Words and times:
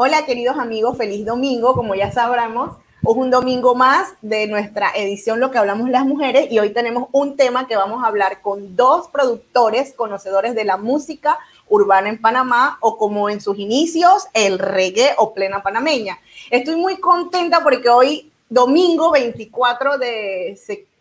Hola 0.00 0.24
queridos 0.24 0.56
amigos, 0.56 0.96
feliz 0.96 1.26
domingo, 1.26 1.74
como 1.74 1.96
ya 1.96 2.12
sabremos, 2.12 2.76
es 3.02 3.16
un 3.16 3.32
domingo 3.32 3.74
más 3.74 4.14
de 4.22 4.46
nuestra 4.46 4.92
edición 4.94 5.40
Lo 5.40 5.50
que 5.50 5.58
hablamos 5.58 5.90
las 5.90 6.06
mujeres 6.06 6.52
y 6.52 6.60
hoy 6.60 6.70
tenemos 6.70 7.08
un 7.10 7.36
tema 7.36 7.66
que 7.66 7.74
vamos 7.74 8.04
a 8.04 8.06
hablar 8.06 8.40
con 8.40 8.76
dos 8.76 9.08
productores 9.08 9.94
conocedores 9.94 10.54
de 10.54 10.64
la 10.64 10.76
música 10.76 11.40
urbana 11.68 12.10
en 12.10 12.20
Panamá 12.20 12.78
o 12.80 12.96
como 12.96 13.28
en 13.28 13.40
sus 13.40 13.58
inicios 13.58 14.28
el 14.34 14.60
reggae 14.60 15.16
o 15.16 15.34
plena 15.34 15.64
panameña. 15.64 16.20
Estoy 16.48 16.76
muy 16.76 16.98
contenta 17.00 17.64
porque 17.64 17.88
hoy 17.88 18.30
domingo 18.48 19.10
24 19.10 19.98
de 19.98 20.56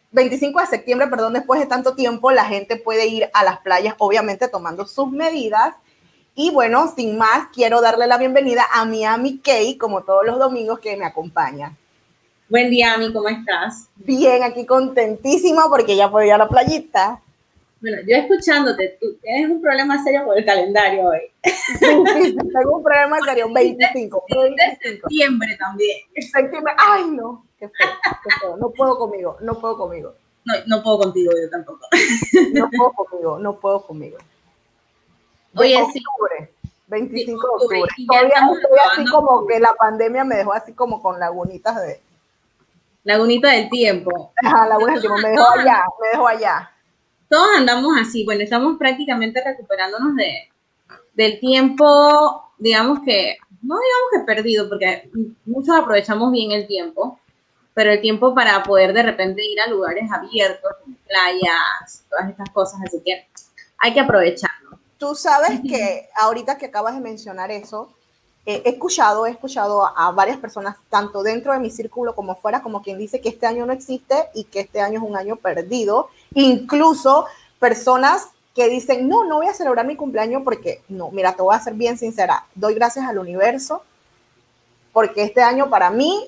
25 0.09 0.59
de 0.59 0.66
septiembre, 0.66 1.06
perdón, 1.06 1.34
después 1.34 1.59
de 1.59 1.67
tanto 1.67 1.94
tiempo 1.94 2.32
la 2.32 2.45
gente 2.45 2.78
puede 2.78 3.06
ir 3.06 3.30
a 3.36 3.44
las 3.44 3.59
playas 3.59 3.94
obviamente 4.00 4.48
tomando 4.48 4.88
sus 4.88 5.11
medidas 5.11 5.76
y 6.39 6.52
bueno, 6.52 6.93
sin 6.95 7.17
más, 7.17 7.47
quiero 7.52 7.81
darle 7.81 8.05
la 8.05 8.19
bienvenida 8.19 8.63
a 8.71 8.85
mi 8.85 9.03
Ami 9.03 9.39
Kay, 9.39 9.75
como 9.75 10.03
todos 10.03 10.23
los 10.23 10.38
domingos 10.38 10.80
que 10.80 10.95
me 10.95 11.03
acompaña. 11.03 11.75
Buen 12.47 12.69
día, 12.69 12.93
Ami, 12.93 13.11
¿cómo 13.11 13.27
estás? 13.27 13.89
Bien, 13.95 14.43
aquí 14.43 14.63
contentísima 14.63 15.67
porque 15.67 15.95
ya 15.95 16.11
puedo 16.11 16.27
ir 16.27 16.33
a 16.33 16.38
la 16.38 16.47
playita. 16.47 17.19
Bueno, 17.81 17.97
yo 18.08 18.17
escuchándote, 18.17 18.99
tú 19.02 19.17
tienes 19.19 19.49
un 19.49 19.59
problema 19.59 20.02
serio 20.03 20.25
con 20.25 20.38
el 20.38 20.45
calendario 20.45 21.05
hoy. 21.05 21.21
Sí, 21.43 22.38
tengo 22.53 22.77
un 22.77 22.83
problema 22.83 23.17
serio, 23.25 23.52
25. 23.52 24.23
25. 24.30 24.55
De 24.55 24.89
septiembre 24.91 25.58
también. 25.58 25.97
Septiembre, 26.19 26.73
ay 26.77 27.05
no, 27.09 27.47
qué 27.59 27.67
feo, 27.67 27.89
qué 28.23 28.30
feo. 28.41 28.58
no 28.58 28.69
puedo 28.69 28.95
conmigo, 28.99 29.38
no 29.41 29.59
puedo 29.59 29.75
conmigo. 29.75 30.13
No, 30.45 30.53
no 30.67 30.83
puedo 30.83 30.99
contigo, 30.99 31.31
yo 31.31 31.49
tampoco. 31.49 31.88
No 32.53 32.69
puedo 32.69 32.93
conmigo, 32.93 33.39
no 33.39 33.59
puedo 33.59 33.81
conmigo. 33.81 34.17
Oye, 35.58 35.86
sí. 35.94 36.03
25 36.88 37.41
de 37.41 37.53
octubre. 37.53 37.81
Todavía 38.08 38.36
estoy 38.53 38.80
así 38.91 39.11
como 39.11 39.45
que 39.45 39.59
la 39.59 39.73
pandemia 39.73 40.23
me 40.23 40.36
dejó 40.38 40.53
así 40.53 40.73
como 40.73 41.02
con 41.02 41.19
lagunitas 41.19 41.75
de... 41.81 42.02
Lagunita 43.03 43.52
del 43.52 43.69
tiempo. 43.69 44.33
Ajá, 44.44 44.67
laguna 44.67 44.94
del 44.94 45.02
tiempo, 45.02 45.17
me 45.19 45.30
dejó 45.30 45.49
allá, 45.49 45.83
me 46.02 46.08
dejó 46.09 46.27
allá. 46.27 46.72
Todos 47.30 47.47
andamos 47.58 47.94
así, 47.99 48.23
bueno, 48.25 48.41
estamos 48.41 48.77
prácticamente 48.77 49.41
recuperándonos 49.44 50.16
de, 50.16 50.49
del 51.14 51.39
tiempo, 51.39 52.52
digamos 52.58 52.99
que, 53.03 53.38
no 53.61 53.75
digamos 53.75 54.09
que 54.14 54.33
perdido, 54.33 54.69
porque 54.69 55.09
muchos 55.45 55.75
aprovechamos 55.75 56.31
bien 56.31 56.52
el 56.52 56.67
tiempo, 56.67 57.19
pero 57.73 57.92
el 57.92 58.02
tiempo 58.02 58.33
para 58.33 58.64
poder 58.64 58.94
de 58.94 59.03
repente 59.03 59.45
ir 59.45 59.59
a 59.59 59.67
lugares 59.67 60.09
abiertos, 60.11 60.71
playas, 61.08 62.05
todas 62.09 62.30
estas 62.30 62.49
cosas, 62.52 62.80
así 62.86 63.02
que 63.03 63.27
hay 63.80 63.93
que 63.93 63.99
aprovecharlo. 63.99 64.57
Tú 64.97 65.15
sabes 65.15 65.61
que 65.61 66.09
ahorita 66.15 66.58
que 66.58 66.67
acabas 66.67 66.95
de 66.95 67.02
mencionar 67.02 67.52
eso, 67.52 67.89
eh, 68.45 68.63
he 68.65 68.69
escuchado, 68.69 69.25
he 69.27 69.31
escuchado 69.31 69.85
a, 69.85 70.11
varias 70.11 70.37
personas, 70.37 70.77
tanto 70.89 71.21
dentro 71.21 71.52
de 71.52 71.59
mi 71.59 71.69
círculo 71.69 72.15
como 72.15 72.35
fuera, 72.35 72.63
como 72.63 72.81
quien 72.81 72.97
dice 72.97 73.21
que 73.21 73.30
este 73.30 73.45
año 73.45 73.65
no 73.65 73.73
existe 73.73 74.30
y 74.33 74.45
que 74.45 74.61
este 74.61 74.81
año 74.81 74.99
es 74.99 75.08
un 75.08 75.17
año 75.17 75.35
perdido. 75.35 76.09
Incluso 76.33 77.25
personas 77.59 78.30
que 78.55 78.69
dicen, 78.69 79.08
no, 79.08 79.25
no 79.25 79.35
voy 79.35 79.47
a 79.47 79.53
celebrar 79.53 79.85
mi 79.85 79.95
cumpleaños 79.95 80.41
porque, 80.43 80.81
no, 80.87 81.11
mira, 81.11 81.33
te 81.33 81.41
voy 81.41 81.55
a 81.55 81.59
ser 81.59 81.73
bien 81.73 81.97
sincera, 81.97 82.45
doy 82.55 82.73
gracias 82.73 83.05
al 83.05 83.19
universo 83.19 83.83
porque 84.97 85.21
este 85.21 85.43
año 85.43 85.69
para 85.69 85.91
mí, 85.91 86.27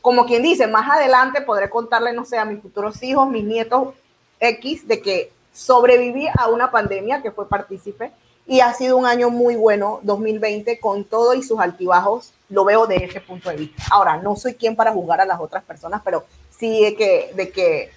como 0.00 0.24
quien 0.24 0.42
dice, 0.42 0.66
más 0.66 0.88
adelante 0.88 1.42
podré 1.42 1.68
contarle, 1.68 2.14
no 2.14 2.24
sé, 2.24 2.38
a 2.38 2.46
mis 2.46 2.62
futuros 2.62 3.02
hijos, 3.02 3.28
mis 3.28 3.44
nietos 3.44 3.92
X, 4.38 4.88
de 4.88 5.02
que 5.02 5.30
sobreviví 5.52 6.28
a 6.36 6.48
una 6.48 6.70
pandemia 6.70 7.22
que 7.22 7.30
fue 7.30 7.48
partícipe 7.48 8.12
y 8.46 8.60
ha 8.60 8.72
sido 8.74 8.96
un 8.96 9.06
año 9.06 9.30
muy 9.30 9.54
bueno, 9.54 10.00
2020, 10.02 10.80
con 10.80 11.04
todo 11.04 11.34
y 11.34 11.42
sus 11.42 11.60
altibajos, 11.60 12.32
lo 12.48 12.64
veo 12.64 12.86
de 12.86 12.96
ese 12.96 13.20
punto 13.20 13.48
de 13.48 13.56
vista. 13.56 13.82
Ahora, 13.90 14.16
no 14.16 14.34
soy 14.34 14.54
quien 14.54 14.74
para 14.74 14.92
juzgar 14.92 15.20
a 15.20 15.24
las 15.24 15.40
otras 15.40 15.62
personas, 15.62 16.02
pero 16.04 16.24
sí 16.50 16.82
de 16.82 16.96
que, 16.96 17.32
de 17.34 17.50
que 17.50 17.90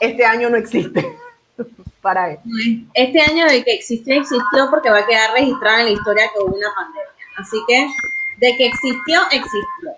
este 0.00 0.24
año 0.24 0.48
no 0.48 0.56
existe 0.56 1.18
para 2.00 2.32
él. 2.32 2.38
Este 2.94 3.20
año 3.20 3.46
de 3.46 3.62
que 3.62 3.74
existió, 3.74 4.14
existió 4.14 4.70
porque 4.70 4.90
va 4.90 5.00
a 5.00 5.06
quedar 5.06 5.32
registrado 5.32 5.80
en 5.80 5.84
la 5.86 5.90
historia 5.90 6.30
que 6.32 6.42
hubo 6.42 6.56
una 6.56 6.74
pandemia. 6.74 7.10
Así 7.36 7.58
que, 7.68 7.86
de 8.38 8.56
que 8.56 8.66
existió, 8.68 9.20
existió. 9.24 9.92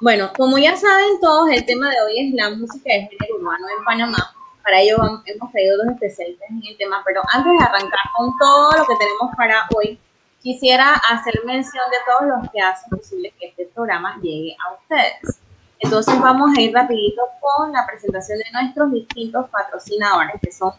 Bueno, 0.00 0.32
como 0.36 0.58
ya 0.58 0.76
saben 0.76 1.20
todos, 1.20 1.50
el 1.50 1.64
tema 1.64 1.88
de 1.90 1.96
hoy 2.02 2.28
es 2.28 2.34
la 2.34 2.50
música 2.50 2.92
de 2.92 3.08
género 3.08 3.36
urbano 3.36 3.64
en 3.78 3.84
Panamá 3.84 4.35
para 4.66 4.80
ello 4.80 4.96
hemos 5.26 5.52
traído 5.52 5.76
dos 5.76 5.94
especialistas 5.94 6.50
en 6.50 6.60
el 6.68 6.76
tema, 6.76 7.00
pero 7.06 7.22
antes 7.32 7.52
de 7.52 7.64
arrancar 7.64 8.00
con 8.16 8.36
todo 8.36 8.72
lo 8.72 8.84
que 8.84 8.96
tenemos 8.96 9.30
para 9.36 9.64
hoy, 9.76 9.96
quisiera 10.42 10.94
hacer 11.08 11.40
mención 11.44 11.84
de 11.88 11.98
todos 12.04 12.28
los 12.28 12.50
que 12.50 12.60
hacen 12.60 12.90
posible 12.90 13.32
que 13.38 13.46
este 13.46 13.66
programa 13.66 14.18
llegue 14.20 14.56
a 14.66 14.74
ustedes. 14.74 15.40
Entonces 15.78 16.20
vamos 16.20 16.50
a 16.58 16.60
ir 16.60 16.74
rapidito 16.74 17.22
con 17.40 17.70
la 17.70 17.86
presentación 17.86 18.38
de 18.38 18.44
nuestros 18.52 18.90
distintos 18.90 19.48
patrocinadores, 19.50 20.34
que 20.42 20.50
son 20.50 20.72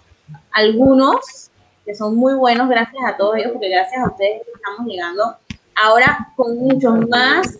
algunos 0.52 1.50
que 1.86 1.96
son 1.96 2.18
muy 2.18 2.34
buenos, 2.34 2.68
gracias 2.68 3.02
a 3.06 3.16
todos 3.16 3.38
ellos, 3.38 3.54
porque 3.54 3.69
gracias 3.69 4.04
a 4.04 4.09
ustedes 4.09 4.42
estamos 4.54 4.86
llegando 4.86 5.38
ahora 5.81 6.28
con 6.36 6.58
muchos 6.58 7.08
más, 7.08 7.58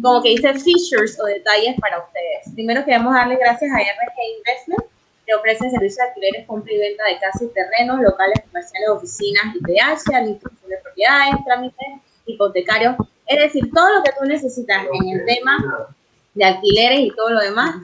como 0.00 0.22
que 0.22 0.28
dice 0.28 0.54
features 0.54 1.18
o 1.20 1.24
detalles 1.24 1.74
para 1.80 1.98
ustedes. 1.98 2.54
Primero 2.54 2.84
queremos 2.84 3.12
darle 3.12 3.34
gracias 3.34 3.68
a 3.72 3.80
RG 3.80 4.38
Investment, 4.38 4.95
que 5.26 5.34
ofrecen 5.34 5.70
servicios 5.70 5.96
de 5.96 6.04
alquileres, 6.04 6.46
compra 6.46 6.72
y 6.72 6.78
venta 6.78 7.04
de 7.04 7.18
casas 7.18 7.42
y 7.42 7.48
terrenos, 7.48 8.00
locales 8.00 8.40
comerciales, 8.46 8.88
oficinas 8.90 9.56
y 9.56 9.60
PH, 9.60 10.14
administración 10.14 10.70
de 10.70 10.78
propiedades, 10.78 11.34
trámites 11.44 11.86
hipotecarios. 12.26 12.96
Es 13.26 13.38
decir, 13.40 13.70
todo 13.74 13.98
lo 13.98 14.02
que 14.04 14.12
tú 14.18 14.24
necesitas 14.24 14.84
en 15.00 15.08
el 15.08 15.26
tema 15.26 15.88
de 16.34 16.44
alquileres 16.44 17.00
y 17.00 17.10
todo 17.10 17.30
lo 17.30 17.40
demás, 17.40 17.74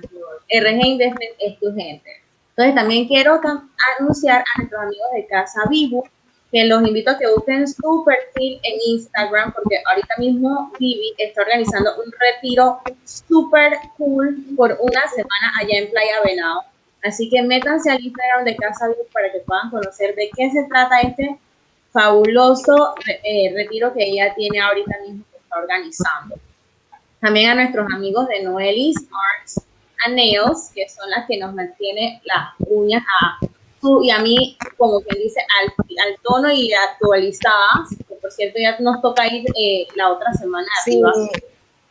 RG 0.49 0.87
Investment 0.87 1.33
es 1.41 1.59
tu 1.59 1.75
gente. 1.75 2.23
Entonces 2.51 2.75
también 2.75 3.09
quiero 3.09 3.41
anunciar 3.99 4.41
a 4.41 4.59
nuestros 4.59 4.83
amigos 4.83 5.09
de 5.15 5.27
Casa 5.27 5.63
Vivo 5.69 6.05
que 6.53 6.67
los 6.67 6.87
invito 6.87 7.11
a 7.11 7.19
que 7.19 7.27
busquen 7.35 7.67
su 7.67 8.05
perfil 8.05 8.61
en 8.63 8.79
Instagram 8.87 9.55
porque 9.55 9.83
ahorita 9.89 10.15
mismo 10.19 10.71
Vivi 10.79 11.15
está 11.17 11.41
organizando 11.41 11.91
un 11.97 12.13
retiro 12.13 12.79
súper 13.05 13.73
cool 13.97 14.37
por 14.55 14.77
una 14.81 15.09
semana 15.09 15.53
allá 15.59 15.79
en 15.79 15.91
Playa 15.91 16.21
Venado 16.23 16.63
Así 17.03 17.29
que 17.29 17.43
métanse 17.43 17.91
al 17.91 18.01
Instagram 18.01 18.45
de 18.45 18.57
Casa 18.57 18.89
Vivo 18.89 19.07
para 19.13 19.31
que 19.33 19.41
puedan 19.41 19.71
conocer 19.71 20.15
de 20.15 20.31
qué 20.37 20.51
se 20.51 20.65
trata 20.65 21.01
este 21.01 21.39
fabuloso 21.91 22.95
eh, 23.25 23.53
retiro 23.55 23.93
que 23.93 24.05
ella 24.05 24.35
tiene 24.35 24.61
ahorita 24.61 24.97
mismo 25.07 25.25
que 25.31 25.39
está 25.39 25.59
organizando. 25.59 26.37
También 27.21 27.51
a 27.51 27.55
nuestros 27.57 27.87
amigos 27.93 28.29
de 28.29 28.43
Noelis 28.43 28.97
Arts 28.97 29.61
and 30.07 30.17
Nails, 30.17 30.71
que 30.75 30.89
son 30.89 31.11
las 31.11 31.27
que 31.27 31.39
nos 31.39 31.55
mantiene 31.55 32.21
las 32.25 32.55
uñas 32.59 33.03
a 33.21 33.47
tú 33.81 34.03
y 34.03 34.11
a 34.11 34.21
mí, 34.21 34.57
como 34.79 35.01
quien 35.01 35.23
dice, 35.23 35.41
al, 35.61 35.75
al 36.07 36.17
tono 36.23 36.51
y 36.51 36.73
actualizadas. 36.73 37.97
por 38.21 38.31
cierto, 38.31 38.59
ya 38.61 38.79
nos 38.79 39.03
toca 39.03 39.27
ir 39.27 39.45
eh, 39.59 39.87
la 39.97 40.11
otra 40.11 40.33
semana 40.33 40.69
sí, 40.85 41.03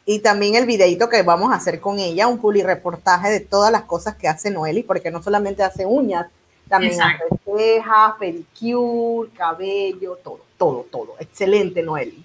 y 0.05 0.19
también 0.19 0.55
el 0.55 0.65
videito 0.65 1.09
que 1.09 1.21
vamos 1.21 1.51
a 1.51 1.55
hacer 1.55 1.79
con 1.79 1.99
ella, 1.99 2.27
un 2.27 2.41
reportaje 2.63 3.29
de 3.29 3.39
todas 3.39 3.71
las 3.71 3.83
cosas 3.83 4.15
que 4.15 4.27
hace 4.27 4.49
Noeli, 4.49 4.83
porque 4.83 5.11
no 5.11 5.21
solamente 5.21 5.63
hace 5.63 5.85
uñas, 5.85 6.27
también 6.67 6.99
hace 7.01 7.23
cejas, 7.45 8.13
pedicure, 8.19 9.29
cabello, 9.31 10.17
todo, 10.23 10.41
todo, 10.57 10.85
todo. 10.89 11.15
Excelente, 11.19 11.83
Noeli. 11.83 12.23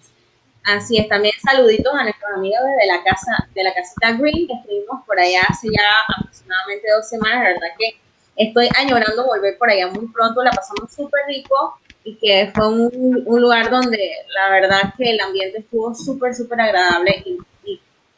Así 0.64 0.98
es, 0.98 1.08
también 1.08 1.34
saluditos 1.44 1.92
a 1.94 2.02
nuestros 2.02 2.30
amigos 2.34 2.60
de 2.80 2.86
la 2.86 3.02
casa, 3.04 3.48
de 3.54 3.62
la 3.62 3.72
casita 3.72 4.12
Green, 4.12 4.48
que 4.48 4.54
estuvimos 4.54 5.04
por 5.06 5.18
allá 5.18 5.42
hace 5.48 5.68
ya 5.68 6.16
aproximadamente 6.16 6.88
dos 6.96 7.08
semanas, 7.08 7.44
la 7.44 7.48
verdad 7.50 7.68
que 7.78 7.96
estoy 8.36 8.68
añorando 8.76 9.26
volver 9.26 9.56
por 9.58 9.70
allá 9.70 9.88
muy 9.88 10.08
pronto, 10.08 10.42
la 10.42 10.50
pasamos 10.50 10.92
súper 10.92 11.20
rico 11.28 11.78
y 12.02 12.16
que 12.16 12.50
fue 12.54 12.68
un, 12.68 13.22
un, 13.26 13.40
lugar 13.40 13.70
donde 13.70 14.10
la 14.34 14.50
verdad 14.50 14.94
que 14.96 15.10
el 15.10 15.20
ambiente 15.20 15.58
estuvo 15.58 15.94
súper, 15.94 16.34
súper 16.34 16.60
agradable 16.60 17.22
y 17.24 17.38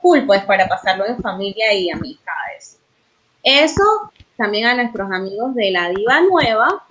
cool, 0.01 0.25
pues 0.27 0.45
para 0.45 0.67
pasarlo 0.67 1.07
en 1.07 1.21
familia 1.21 1.73
y 1.75 1.91
amistades. 1.91 2.79
Eso 3.43 4.13
también 4.37 4.67
a 4.67 4.75
nuestros 4.75 5.11
amigos 5.11 5.55
de 5.55 5.71
la 5.71 5.89
Diva 5.91 6.21
Nueva. 6.23 6.85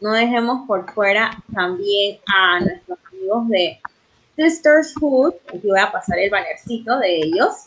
No 0.00 0.12
dejemos 0.12 0.66
por 0.66 0.90
fuera 0.92 1.30
también 1.54 2.18
a 2.26 2.60
nuestros 2.60 2.98
amigos 3.12 3.48
de 3.48 3.80
Sisters 4.36 4.94
Food. 4.94 5.34
Aquí 5.48 5.68
voy 5.68 5.80
a 5.80 5.90
pasar 5.92 6.18
el 6.18 6.30
bannercito 6.30 6.98
de 6.98 7.16
ellos. 7.16 7.66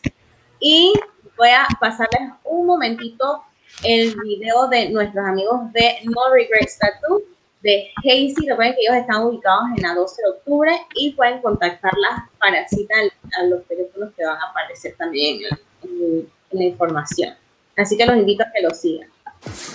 Y 0.59 0.93
voy 1.37 1.49
a 1.49 1.67
pasarles 1.79 2.31
un 2.43 2.65
momentito 2.65 3.43
el 3.83 4.15
video 4.21 4.67
de 4.67 4.89
nuestros 4.89 5.25
amigos 5.25 5.71
de 5.73 5.97
No 6.03 6.33
Regrets 6.33 6.79
Tattoo 6.79 7.21
de 7.67 7.91
Hazy. 7.97 8.47
Recuerden 8.47 8.75
que 8.75 8.81
ellos 8.81 8.95
están 8.95 9.23
ubicados 9.23 9.65
en 9.75 9.83
la 9.83 9.93
12 9.93 10.21
de 10.21 10.29
octubre 10.29 10.71
y 10.95 11.11
pueden 11.11 11.41
contactarlas 11.41 12.23
para 12.39 12.65
cita 12.67 12.95
a 13.37 13.43
los 13.43 13.65
teléfonos 13.65 14.13
que 14.15 14.25
van 14.25 14.37
a 14.37 14.49
aparecer 14.49 14.95
también 14.97 15.39
en, 15.83 16.29
la 16.51 16.63
información. 16.63 17.35
Así 17.75 17.97
que 17.97 18.05
los 18.05 18.15
invito 18.15 18.43
a 18.43 18.51
que 18.53 18.61
los 18.61 18.79
sigan. 18.79 19.09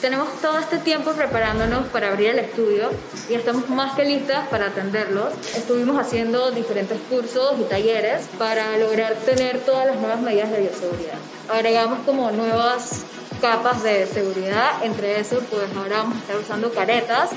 Tenemos 0.01 0.41
todo 0.41 0.59
este 0.59 0.79
tiempo 0.79 1.13
preparándonos 1.13 1.87
para 1.89 2.09
abrir 2.09 2.31
el 2.31 2.39
estudio 2.39 2.91
y 3.29 3.35
estamos 3.35 3.69
más 3.69 3.95
que 3.95 4.07
listas 4.07 4.49
para 4.49 4.69
atenderlos. 4.69 5.35
Estuvimos 5.55 5.99
haciendo 5.99 6.51
diferentes 6.51 6.99
cursos 7.11 7.61
y 7.61 7.65
talleres 7.65 8.27
para 8.39 8.77
lograr 8.79 9.15
tener 9.17 9.61
todas 9.61 9.87
las 9.87 9.97
nuevas 9.97 10.21
medidas 10.23 10.51
de 10.51 10.63
bioseguridad. 10.63 11.19
Agregamos 11.51 12.01
como 12.07 12.31
nuevas 12.33 13.05
capas 13.43 13.83
de 13.83 14.07
seguridad, 14.07 14.83
entre 14.83 15.21
eso 15.21 15.41
pues 15.51 15.69
ahora 15.77 15.99
vamos 15.99 16.17
a 16.17 16.21
estar 16.21 16.37
usando 16.39 16.73
caretas, 16.73 17.31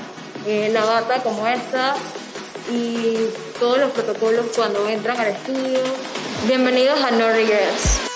eh, 0.46 0.70
la 0.72 0.84
bata 0.84 1.22
como 1.22 1.46
esta 1.46 1.96
y 2.70 3.16
todos 3.58 3.78
los 3.78 3.90
protocolos 3.90 4.46
cuando 4.54 4.88
entran 4.88 5.18
al 5.18 5.28
estudio. 5.28 5.80
Bienvenidos 6.46 7.02
a 7.02 7.10
No 7.10 7.28
Regrets. 7.28 8.15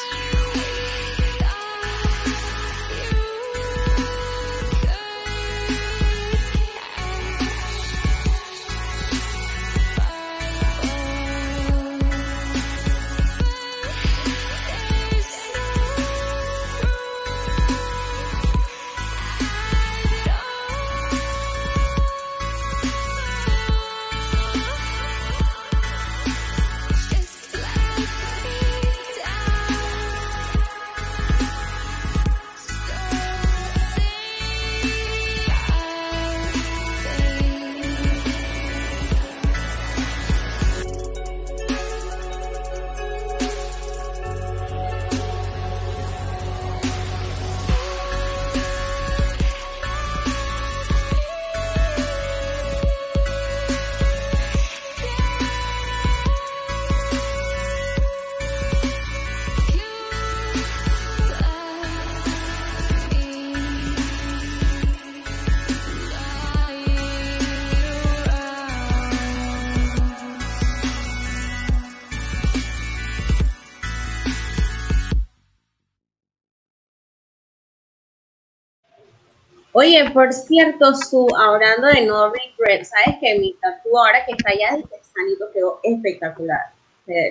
Oye, 79.80 80.10
por 80.10 80.30
cierto, 80.30 80.94
su 80.94 81.26
hablando 81.34 81.86
de 81.86 82.04
no 82.04 82.30
regret, 82.30 82.84
¿sabes 82.84 83.18
que 83.18 83.38
Mi 83.38 83.54
tatu 83.54 83.96
ahora 83.96 84.26
que 84.26 84.32
está 84.32 84.52
ya 84.52 84.76
de 84.76 84.82
texanito 84.82 85.50
quedó 85.54 85.80
espectacular. 85.82 86.60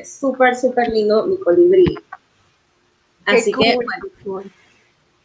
Súper, 0.04 0.56
súper 0.56 0.88
lindo 0.90 1.28
mi 1.28 1.38
colibrí. 1.38 1.96
Así 3.26 3.52
que, 3.52 3.76
bueno. 4.24 4.50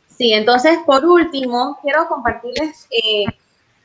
Sí, 0.06 0.35
entonces, 0.35 0.79
por 0.85 1.03
último, 1.03 1.79
quiero 1.81 2.06
compartirles, 2.09 2.87
eh, 2.91 3.25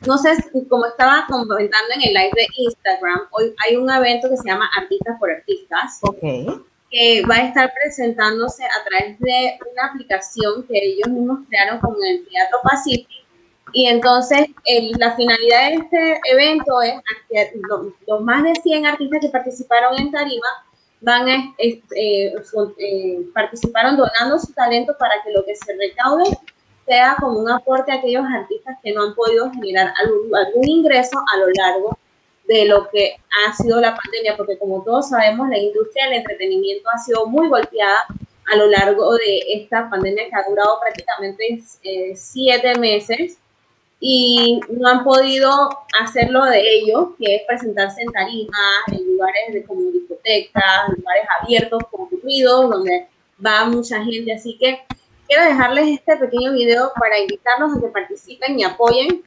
no 0.06 0.18
sé, 0.18 0.32
como 0.68 0.88
estaba 0.88 1.26
comentando 1.30 1.94
en 1.96 2.10
el 2.10 2.14
live 2.14 2.34
de 2.36 2.48
Instagram, 2.58 3.22
hoy 3.32 3.56
hay 3.66 3.78
un 3.78 3.90
evento 3.90 4.30
que 4.30 4.36
se 4.36 4.50
llama 4.50 4.70
Artistas 4.76 5.18
por 5.18 5.32
Artistas. 5.32 6.00
Ok 6.02 6.60
que 6.90 7.24
va 7.30 7.36
a 7.36 7.48
estar 7.48 7.72
presentándose 7.82 8.64
a 8.64 8.84
través 8.88 9.20
de 9.20 9.60
una 9.72 9.86
aplicación 9.86 10.64
que 10.64 10.78
ellos 10.78 11.08
mismos 11.10 11.40
crearon 11.48 11.80
con 11.80 11.96
el 12.04 12.28
Teatro 12.28 12.60
Pacific. 12.64 13.19
Y 13.74 13.88
entonces 13.88 14.48
la 14.98 15.16
finalidad 15.16 15.70
de 15.70 15.76
este 15.76 16.22
evento 16.32 16.82
es 16.82 16.94
que 17.30 17.52
los, 18.08 18.22
más 18.22 18.44
de 18.44 18.54
100 18.56 18.86
artistas 18.86 19.20
que 19.22 19.30
participaron 19.30 20.00
en 20.00 20.12
Tarima 20.12 20.48
van 21.02 21.30
a, 21.30 21.56
eh, 21.58 21.82
eh, 21.96 23.20
participaron 23.34 23.96
donando 23.98 24.38
su 24.40 24.52
talento 24.54 24.96
para 25.00 25.14
que 25.24 25.32
lo 25.32 25.46
que 25.46 25.56
se 25.56 25.74
recaude 25.78 26.38
sea 26.86 27.16
como 27.20 27.40
un 27.40 27.50
aporte 27.50 27.92
a 27.92 27.96
aquellos 27.96 28.26
artistas 28.26 28.78
que 28.84 28.92
no 28.92 29.04
han 29.04 29.16
podido 29.16 29.52
generar 29.52 29.94
algún, 30.02 30.36
algún 30.36 30.68
ingreso 30.68 31.18
a 31.34 31.38
lo 31.38 31.48
largo 31.50 31.98
de 32.48 32.66
lo 32.66 32.90
que 32.90 33.16
ha 33.48 33.54
sido 33.54 33.80
la 33.80 33.96
pandemia, 33.96 34.36
porque 34.36 34.58
como 34.58 34.84
todos 34.84 35.10
sabemos, 35.10 35.48
la 35.50 35.58
industria 35.60 36.06
del 36.06 36.16
entretenimiento 36.16 36.90
ha 36.90 36.98
sido 36.98 37.28
muy 37.28 37.48
golpeada 37.48 38.06
a 38.52 38.56
lo 38.56 38.66
largo 38.66 39.14
de 39.16 39.44
esta 39.54 39.88
pandemia 39.88 40.28
que 40.28 40.36
ha 40.36 40.50
durado 40.50 40.80
prácticamente 40.82 41.62
eh, 41.84 42.14
siete 42.16 42.78
meses 42.80 43.38
y 44.00 44.62
no 44.70 44.88
han 44.88 45.04
podido 45.04 45.70
hacer 46.02 46.30
lo 46.30 46.46
de 46.46 46.62
ellos, 46.62 47.10
que 47.20 47.36
es 47.36 47.42
presentarse 47.46 48.02
en 48.02 48.12
tarimas, 48.12 48.84
en 48.92 49.06
lugares 49.06 49.54
de 49.54 49.64
como 49.66 49.82
discotecas, 49.92 50.90
lugares 50.96 51.26
abiertos, 51.42 51.84
concurridos, 51.92 52.70
donde 52.70 53.08
va 53.46 53.66
mucha 53.66 54.04
gente. 54.04 54.32
Así 54.32 54.58
que 54.58 54.80
quiero 55.28 55.44
dejarles 55.44 56.00
este 56.00 56.16
pequeño 56.16 56.54
video 56.54 56.92
para 56.98 57.20
invitarlos 57.20 57.76
a 57.76 57.82
que 57.82 57.88
participen 57.88 58.60
y 58.60 58.64
apoyen. 58.64 59.24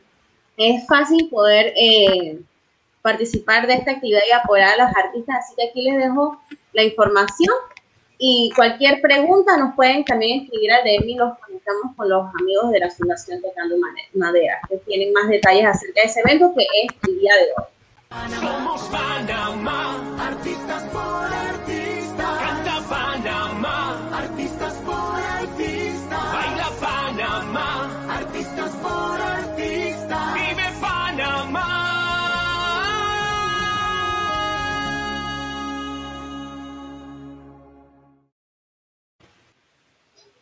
Es 0.56 0.86
fácil 0.86 1.28
poder 1.28 1.74
eh, 1.76 2.38
participar 3.02 3.66
de 3.66 3.74
esta 3.74 3.90
actividad 3.90 4.22
y 4.26 4.32
apoyar 4.32 4.80
a 4.80 4.84
los 4.84 4.96
artistas. 4.96 5.36
Así 5.44 5.54
que 5.56 5.68
aquí 5.68 5.82
les 5.82 5.98
dejo 5.98 6.40
la 6.72 6.82
información 6.82 7.54
y 8.16 8.52
cualquier 8.54 9.00
pregunta 9.00 9.56
nos 9.56 9.74
pueden 9.74 10.04
también 10.04 10.42
escribir 10.44 10.72
al 10.72 10.84
DM 10.84 11.08
y 11.08 11.14
los 11.16 11.36
conectamos 11.62 11.96
con 11.96 12.08
los 12.08 12.34
amigos 12.40 12.70
de 12.72 12.80
la 12.80 12.90
Fundación 12.90 13.40
Tocando 13.40 13.76
Madera, 14.14 14.60
que 14.68 14.76
tienen 14.78 15.12
más 15.12 15.28
detalles 15.28 15.66
acerca 15.66 16.02
de 16.02 16.06
ese 16.06 16.20
evento 16.20 16.52
que 16.56 16.62
es 16.62 16.90
el 17.08 17.18
día 17.18 17.34
de 17.34 17.42
hoy. 17.56 17.64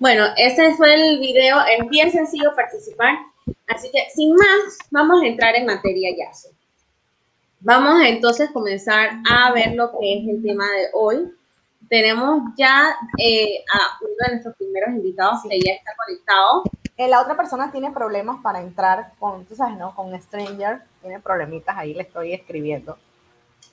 Bueno, 0.00 0.24
ese 0.38 0.74
fue 0.76 0.94
el 0.94 1.20
video, 1.20 1.58
es 1.60 1.86
bien 1.90 2.10
sencillo 2.10 2.54
participar, 2.56 3.18
así 3.68 3.90
que 3.92 4.08
sin 4.08 4.34
más, 4.34 4.78
vamos 4.90 5.22
a 5.22 5.26
entrar 5.26 5.54
en 5.56 5.66
materia 5.66 6.08
ya. 6.16 6.30
Vamos 7.60 8.00
a 8.00 8.08
entonces 8.08 8.48
comenzar 8.50 9.10
a 9.30 9.52
ver 9.52 9.74
lo 9.74 9.90
que 9.90 10.14
es 10.14 10.26
el 10.26 10.42
tema 10.42 10.64
de 10.64 10.86
hoy. 10.94 11.30
Tenemos 11.90 12.44
ya 12.56 12.96
eh, 13.18 13.62
a 13.74 13.98
uno 14.00 14.14
de 14.20 14.32
nuestros 14.32 14.56
primeros 14.56 14.88
invitados 14.88 15.42
que 15.46 15.60
ya 15.60 15.72
está 15.72 15.92
conectado. 16.06 16.62
Eh, 16.96 17.06
la 17.06 17.20
otra 17.20 17.36
persona 17.36 17.70
tiene 17.70 17.90
problemas 17.90 18.38
para 18.42 18.62
entrar 18.62 19.12
con, 19.18 19.44
tú 19.44 19.54
sabes, 19.54 19.76
¿no? 19.76 19.94
Con 19.94 20.18
Stranger, 20.18 20.80
tiene 21.02 21.20
problemitas, 21.20 21.76
ahí 21.76 21.92
le 21.92 22.04
estoy 22.04 22.32
escribiendo. 22.32 22.96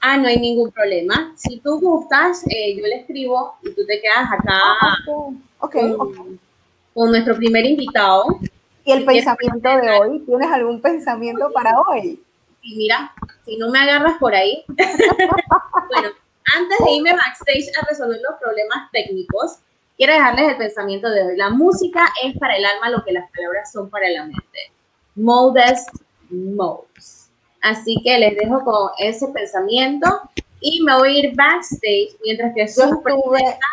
Ah, 0.02 0.18
no 0.18 0.28
hay 0.28 0.40
ningún 0.40 0.74
problema. 0.74 1.32
Si 1.38 1.62
tú 1.62 1.80
gustas, 1.80 2.44
eh, 2.50 2.76
yo 2.76 2.86
le 2.86 2.98
escribo 2.98 3.56
y 3.64 3.70
tú 3.74 3.86
te 3.86 4.02
quedas 4.02 4.30
acá 4.30 4.60
ah, 4.82 4.96
okay. 5.08 5.47
Con, 5.60 6.40
nuestro 7.12 7.36
primer 7.36 7.66
invitado. 7.66 8.40
¿Y 8.84 8.92
el 8.92 9.06
pensamiento 9.06 9.70
de 9.70 9.90
hoy? 9.92 10.20
¿Tienes 10.26 10.52
algún 10.52 10.82
pensamiento 10.82 11.52
para 11.52 11.72
hoy? 11.82 12.24
Y 12.62 12.76
mira, 12.78 13.14
si 13.46 13.58
no 13.58 13.70
me 13.70 13.80
agarras 13.80 14.18
por 14.20 14.34
ahí. 14.34 14.64
bueno, 14.68 16.10
antes 16.56 16.78
de 16.86 16.92
irme 16.92 17.12
backstage 17.14 17.70
a 17.82 17.86
resolver 17.88 18.20
los 18.28 18.40
problemas 18.40 18.90
técnicos, 18.92 19.58
quiero 19.98 20.14
dejarles 20.14 20.52
el 20.52 20.58
pensamiento 20.58 21.10
de 21.10 21.24
hoy. 21.24 21.38
La 21.38 21.50
música 21.50 22.06
es 22.24 22.38
para 22.38 22.56
el 22.56 22.66
alma 22.66 22.90
lo 22.90 23.04
que 23.04 23.12
las 23.12 23.30
palabras 23.32 23.72
son 23.72 23.90
para 23.90 24.10
la 24.10 24.24
mente. 24.24 24.72
Modest 25.16 25.90
modes. 26.30 27.30
Así 27.62 27.98
que 28.04 28.18
les 28.18 28.38
dejo 28.38 28.64
con 28.64 28.92
ese 29.00 29.28
pensamiento 29.30 30.08
y 30.62 30.82
me 30.84 30.96
voy 30.98 31.16
a 31.16 31.20
ir 31.20 31.36
backstage 31.36 32.16
mientras 32.24 32.54
que 32.56 32.66
presenta 33.04 33.68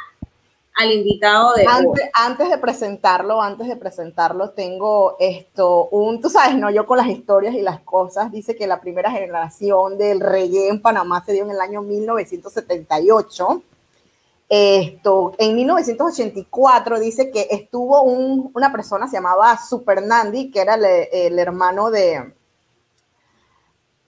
al 0.75 0.93
invitado 0.93 1.55
de 1.55 1.65
antes, 1.67 2.11
antes, 2.15 2.51
de 2.51 2.59
presentarlo, 2.59 3.41
antes 3.41 3.69
de 3.69 3.77
presentarlo, 3.77 4.51
tengo 4.51 5.17
esto, 5.21 5.89
un, 5.91 6.21
tú 6.21 6.29
sabes, 6.29 6.57
no, 6.57 6.69
yo 6.71 6.85
con 6.85 6.99
las 6.99 7.07
historias 7.07 7.55
y 7.55 7.63
las 7.63 7.81
cosas, 7.81 8.33
dice 8.33 8.57
que 8.57 8.67
la 8.67 8.81
primera 8.81 9.11
generación 9.11 9.97
del 9.97 10.21
reggae 10.21 10.69
en 10.69 10.83
Panamá 10.83 11.23
se 11.25 11.33
dio 11.33 11.45
en 11.45 11.53
el 11.53 11.61
año 11.61 11.81
1978. 11.83 13.63
Esto, 14.49 15.35
en 15.39 15.55
1984 15.55 17.01
dice 17.01 17.31
que 17.31 17.49
estuvo 17.51 18.03
una 18.03 18.73
persona, 18.73 19.07
se 19.07 19.17
llamaba 19.17 19.57
Super 19.59 20.03
Nandi, 20.03 20.51
que 20.51 20.61
era 20.61 20.75
el, 20.75 21.39
hermano 21.39 21.91
de, 21.91 22.35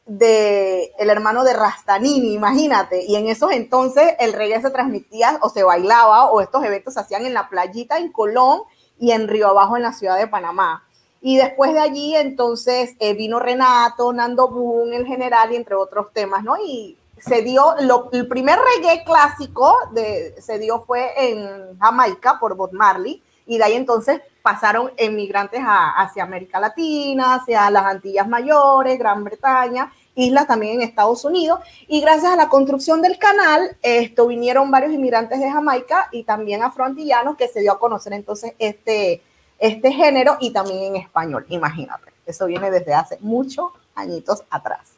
de, 0.06 0.92
el 0.98 1.10
hermano 1.10 1.44
de 1.44 1.52
Rastanini, 1.52 2.32
imagínate. 2.32 3.04
Y 3.04 3.16
en 3.16 3.28
esos 3.28 3.52
entonces 3.52 4.14
el 4.18 4.32
reggae 4.32 4.62
se 4.62 4.70
transmitía 4.70 5.38
o 5.42 5.48
se 5.48 5.64
bailaba 5.64 6.30
o 6.30 6.40
estos 6.40 6.64
eventos 6.64 6.94
se 6.94 7.00
hacían 7.00 7.26
en 7.26 7.34
la 7.34 7.48
playita 7.48 7.98
en 7.98 8.12
Colón 8.12 8.62
y 8.98 9.10
en 9.10 9.28
Río 9.28 9.48
Abajo 9.48 9.76
en 9.76 9.82
la 9.82 9.92
ciudad 9.92 10.16
de 10.16 10.28
Panamá. 10.28 10.84
Y 11.20 11.36
después 11.38 11.72
de 11.72 11.80
allí, 11.80 12.14
entonces, 12.14 12.94
eh, 13.00 13.14
vino 13.14 13.40
Renato, 13.40 14.12
Nando 14.12 14.48
Boom, 14.48 14.92
el 14.92 15.06
general, 15.06 15.52
y 15.52 15.56
entre 15.56 15.74
otros 15.74 16.12
temas, 16.12 16.44
¿no? 16.44 16.56
Y 16.56 16.96
se 17.18 17.42
dio, 17.42 17.74
el 18.12 18.28
primer 18.28 18.58
reggae 18.58 19.02
clásico 19.04 19.74
de, 19.92 20.40
se 20.40 20.58
dio 20.58 20.82
fue 20.82 21.10
en 21.16 21.78
Jamaica 21.80 22.38
por 22.38 22.54
Bob 22.54 22.72
Marley, 22.72 23.22
y 23.46 23.58
de 23.58 23.64
ahí 23.64 23.74
entonces 23.74 24.20
pasaron 24.42 24.92
emigrantes 24.96 25.60
hacia 25.64 26.22
América 26.22 26.60
Latina, 26.60 27.34
hacia 27.34 27.70
las 27.70 27.84
Antillas 27.84 28.28
Mayores, 28.28 28.98
Gran 28.98 29.24
Bretaña, 29.24 29.92
islas 30.14 30.46
también 30.46 30.74
en 30.74 30.82
Estados 30.82 31.24
Unidos, 31.24 31.60
y 31.88 32.00
gracias 32.00 32.32
a 32.32 32.36
la 32.36 32.48
construcción 32.48 33.02
del 33.02 33.18
canal, 33.18 33.76
esto 33.82 34.26
vinieron 34.26 34.70
varios 34.70 34.92
inmigrantes 34.92 35.40
de 35.40 35.50
Jamaica 35.50 36.08
y 36.12 36.24
también 36.24 36.62
afroantillanos 36.62 37.36
que 37.36 37.48
se 37.48 37.60
dio 37.60 37.72
a 37.72 37.78
conocer 37.78 38.12
entonces 38.12 38.54
este, 38.58 39.22
este 39.58 39.92
género 39.92 40.36
y 40.40 40.52
también 40.52 40.94
en 40.94 41.02
español, 41.02 41.44
imagínate, 41.48 42.12
eso 42.24 42.46
viene 42.46 42.70
desde 42.70 42.94
hace 42.94 43.18
muchos 43.20 43.72
añitos 43.94 44.44
atrás. 44.50 44.92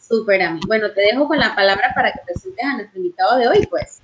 Súper. 0.00 0.40
Bueno, 0.66 0.90
te 0.92 1.02
dejo 1.02 1.28
con 1.28 1.38
la 1.38 1.54
palabra 1.54 1.92
para 1.94 2.10
que 2.12 2.20
presentes 2.24 2.64
a 2.64 2.76
nuestro 2.76 2.98
invitado 2.98 3.36
de 3.36 3.46
hoy, 3.46 3.66
pues. 3.66 4.00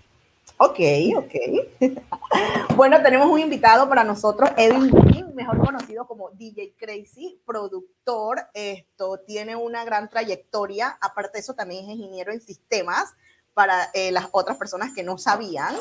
Ok, 0.57 0.79
ok. 1.17 1.35
bueno, 2.77 3.03
tenemos 3.03 3.29
un 3.29 3.41
invitado 3.41 3.89
para 3.89 4.05
nosotros, 4.05 4.51
Edwin 4.57 4.89
Booking, 4.89 5.35
mejor 5.35 5.59
conocido 5.59 6.07
como 6.07 6.31
DJ 6.31 6.75
Crazy, 6.79 7.41
productor. 7.45 8.41
Esto 8.55 9.19
tiene 9.27 9.57
una 9.57 9.85
gran 9.85 10.09
trayectoria. 10.09 10.97
Aparte 11.01 11.39
de 11.39 11.41
eso, 11.41 11.55
también 11.55 11.85
es 11.85 11.97
ingeniero 11.97 12.33
en 12.33 12.41
sistemas 12.41 13.15
para 13.53 13.91
eh, 13.95 14.13
las 14.13 14.29
otras 14.31 14.57
personas 14.57 14.93
que 14.95 15.03
no 15.03 15.19
sabían. 15.19 15.75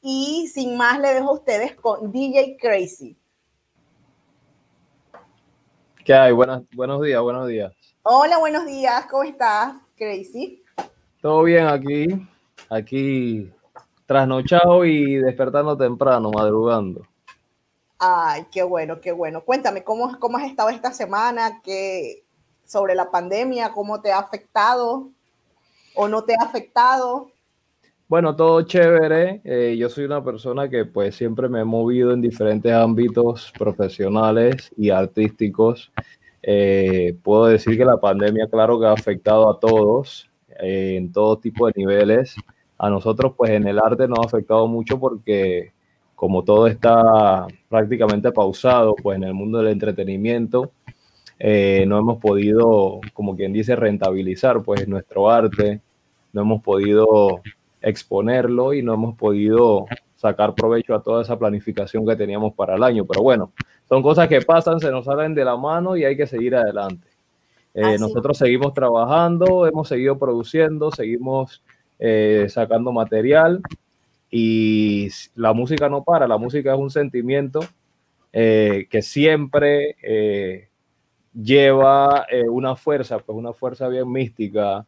Y 0.00 0.46
sin 0.54 0.76
más, 0.76 1.00
le 1.00 1.12
dejo 1.12 1.30
a 1.30 1.34
ustedes 1.34 1.74
con 1.74 2.12
DJ 2.12 2.58
Crazy. 2.60 3.16
¿Qué 6.04 6.14
hay? 6.14 6.30
Buenas, 6.30 6.62
buenos 6.72 7.02
días, 7.02 7.20
buenos 7.20 7.48
días. 7.48 7.72
Hola, 8.02 8.38
buenos 8.38 8.66
días, 8.66 9.06
¿cómo 9.10 9.24
estás, 9.24 9.74
Crazy? 9.96 10.62
Todo 11.20 11.42
bien 11.42 11.66
aquí, 11.66 12.06
aquí 12.70 13.52
trasnochado 14.06 14.84
y 14.84 15.16
despertando 15.16 15.76
temprano, 15.76 16.30
madrugando. 16.30 17.02
Ay, 17.98 18.46
qué 18.50 18.62
bueno, 18.62 19.00
qué 19.00 19.12
bueno. 19.12 19.42
Cuéntame, 19.42 19.82
¿cómo, 19.82 20.18
cómo 20.18 20.38
has 20.38 20.44
estado 20.44 20.68
esta 20.68 20.92
semana? 20.92 21.60
¿Qué, 21.62 22.24
sobre 22.64 22.94
la 22.94 23.10
pandemia? 23.10 23.72
¿Cómo 23.72 24.00
te 24.00 24.12
ha 24.12 24.18
afectado 24.18 25.08
o 25.94 26.08
no 26.08 26.24
te 26.24 26.34
ha 26.34 26.44
afectado? 26.44 27.30
Bueno, 28.08 28.36
todo 28.36 28.62
chévere. 28.62 29.40
Eh, 29.44 29.76
yo 29.76 29.88
soy 29.88 30.04
una 30.04 30.22
persona 30.22 30.68
que 30.68 30.84
pues 30.84 31.16
siempre 31.16 31.48
me 31.48 31.60
he 31.60 31.64
movido 31.64 32.12
en 32.12 32.20
diferentes 32.20 32.72
ámbitos 32.72 33.52
profesionales 33.58 34.70
y 34.76 34.90
artísticos. 34.90 35.90
Eh, 36.42 37.16
puedo 37.24 37.46
decir 37.46 37.76
que 37.76 37.84
la 37.84 37.98
pandemia, 37.98 38.46
claro 38.48 38.78
que 38.78 38.86
ha 38.86 38.92
afectado 38.92 39.50
a 39.50 39.58
todos 39.58 40.30
eh, 40.60 40.94
en 40.96 41.10
todo 41.10 41.38
tipo 41.38 41.66
de 41.66 41.72
niveles. 41.74 42.36
A 42.78 42.90
nosotros, 42.90 43.32
pues 43.36 43.52
en 43.52 43.66
el 43.66 43.78
arte 43.78 44.06
nos 44.06 44.18
ha 44.20 44.26
afectado 44.26 44.66
mucho 44.66 44.98
porque 44.98 45.72
como 46.14 46.44
todo 46.44 46.66
está 46.66 47.46
prácticamente 47.68 48.32
pausado, 48.32 48.94
pues 48.96 49.16
en 49.16 49.24
el 49.24 49.34
mundo 49.34 49.58
del 49.58 49.68
entretenimiento, 49.68 50.72
no 51.38 51.98
hemos 51.98 52.18
podido, 52.18 53.00
como 53.12 53.36
quien 53.36 53.52
dice, 53.52 53.76
rentabilizar 53.76 54.62
pues 54.62 54.88
nuestro 54.88 55.30
arte, 55.30 55.80
no 56.32 56.42
hemos 56.42 56.62
podido 56.62 57.40
exponerlo 57.82 58.72
y 58.72 58.82
no 58.82 58.94
hemos 58.94 59.16
podido 59.16 59.86
sacar 60.16 60.54
provecho 60.54 60.94
a 60.94 61.02
toda 61.02 61.22
esa 61.22 61.38
planificación 61.38 62.06
que 62.06 62.16
teníamos 62.16 62.54
para 62.54 62.74
el 62.74 62.82
año. 62.82 63.04
Pero 63.04 63.22
bueno, 63.22 63.52
son 63.88 64.02
cosas 64.02 64.28
que 64.28 64.40
pasan, 64.40 64.80
se 64.80 64.90
nos 64.90 65.04
salen 65.04 65.34
de 65.34 65.44
la 65.44 65.56
mano 65.56 65.96
y 65.96 66.04
hay 66.04 66.16
que 66.16 66.26
seguir 66.26 66.56
adelante. 66.56 67.06
Eh, 67.74 67.98
nosotros 67.98 68.38
seguimos 68.38 68.72
trabajando, 68.72 69.66
hemos 69.66 69.88
seguido 69.88 70.18
produciendo, 70.18 70.90
seguimos 70.90 71.62
eh, 71.98 72.46
sacando 72.48 72.92
material 72.92 73.60
y 74.30 75.08
la 75.34 75.52
música 75.52 75.88
no 75.88 76.04
para, 76.04 76.26
la 76.26 76.38
música 76.38 76.72
es 76.72 76.78
un 76.78 76.90
sentimiento 76.90 77.60
eh, 78.32 78.86
que 78.90 79.02
siempre 79.02 79.96
lleva 81.32 82.26
una 82.50 82.76
fuerza, 82.76 83.18
pues 83.18 83.36
una 83.36 83.52
fuerza 83.52 83.88
bien 83.88 84.10
mística, 84.10 84.84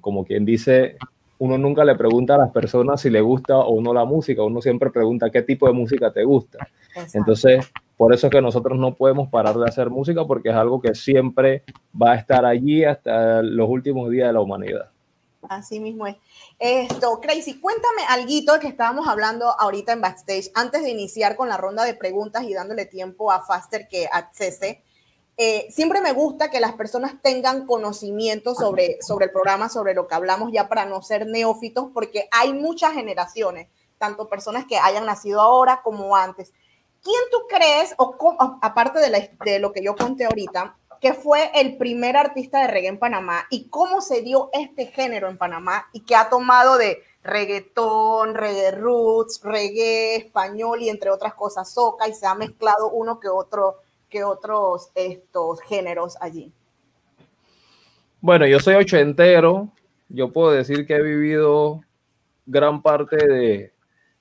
como 0.00 0.24
quien 0.24 0.44
dice, 0.44 0.96
uno 1.40 1.56
nunca 1.56 1.84
le 1.84 1.94
pregunta 1.94 2.34
a 2.34 2.38
las 2.38 2.50
personas 2.50 3.00
si 3.00 3.08
le 3.08 3.22
gusta 3.22 3.56
o 3.56 3.80
no 3.80 3.94
la 3.94 4.04
música, 4.04 4.42
uno 4.42 4.60
siempre 4.60 4.90
pregunta 4.90 5.30
qué 5.30 5.40
tipo 5.40 5.66
de 5.66 5.72
música 5.72 6.12
te 6.12 6.22
gusta. 6.22 6.68
Entonces, 7.14 7.72
por 7.96 8.12
eso 8.12 8.26
es 8.26 8.30
que 8.30 8.42
nosotros 8.42 8.78
no 8.78 8.94
podemos 8.94 9.28
parar 9.28 9.56
de 9.56 9.64
hacer 9.64 9.88
música 9.88 10.26
porque 10.26 10.50
es 10.50 10.54
algo 10.54 10.82
que 10.82 10.94
siempre 10.94 11.62
va 12.00 12.12
a 12.12 12.16
estar 12.16 12.44
allí 12.44 12.84
hasta 12.84 13.42
los 13.42 13.68
últimos 13.70 14.10
días 14.10 14.28
de 14.28 14.32
la 14.34 14.40
humanidad. 14.40 14.90
Así 15.48 15.80
mismo 15.80 16.06
es. 16.06 16.16
Esto, 16.58 17.20
Crazy, 17.20 17.60
cuéntame 17.60 18.02
algo 18.08 18.60
que 18.60 18.68
estábamos 18.68 19.08
hablando 19.08 19.46
ahorita 19.58 19.92
en 19.92 20.00
backstage, 20.00 20.50
antes 20.54 20.82
de 20.82 20.90
iniciar 20.90 21.36
con 21.36 21.48
la 21.48 21.56
ronda 21.56 21.84
de 21.84 21.94
preguntas 21.94 22.44
y 22.44 22.54
dándole 22.54 22.86
tiempo 22.86 23.30
a 23.30 23.42
Faster 23.42 23.88
que 23.88 24.06
accese. 24.12 24.82
Eh, 25.36 25.68
siempre 25.70 26.02
me 26.02 26.12
gusta 26.12 26.50
que 26.50 26.60
las 26.60 26.74
personas 26.74 27.14
tengan 27.22 27.66
conocimiento 27.66 28.54
sobre, 28.54 28.98
sobre 29.00 29.26
el 29.26 29.32
programa, 29.32 29.70
sobre 29.70 29.94
lo 29.94 30.06
que 30.06 30.14
hablamos 30.14 30.52
ya 30.52 30.68
para 30.68 30.84
no 30.84 31.00
ser 31.00 31.26
neófitos, 31.26 31.88
porque 31.94 32.28
hay 32.30 32.52
muchas 32.52 32.92
generaciones, 32.92 33.68
tanto 33.96 34.28
personas 34.28 34.66
que 34.66 34.76
hayan 34.76 35.06
nacido 35.06 35.40
ahora 35.40 35.80
como 35.82 36.14
antes. 36.14 36.52
¿Quién 37.02 37.22
tú 37.30 37.38
crees, 37.48 37.94
o, 37.96 38.14
aparte 38.60 38.98
de, 38.98 39.30
de 39.42 39.58
lo 39.58 39.72
que 39.72 39.82
yo 39.82 39.96
conté 39.96 40.26
ahorita, 40.26 40.76
que 41.00 41.14
fue 41.14 41.50
el 41.54 41.76
primer 41.76 42.16
artista 42.16 42.60
de 42.60 42.68
reggae 42.68 42.88
en 42.88 42.98
Panamá 42.98 43.46
y 43.50 43.68
cómo 43.68 44.00
se 44.00 44.22
dio 44.22 44.50
este 44.52 44.86
género 44.86 45.28
en 45.28 45.38
Panamá 45.38 45.88
y 45.92 46.00
que 46.00 46.14
ha 46.14 46.28
tomado 46.28 46.76
de 46.76 47.02
reggaetón, 47.22 48.34
reggae 48.34 48.72
roots, 48.72 49.40
reggae 49.42 50.16
español 50.16 50.82
y 50.82 50.88
entre 50.88 51.10
otras 51.10 51.34
cosas 51.34 51.72
soca 51.72 52.08
y 52.08 52.14
se 52.14 52.26
ha 52.26 52.34
mezclado 52.34 52.90
uno 52.90 53.18
que 53.18 53.28
otro 53.28 53.78
que 54.10 54.24
otros 54.24 54.90
estos 54.94 55.60
géneros 55.62 56.18
allí? 56.20 56.52
Bueno, 58.20 58.46
yo 58.46 58.58
soy 58.58 58.74
ochentero. 58.74 59.70
Yo 60.08 60.32
puedo 60.32 60.50
decir 60.50 60.86
que 60.86 60.96
he 60.96 61.02
vivido 61.02 61.80
gran 62.44 62.82
parte 62.82 63.16
de, 63.16 63.72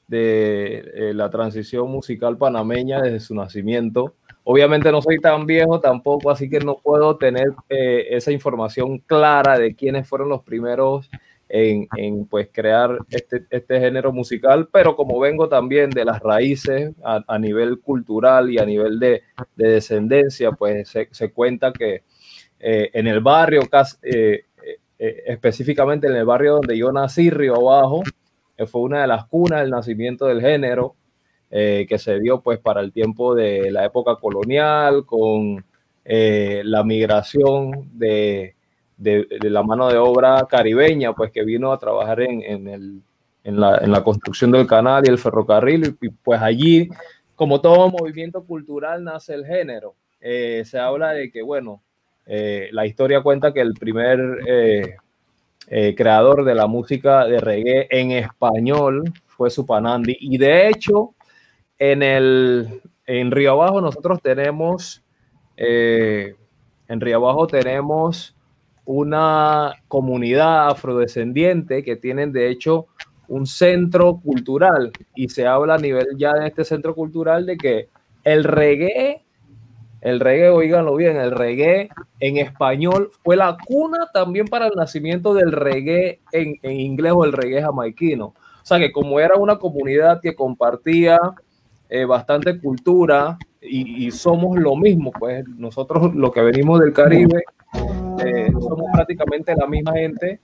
de, 0.08 1.12
la 1.14 1.30
transición 1.30 1.90
musical 1.90 2.38
panameña 2.38 3.02
desde 3.02 3.20
su 3.20 3.34
nacimiento. 3.34 4.14
Obviamente 4.52 4.92
no 4.92 5.00
soy 5.00 5.20
tan 5.20 5.46
viejo 5.46 5.80
tampoco, 5.80 6.32
así 6.32 6.50
que 6.50 6.60
no 6.60 6.80
puedo 6.80 7.18
tener 7.18 7.54
eh, 7.70 8.08
esa 8.10 8.32
información 8.32 8.98
clara 8.98 9.60
de 9.60 9.76
quiénes 9.76 10.10
fueron 10.10 10.28
los 10.28 10.42
primeros 10.42 11.08
en, 11.48 11.88
pues 12.26 12.50
crear 12.52 12.98
este, 13.12 13.46
este, 13.52 13.80
género 13.80 14.12
musical, 14.12 14.68
pero 14.72 14.96
como 14.96 15.20
vengo 15.20 15.48
también 15.50 15.92
de 15.92 16.04
las 16.04 16.20
raíces 16.20 16.96
a, 17.04 17.38
nivel 17.38 17.80
cultural 17.80 18.50
y 18.50 18.58
a 18.58 18.66
nivel 18.66 18.98
de, 18.98 19.22
descendencia, 19.56 20.52
pues 20.54 20.96
se, 21.12 21.32
cuenta 21.32 21.72
que 21.72 22.02
eh, 22.60 22.90
en 22.92 23.06
el 23.06 23.20
barrio, 23.20 23.62
eh, 24.02 24.46
específicamente 24.98 26.08
en 26.08 26.16
el 26.16 26.26
barrio 26.26 26.54
donde 26.56 26.76
yo 26.76 26.92
nací, 26.92 27.30
Río 27.30 27.56
Abajo, 27.56 28.02
fue 28.66 28.82
una 28.82 29.02
de 29.02 29.08
las 29.08 29.28
cunas 29.28 29.62
del 29.62 29.70
nacimiento 29.70 30.26
del 30.26 30.42
género, 30.42 30.96
que 31.50 31.98
se 31.98 32.20
dio 32.20 32.42
pues 32.42 32.60
para 32.60 32.82
el 32.82 32.92
tiempo 32.92 33.34
de 33.36 33.72
la 33.72 33.86
época 33.86 34.16
colonial, 34.16 35.06
con 35.06 35.64
la 36.06 36.84
migración 36.84 37.90
de 37.94 38.56
de, 39.00 39.50
la 39.50 39.64
mano 39.64 39.88
de 39.88 39.98
obra 39.98 40.46
caribeña, 40.50 41.14
pues 41.14 41.32
que 41.32 41.44
vino 41.44 41.72
a 41.72 41.80
trabajar 41.80 42.22
en, 42.22 42.42
en, 42.44 42.68
el, 42.68 43.02
en, 43.44 43.60
la, 43.60 43.78
en, 43.78 43.92
la, 43.92 44.04
construcción 44.04 44.52
del 44.52 44.68
canal 44.68 45.04
y 45.06 45.10
el 45.10 45.18
ferrocarril, 45.18 45.98
y, 46.02 46.10
pues 46.10 46.42
allí, 46.42 46.90
como 47.36 47.62
todo 47.62 47.90
movimiento 47.90 48.44
cultural, 48.44 49.04
nace 49.04 49.34
el 49.34 49.46
género. 49.46 49.96
Eh, 50.20 50.64
se 50.66 50.78
habla 50.78 51.12
de 51.12 51.32
que, 51.32 51.42
bueno, 51.42 51.82
eh, 52.26 52.70
la 52.74 52.86
historia 52.86 53.22
cuenta 53.22 53.54
que 53.54 53.62
el 53.62 53.74
primer 53.74 54.20
eh, 54.46 54.96
creador 55.96 56.44
de 56.44 56.56
la 56.56 56.68
música 56.68 57.26
de 57.26 57.40
reggae 57.40 57.88
en 57.90 58.12
español 58.12 59.04
fue 59.28 59.50
Supanandi, 59.50 60.18
y 60.20 60.38
de 60.38 60.68
hecho, 60.68 61.14
en, 61.80 62.04
el, 62.04 62.82
en 63.06 63.32
Río 63.32 63.54
Abajo 63.54 63.82
nosotros 63.82 64.22
tenemos, 64.22 65.04
en 65.56 66.36
Río 67.02 67.18
Abajo 67.18 67.48
tenemos 67.48 68.36
una 68.86 69.76
comunidad 69.88 70.70
afrodescendiente 70.70 71.84
que 71.84 71.96
tienen 71.96 72.32
de 72.32 72.50
hecho 72.50 72.88
un 73.28 73.46
centro 73.46 74.20
cultural 74.20 74.92
y 75.16 75.30
se 75.30 75.46
habla 75.46 75.76
a 75.76 75.78
nivel 75.78 76.08
ya 76.18 76.34
de 76.34 76.48
este 76.48 76.66
centro 76.66 76.96
cultural 76.96 77.46
de 77.46 77.58
que 77.58 77.90
el 78.24 78.44
reggae, 78.44 79.24
el 80.02 80.20
reggae, 80.20 80.50
oíganlo 80.50 80.96
bien, 80.96 81.18
el 81.18 81.32
reggae 81.32 81.90
en 82.20 82.38
español 82.38 83.12
fue 83.24 83.36
la 83.36 83.58
cuna 83.64 84.10
también 84.12 84.48
para 84.48 84.66
el 84.66 84.74
nacimiento 84.76 85.36
del 85.36 85.52
reggae 85.52 86.22
en, 86.32 86.56
en 86.64 86.80
inglés 86.80 87.14
o 87.16 87.24
el 87.24 87.34
reggae 87.34 87.62
jamaiquino. 87.62 88.26
O 88.26 88.66
sea 88.66 88.80
que 88.80 88.92
como 88.92 89.20
era 89.20 89.36
una 89.36 89.58
comunidad 89.58 90.20
que 90.20 90.34
compartía 90.36 91.20
eh, 91.90 92.06
bastante 92.06 92.60
cultura 92.60 93.38
y, 93.62 94.10
somos 94.12 94.58
lo 94.58 94.76
mismo, 94.76 95.12
pues. 95.12 95.46
Nosotros 95.48 96.14
lo 96.16 96.32
que 96.32 96.42
venimos 96.42 96.80
del 96.80 96.94
Caribe 96.94 97.44
eh, 98.24 98.52
somos 98.52 98.86
prácticamente 98.94 99.54
la 99.56 99.68
misma 99.68 99.94
gente. 99.94 100.40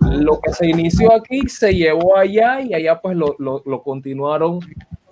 Lo 0.00 0.40
que 0.40 0.52
se 0.52 0.66
inició 0.66 1.12
aquí 1.12 1.48
se 1.48 1.74
llevó 1.74 2.16
allá 2.16 2.60
y 2.60 2.74
allá 2.74 3.00
pues 3.00 3.16
lo, 3.16 3.36
lo, 3.38 3.62
lo 3.66 3.82
continuaron 3.82 4.60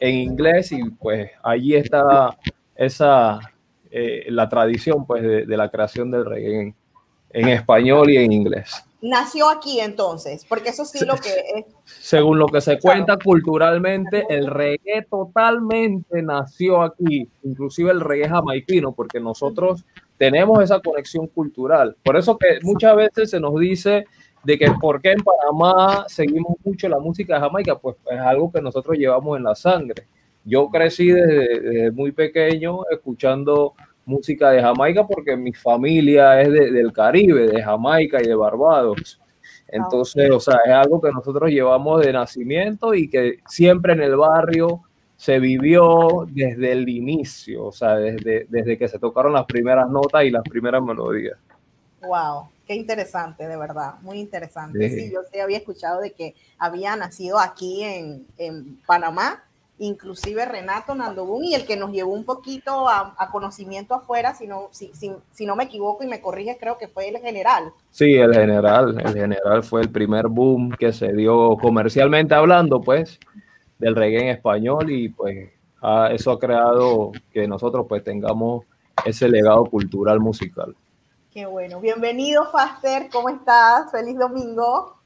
en 0.01 0.15
inglés 0.15 0.73
y 0.73 0.83
pues 0.91 1.31
allí 1.43 1.75
está 1.75 2.37
esa, 2.75 3.39
eh, 3.91 4.25
la 4.29 4.49
tradición 4.49 5.07
pues 5.07 5.23
de, 5.23 5.47
de, 5.47 5.57
la 5.57 5.69
creación 5.69 6.11
del 6.11 6.25
reggae 6.25 6.75
en, 7.35 7.49
español 7.49 8.11
y 8.11 8.17
en 8.17 8.33
inglés. 8.33 8.85
Nació 9.03 9.51
aquí 9.51 9.81
entonces, 9.81 10.47
porque 10.49 10.71
eso 10.71 10.87
sí 10.87 11.05
lo 11.05 11.17
que 11.17 11.29
es. 11.29 11.67
Según 11.85 12.39
lo 12.39 12.47
que 12.47 12.63
se 12.63 12.79
cuenta 12.79 13.19
culturalmente, 13.23 14.25
el 14.31 14.47
reggae 14.47 15.07
totalmente 15.11 16.23
nació 16.23 16.81
aquí, 16.81 17.29
inclusive 17.43 17.91
el 17.91 18.01
reggae 18.01 18.31
jamaiquino, 18.31 18.93
porque 18.93 19.21
nosotros 19.21 19.85
tenemos 20.17 20.63
esa 20.63 20.81
conexión 20.81 21.27
cultural. 21.27 21.97
Por 22.03 22.17
eso 22.17 22.39
que 22.39 22.61
muchas 22.63 22.97
veces 22.97 23.31
se 23.31 23.41
nos 23.41 23.59
dice 23.61 24.07
de 24.43 24.59
que 24.59 24.71
por 24.81 25.03
qué 25.03 25.13
en 25.13 25.23
Panamá 25.23 26.07
seguimos 26.09 26.57
mucho 26.65 26.89
la 26.89 26.99
música 26.99 27.35
de 27.35 27.41
Jamaica, 27.41 27.79
pues 27.79 27.97
es 28.11 28.19
algo 28.19 28.51
que 28.51 28.63
nosotros 28.63 28.97
llevamos 28.97 29.37
en 29.37 29.45
la 29.45 29.55
sangre. 29.55 30.07
Yo 30.45 30.69
crecí 30.69 31.09
desde, 31.09 31.61
desde 31.61 31.91
muy 31.91 32.13
pequeño 32.13 32.81
escuchando 32.91 33.75
música 34.05 34.51
de 34.51 34.61
Jamaica 34.61 35.07
porque 35.07 35.37
mi 35.37 35.53
familia 35.53 36.41
es 36.41 36.53
de, 36.53 36.71
del 36.71 36.93
Caribe, 36.93 37.47
de 37.47 37.63
Jamaica 37.63 38.21
y 38.23 38.27
de 38.27 38.35
Barbados. 38.35 39.21
Entonces, 39.69 40.31
o 40.31 40.41
sea, 40.41 40.59
es 40.65 40.73
algo 40.73 41.01
que 41.01 41.11
nosotros 41.11 41.51
llevamos 41.51 42.03
de 42.03 42.13
nacimiento 42.13 42.95
y 42.95 43.09
que 43.09 43.41
siempre 43.49 43.95
en 43.95 44.03
el 44.03 44.17
barrio 44.17 44.83
se 45.17 45.39
vivió 45.39 46.27
desde 46.29 46.73
el 46.73 46.89
inicio, 46.89 47.67
o 47.67 47.73
sea, 47.73 47.97
desde, 47.97 48.47
desde 48.49 48.77
que 48.77 48.89
se 48.89 48.99
tocaron 48.99 49.33
las 49.33 49.47
primeras 49.47 49.89
notas 49.89 50.25
y 50.25 50.31
las 50.31 50.43
primeras 50.43 50.83
melodías. 50.83 51.39
Wow. 52.03 52.49
Qué 52.67 52.75
interesante, 52.75 53.47
de 53.47 53.57
verdad, 53.57 53.95
muy 54.01 54.19
interesante. 54.19 54.89
Sí, 54.89 55.01
sí 55.01 55.13
yo 55.13 55.21
sí 55.31 55.39
había 55.39 55.59
escuchado 55.59 56.01
de 56.01 56.13
que 56.13 56.35
había 56.59 56.97
nacido 56.97 57.39
aquí 57.39 57.83
en, 57.83 58.27
en 58.39 58.81
Panamá, 58.87 59.44
inclusive 59.79 60.45
Renato 60.45 60.95
Nandobún, 60.95 61.45
y 61.45 61.55
el 61.55 61.67
que 61.67 61.77
nos 61.77 61.91
llevó 61.91 62.13
un 62.13 62.25
poquito 62.25 62.89
a, 62.89 63.15
a 63.19 63.31
conocimiento 63.31 63.95
afuera, 63.95 64.35
si 64.35 64.47
no, 64.47 64.69
si, 64.71 64.93
si, 64.95 65.13
si, 65.33 65.47
no 65.47 65.57
me 65.57 65.65
equivoco 65.65 66.05
y 66.05 66.07
me 66.07 66.21
corrige, 66.21 66.57
creo 66.59 66.79
que 66.79 66.89
fue 66.89 67.09
el 67.09 67.19
general. 67.19 67.73
Sí, 67.91 68.15
el 68.15 68.35
general, 68.35 69.01
el 69.01 69.15
general 69.15 69.63
fue 69.63 69.83
el 69.83 69.91
primer 69.91 70.29
boom 70.29 70.71
que 70.79 70.93
se 70.93 71.13
dio 71.13 71.57
comercialmente 71.61 72.35
hablando, 72.35 72.81
pues, 72.81 73.19
del 73.79 73.97
reggae 73.97 74.23
en 74.23 74.29
español 74.29 74.91
y 74.91 75.09
pues 75.09 75.51
a, 75.83 76.11
eso 76.13 76.33
ha 76.33 76.39
creado 76.39 77.13
que 77.33 77.47
nosotros 77.47 77.87
pues 77.89 78.03
tengamos 78.03 78.65
ese 79.05 79.29
legado 79.29 79.65
cultural 79.67 80.21
musical. 80.21 80.75
Qué 81.31 81.47
bueno. 81.47 81.81
Bienvenido, 81.81 82.51
Faster. 82.51 83.09
¿Cómo 83.13 83.29
estás? 83.29 83.91
Feliz 83.91 84.17
domingo. 84.17 84.97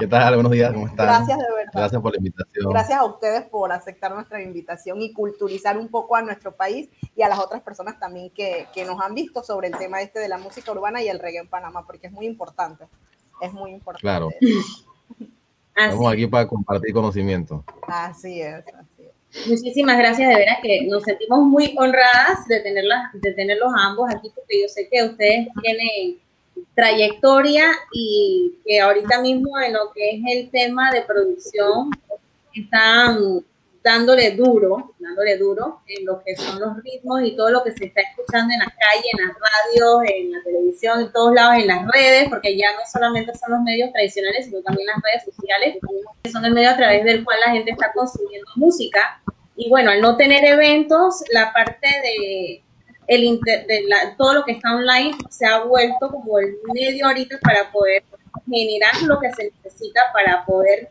¿Qué 0.00 0.06
tal? 0.06 0.32
Buenos 0.34 0.52
días, 0.52 0.72
¿cómo 0.72 0.86
están? 0.86 1.06
Gracias 1.06 1.38
de 1.38 1.44
verdad. 1.44 1.72
Gracias 1.74 2.00
por 2.00 2.12
la 2.12 2.16
invitación. 2.16 2.72
Gracias 2.72 2.98
a 2.98 3.04
ustedes 3.04 3.42
por 3.42 3.70
aceptar 3.70 4.14
nuestra 4.14 4.42
invitación 4.42 5.02
y 5.02 5.12
culturizar 5.12 5.76
un 5.76 5.88
poco 5.88 6.16
a 6.16 6.22
nuestro 6.22 6.56
país 6.56 6.88
y 7.14 7.20
a 7.20 7.28
las 7.28 7.38
otras 7.38 7.60
personas 7.60 7.98
también 7.98 8.30
que, 8.30 8.66
que 8.72 8.86
nos 8.86 8.98
han 8.98 9.14
visto 9.14 9.42
sobre 9.42 9.68
el 9.68 9.76
tema 9.76 10.00
este 10.00 10.18
de 10.18 10.28
la 10.28 10.38
música 10.38 10.72
urbana 10.72 11.02
y 11.02 11.08
el 11.08 11.18
reggae 11.18 11.40
en 11.40 11.48
Panamá, 11.48 11.84
porque 11.86 12.06
es 12.06 12.12
muy 12.14 12.24
importante. 12.24 12.86
Es 13.42 13.52
muy 13.52 13.72
importante. 13.72 14.00
Claro. 14.00 14.30
Estamos 15.76 16.12
aquí 16.12 16.26
para 16.26 16.48
compartir 16.48 16.94
conocimiento. 16.94 17.62
Así 17.86 18.40
es. 18.40 18.54
Así 18.54 19.02
es. 19.04 19.48
Muchísimas 19.48 19.98
gracias, 19.98 20.30
de 20.30 20.34
veras 20.34 20.58
que 20.62 20.86
nos 20.86 21.02
sentimos 21.02 21.40
muy 21.40 21.74
honradas 21.78 22.48
de, 22.48 22.60
tenerlas, 22.60 23.12
de 23.12 23.34
tenerlos 23.34 23.70
ambos 23.76 24.08
aquí, 24.10 24.32
porque 24.34 24.62
yo 24.62 24.68
sé 24.68 24.88
que 24.90 25.04
ustedes 25.04 25.48
tienen 25.62 26.20
trayectoria 26.74 27.66
y 27.92 28.54
que 28.64 28.80
ahorita 28.80 29.20
mismo 29.20 29.58
en 29.60 29.74
lo 29.74 29.92
que 29.92 30.16
es 30.16 30.20
el 30.26 30.50
tema 30.50 30.90
de 30.92 31.02
producción 31.02 31.90
están 32.54 33.44
dándole 33.82 34.32
duro, 34.32 34.94
dándole 34.98 35.38
duro 35.38 35.80
en 35.86 36.04
lo 36.04 36.22
que 36.22 36.36
son 36.36 36.60
los 36.60 36.82
ritmos 36.82 37.22
y 37.22 37.34
todo 37.34 37.50
lo 37.50 37.64
que 37.64 37.72
se 37.72 37.86
está 37.86 38.02
escuchando 38.02 38.52
en 38.52 38.60
la 38.60 38.66
calle, 38.66 39.08
en 39.12 39.26
las 39.26 39.36
radios, 39.36 40.10
en 40.14 40.32
la 40.32 40.42
televisión, 40.42 41.00
en 41.00 41.12
todos 41.12 41.34
lados, 41.34 41.54
en 41.56 41.66
las 41.66 41.86
redes, 41.90 42.28
porque 42.28 42.56
ya 42.56 42.72
no 42.72 42.80
solamente 42.90 43.32
son 43.34 43.52
los 43.52 43.60
medios 43.62 43.90
tradicionales, 43.92 44.46
sino 44.46 44.60
también 44.62 44.86
las 44.86 45.02
redes 45.02 45.34
sociales, 45.34 45.78
que 46.22 46.30
son 46.30 46.44
el 46.44 46.52
medio 46.52 46.70
a 46.70 46.76
través 46.76 47.04
del 47.04 47.24
cual 47.24 47.38
la 47.44 47.52
gente 47.52 47.70
está 47.70 47.92
consumiendo 47.92 48.50
música. 48.56 49.22
Y 49.56 49.68
bueno, 49.70 49.90
al 49.90 50.00
no 50.00 50.16
tener 50.16 50.44
eventos, 50.44 51.22
la 51.32 51.52
parte 51.52 51.86
de, 51.86 52.62
el 53.10 53.24
inter, 53.24 53.66
de 53.66 53.82
la, 53.88 54.14
todo 54.16 54.34
lo 54.34 54.44
que 54.44 54.52
está 54.52 54.72
online 54.72 55.16
se 55.28 55.44
ha 55.44 55.64
vuelto 55.64 56.08
como 56.08 56.38
el 56.38 56.56
medio 56.72 57.06
ahorita 57.08 57.38
para 57.42 57.70
poder 57.72 58.04
generar 58.48 59.02
lo 59.02 59.18
que 59.18 59.32
se 59.32 59.52
necesita 59.64 60.00
para 60.12 60.46
poder 60.46 60.90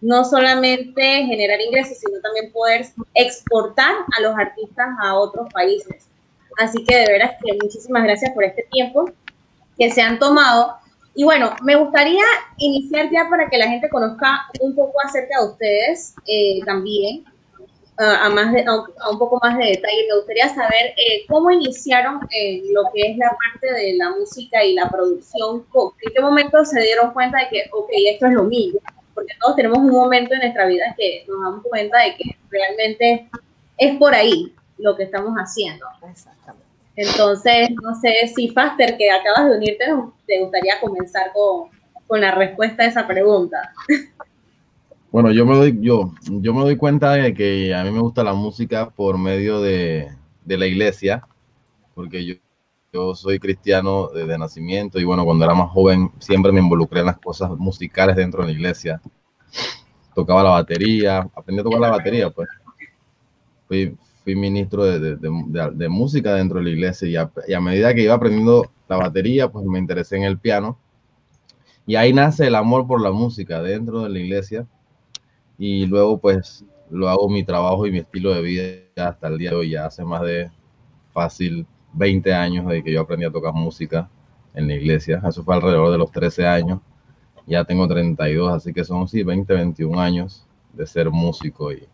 no 0.00 0.24
solamente 0.24 1.02
generar 1.02 1.60
ingresos, 1.60 1.98
sino 1.98 2.18
también 2.20 2.50
poder 2.50 2.86
exportar 3.12 3.92
a 4.16 4.22
los 4.22 4.34
artistas 4.38 4.88
a 5.02 5.14
otros 5.14 5.52
países. 5.52 6.08
Así 6.56 6.82
que 6.82 6.96
de 6.96 7.12
veras 7.12 7.32
que 7.44 7.52
muchísimas 7.62 8.04
gracias 8.04 8.32
por 8.32 8.44
este 8.44 8.66
tiempo 8.72 9.10
que 9.76 9.90
se 9.90 10.00
han 10.00 10.18
tomado. 10.18 10.76
Y 11.14 11.24
bueno, 11.24 11.54
me 11.62 11.76
gustaría 11.76 12.24
iniciar 12.56 13.10
ya 13.10 13.28
para 13.28 13.50
que 13.50 13.58
la 13.58 13.68
gente 13.68 13.90
conozca 13.90 14.46
un 14.60 14.74
poco 14.74 14.94
acerca 15.04 15.40
de 15.40 15.46
ustedes 15.46 16.14
eh, 16.26 16.60
también, 16.64 17.26
a, 18.00 18.28
más 18.30 18.52
de, 18.52 18.64
a, 18.66 19.10
un 19.10 19.18
poco 19.18 19.38
más 19.42 19.56
de 19.58 19.66
detalle. 19.66 20.06
Me 20.08 20.16
gustaría 20.16 20.48
saber 20.48 20.94
eh, 20.96 21.24
cómo 21.28 21.50
iniciaron 21.50 22.20
eh, 22.30 22.62
lo 22.72 22.82
que 22.92 23.12
es 23.12 23.16
la 23.18 23.30
parte 23.30 23.72
de 23.72 23.94
la 23.96 24.10
música 24.10 24.64
y 24.64 24.74
la 24.74 24.88
producción. 24.88 25.64
¿En 26.02 26.12
qué 26.12 26.20
momento 26.20 26.64
se 26.64 26.80
dieron 26.80 27.12
cuenta 27.12 27.38
de 27.38 27.48
que, 27.48 27.70
ok, 27.72 27.88
esto 28.06 28.26
es 28.26 28.32
lo 28.32 28.44
mío? 28.44 28.80
porque 29.20 29.34
todos 29.38 29.56
tenemos 29.56 29.78
un 29.78 29.90
momento 29.90 30.32
en 30.32 30.40
nuestra 30.40 30.66
vida 30.66 30.94
que 30.96 31.24
nos 31.28 31.42
damos 31.42 31.62
cuenta 31.64 31.98
de 31.98 32.16
que 32.16 32.36
realmente 32.48 33.28
es 33.76 33.98
por 33.98 34.14
ahí 34.14 34.54
lo 34.78 34.96
que 34.96 35.02
estamos 35.02 35.34
haciendo. 35.34 35.84
Exactamente. 36.10 36.66
Entonces, 36.96 37.70
no 37.82 37.94
sé 38.00 38.32
si 38.34 38.48
Faster, 38.48 38.96
que 38.96 39.10
acabas 39.10 39.50
de 39.50 39.56
unirte, 39.56 39.84
te 40.26 40.40
gustaría 40.40 40.80
comenzar 40.80 41.32
con, 41.34 41.68
con 42.06 42.20
la 42.20 42.30
respuesta 42.30 42.82
a 42.82 42.86
esa 42.86 43.06
pregunta. 43.06 43.74
Bueno, 45.12 45.32
yo 45.32 45.44
me 45.44 45.56
doy, 45.56 45.78
yo, 45.80 46.12
yo 46.22 46.54
me 46.54 46.60
doy 46.60 46.76
cuenta 46.76 47.12
de 47.12 47.34
que 47.34 47.74
a 47.74 47.82
mí 47.82 47.90
me 47.90 48.00
gusta 48.00 48.22
la 48.22 48.32
música 48.32 48.90
por 48.90 49.18
medio 49.18 49.60
de, 49.60 50.08
de 50.44 50.56
la 50.56 50.66
iglesia, 50.66 51.26
porque 51.94 52.24
yo, 52.24 52.34
yo 52.92 53.14
soy 53.16 53.40
cristiano 53.40 54.08
desde 54.14 54.38
nacimiento 54.38 55.00
y 55.00 55.04
bueno, 55.04 55.24
cuando 55.24 55.44
era 55.44 55.54
más 55.54 55.70
joven 55.70 56.12
siempre 56.20 56.52
me 56.52 56.60
involucré 56.60 57.00
en 57.00 57.06
las 57.06 57.18
cosas 57.18 57.50
musicales 57.56 58.14
dentro 58.14 58.42
de 58.42 58.48
la 58.48 58.52
iglesia. 58.52 59.00
Tocaba 60.14 60.44
la 60.44 60.50
batería, 60.50 61.28
aprendí 61.34 61.60
a 61.60 61.64
tocar 61.64 61.80
la 61.80 61.90
batería, 61.90 62.30
pues. 62.30 62.48
Fui, 63.66 63.96
fui 64.22 64.36
ministro 64.36 64.84
de, 64.84 65.16
de, 65.16 65.70
de, 65.72 65.88
música 65.88 66.34
dentro 66.34 66.58
de 66.58 66.64
la 66.64 66.70
iglesia 66.70 67.08
y 67.08 67.50
y 67.50 67.54
a, 67.54 67.60
medida 67.60 67.94
que 67.94 68.02
iba 68.02 68.14
aprendiendo 68.14 68.70
la 68.88 68.96
batería, 68.96 69.48
pues 69.48 69.64
me 69.66 69.78
interesé 69.78 70.16
en 70.16 70.24
el 70.24 70.38
piano. 70.38 70.78
Y 71.86 71.96
ahí 71.96 72.12
nace 72.12 72.46
el 72.46 72.54
amor 72.54 72.86
por 72.86 73.00
la 73.00 73.12
música 73.12 73.62
dentro 73.62 74.02
de 74.02 74.08
la 74.10 74.18
iglesia. 74.18 74.66
Y 75.62 75.84
luego 75.84 76.16
pues 76.16 76.64
lo 76.90 77.06
hago 77.10 77.28
mi 77.28 77.44
trabajo 77.44 77.86
y 77.86 77.92
mi 77.92 77.98
estilo 77.98 78.32
de 78.34 78.40
vida 78.40 79.08
hasta 79.08 79.28
el 79.28 79.36
día 79.36 79.50
de 79.50 79.56
hoy, 79.56 79.70
ya 79.72 79.84
hace 79.84 80.02
más 80.02 80.22
de 80.22 80.50
fácil 81.12 81.66
20 81.92 82.32
años 82.32 82.66
de 82.66 82.82
que 82.82 82.90
yo 82.90 83.02
aprendí 83.02 83.26
a 83.26 83.30
tocar 83.30 83.52
música 83.52 84.08
en 84.54 84.68
la 84.68 84.74
iglesia. 84.74 85.20
Eso 85.22 85.44
fue 85.44 85.54
alrededor 85.54 85.92
de 85.92 85.98
los 85.98 86.10
13 86.10 86.46
años. 86.46 86.80
Ya 87.46 87.62
tengo 87.62 87.86
32, 87.86 88.50
así 88.50 88.72
que 88.72 88.84
son 88.84 89.06
sí 89.06 89.22
20, 89.22 89.52
21 89.52 90.00
años 90.00 90.46
de 90.72 90.86
ser 90.86 91.10
músico 91.10 91.70
y, 91.70 91.86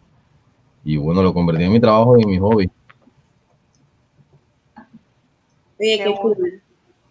y 0.84 0.96
bueno, 0.96 1.20
lo 1.20 1.34
convertí 1.34 1.64
en 1.64 1.72
mi 1.72 1.80
trabajo 1.80 2.16
y 2.16 2.22
en 2.22 2.30
mi 2.30 2.38
hobby. 2.38 2.70
Oye, 5.80 5.98
qué 6.04 6.14
cool. 6.22 6.62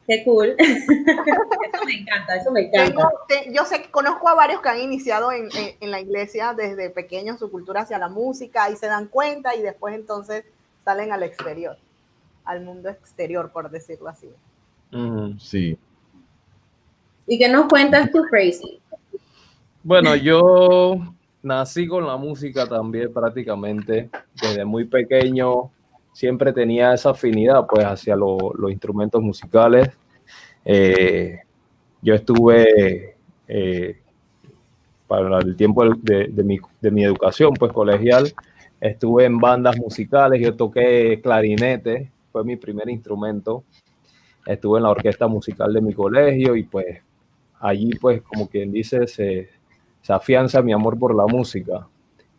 Qué 0.07 0.23
cool. 0.23 0.55
eso 0.57 1.85
me 1.85 1.93
encanta, 1.93 2.35
eso 2.35 2.51
me 2.51 2.61
encanta. 2.67 3.09
Tengo, 3.27 3.53
yo 3.53 3.65
sé 3.65 3.81
que 3.81 3.89
conozco 3.89 4.29
a 4.29 4.35
varios 4.35 4.61
que 4.61 4.69
han 4.69 4.79
iniciado 4.79 5.31
en, 5.31 5.45
en, 5.57 5.75
en, 5.79 5.91
la 5.91 5.99
iglesia 5.99 6.53
desde 6.53 6.89
pequeños 6.89 7.39
su 7.39 7.49
cultura 7.49 7.81
hacia 7.81 7.97
la 7.97 8.09
música 8.09 8.69
y 8.69 8.75
se 8.75 8.87
dan 8.87 9.07
cuenta 9.07 9.55
y 9.55 9.61
después 9.61 9.95
entonces 9.95 10.45
salen 10.83 11.11
al 11.11 11.23
exterior 11.23 11.77
al 12.45 12.63
mundo 12.63 12.89
exterior, 12.89 13.51
por 13.51 13.69
decirlo 13.69 14.07
así. 14.07 14.29
Mm, 14.91 15.37
sí. 15.39 15.77
¿Y 17.27 17.37
qué 17.37 17.49
nos 17.49 17.67
cuentas 17.67 18.11
tú, 18.11 18.23
Crazy? 18.29 18.79
Bueno, 19.83 20.15
yo 20.15 20.95
nací 21.41 21.87
con 21.87 22.05
la 22.05 22.17
música 22.17 22.67
también 22.67 23.11
prácticamente. 23.11 24.09
Desde 24.39 24.63
muy 24.63 24.85
pequeño 24.85 25.71
siempre 26.15 26.53
tenía 26.53 26.93
esa 26.93 27.09
afinidad 27.09 27.67
pues 27.67 27.83
hacia 27.83 28.15
los 28.15 28.71
instrumentos 28.71 29.21
musicales. 29.21 29.89
Eh, 30.63 31.39
yo 32.01 32.15
estuve 32.15 33.17
eh, 33.49 33.99
para 35.07 35.39
el 35.39 35.57
tiempo 35.57 35.83
de, 35.83 36.29
mi, 36.41 36.57
de, 36.79 36.91
mi, 36.91 37.03
educación 37.03 37.53
pues 37.59 37.73
colegial, 37.73 38.33
estuve 38.79 39.25
en 39.25 39.39
bandas 39.39 39.77
musicales, 39.77 40.41
yo 40.41 40.55
toqué 40.55 41.19
clarinete, 41.21 42.09
fue 42.31 42.45
mi 42.45 42.55
primer 42.55 42.89
instrumento. 42.89 43.65
Estuve 44.45 44.77
en 44.77 44.83
la 44.83 44.91
orquesta 44.91 45.27
musical 45.27 45.73
de 45.73 45.81
mi 45.81 45.93
colegio 45.93 46.55
y 46.55 46.63
pues 46.63 46.97
allí 47.59 47.89
pues 47.99 48.21
como 48.21 48.47
quien 48.47 48.71
dice 48.71 49.05
se, 49.05 49.49
afianza 50.07 50.61
mi 50.61 50.71
amor 50.71 50.97
por 50.97 51.13
la 51.13 51.25
música. 51.25 51.85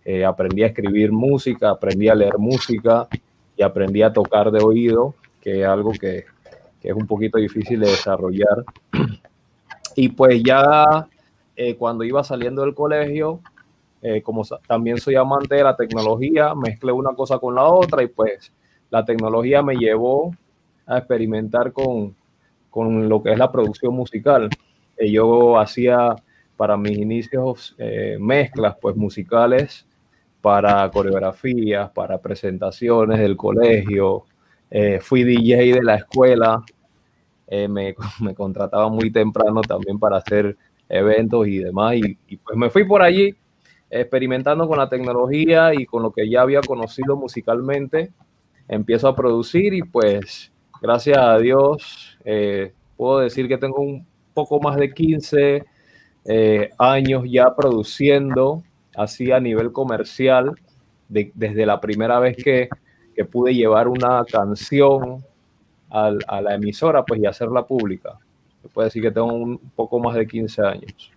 Eh, 0.02 0.24
aprendí 0.24 0.62
a 0.62 0.68
escribir 0.68 1.12
música, 1.12 1.68
aprendí 1.68 2.08
a 2.08 2.14
leer 2.14 2.38
música 2.38 3.06
y 3.56 3.62
aprendí 3.62 4.02
a 4.02 4.12
tocar 4.12 4.50
de 4.50 4.62
oído, 4.62 5.14
que 5.40 5.62
es 5.62 5.66
algo 5.66 5.92
que, 5.92 6.24
que 6.80 6.88
es 6.88 6.94
un 6.94 7.06
poquito 7.06 7.38
difícil 7.38 7.80
de 7.80 7.88
desarrollar. 7.88 8.64
Y 9.94 10.10
pues 10.10 10.42
ya 10.42 11.08
eh, 11.56 11.74
cuando 11.76 12.04
iba 12.04 12.22
saliendo 12.22 12.62
del 12.62 12.74
colegio, 12.74 13.40
eh, 14.02 14.20
como 14.20 14.42
también 14.66 14.98
soy 14.98 15.14
amante 15.14 15.54
de 15.54 15.64
la 15.64 15.74
tecnología, 15.74 16.54
mezclé 16.54 16.92
una 16.92 17.14
cosa 17.14 17.38
con 17.38 17.54
la 17.54 17.64
otra 17.64 18.02
y 18.02 18.08
pues 18.08 18.52
la 18.90 19.04
tecnología 19.04 19.62
me 19.62 19.76
llevó 19.76 20.32
a 20.86 20.98
experimentar 20.98 21.72
con, 21.72 22.14
con 22.70 23.08
lo 23.08 23.22
que 23.22 23.32
es 23.32 23.38
la 23.38 23.50
producción 23.50 23.94
musical. 23.94 24.50
yo 24.98 25.58
hacía 25.58 26.14
para 26.56 26.76
mis 26.76 26.98
inicios 26.98 27.74
eh, 27.78 28.16
mezclas 28.20 28.76
pues 28.80 28.96
musicales 28.96 29.86
para 30.40 30.88
coreografías, 30.90 31.90
para 31.90 32.18
presentaciones 32.18 33.18
del 33.18 33.36
colegio. 33.36 34.24
Eh, 34.70 35.00
fui 35.00 35.24
DJ 35.24 35.74
de 35.74 35.82
la 35.82 35.96
escuela, 35.96 36.62
eh, 37.46 37.68
me, 37.68 37.94
me, 38.20 38.34
contrataba 38.34 38.88
muy 38.88 39.10
temprano 39.10 39.60
también 39.62 39.98
para 39.98 40.18
hacer 40.18 40.56
eventos 40.88 41.46
y 41.48 41.58
demás. 41.58 41.96
Y, 41.96 42.18
y, 42.28 42.36
pues 42.36 42.56
me 42.56 42.70
fui 42.70 42.84
por 42.84 43.02
allí 43.02 43.34
experimentando 43.88 44.66
con 44.66 44.78
la 44.78 44.88
tecnología 44.88 45.72
y 45.74 45.86
con 45.86 46.02
lo 46.02 46.10
que 46.10 46.28
ya 46.28 46.42
había 46.42 46.60
conocido 46.60 47.16
musicalmente. 47.16 48.12
Empiezo 48.68 49.08
a 49.08 49.14
producir 49.14 49.74
y 49.74 49.82
pues 49.82 50.52
gracias 50.82 51.18
a 51.18 51.38
Dios 51.38 52.18
puedo 52.96 53.20
decir 53.20 53.46
que 53.46 53.58
tengo 53.58 53.80
un 53.80 54.04
poco 54.34 54.60
más 54.60 54.76
de 54.76 54.92
15 54.92 55.64
eh, 56.28 56.70
años 56.78 57.24
ya 57.30 57.54
produciendo 57.54 58.62
así 58.96 59.30
a 59.32 59.40
nivel 59.40 59.72
comercial, 59.72 60.54
desde 61.08 61.66
la 61.66 61.80
primera 61.80 62.18
vez 62.18 62.36
que, 62.36 62.68
que 63.14 63.24
pude 63.24 63.54
llevar 63.54 63.88
una 63.88 64.24
canción 64.24 65.24
al, 65.90 66.18
a 66.26 66.40
la 66.40 66.54
emisora 66.54 67.04
pues, 67.04 67.20
y 67.20 67.26
hacerla 67.26 67.66
pública. 67.66 68.18
Se 68.62 68.68
puede 68.68 68.86
decir 68.86 69.02
que 69.02 69.10
tengo 69.10 69.32
un 69.32 69.58
poco 69.76 70.00
más 70.00 70.16
de 70.16 70.26
15 70.26 70.62
años. 70.62 71.12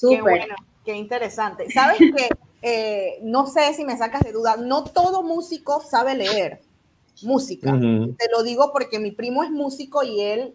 Qué 0.00 0.20
bueno, 0.20 0.54
qué 0.84 0.96
interesante. 0.96 1.70
Sabes 1.70 1.98
que 1.98 2.28
eh, 2.62 3.18
no 3.22 3.46
sé 3.46 3.72
si 3.74 3.84
me 3.84 3.96
sacas 3.96 4.22
de 4.22 4.32
duda, 4.32 4.56
no 4.56 4.84
todo 4.84 5.22
músico 5.22 5.80
sabe 5.80 6.14
leer 6.16 6.60
música. 7.22 7.70
Te 7.70 8.30
lo 8.32 8.42
digo 8.42 8.70
porque 8.72 8.98
mi 8.98 9.12
primo 9.12 9.44
es 9.44 9.50
músico 9.50 10.02
y 10.02 10.20
él 10.20 10.54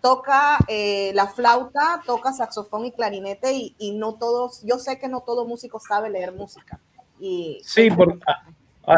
toca 0.00 0.58
eh, 0.68 1.12
la 1.14 1.26
flauta, 1.26 2.02
toca 2.06 2.32
saxofón 2.32 2.86
y 2.86 2.92
clarinete 2.92 3.52
y, 3.52 3.92
no 3.92 4.14
todos, 4.14 4.62
yo 4.64 4.78
sé 4.78 4.98
que 4.98 5.08
no 5.08 5.20
todo 5.20 5.46
músico 5.46 5.80
sabe 5.80 6.10
leer 6.10 6.32
música. 6.32 6.80
Y, 7.20 7.60
sí, 7.64 7.90
porque 7.90 8.18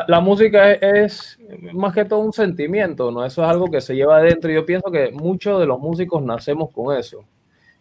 la 0.09 0.20
música 0.20 0.73
es, 0.73 1.38
más 1.73 1.92
que 1.92 2.05
todo 2.05 2.20
un 2.20 2.33
sentimiento, 2.33 3.11
¿no? 3.11 3.25
Eso 3.25 3.42
es 3.42 3.49
algo 3.49 3.70
que 3.70 3.81
se 3.81 3.94
lleva 3.94 4.16
adentro. 4.16 4.51
Yo 4.51 4.64
pienso 4.64 4.90
que 4.90 5.12
muchos 5.12 5.61
de 5.61 5.66
los 5.66 5.79
músicos 5.79 6.23
nacemos 6.23 6.70
con 6.70 6.97
eso 6.97 7.25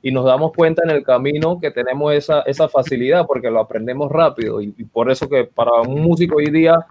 y 0.02 0.12
nos 0.12 0.26
damos 0.26 0.52
cuenta 0.52 0.84
en 0.84 0.89
el 0.89 1.04
camino 1.04 1.60
que 1.62 1.72
tenemos 1.72 2.13
esa, 2.13 2.42
esa 2.42 2.68
facilidad 2.68 3.26
porque 3.26 3.50
lo 3.50 3.62
aprendemos 3.62 4.12
rápido 4.12 4.60
y 4.62 4.72
por 4.92 5.10
eso 5.10 5.30
que 5.30 5.46
para 5.46 5.80
un 5.82 6.02
músico 6.02 6.36
hoy 6.36 6.52
día 6.52 6.86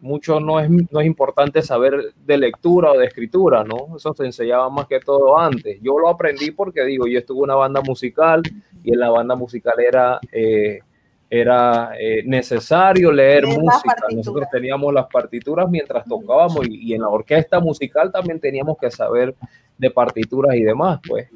mucho 0.00 0.40
no 0.40 0.58
es, 0.60 0.70
no 0.70 1.00
es 1.00 1.06
importante 1.06 1.62
saber 1.62 2.14
de 2.24 2.38
lectura 2.38 2.92
o 2.92 2.98
de 2.98 3.06
escritura, 3.06 3.64
¿no? 3.64 3.96
Eso 3.96 4.14
se 4.14 4.24
enseñaba 4.24 4.68
más 4.70 4.86
que 4.86 5.00
todo 5.00 5.38
antes. 5.38 5.78
Yo 5.82 5.98
lo 5.98 6.08
aprendí 6.08 6.50
porque, 6.50 6.84
digo, 6.84 7.06
yo 7.06 7.18
estuve 7.18 7.38
en 7.38 7.44
una 7.44 7.54
banda 7.56 7.82
musical 7.82 8.42
y 8.82 8.92
en 8.92 9.00
la 9.00 9.10
banda 9.10 9.34
musical 9.36 9.74
era, 9.78 10.18
eh, 10.32 10.80
era 11.28 11.92
eh, 11.98 12.22
necesario 12.24 13.12
leer 13.12 13.46
música. 13.46 14.06
Nosotros 14.10 14.48
teníamos 14.50 14.92
las 14.94 15.06
partituras 15.06 15.68
mientras 15.68 16.04
tocábamos 16.06 16.66
y, 16.66 16.94
en 16.94 17.02
la 17.02 17.08
orquesta 17.08 17.60
musical 17.60 18.10
también 18.10 18.40
teníamos 18.40 18.78
que 18.78 18.90
saber 18.90 19.34
de 19.76 19.90
partituras 19.90 20.56
y 20.56 20.62
demás, 20.62 21.00
pues. 21.06 21.28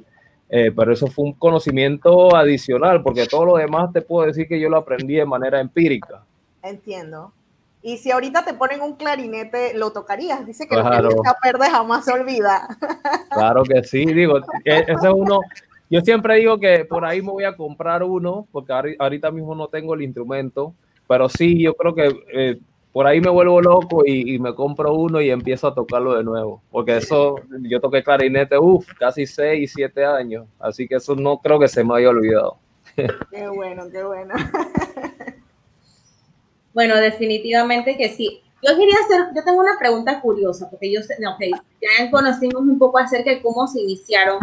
Eh, 0.49 0.73
pero 0.75 0.93
eso 0.93 1.07
fue 1.09 1.25
un 1.25 1.33
conocimiento 1.33 2.35
adicional, 2.37 3.03
porque 3.03 3.27
todo 3.27 3.45
lo 3.45 3.57
demás 3.57 3.93
te 3.93 4.03
puedo 4.03 4.27
decir 4.27 4.47
que 4.47 4.61
yo 4.61 4.69
lo 4.69 4.77
aprendí 4.77 5.17
de 5.17 5.27
manera 5.27 5.61
empírica. 5.61 6.25
Entiendo. 6.63 7.33
Y 7.87 7.99
si 7.99 8.11
ahorita 8.11 8.47
te 8.47 8.55
ponen 8.55 8.81
un 8.81 8.97
clarinete, 8.97 9.75
lo 9.75 9.93
tocarías. 9.93 10.47
Dice 10.47 10.67
que 10.67 10.75
claro. 10.75 11.11
lo 11.11 11.23
que 11.23 11.71
jamás 11.71 12.07
se 12.07 12.13
olvida. 12.13 12.67
Claro 13.31 13.63
que 13.63 13.85
sí, 13.85 14.07
digo, 14.07 14.39
ese 14.65 14.91
es 14.91 14.99
uno. 15.15 15.41
Yo 15.91 16.01
siempre 16.01 16.37
digo 16.37 16.59
que 16.59 16.87
por 16.87 17.05
ahí 17.05 17.21
me 17.21 17.31
voy 17.31 17.45
a 17.45 17.55
comprar 17.55 18.03
uno, 18.03 18.49
porque 18.53 18.73
ahorita 18.99 19.31
mismo 19.31 19.55
no 19.55 19.69
tengo 19.69 19.93
el 19.93 20.01
instrumento, 20.01 20.73
pero 21.07 21.29
sí, 21.29 21.63
yo 21.63 21.75
creo 21.75 21.95
que 21.95 22.25
eh, 22.33 22.59
por 22.91 23.07
ahí 23.07 23.21
me 23.21 23.29
vuelvo 23.29 23.61
loco 23.61 24.03
y, 24.07 24.39
me 24.39 24.55
compro 24.55 24.95
uno 24.95 25.21
y 25.21 25.31
empiezo 25.31 25.69
a 25.69 25.75
tocarlo 25.75 26.17
de 26.17 26.25
nuevo, 26.25 26.63
porque 26.71 26.97
eso, 26.97 27.37
yo 27.61 27.81
toqué 27.81 28.03
clarinete, 28.03 28.57
uff, 28.57 28.89
casi 28.99 29.27
6, 29.27 29.71
7 29.75 30.07
años, 30.07 30.47
así 30.59 30.89
que 30.89 30.95
eso 30.95 31.15
no 31.15 31.37
creo 31.37 31.59
que 31.59 31.69
se 31.69 31.85
me 31.85 31.97
haya 31.97 32.09
olvidado. 32.09 32.57
Qué 33.31 33.49
bueno, 33.49 33.91
qué 33.91 34.03
bueno. 34.05 34.35
Bueno, 36.75 36.97
definitivamente 36.97 37.97
que 37.97 38.11
sí. 38.11 38.43
Yo 38.63 38.77
quería 38.77 38.97
hacer, 39.05 39.35
yo 39.35 39.45
tengo 39.45 39.61
una 39.61 39.79
pregunta 39.79 40.21
curiosa, 40.21 40.69
porque 40.69 40.93
yo 40.93 41.01
sé, 41.03 41.15
ok, 41.27 41.61
ya 41.81 42.11
conocimos 42.11 42.63
un 42.63 42.79
poco 42.79 42.99
acerca 42.99 43.31
de 43.31 43.43
cómo 43.43 43.67
se 43.67 43.81
iniciaron, 43.81 44.39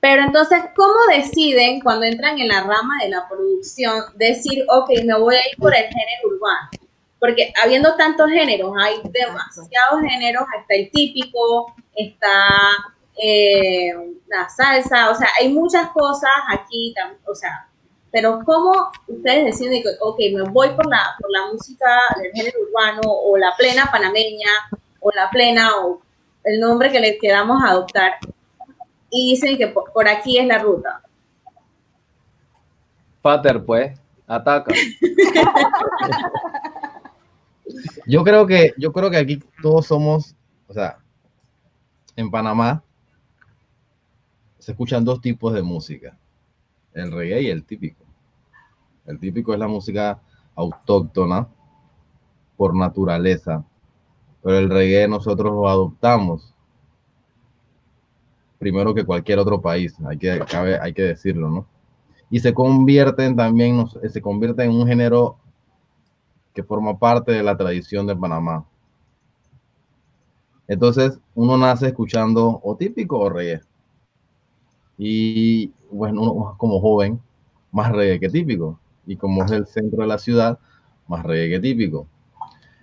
pero 0.00 0.22
entonces, 0.22 0.58
¿cómo 0.74 0.94
deciden 1.14 1.80
cuando 1.80 2.06
entran 2.06 2.38
en 2.38 2.48
la 2.48 2.62
rama 2.62 2.94
de 3.02 3.10
la 3.10 3.28
producción 3.28 4.02
decir, 4.16 4.64
ok, 4.68 4.88
me 5.04 5.18
voy 5.18 5.34
a 5.34 5.48
ir 5.50 5.56
por 5.58 5.74
el 5.74 5.84
género 5.84 6.28
urbano? 6.28 6.70
Porque 7.18 7.52
habiendo 7.62 7.94
tantos 7.96 8.30
géneros, 8.30 8.72
hay 8.80 8.94
demasiados 9.10 10.00
géneros, 10.08 10.44
está 10.58 10.74
el 10.74 10.90
típico, 10.90 11.74
está 11.94 12.48
eh, 13.22 13.92
la 14.26 14.48
salsa, 14.48 15.10
o 15.10 15.14
sea, 15.14 15.28
hay 15.38 15.52
muchas 15.52 15.88
cosas 15.90 16.30
aquí, 16.48 16.94
o 17.26 17.34
sea, 17.34 17.68
pero 18.12 18.40
¿cómo 18.44 18.90
ustedes 19.06 19.46
deciden 19.46 19.82
que, 19.82 19.90
ok, 20.00 20.18
me 20.34 20.42
voy 20.50 20.70
por 20.70 20.86
la, 20.86 21.14
por 21.20 21.30
la 21.30 21.52
música 21.52 21.86
del 22.20 22.32
género 22.32 22.58
urbano 22.68 23.02
o 23.04 23.36
la 23.36 23.54
plena 23.56 23.88
panameña 23.90 24.48
o 25.00 25.10
la 25.12 25.30
plena 25.30 25.76
o 25.76 26.00
el 26.44 26.58
nombre 26.58 26.90
que 26.90 27.00
les 27.00 27.20
queramos 27.20 27.62
adoptar 27.62 28.14
y 29.10 29.30
dicen 29.30 29.58
que 29.58 29.68
por, 29.68 30.08
aquí 30.08 30.38
es 30.38 30.46
la 30.46 30.58
ruta? 30.58 31.02
Pater, 33.22 33.64
pues, 33.64 34.00
ataca. 34.26 34.74
yo 38.06 38.24
creo 38.24 38.46
que, 38.46 38.72
yo 38.76 38.92
creo 38.92 39.10
que 39.10 39.18
aquí 39.18 39.40
todos 39.62 39.86
somos, 39.86 40.34
o 40.66 40.72
sea, 40.72 40.98
en 42.16 42.30
Panamá 42.30 42.82
se 44.58 44.72
escuchan 44.72 45.04
dos 45.04 45.20
tipos 45.20 45.52
de 45.52 45.62
música 45.62 46.16
el 46.94 47.12
reggae 47.12 47.42
y 47.42 47.50
el 47.50 47.64
típico. 47.64 48.04
El 49.06 49.18
típico 49.18 49.52
es 49.52 49.58
la 49.58 49.68
música 49.68 50.20
autóctona 50.54 51.48
por 52.56 52.76
naturaleza, 52.76 53.64
pero 54.42 54.58
el 54.58 54.68
reggae 54.68 55.08
nosotros 55.08 55.52
lo 55.52 55.68
adoptamos 55.68 56.54
primero 58.60 58.94
que 58.94 59.06
cualquier 59.06 59.38
otro 59.38 59.60
país, 59.60 59.96
hay 60.06 60.18
que, 60.18 60.38
hay 60.82 60.92
que 60.92 61.02
decirlo, 61.02 61.48
¿no? 61.48 61.66
Y 62.28 62.40
se 62.40 62.52
convierten 62.52 63.34
también, 63.34 63.86
se 63.88 64.20
convierte 64.20 64.62
en 64.62 64.70
un 64.70 64.86
género 64.86 65.38
que 66.52 66.62
forma 66.62 66.96
parte 66.98 67.32
de 67.32 67.42
la 67.42 67.56
tradición 67.56 68.06
de 68.06 68.14
Panamá. 68.14 68.66
Entonces, 70.68 71.18
uno 71.34 71.56
nace 71.56 71.88
escuchando 71.88 72.60
o 72.62 72.76
típico 72.76 73.18
o 73.18 73.30
reggae. 73.30 73.62
Y 74.98 75.72
bueno, 75.90 76.22
uno 76.22 76.54
como 76.56 76.80
joven, 76.80 77.20
más 77.72 77.92
reggae 77.92 78.20
que 78.20 78.28
típico. 78.28 78.78
Y 79.06 79.16
como 79.16 79.44
es 79.44 79.50
el 79.50 79.66
centro 79.66 80.02
de 80.02 80.08
la 80.08 80.18
ciudad, 80.18 80.58
más 81.08 81.24
reggae 81.24 81.50
que 81.50 81.60
típico. 81.60 82.06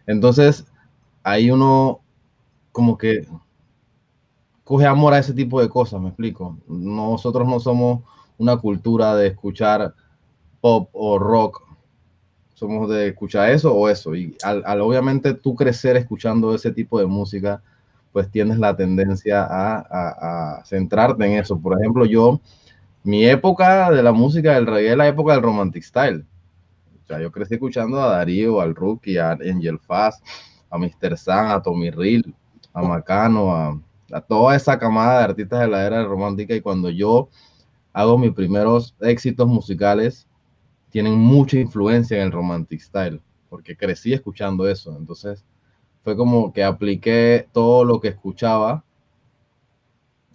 Entonces, 0.05 0.65
ahí 1.23 1.51
uno 1.51 1.99
como 2.71 2.97
que 2.97 3.27
coge 4.63 4.85
amor 4.85 5.13
a 5.13 5.19
ese 5.19 5.33
tipo 5.33 5.61
de 5.61 5.69
cosas, 5.69 6.01
me 6.01 6.09
explico. 6.09 6.57
Nosotros 6.67 7.47
no 7.47 7.59
somos 7.59 8.01
una 8.37 8.57
cultura 8.57 9.15
de 9.15 9.27
escuchar 9.27 9.93
pop 10.61 10.89
o 10.93 11.17
rock, 11.17 11.63
somos 12.53 12.89
de 12.89 13.09
escuchar 13.09 13.51
eso 13.51 13.73
o 13.73 13.87
eso. 13.87 14.15
Y 14.15 14.35
al, 14.43 14.81
obviamente 14.81 15.33
tú 15.33 15.55
crecer 15.55 15.95
escuchando 15.95 16.53
ese 16.53 16.71
tipo 16.71 16.99
de 16.99 17.05
música, 17.05 17.61
pues 18.11 18.29
tienes 18.31 18.57
la 18.57 18.75
tendencia 18.75 19.43
a, 19.43 20.57
a, 20.59 20.65
centrarte 20.65 21.25
en 21.25 21.33
eso. 21.39 21.59
Por 21.59 21.79
ejemplo, 21.79 22.05
yo, 22.05 22.41
mi 23.07 23.25
época 23.25 23.89
de 23.89 24.03
la 24.03 24.11
música 24.11 24.55
del 24.55 24.67
reggae 24.67 24.91
es 24.91 24.97
la 24.97 25.07
época 25.07 25.31
del 25.31 25.41
romantic 25.41 25.81
style. 25.81 26.25
O 27.01 27.07
sea, 27.07 27.21
yo 27.21 27.31
crecí 27.31 27.53
escuchando 27.53 28.01
a 28.01 28.17
Darío, 28.17 28.59
al 28.59 28.75
Rookie, 28.75 29.17
a 29.17 29.31
Angel 29.31 29.79
Fast, 29.79 30.21
a 30.69 30.77
Mr. 30.77 31.17
San, 31.17 31.51
a 31.51 31.61
Tommy 31.61 31.89
Rill, 31.89 32.35
a 32.73 32.81
Macano, 32.81 33.55
a, 33.55 33.81
a 34.11 34.19
toda 34.19 34.57
esa 34.57 34.77
camada 34.77 35.19
de 35.19 35.23
artistas 35.23 35.61
de 35.61 35.69
la 35.69 35.85
era 35.85 36.03
romántica 36.03 36.53
y 36.53 36.59
cuando 36.59 36.89
yo 36.89 37.29
hago 37.93 38.17
mis 38.17 38.33
primeros 38.33 38.93
éxitos 38.99 39.47
musicales, 39.47 40.27
tienen 40.89 41.17
mucha 41.17 41.57
influencia 41.57 42.17
en 42.17 42.23
el 42.23 42.31
romantic 42.33 42.81
style, 42.81 43.21
porque 43.47 43.77
crecí 43.77 44.11
escuchando 44.11 44.67
eso. 44.67 44.97
Entonces, 44.97 45.45
fue 46.03 46.17
como 46.17 46.51
que 46.51 46.61
apliqué 46.61 47.47
todo 47.53 47.85
lo 47.85 48.01
que 48.01 48.09
escuchaba 48.09 48.83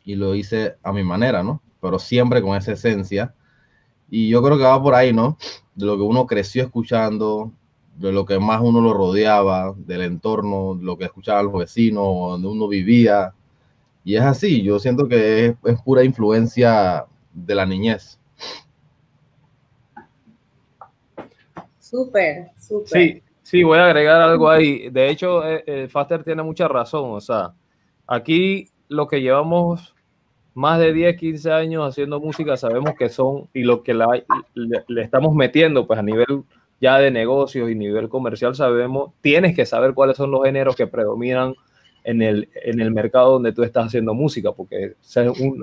y 0.04 0.14
lo 0.14 0.34
hice 0.34 0.76
a 0.82 0.90
mi 0.90 1.04
manera, 1.04 1.42
¿no? 1.42 1.61
Pero 1.82 1.98
siempre 1.98 2.40
con 2.40 2.56
esa 2.56 2.72
esencia. 2.72 3.34
Y 4.08 4.30
yo 4.30 4.42
creo 4.42 4.56
que 4.56 4.64
va 4.64 4.82
por 4.82 4.94
ahí, 4.94 5.12
¿no? 5.12 5.36
De 5.74 5.84
lo 5.84 5.96
que 5.96 6.02
uno 6.02 6.26
creció 6.26 6.62
escuchando, 6.62 7.52
de 7.98 8.10
lo 8.10 8.24
que 8.24 8.38
más 8.38 8.62
uno 8.62 8.80
lo 8.80 8.94
rodeaba, 8.94 9.74
del 9.76 10.00
entorno, 10.00 10.78
lo 10.80 10.96
que 10.96 11.04
escuchaban 11.04 11.44
los 11.44 11.54
vecinos, 11.54 12.04
donde 12.04 12.48
uno 12.48 12.68
vivía, 12.68 13.34
y 14.04 14.16
es 14.16 14.22
así, 14.22 14.62
yo 14.62 14.78
siento 14.78 15.06
que 15.08 15.56
es, 15.64 15.82
pura 15.82 16.04
influencia 16.04 17.06
de 17.32 17.54
la 17.54 17.66
niñez. 17.66 18.18
Súper, 21.78 22.50
súper. 22.58 22.88
Sí, 22.88 23.22
sí, 23.42 23.62
voy 23.62 23.78
a 23.78 23.86
agregar 23.86 24.20
algo 24.20 24.48
ahí. 24.48 24.88
De 24.90 25.08
hecho, 25.08 25.46
eh, 25.46 25.62
eh, 25.66 25.88
Faster 25.88 26.24
tiene 26.24 26.42
mucha 26.42 26.66
razón. 26.66 27.12
O 27.12 27.20
sea, 27.20 27.52
aquí 28.06 28.70
lo 28.88 29.06
que 29.06 29.20
llevamos 29.20 29.94
más 30.54 30.78
de 30.78 30.92
10, 30.92 31.16
15 31.16 31.52
años 31.52 31.88
haciendo 31.88 32.20
música, 32.20 32.56
sabemos 32.56 32.94
que 32.98 33.08
son, 33.08 33.48
y 33.54 33.62
lo 33.62 33.82
que 33.82 33.94
le, 33.94 34.04
le, 34.54 35.02
estamos 35.02 35.34
metiendo, 35.34 35.86
pues 35.86 35.98
a 35.98 36.02
nivel 36.02 36.44
ya 36.80 36.98
de 36.98 37.10
negocios 37.10 37.70
y 37.70 37.74
nivel 37.74 38.08
comercial, 38.08 38.54
sabemos, 38.54 39.12
tienes 39.20 39.54
que 39.54 39.64
saber 39.64 39.94
cuáles 39.94 40.16
son 40.16 40.30
los 40.30 40.42
géneros 40.44 40.76
que 40.76 40.86
predominan 40.86 41.54
en 42.04 42.22
el, 42.22 42.48
en 42.54 42.80
el 42.80 42.90
mercado 42.90 43.32
donde 43.32 43.52
tú 43.52 43.62
estás 43.62 43.86
haciendo 43.86 44.14
música, 44.14 44.52
porque 44.52 44.96
es 45.00 45.16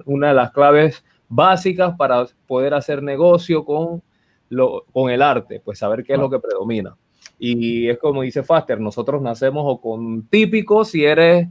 una 0.05 0.29
de 0.29 0.33
las 0.33 0.51
claves 0.51 1.03
básicas 1.27 1.95
para 1.97 2.25
poder 2.47 2.73
hacer 2.73 3.03
negocio 3.03 3.65
con, 3.65 4.01
lo, 4.49 4.85
con 4.91 5.11
el 5.11 5.21
arte, 5.21 5.61
pues 5.63 5.79
saber 5.79 6.03
qué 6.03 6.13
es 6.13 6.19
lo 6.19 6.29
que 6.29 6.39
predomina. 6.39 6.95
Y 7.37 7.87
es 7.87 7.97
como 7.97 8.23
dice 8.23 8.43
Faster, 8.43 8.79
nosotros 8.79 9.21
nacemos 9.21 9.63
o 9.65 9.79
con 9.79 10.27
típicos 10.27 10.89
si 10.89 11.05
eres 11.05 11.47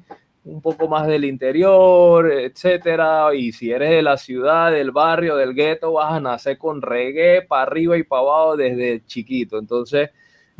un 0.48 0.62
poco 0.62 0.88
más 0.88 1.06
del 1.06 1.26
interior, 1.26 2.32
etcétera, 2.32 3.34
y 3.34 3.52
si 3.52 3.70
eres 3.70 3.90
de 3.90 4.02
la 4.02 4.16
ciudad, 4.16 4.72
del 4.72 4.92
barrio, 4.92 5.37
del 5.37 5.54
gueto, 5.54 5.92
vas 5.92 6.14
a 6.14 6.20
nacer 6.20 6.56
con 6.56 6.80
reggae 6.80 7.42
para 7.42 7.62
arriba 7.62 7.98
y 7.98 8.02
para 8.02 8.22
abajo 8.22 8.56
desde 8.56 9.04
chiquito. 9.04 9.58
Entonces, 9.58 10.11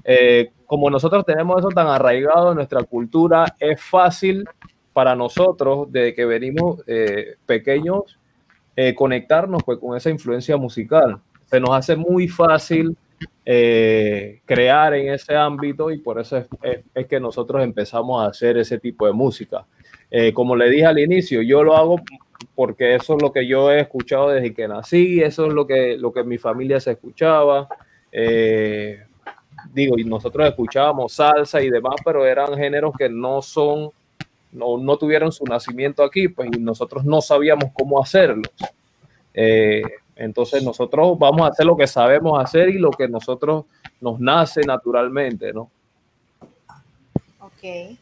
eh, 0.05 0.51
como 0.67 0.91
nosotros 0.91 1.25
tenemos 1.25 1.59
eso 1.59 1.71
tan 1.71 1.87
arraigado 1.87 2.51
en 2.51 2.57
nuestra 2.57 2.83
cultura, 2.83 3.57
es 3.59 3.81
fácil 3.81 4.45
para 4.93 5.17
nosotros, 5.17 5.91
desde 5.91 6.15
que 6.15 6.27
venimos 6.27 6.83
eh, 6.87 7.37
pequeños, 7.47 8.19
eh, 8.77 8.95
conectarnos 8.95 9.63
pues, 9.65 9.79
con 9.79 9.97
esa 9.97 10.11
influencia 10.11 10.57
musical. 10.59 11.19
Se 11.47 11.61
nos 11.61 11.71
hace 11.71 11.97
muy 11.97 12.29
fácil 12.29 12.97
crear 14.45 14.93
en 14.93 15.15
ese 15.15 15.35
ámbito 15.35 15.91
y 15.91 15.99
por 15.99 16.21
eso 16.21 16.37
es, 16.37 17.07
que 17.07 17.19
nosotros 17.19 17.65
empezamos 17.65 18.23
a 18.23 18.29
hacer 18.29 18.59
ese 18.59 18.79
tipo 18.79 19.07
de 19.07 19.13
música. 19.13 19.65
Como 20.35 20.57
le 20.57 20.71
dije 20.71 20.87
al 20.87 20.99
inicio, 20.99 21.43
yo 21.43 21.63
lo 21.63 21.77
hago 21.77 22.01
porque 22.55 22.95
eso 22.95 23.15
es 23.15 23.23
lo 23.23 23.33
que 23.33 23.47
yo 23.47 23.71
he 23.71 23.81
escuchado 23.81 24.31
desde 24.31 24.53
que 24.55 24.69
nací, 24.69 25.21
eso 25.23 25.47
es 25.47 25.53
lo 25.53 25.67
que, 25.67 25.97
lo 25.97 26.13
que 26.13 26.25
mi 26.25 26.39
familia 26.39 26.81
se 26.81 26.93
escuchaba. 26.93 27.69
Eh, 28.11 29.05
digo, 29.73 29.99
y 29.99 30.05
nosotros 30.05 30.49
escuchábamos 30.49 31.13
salsa 31.13 31.61
y 31.61 31.71
demás, 31.71 31.97
pero 32.05 32.27
eran 32.27 32.57
géneros 32.57 32.95
que 32.99 33.09
no 33.09 33.43
son, 33.43 33.91
no, 34.53 34.77
no 34.77 34.97
tuvieron 34.97 35.31
su 35.31 35.45
nacimiento 35.45 36.03
aquí, 36.03 36.29
pues 36.29 36.49
y 36.53 36.59
nosotros 36.59 37.05
no 37.05 37.21
sabíamos 37.21 37.71
cómo 37.73 38.03
hacerlo. 38.03 38.51
Eh, 39.35 39.83
entonces 40.17 40.63
nosotros 40.63 41.17
vamos 41.19 41.43
a 41.43 41.53
hacer 41.53 41.65
lo 41.65 41.77
que 41.77 41.87
sabemos 41.87 42.43
hacer 42.43 42.71
y 42.71 42.79
lo 42.79 42.91
que 42.91 43.07
nosotros 43.07 43.67
nos 44.01 44.19
nace 44.19 44.63
naturalmente, 44.63 45.53
¿no? 45.53 45.71
Ok, 47.41 47.97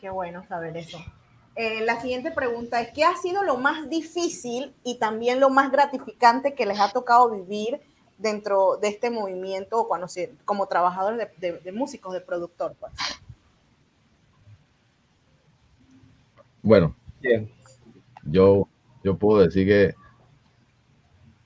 qué 0.00 0.10
bueno 0.10 0.44
saber 0.48 0.76
eso. 0.76 0.98
Eh, 1.60 1.84
la 1.84 2.00
siguiente 2.00 2.30
pregunta 2.30 2.80
es, 2.80 2.92
¿qué 2.92 3.02
ha 3.02 3.16
sido 3.16 3.42
lo 3.42 3.56
más 3.56 3.90
difícil 3.90 4.76
y 4.84 5.00
también 5.00 5.40
lo 5.40 5.50
más 5.50 5.72
gratificante 5.72 6.54
que 6.54 6.66
les 6.66 6.78
ha 6.78 6.92
tocado 6.92 7.30
vivir 7.30 7.80
dentro 8.16 8.76
de 8.76 8.86
este 8.86 9.10
movimiento 9.10 9.88
cuando 9.88 10.06
como 10.44 10.68
trabajador 10.68 11.16
de, 11.16 11.72
músicos, 11.72 12.12
de 12.12 12.20
productor? 12.20 12.76
Pues? 12.78 12.92
Bueno, 16.62 16.94
yo, 18.22 18.68
yo 19.02 19.18
puedo 19.18 19.40
decir 19.40 19.66
que 19.66 19.94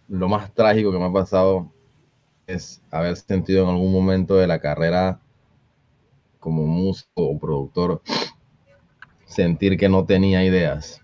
lo 0.09 0.29
más 0.29 0.53
trágico 0.53 0.93
que 0.93 0.99
me 0.99 1.07
ha 1.07 1.13
pasado 1.13 1.73
es 2.47 2.83
haber 2.91 3.17
sentido 3.17 3.65
en 3.65 3.71
algún 3.71 3.91
momento 3.91 4.37
de 4.37 4.47
la 4.47 4.61
carrera 4.61 5.23
como 6.39 6.67
músico 6.67 7.31
o 7.31 7.39
productor 7.39 8.03
sentir 9.33 9.77
que 9.77 9.89
no 9.89 10.05
tenía 10.05 10.45
ideas. 10.45 11.01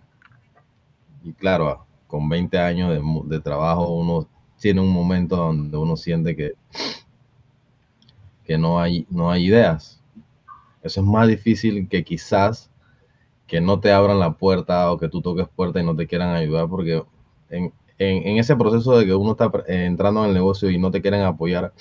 Y 1.24 1.32
claro, 1.32 1.86
con 2.06 2.28
20 2.28 2.58
años 2.58 2.90
de, 2.90 3.02
de 3.36 3.40
trabajo 3.40 3.88
uno 3.88 4.28
tiene 4.58 4.80
un 4.80 4.92
momento 4.92 5.36
donde 5.36 5.76
uno 5.76 5.96
siente 5.96 6.36
que, 6.36 6.52
que 8.44 8.58
no, 8.58 8.80
hay, 8.80 9.06
no 9.10 9.30
hay 9.30 9.46
ideas. 9.46 10.02
Eso 10.82 11.00
es 11.00 11.06
más 11.06 11.28
difícil 11.28 11.88
que 11.88 12.04
quizás 12.04 12.70
que 13.46 13.60
no 13.60 13.80
te 13.80 13.92
abran 13.92 14.18
la 14.18 14.32
puerta 14.32 14.92
o 14.92 14.98
que 14.98 15.08
tú 15.08 15.22
toques 15.22 15.48
puerta 15.48 15.80
y 15.80 15.84
no 15.84 15.96
te 15.96 16.06
quieran 16.06 16.34
ayudar, 16.34 16.68
porque 16.68 17.02
en, 17.48 17.72
ese 17.98 18.54
proceso 18.56 18.96
de 18.96 19.06
que 19.06 19.14
uno 19.14 19.32
está 19.32 19.50
entrando 19.66 20.22
en 20.22 20.28
el 20.28 20.34
negocio 20.34 20.70
y 20.70 20.78
no 20.78 20.90
te 20.90 21.00
quieren 21.00 21.22
apoyar, 21.22 21.72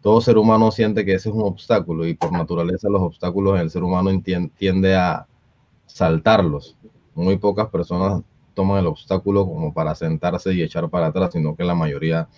todo 0.00 0.20
ser 0.22 0.38
humano 0.38 0.70
siente 0.70 1.04
que 1.04 1.14
ese 1.14 1.28
es 1.28 1.34
un 1.34 1.42
obstáculo 1.42 2.06
y 2.06 2.14
por 2.14 2.32
naturaleza 2.32 2.88
los 2.88 3.02
obstáculos 3.02 3.60
el 3.60 3.70
ser 3.70 3.82
humano 3.82 4.10
tiende 4.56 4.96
a 4.96 5.26
saltarlos. 5.92 6.76
Muy 7.14 7.38
pocas 7.38 7.68
personas 7.68 8.22
toman 8.54 8.80
el 8.80 8.86
obstáculo 8.86 9.46
como 9.46 9.72
para 9.72 9.94
sentarse 9.94 10.52
y 10.54 10.62
echar 10.62 10.88
para 10.88 11.08
atrás, 11.08 11.30
sino 11.32 11.56
que 11.56 11.64
la 11.64 11.74
mayoría 11.74 12.28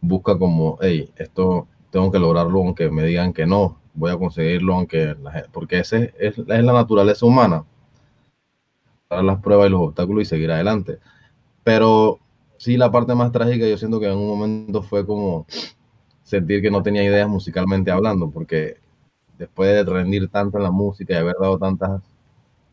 busca 0.00 0.38
como, 0.38 0.78
hey, 0.80 1.10
esto 1.16 1.66
tengo 1.90 2.10
que 2.10 2.18
lograrlo 2.18 2.58
aunque 2.60 2.90
me 2.90 3.04
digan 3.04 3.32
que 3.32 3.46
no, 3.46 3.78
voy 3.94 4.10
a 4.12 4.18
conseguirlo 4.18 4.74
aunque, 4.74 5.16
porque 5.52 5.80
ese 5.80 6.12
es, 6.18 6.38
es 6.38 6.46
la 6.46 6.72
naturaleza 6.72 7.26
humana, 7.26 7.64
para 9.08 9.22
las 9.22 9.40
pruebas 9.40 9.68
y 9.68 9.70
los 9.70 9.80
obstáculos 9.80 10.22
y 10.22 10.26
seguir 10.26 10.50
adelante. 10.50 10.98
Pero 11.64 12.18
sí, 12.58 12.76
la 12.76 12.90
parte 12.90 13.14
más 13.14 13.32
trágica 13.32 13.66
yo 13.66 13.78
siento 13.78 14.00
que 14.00 14.06
en 14.06 14.16
un 14.18 14.28
momento 14.28 14.82
fue 14.82 15.06
como 15.06 15.46
sentir 16.22 16.60
que 16.62 16.70
no 16.70 16.82
tenía 16.82 17.04
ideas 17.04 17.28
musicalmente 17.28 17.90
hablando, 17.90 18.30
porque 18.30 18.76
después 19.38 19.70
de 19.70 19.84
rendir 19.84 20.28
tanto 20.28 20.58
en 20.58 20.64
la 20.64 20.70
música 20.70 21.14
y 21.14 21.16
haber 21.16 21.36
dado 21.40 21.58
tantas 21.58 22.02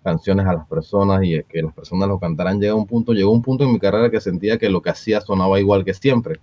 canciones 0.03 0.45
a 0.45 0.53
las 0.53 0.67
personas 0.67 1.23
y 1.23 1.41
que 1.43 1.61
las 1.61 1.73
personas 1.73 2.07
lo 2.07 2.19
cantaran, 2.19 2.59
llega 2.59 2.75
un 2.75 2.85
punto, 2.85 3.13
llegó 3.13 3.31
un 3.31 3.41
punto 3.41 3.63
en 3.63 3.71
mi 3.71 3.79
carrera 3.79 4.11
que 4.11 4.19
sentía 4.21 4.57
que 4.57 4.69
lo 4.69 4.81
que 4.81 4.89
hacía 4.89 5.21
sonaba 5.21 5.59
igual 5.59 5.85
que 5.85 5.93
siempre. 5.93 6.39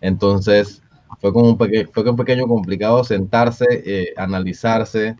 Entonces, 0.00 0.82
fue 1.20 1.32
como 1.32 1.50
un, 1.50 1.58
fue 1.92 2.10
un 2.10 2.16
pequeño 2.16 2.46
complicado 2.46 3.02
sentarse, 3.04 3.66
eh, 3.84 4.14
analizarse, 4.16 5.16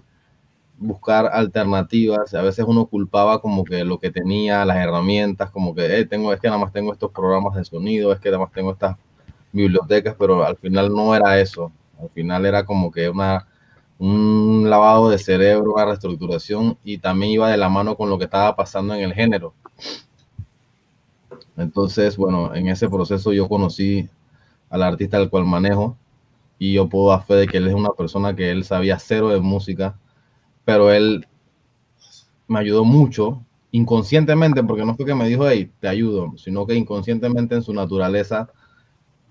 buscar 0.79 1.27
alternativas. 1.33 2.35
A 2.35 2.43
veces 2.43 2.65
uno 2.69 2.87
culpaba 2.87 3.41
como 3.41 3.65
que 3.65 3.85
lo 3.85 3.99
que 3.99 4.11
tenía, 4.11 4.65
las 4.65 4.77
herramientas, 4.77 5.51
como 5.51 5.75
que 5.75 6.05
tengo, 6.07 6.33
es 6.33 6.41
que 6.41 6.49
nada 6.49 6.61
más 6.61 6.73
tengo 6.73 6.93
estos 6.93 7.11
programas 7.11 7.55
de 7.57 7.65
sonido, 7.65 8.13
es 8.13 8.21
que 8.21 8.31
nada 8.31 8.45
más 8.45 8.53
tengo 8.53 8.73
estas 8.73 8.97
bibliotecas, 9.53 10.15
pero 10.19 10.45
al 10.45 10.57
final 10.57 10.93
no 10.93 11.15
era 11.15 11.41
eso. 11.41 11.73
Al 12.01 12.11
final 12.11 12.47
era 12.47 12.65
como 12.65 12.93
que 12.93 13.09
una 13.09 13.47
un 13.99 14.71
lavado 14.71 15.11
de 15.11 15.19
cerebro, 15.19 15.75
una 15.75 15.85
reestructuración 15.85 16.79
y 16.85 16.99
también 16.99 17.33
iba 17.33 17.51
de 17.51 17.57
la 17.57 17.69
mano 17.69 17.97
con 17.97 18.09
lo 18.09 18.19
que 18.19 18.25
estaba 18.25 18.55
pasando 18.55 18.95
en 18.95 19.03
el 19.03 19.13
género. 19.13 19.55
Entonces, 21.57 22.17
bueno, 22.17 22.55
en 22.55 22.69
ese 22.69 22.89
proceso 22.89 23.33
yo 23.33 23.49
conocí 23.49 24.09
al 24.71 24.83
artista 24.83 25.17
al 25.17 25.29
cual 25.29 25.45
manejo 25.45 25.97
y 26.59 26.75
yo 26.75 26.89
puedo 26.89 27.11
dar 27.11 27.25
fe 27.25 27.35
de 27.35 27.47
que 27.49 27.57
él 27.57 27.67
es 27.67 27.75
una 27.75 27.91
persona 27.91 28.35
que 28.37 28.51
él 28.51 28.65
sabía 28.65 28.99
cero 28.99 29.29
de 29.29 29.41
música, 29.41 29.99
pero 30.65 30.93
él 30.93 31.27
me 32.47 32.61
ayudó 32.61 32.85
mucho 32.85 33.43
inconscientemente, 33.73 34.63
porque 34.63 34.85
no 34.85 34.95
fue 34.95 35.05
que 35.05 35.15
me 35.15 35.29
dijo, 35.29 35.49
hey, 35.49 35.71
te 35.81 35.89
ayudo, 35.89 36.33
sino 36.39 36.67
que 36.67 36.75
inconscientemente 36.75 37.55
en 37.55 37.63
su 37.63 37.75
naturaleza 37.75 38.49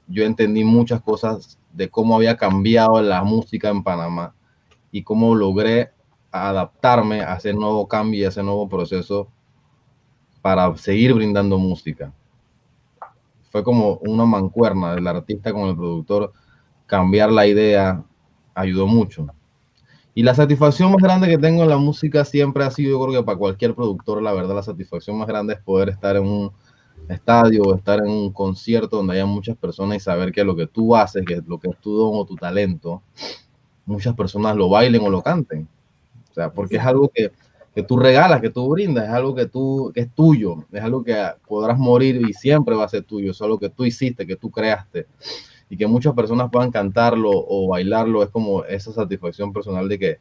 yo 0.08 0.24
entendí 0.24 0.64
muchas 0.64 1.02
cosas 1.02 1.58
de 1.74 1.90
cómo 1.90 2.16
había 2.16 2.38
cambiado 2.38 3.02
la 3.02 3.24
música 3.24 3.70
en 3.70 3.84
Panamá 3.84 4.34
y 4.98 5.04
cómo 5.04 5.36
logré 5.36 5.92
adaptarme 6.32 7.22
a 7.22 7.36
ese 7.36 7.54
nuevo 7.54 7.88
cambio 7.88 8.22
y 8.22 8.26
a 8.26 8.30
ese 8.30 8.42
nuevo 8.42 8.68
proceso 8.68 9.28
para 10.42 10.76
seguir 10.78 11.14
brindando 11.14 11.58
música. 11.60 12.12
Fue 13.52 13.64
como 13.64 13.98
una 13.98 14.26
mancuerna 14.26 14.96
del 14.96 15.08
artista 15.08 15.54
con 15.54 15.70
el 15.70 15.76
productor, 15.76 16.34
cambiar 16.86 17.32
la 17.32 17.46
idea 17.46 18.04
ayudó 18.56 18.88
mucho. 18.88 19.28
Y 20.16 20.24
la 20.24 20.34
satisfacción 20.34 20.92
más 20.92 21.02
grande 21.02 21.28
que 21.28 21.38
tengo 21.38 21.62
en 21.62 21.70
la 21.70 21.78
música 21.78 22.26
siempre 22.26 22.64
ha 22.64 22.72
sido, 22.72 22.92
yo 22.92 23.06
creo 23.06 23.22
que 23.22 23.26
para 23.26 23.38
cualquier 23.38 23.76
productor, 23.76 24.22
la 24.24 24.34
verdad, 24.34 24.56
la 24.56 24.64
satisfacción 24.64 25.16
más 25.16 25.28
grande 25.28 25.54
es 25.54 25.62
poder 25.62 25.90
estar 25.90 26.16
en 26.16 26.26
un 26.26 26.52
estadio 27.08 27.62
o 27.62 27.76
estar 27.76 28.00
en 28.00 28.10
un 28.10 28.34
concierto 28.34 28.98
donde 28.98 29.14
haya 29.14 29.28
muchas 29.28 29.56
personas 29.56 29.98
y 29.98 30.00
saber 30.00 30.32
que 30.32 30.44
lo 30.44 30.56
que 30.56 30.66
tú 30.66 30.96
haces, 30.96 31.24
que 31.24 31.42
lo 31.46 31.60
que 31.60 31.70
es 31.70 31.78
tu 31.78 31.96
don 31.96 32.12
o 32.16 32.26
tu 32.26 32.36
talento, 32.36 33.04
muchas 33.88 34.14
personas 34.16 34.56
lo 34.56 34.70
bailen 34.70 35.02
o 35.02 35.10
lo 35.10 35.24
canten. 35.24 35.68
O 36.30 36.34
sea, 36.36 36.52
porque 36.52 36.76
es 36.76 36.84
algo 36.84 37.10
que, 37.10 37.32
que 37.74 37.82
tú 37.82 37.98
regalas, 37.98 38.42
que 38.42 38.52
tú 38.52 38.70
brindas, 38.70 39.06
es 39.06 39.10
algo 39.10 39.34
que 39.34 39.48
tú 39.48 39.92
que 39.96 40.02
es 40.02 40.12
tuyo, 40.14 40.66
es 40.72 40.84
algo 40.84 41.04
que 41.04 41.16
podrás 41.48 41.80
morir 41.80 42.22
y 42.28 42.34
siempre 42.34 42.76
va 42.76 42.86
a 42.86 42.90
ser 42.90 43.04
tuyo, 43.04 43.32
es 43.32 43.42
algo 43.42 43.58
que 43.58 43.70
tú 43.70 43.86
hiciste, 43.86 44.28
que 44.28 44.36
tú 44.36 44.52
creaste 44.52 45.08
y 45.70 45.78
que 45.78 45.88
muchas 45.88 46.14
personas 46.14 46.50
puedan 46.52 46.72
cantarlo 46.72 47.32
o 47.34 47.68
bailarlo, 47.70 48.24
es 48.24 48.30
como 48.30 48.64
esa 48.66 48.92
satisfacción 48.92 49.52
personal 49.52 49.90
de 49.90 50.00
que, 50.00 50.18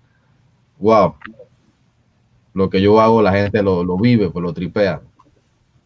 wow, 0.79 1.15
lo 2.55 2.71
que 2.71 2.81
yo 2.81 3.01
hago 3.01 3.21
la 3.21 3.33
gente 3.33 3.63
lo, 3.63 3.85
lo 3.85 3.97
vive, 3.99 4.31
pues 4.31 4.43
lo 4.43 4.53
tripea. 4.53 5.03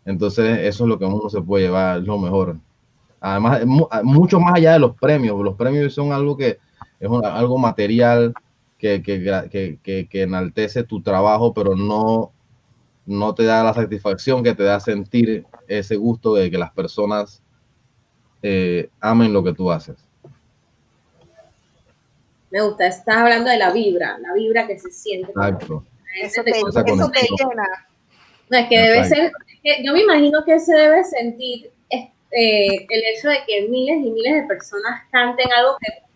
Entonces 0.05 0.61
eso 0.61 0.85
es 0.85 0.89
lo 0.89 0.99
que 0.99 1.05
uno 1.05 1.29
se 1.29 1.43
puede 1.43 1.65
llevar, 1.65 1.99
es 1.99 2.05
lo 2.05 2.19
mejor. 2.19 2.57
Además, 3.21 3.61
mucho 4.03 4.41
más 4.41 4.55
allá 4.55 4.73
de 4.73 4.79
los 4.79 4.97
premios, 4.97 5.39
los 5.43 5.57
premios 5.57 5.93
son 5.93 6.13
algo 6.13 6.37
que 6.37 6.59
es 7.01 7.11
algo 7.25 7.59
material 7.59 8.35
que, 8.79 9.03
que, 9.03 9.79
que, 9.83 10.09
que, 10.09 10.23
enaltece 10.23 10.85
tu 10.85 11.03
trabajo, 11.03 11.53
pero 11.53 11.75
no, 11.75 12.33
no 13.07 13.35
te 13.35 13.45
da 13.45 13.65
la 13.65 13.75
satisfacción 13.75 14.45
que 14.45 14.55
te 14.55 14.63
da 14.63 14.81
sentir 14.81 15.47
ese 15.67 15.97
gusto 15.97 16.35
de 16.35 16.51
que 16.51 16.59
las 16.59 16.73
personas 16.73 17.43
eh, 18.43 18.89
amen 19.01 19.33
lo 19.33 19.43
que 19.43 19.53
tú 19.53 19.71
haces. 19.71 19.97
Me 22.51 22.63
gusta, 22.63 22.87
estás 22.87 23.17
hablando 23.17 23.51
de 23.51 23.59
la 23.59 23.73
vibra, 23.73 24.19
la 24.19 24.35
vibra 24.35 24.67
que 24.67 24.79
se 24.79 24.91
siente. 24.91 25.31
Exacto. 25.31 25.85
Eso 26.21 26.43
te, 26.43 26.51
eso 26.51 26.83
te 26.83 27.21
llena. 27.39 27.87
No, 28.49 28.59
es 28.59 28.69
que 28.69 28.79
debe 28.79 29.05
ser, 29.05 29.33
yo 29.85 29.93
me 29.93 30.03
imagino 30.03 30.45
que 30.45 30.59
se 30.59 30.75
debe 30.75 31.05
sentir 31.05 31.71
este, 31.89 32.77
el 32.77 33.03
hecho 33.15 33.29
de 33.29 33.39
que 33.47 33.69
miles 33.69 34.05
y 34.05 34.11
miles 34.11 34.35
de 34.35 34.43
personas 34.49 35.03
canten 35.13 35.53
algo 35.53 35.77
que, 35.81 36.10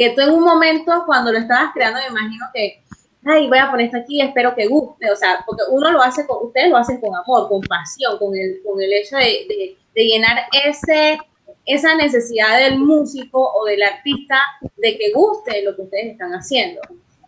que 0.00 0.10
tú 0.10 0.22
en 0.22 0.30
un 0.30 0.42
momento 0.42 1.02
cuando 1.04 1.30
lo 1.30 1.38
estabas 1.38 1.72
creando 1.74 2.00
me 2.00 2.06
imagino 2.06 2.46
que, 2.54 2.82
ay, 3.22 3.48
voy 3.48 3.58
a 3.58 3.70
poner 3.70 3.86
esto 3.86 3.98
aquí, 3.98 4.22
espero 4.22 4.54
que 4.54 4.66
guste, 4.66 5.10
o 5.10 5.14
sea, 5.14 5.44
porque 5.44 5.64
uno 5.70 5.90
lo 5.90 6.00
hace 6.00 6.26
con, 6.26 6.46
ustedes 6.46 6.70
lo 6.70 6.78
hacen 6.78 7.02
con 7.02 7.14
amor, 7.14 7.50
con 7.50 7.60
pasión, 7.60 8.16
con 8.18 8.34
el, 8.34 8.62
con 8.64 8.80
el 8.80 8.90
hecho 8.94 9.16
de, 9.16 9.44
de, 9.46 9.76
de 9.94 10.04
llenar 10.04 10.38
ese 10.64 11.18
esa 11.66 11.94
necesidad 11.96 12.58
del 12.58 12.78
músico 12.78 13.52
o 13.52 13.66
del 13.66 13.82
artista 13.82 14.40
de 14.78 14.96
que 14.96 15.12
guste 15.12 15.62
lo 15.64 15.76
que 15.76 15.82
ustedes 15.82 16.12
están 16.12 16.32
haciendo. 16.32 16.80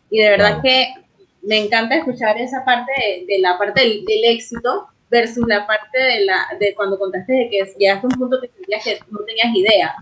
Y 0.08 0.20
de 0.20 0.30
verdad 0.30 0.62
que 0.62 0.94
me 1.42 1.58
encanta 1.58 1.96
escuchar 1.96 2.40
esa 2.40 2.64
parte 2.64 2.92
de, 3.28 3.38
la 3.38 3.58
parte 3.58 3.82
del, 3.82 4.24
éxito 4.24 4.88
versus 5.10 5.46
la 5.46 5.66
parte 5.66 6.02
de 6.02 6.24
la 6.24 6.46
de 6.58 6.74
cuando 6.74 6.98
contaste 6.98 7.32
de 7.34 7.50
que 7.50 7.64
llegaste 7.78 8.06
a 8.06 8.08
un 8.08 8.18
punto 8.18 8.40
que 8.40 8.48
sentías 8.48 8.82
que 8.82 8.98
no 9.10 9.18
tenías 9.20 9.54
idea, 9.54 9.94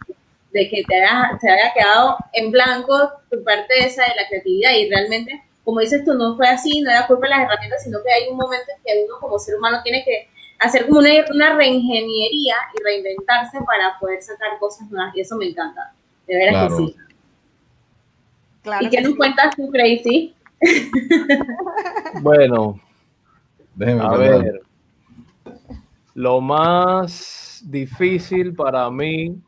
de 0.53 0.69
que 0.69 0.83
te 0.85 0.97
haya, 0.97 1.39
se 1.41 1.49
haya 1.49 1.73
quedado 1.73 2.17
en 2.33 2.51
blanco 2.51 3.13
tu 3.31 3.43
parte 3.45 3.85
esa 3.85 4.03
de 4.03 4.15
la 4.17 4.29
creatividad. 4.29 4.73
Y 4.73 4.89
realmente, 4.89 5.43
como 5.65 5.81
dices 5.81 6.05
tú, 6.05 6.15
no 6.15 6.37
fue 6.37 6.49
así, 6.49 6.81
no 6.81 6.91
era 6.91 7.07
culpa 7.07 7.27
de 7.27 7.31
las 7.31 7.45
herramientas, 7.45 7.85
sino 7.85 7.99
que 8.03 8.13
hay 8.13 8.29
un 8.29 8.37
momento 8.37 8.67
en 8.77 8.83
que 8.83 9.05
uno 9.05 9.19
como 9.21 9.39
ser 9.39 9.57
humano 9.57 9.81
tiene 9.83 10.05
que 10.05 10.29
hacer 10.59 10.87
como 10.87 11.01
una, 11.01 11.11
una 11.33 11.55
reingeniería 11.57 12.57
y 12.75 12.83
reinventarse 12.83 13.59
para 13.67 13.99
poder 13.99 14.23
sacar 14.23 14.59
cosas 14.59 14.91
nuevas. 14.91 15.15
Y 15.17 15.21
eso 15.21 15.37
me 15.37 15.47
encanta, 15.47 15.93
de 16.27 16.37
veras 16.37 16.69
que 16.69 16.77
sí. 16.77 16.97
Claro 18.63 18.87
¿Y 18.87 18.91
qué 18.91 19.01
nos 19.01 19.15
cuentas 19.17 19.57
tú, 19.57 19.71
Crazy? 19.71 20.35
bueno, 22.21 22.79
a 24.01 24.17
ver, 24.17 24.61
lo 26.15 26.41
más 26.43 27.63
difícil 27.65 28.55
para 28.55 28.91
mí, 28.91 29.41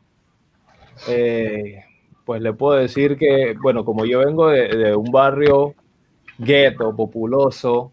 eh, 1.07 1.83
pues 2.25 2.41
le 2.41 2.53
puedo 2.53 2.79
decir 2.79 3.17
que, 3.17 3.55
bueno, 3.61 3.83
como 3.85 4.05
yo 4.05 4.19
vengo 4.19 4.49
de, 4.49 4.95
un 4.95 5.11
barrio 5.11 5.75
gueto, 6.37 6.95
populoso, 6.95 7.91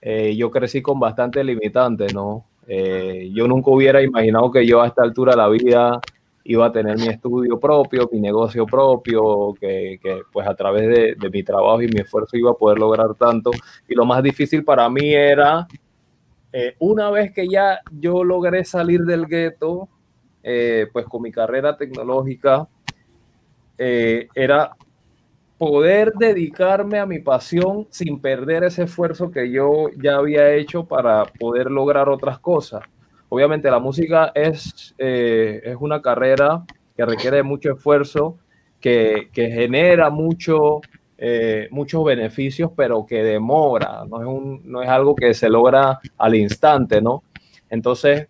eh, 0.00 0.34
yo 0.36 0.50
crecí 0.50 0.80
con 0.80 1.00
bastante 1.00 1.42
limitante, 1.44 2.06
¿no? 2.12 2.46
Eh, 2.66 3.30
yo 3.32 3.48
nunca 3.48 3.70
hubiera 3.70 4.02
imaginado 4.02 4.50
que 4.50 4.66
yo 4.66 4.82
a 4.82 4.86
esta 4.86 5.02
altura 5.02 5.32
de 5.32 5.38
la 5.38 5.48
vida 5.48 6.00
iba 6.44 6.66
a 6.66 6.72
tener 6.72 6.96
mi 6.96 7.08
estudio 7.08 7.58
propio, 7.58 8.08
mi 8.12 8.20
negocio 8.20 8.64
propio, 8.66 9.54
que, 9.60 9.98
pues 10.32 10.46
a 10.46 10.54
través 10.54 10.88
de, 10.88 11.14
de, 11.14 11.30
mi 11.30 11.42
trabajo 11.42 11.82
y 11.82 11.88
mi 11.88 12.00
esfuerzo 12.00 12.36
iba 12.36 12.52
a 12.52 12.54
poder 12.54 12.78
lograr 12.78 13.14
tanto. 13.14 13.50
Y 13.88 13.94
lo 13.94 14.04
más 14.04 14.22
difícil 14.22 14.64
para 14.64 14.88
mí 14.88 15.12
era, 15.12 15.66
eh, 16.52 16.74
una 16.78 17.10
vez 17.10 17.32
que 17.32 17.46
ya 17.46 17.80
yo 17.92 18.24
logré 18.24 18.64
salir 18.64 19.02
del 19.02 19.26
gueto, 19.26 19.88
pues 20.92 21.06
con 21.06 21.22
mi 21.22 21.30
carrera 21.32 21.76
tecnológica, 21.76 22.68
era 23.76 24.72
poder 25.58 26.12
dedicarme 26.14 27.00
a 27.00 27.06
mi 27.06 27.18
pasión 27.18 27.88
sin 27.90 28.20
perder 28.20 28.62
ese 28.62 28.84
esfuerzo 28.84 29.30
que 29.30 29.50
yo 29.50 29.88
ya 30.00 30.16
había 30.16 30.54
hecho 30.54 30.84
para 30.84 31.24
poder 31.24 31.70
lograr 31.70 32.08
otras 32.08 32.38
cosas. 32.38 32.82
Obviamente 33.28 33.70
la 33.70 33.80
música 33.80 34.30
es, 34.34 34.94
eh, 34.98 35.60
es 35.64 35.76
una 35.80 36.00
carrera 36.00 36.64
que 36.96 37.04
requiere 37.04 37.42
mucho 37.42 37.72
esfuerzo, 37.72 38.38
que, 38.80 39.28
que 39.32 39.50
genera 39.50 40.08
mucho, 40.10 40.80
eh, 41.18 41.66
muchos 41.72 42.04
beneficios, 42.04 42.70
pero 42.76 43.04
que 43.04 43.24
demora, 43.24 44.04
no 44.08 44.20
es, 44.20 44.26
un, 44.26 44.62
no 44.64 44.80
es 44.82 44.88
algo 44.88 45.16
que 45.16 45.34
se 45.34 45.50
logra 45.50 45.98
al 46.16 46.34
instante, 46.36 47.02
¿no? 47.02 47.24
Entonces, 47.68 48.28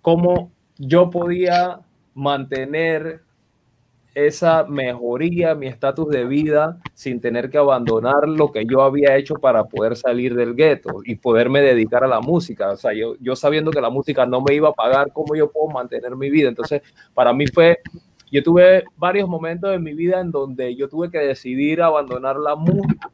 ¿cómo 0.00 0.52
yo 0.78 1.10
podía 1.10 1.80
mantener 2.14 3.22
esa 4.14 4.64
mejoría, 4.64 5.54
mi 5.54 5.68
estatus 5.68 6.08
de 6.08 6.24
vida, 6.24 6.80
sin 6.94 7.20
tener 7.20 7.50
que 7.50 7.58
abandonar 7.58 8.28
lo 8.28 8.50
que 8.50 8.64
yo 8.66 8.82
había 8.82 9.16
hecho 9.16 9.34
para 9.34 9.64
poder 9.64 9.96
salir 9.96 10.34
del 10.34 10.54
gueto 10.54 11.02
y 11.04 11.14
poderme 11.16 11.60
dedicar 11.60 12.02
a 12.02 12.08
la 12.08 12.20
música. 12.20 12.70
O 12.70 12.76
sea, 12.76 12.92
yo, 12.92 13.14
yo 13.20 13.36
sabiendo 13.36 13.70
que 13.70 13.80
la 13.80 13.90
música 13.90 14.26
no 14.26 14.40
me 14.40 14.54
iba 14.54 14.70
a 14.70 14.72
pagar, 14.72 15.12
¿cómo 15.12 15.36
yo 15.36 15.50
puedo 15.50 15.68
mantener 15.68 16.16
mi 16.16 16.30
vida? 16.30 16.48
Entonces, 16.48 16.82
para 17.14 17.32
mí 17.32 17.46
fue, 17.46 17.78
yo 18.32 18.42
tuve 18.42 18.84
varios 18.96 19.28
momentos 19.28 19.72
en 19.72 19.82
mi 19.82 19.94
vida 19.94 20.20
en 20.20 20.32
donde 20.32 20.74
yo 20.74 20.88
tuve 20.88 21.10
que 21.10 21.18
decidir 21.18 21.80
abandonar 21.80 22.36
la 22.36 22.56
música 22.56 23.10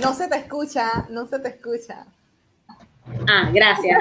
No 0.00 0.12
se 0.14 0.28
te 0.28 0.36
escucha, 0.36 1.06
no 1.10 1.26
se 1.26 1.38
te 1.38 1.48
escucha. 1.48 2.06
Ah, 3.28 3.50
gracias, 3.52 3.98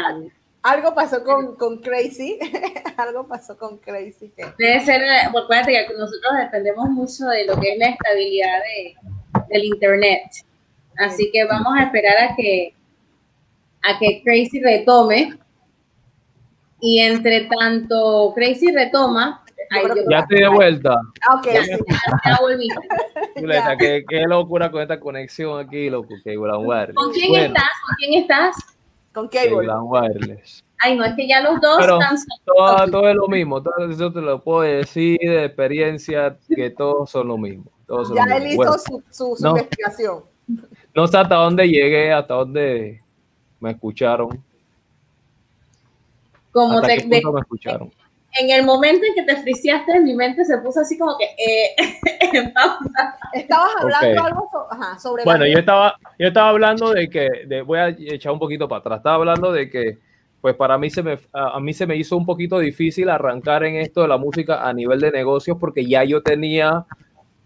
Algo 0.62 0.96
pasó 0.96 1.24
con, 1.24 1.56
con 1.56 1.82
Crazy, 1.82 2.39
algo 2.98 3.28
pasó 3.28 3.58
con 3.58 3.78
Crazy. 3.78 4.32
Debe 4.58 4.80
ser, 4.80 5.02
acuérdate 5.28 5.86
que 5.88 5.94
nosotros 5.94 6.34
dependemos 6.39 6.89
mucho 6.89 7.26
de 7.26 7.46
lo 7.46 7.60
que 7.60 7.74
es 7.74 7.80
la 7.80 7.89
estabilidad 7.89 8.60
de, 8.60 8.96
del 9.50 9.66
Internet. 9.66 10.24
Así 10.98 11.30
que 11.32 11.44
vamos 11.46 11.74
a 11.78 11.84
esperar 11.84 12.32
a 12.32 12.36
que, 12.36 12.74
a 13.82 14.00
que 14.00 14.22
Crazy 14.24 14.62
retome. 14.62 15.38
Y 16.80 17.00
entre 17.00 17.46
tanto 17.46 18.34
Crazy 18.36 18.72
retoma, 18.72 19.44
ya 20.10 20.20
estoy 20.20 20.39
de 20.39 20.48
vuelta. 20.48 21.02
Ah, 21.28 21.36
ok, 21.36 21.46
ya, 21.46 21.64
ya, 22.26 22.38
volviste. 22.39 22.82
qué, 23.80 24.06
qué, 24.08 24.22
locura 24.28 24.72
con 24.72 24.82
esta 24.82 25.00
conexión 25.00 25.60
aquí, 25.60 25.90
loco. 25.90 26.14
Wireless. 26.26 26.96
¿Con 26.96 27.12
quién 27.12 27.36
estás? 27.36 27.70
¿Con 27.88 27.96
quién 27.98 28.22
estás? 28.22 28.56
Con 29.14 29.28
Cable. 29.28 29.68
Wireless. 29.68 30.64
Ay, 30.80 30.98
no, 30.98 31.06
es 31.06 31.16
que 31.16 31.28
ya 31.28 31.40
los 31.42 31.62
dos 31.62 31.80
están... 31.80 32.18
Todo, 32.44 32.92
todo, 32.92 33.08
es 33.08 33.16
lo 33.16 33.28
mismo, 33.28 33.64
todo 33.64 33.90
eso 33.90 34.12
te 34.12 34.20
lo 34.20 34.42
puedo 34.42 34.62
decir 34.62 35.18
de 35.18 35.46
experiencia, 35.46 36.38
que 36.54 36.70
todos 36.72 37.10
son 37.10 37.30
lo 37.30 37.38
mismo. 37.38 37.72
Todos 37.88 38.10
son 38.10 38.18
ya 38.18 38.26
lo 38.26 38.36
él 38.36 38.48
hizo 38.48 38.56
bueno, 38.58 38.74
su, 38.74 39.04
su, 39.10 39.36
su 39.38 39.44
no, 39.44 39.52
investigación. 39.52 40.24
No 40.94 41.08
sé 41.08 41.18
hasta 41.18 41.36
dónde 41.36 41.70
llegué, 41.70 42.12
hasta 42.12 42.34
dónde 42.34 43.02
me 43.62 43.72
escucharon. 43.72 44.44
como 46.52 46.80
¿Hasta 46.80 46.88
te, 46.88 46.98
qué 46.98 47.08
de- 47.08 47.22
punto 47.22 47.34
me 47.34 47.40
escucharon? 47.40 47.92
En 48.40 48.50
el 48.50 48.66
momento 48.66 49.06
en 49.06 49.14
que 49.16 49.24
te 49.34 49.42
friseaste, 49.42 50.00
mi 50.02 50.16
mente 50.16 50.44
se 50.46 50.58
puso 50.60 50.80
así 50.82 50.98
como 50.98 51.16
que 51.18 51.26
eh, 51.26 51.76
en 52.34 52.54
pausa. 52.54 53.18
Estabas 53.34 53.72
hablando 53.80 54.24
algo 54.24 54.50
so- 54.52 54.68
ajá, 54.72 55.00
sobre 55.00 55.24
Bueno, 55.24 55.46
yo 55.46 55.60
estaba, 55.60 55.96
yo 56.20 56.28
estaba 56.28 56.50
hablando 56.50 56.92
de 56.92 57.10
que, 57.10 57.28
de- 57.48 57.62
voy 57.62 57.80
a 57.80 57.90
echar 57.90 58.32
un 58.32 58.40
poquito 58.40 58.68
para 58.68 58.80
atrás, 58.80 58.98
estaba 58.98 59.16
hablando 59.16 59.52
de 59.52 59.70
que, 59.70 59.98
pues 60.42 60.56
para 60.56 60.78
mí 60.78 60.90
se 60.90 61.02
me, 61.04 61.18
a, 61.32 61.56
a 61.56 61.60
mí 61.60 61.74
se 61.74 61.86
me 61.88 61.96
hizo 61.96 62.18
un 62.18 62.26
poquito 62.26 62.60
difícil 62.60 63.10
arrancar 63.10 63.64
en 63.64 63.76
esto 63.76 64.02
de 64.02 64.08
la 64.10 64.18
música 64.18 64.68
a 64.68 64.74
nivel 64.74 65.00
de 65.00 65.12
negocios 65.12 65.58
porque 65.60 65.86
ya 65.86 66.04
yo 66.04 66.22
tenía, 66.22 66.86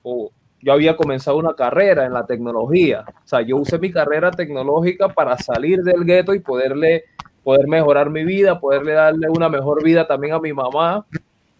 o 0.03 0.31
yo 0.61 0.73
había 0.73 0.97
comenzado 0.97 1.37
una 1.37 1.53
carrera 1.53 2.05
en 2.05 2.13
la 2.13 2.25
tecnología, 2.25 3.05
o 3.07 3.27
sea, 3.27 3.41
yo 3.41 3.57
usé 3.57 3.77
mi 3.77 3.91
carrera 3.91 4.31
tecnológica 4.31 5.09
para 5.09 5.37
salir 5.37 5.81
del 5.83 6.03
gueto 6.05 6.33
y 6.33 6.39
poderle, 6.39 7.03
poder 7.47 7.65
mejorar 7.65 8.09
mi 8.09 8.25
vida, 8.25 8.59
poderle 8.59 8.91
darle 8.91 9.29
una 9.29 9.47
mejor 9.47 9.81
vida 9.81 10.05
también 10.05 10.33
a 10.33 10.39
mi 10.41 10.51
mamá, 10.51 11.05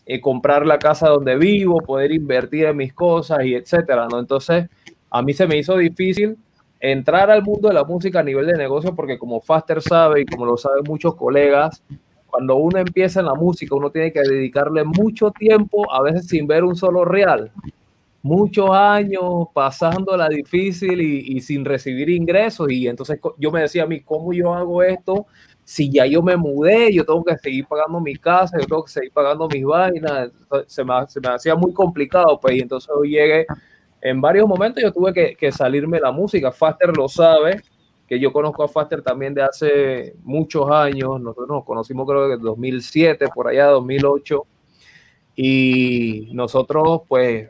eh, 0.06 0.20
comprar 0.20 0.66
la 0.66 0.78
casa 0.80 1.08
donde 1.08 1.38
vivo, 1.38 1.78
poder 1.78 2.12
invertir 2.12 2.66
en 2.66 2.76
mis 2.76 2.92
cosas 2.94 3.46
y 3.46 3.56
etcétera, 3.56 4.06
¿no? 4.12 4.20
Entonces, 4.20 4.68
a 5.10 5.22
mí 5.22 5.32
se 5.32 5.48
me 5.48 5.56
hizo 5.56 5.78
difícil 5.78 6.36
entrar 6.82 7.32
al 7.32 7.42
mundo 7.42 7.70
de 7.70 7.74
la 7.74 7.86
música 7.86 8.20
a 8.20 8.24
nivel 8.24 8.48
de 8.48 8.58
negocio 8.58 8.94
porque 8.94 9.18
como 9.18 9.40
Faster 9.40 9.82
sabe 9.82 10.20
y 10.20 10.26
como 10.26 10.46
lo 10.46 10.58
saben 10.58 10.84
muchos 10.86 11.16
colegas, 11.16 11.82
cuando 12.26 12.58
uno 12.58 12.80
empieza 12.80 13.22
en 13.22 13.28
la 13.28 13.36
música, 13.36 13.74
uno 13.74 13.90
tiene 13.90 14.12
que 14.12 14.20
dedicarle 14.20 14.84
mucho 14.84 15.32
tiempo, 15.32 15.90
a 15.90 16.02
veces 16.02 16.28
sin 16.28 16.48
ver 16.48 16.66
un 16.66 16.76
solo 16.76 17.06
real, 17.06 17.50
muchos 18.22 18.72
años 18.72 19.24
pasándola 19.54 20.28
difícil 20.28 21.00
y, 21.00 21.38
y 21.38 21.40
sin 21.40 21.64
recibir 21.64 22.10
ingresos. 22.10 22.70
Y 22.74 22.90
entonces 22.90 23.22
yo 23.38 23.52
me 23.54 23.62
decía 23.62 23.84
a 23.84 23.88
mí, 23.88 24.02
¿cómo 24.02 24.34
yo 24.34 24.54
hago 24.54 24.84
esto? 24.84 25.28
Si 25.70 25.92
ya 25.92 26.06
yo 26.06 26.24
me 26.24 26.38
mudé, 26.38 26.94
yo 26.94 27.04
tengo 27.04 27.26
que 27.26 27.38
seguir 27.38 27.68
pagando 27.68 28.00
mi 28.00 28.16
casa, 28.16 28.58
yo 28.58 28.66
tengo 28.66 28.86
que 28.86 28.92
seguir 28.92 29.12
pagando 29.12 29.50
mis 29.50 29.66
vainas, 29.66 30.32
se 30.66 30.82
me, 30.82 30.94
se 31.10 31.20
me 31.20 31.28
hacía 31.28 31.56
muy 31.56 31.74
complicado, 31.74 32.40
pues, 32.40 32.56
y 32.56 32.62
entonces 32.62 32.90
yo 32.96 33.04
llegué, 33.04 33.46
en 34.00 34.22
varios 34.22 34.48
momentos 34.48 34.82
yo 34.82 34.94
tuve 34.94 35.12
que, 35.12 35.36
que 35.36 35.52
salirme 35.52 35.98
de 35.98 36.04
la 36.04 36.12
música, 36.14 36.54
Faster 36.54 36.96
lo 36.96 37.10
sabe, 37.10 37.62
que 38.08 38.18
yo 38.18 38.32
conozco 38.32 38.64
a 38.64 38.70
Faster 38.70 39.02
también 39.02 39.34
de 39.34 39.44
hace 39.44 40.16
muchos 40.24 40.72
años, 40.72 41.20
nosotros 41.20 41.50
nos 41.50 41.66
conocimos 41.66 42.08
creo 42.08 42.30
que 42.30 42.36
en 42.36 42.42
2007, 42.42 43.26
por 43.36 43.50
allá 43.50 43.66
2008, 43.66 44.46
y 45.36 46.30
nosotros 46.32 47.02
pues 47.10 47.50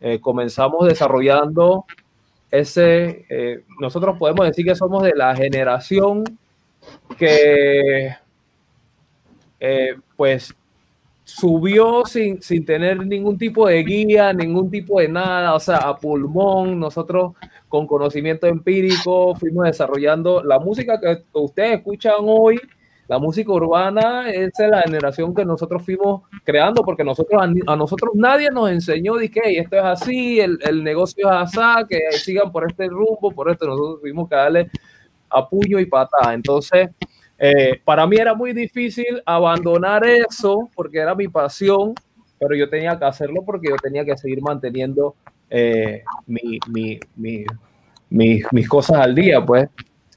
eh, 0.00 0.20
comenzamos 0.22 0.88
desarrollando 0.88 1.84
ese, 2.50 3.26
eh, 3.28 3.64
nosotros 3.78 4.16
podemos 4.18 4.46
decir 4.46 4.64
que 4.64 4.74
somos 4.74 5.02
de 5.02 5.12
la 5.14 5.36
generación 5.36 6.24
que 7.18 8.14
eh, 9.60 9.94
pues 10.16 10.54
subió 11.24 12.04
sin, 12.04 12.42
sin 12.42 12.64
tener 12.64 13.06
ningún 13.06 13.38
tipo 13.38 13.66
de 13.68 13.82
guía, 13.82 14.32
ningún 14.32 14.70
tipo 14.70 15.00
de 15.00 15.08
nada, 15.08 15.54
o 15.54 15.60
sea, 15.60 15.76
a 15.78 15.96
pulmón, 15.96 16.78
nosotros 16.78 17.32
con 17.68 17.86
conocimiento 17.86 18.46
empírico 18.46 19.34
fuimos 19.34 19.64
desarrollando 19.64 20.42
la 20.42 20.58
música 20.58 21.00
que 21.00 21.22
ustedes 21.32 21.78
escuchan 21.78 22.16
hoy, 22.20 22.60
la 23.08 23.18
música 23.18 23.52
urbana, 23.52 24.30
es 24.30 24.50
la 24.58 24.82
generación 24.82 25.34
que 25.34 25.44
nosotros 25.44 25.82
fuimos 25.84 26.22
creando, 26.44 26.82
porque 26.82 27.04
nosotros 27.04 27.40
a, 27.40 27.72
a 27.72 27.76
nosotros 27.76 28.12
nadie 28.14 28.50
nos 28.50 28.70
enseñó 28.70 29.14
de 29.14 29.30
que 29.30 29.40
"Hey, 29.44 29.56
esto 29.58 29.76
es 29.76 29.84
así, 29.84 30.40
el, 30.40 30.58
el 30.62 30.82
negocio 30.82 31.30
es 31.30 31.36
así, 31.56 31.86
que 31.88 32.00
sigan 32.18 32.50
por 32.50 32.68
este 32.68 32.88
rumbo, 32.88 33.30
por 33.32 33.50
esto, 33.50 33.66
nosotros 33.66 34.00
tuvimos 34.00 34.28
que 34.28 34.34
darle 34.34 34.70
a 35.32 35.48
puño 35.48 35.78
y 35.78 35.86
patada. 35.86 36.34
Entonces, 36.34 36.90
eh, 37.38 37.80
para 37.84 38.06
mí 38.06 38.16
era 38.16 38.34
muy 38.34 38.52
difícil 38.52 39.22
abandonar 39.26 40.04
eso 40.06 40.70
porque 40.74 40.98
era 40.98 41.14
mi 41.14 41.28
pasión, 41.28 41.94
pero 42.38 42.54
yo 42.54 42.68
tenía 42.68 42.98
que 42.98 43.04
hacerlo 43.04 43.42
porque 43.44 43.68
yo 43.70 43.76
tenía 43.76 44.04
que 44.04 44.16
seguir 44.16 44.40
manteniendo 44.42 45.16
eh, 45.50 46.02
mi, 46.26 46.58
mi, 46.68 46.98
mi, 47.16 47.44
mis, 48.50 48.68
cosas 48.68 48.98
al 48.98 49.14
día, 49.14 49.44
pues. 49.44 49.68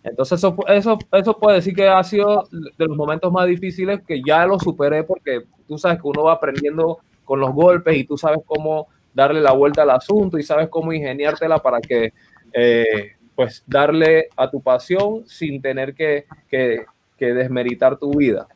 Entonces 0.03 0.37
eso, 0.37 0.55
eso, 0.67 0.99
eso 1.11 1.39
puede 1.39 1.57
decir 1.57 1.75
que 1.75 1.87
ha 1.87 2.03
sido 2.03 2.47
de 2.51 2.85
los 2.85 2.95
momentos 2.95 3.31
más 3.31 3.47
difíciles 3.47 4.01
que 4.07 4.21
ya 4.21 4.45
lo 4.45 4.59
superé 4.59 5.03
porque 5.03 5.45
tú 5.67 5.79
sabes 5.79 5.99
que 5.99 6.07
uno 6.07 6.23
va 6.25 6.33
aprendiendo 6.33 6.99
con 7.23 7.39
los 7.39 7.51
golpes 7.53 7.97
y 7.97 8.03
tú 8.03 8.17
sabes 8.17 8.39
cómo 8.45 8.87
darle 9.15 9.41
la 9.41 9.53
vuelta 9.53 9.81
al 9.81 9.89
asunto 9.89 10.37
y 10.37 10.43
sabes 10.43 10.69
cómo 10.69 10.93
ingeniártela 10.93 11.57
para 11.57 11.81
que 11.81 12.13
eh, 12.53 13.15
pues 13.35 13.63
darle 13.67 14.29
a 14.35 14.49
tu 14.49 14.61
pasión 14.61 15.27
sin 15.27 15.61
tener 15.61 15.93
que, 15.93 16.25
que, 16.49 16.85
desmeritar 17.19 17.97
tu 17.97 18.11
vida. 18.11 18.47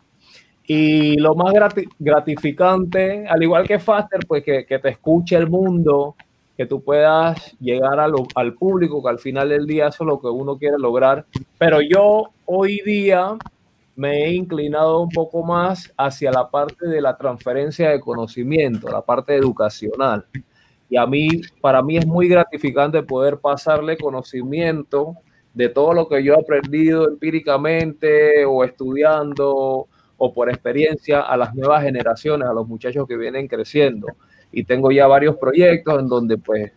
Y 0.65 1.17
lo 1.17 1.33
más 1.35 1.53
grati- 1.53 1.89
gratificante, 1.97 3.25
al 3.27 3.41
igual 3.41 3.67
que 3.67 3.79
Faster, 3.79 4.19
pues 4.27 4.43
que, 4.43 4.65
que 4.65 4.79
te 4.79 4.89
escuche 4.89 5.35
el 5.35 5.49
mundo, 5.49 6.15
que 6.55 6.65
tú 6.65 6.83
puedas 6.83 7.55
llegar 7.59 7.99
a 7.99 8.07
al 8.35 8.53
público, 8.53 9.01
que 9.01 9.09
al 9.09 9.19
final 9.19 9.49
del 9.49 9.65
día 9.65 9.87
eso 9.87 10.03
es 10.03 10.07
lo 10.07 10.19
que 10.19 10.27
uno 10.27 10.57
quiere 10.57 10.77
lograr. 10.77 11.25
Pero 11.57 11.79
yo 11.81 12.31
hoy 12.45 12.81
día 12.85 13.37
me 13.95 14.25
he 14.25 14.33
inclinado 14.33 15.01
un 15.01 15.09
poco 15.09 15.43
más 15.43 15.91
hacia 15.97 16.31
la 16.31 16.49
parte 16.49 16.87
de 16.87 17.01
la 17.01 17.17
transferencia 17.17 17.89
de 17.89 17.99
conocimiento, 17.99 18.89
la 18.89 19.01
parte 19.01 19.35
educacional. 19.35 20.25
Y 20.89 20.97
a 20.97 21.05
mí, 21.05 21.27
para 21.61 21.81
mí 21.83 21.97
es 21.97 22.07
muy 22.07 22.27
gratificante 22.27 23.03
poder 23.03 23.37
pasarle 23.37 23.97
conocimiento 23.97 25.15
de 25.53 25.69
todo 25.69 25.93
lo 25.93 26.07
que 26.07 26.23
yo 26.23 26.33
he 26.33 26.39
aprendido 26.39 27.07
empíricamente 27.07 28.45
o 28.45 28.63
estudiando 28.63 29.87
o 30.17 30.33
por 30.33 30.49
experiencia 30.49 31.21
a 31.21 31.37
las 31.37 31.55
nuevas 31.55 31.83
generaciones, 31.83 32.47
a 32.47 32.53
los 32.53 32.67
muchachos 32.67 33.07
que 33.07 33.17
vienen 33.17 33.47
creciendo. 33.47 34.07
Y 34.51 34.63
tengo 34.63 34.91
ya 34.91 35.07
varios 35.07 35.37
proyectos 35.37 35.99
en 35.99 36.07
donde 36.07 36.37
pues 36.37 36.71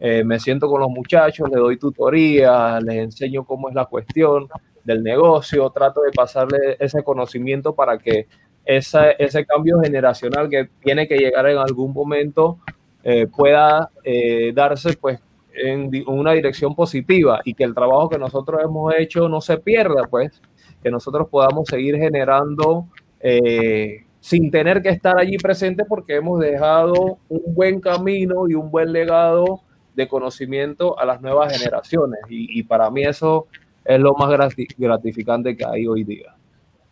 eh, 0.00 0.24
me 0.24 0.38
siento 0.38 0.68
con 0.68 0.80
los 0.80 0.90
muchachos, 0.90 1.48
les 1.50 1.58
doy 1.58 1.76
tutorías, 1.76 2.82
les 2.82 2.96
enseño 2.96 3.44
cómo 3.44 3.68
es 3.68 3.74
la 3.74 3.86
cuestión 3.86 4.48
del 4.84 5.02
negocio, 5.02 5.68
trato 5.70 6.02
de 6.02 6.12
pasarle 6.12 6.76
ese 6.78 7.02
conocimiento 7.02 7.74
para 7.74 7.98
que 7.98 8.26
ese 8.64 9.46
cambio 9.46 9.80
generacional 9.80 10.48
que 10.48 10.68
tiene 10.82 11.08
que 11.08 11.16
llegar 11.16 11.48
en 11.48 11.56
algún 11.58 11.92
momento 11.92 12.58
eh, 13.02 13.26
pueda 13.26 13.90
eh, 14.04 14.52
darse 14.54 14.94
pues 14.94 15.20
en 15.52 15.90
una 16.06 16.32
dirección 16.32 16.74
positiva 16.74 17.40
y 17.44 17.54
que 17.54 17.64
el 17.64 17.74
trabajo 17.74 18.08
que 18.08 18.18
nosotros 18.18 18.60
hemos 18.62 18.94
hecho 18.96 19.28
no 19.28 19.40
se 19.40 19.58
pierda, 19.58 20.04
pues 20.08 20.40
que 20.82 20.90
nosotros 20.90 21.28
podamos 21.28 21.68
seguir 21.68 21.96
generando 21.96 22.86
eh, 23.20 24.04
sin 24.20 24.50
tener 24.50 24.82
que 24.82 24.90
estar 24.90 25.18
allí 25.18 25.36
presente 25.38 25.84
porque 25.84 26.16
hemos 26.16 26.38
dejado 26.40 27.18
un 27.28 27.54
buen 27.54 27.80
camino 27.80 28.48
y 28.48 28.54
un 28.54 28.70
buen 28.70 28.92
legado 28.92 29.62
de 29.94 30.06
conocimiento 30.06 30.96
a 30.98 31.04
las 31.04 31.20
nuevas 31.20 31.56
generaciones 31.56 32.20
y, 32.28 32.60
y 32.60 32.62
para 32.62 32.88
mí 32.90 33.02
eso 33.02 33.48
es 33.84 33.98
lo 33.98 34.14
más 34.14 34.28
grati- 34.30 34.72
gratificante 34.76 35.56
que 35.56 35.64
hay 35.64 35.86
hoy 35.88 36.04
día. 36.04 36.36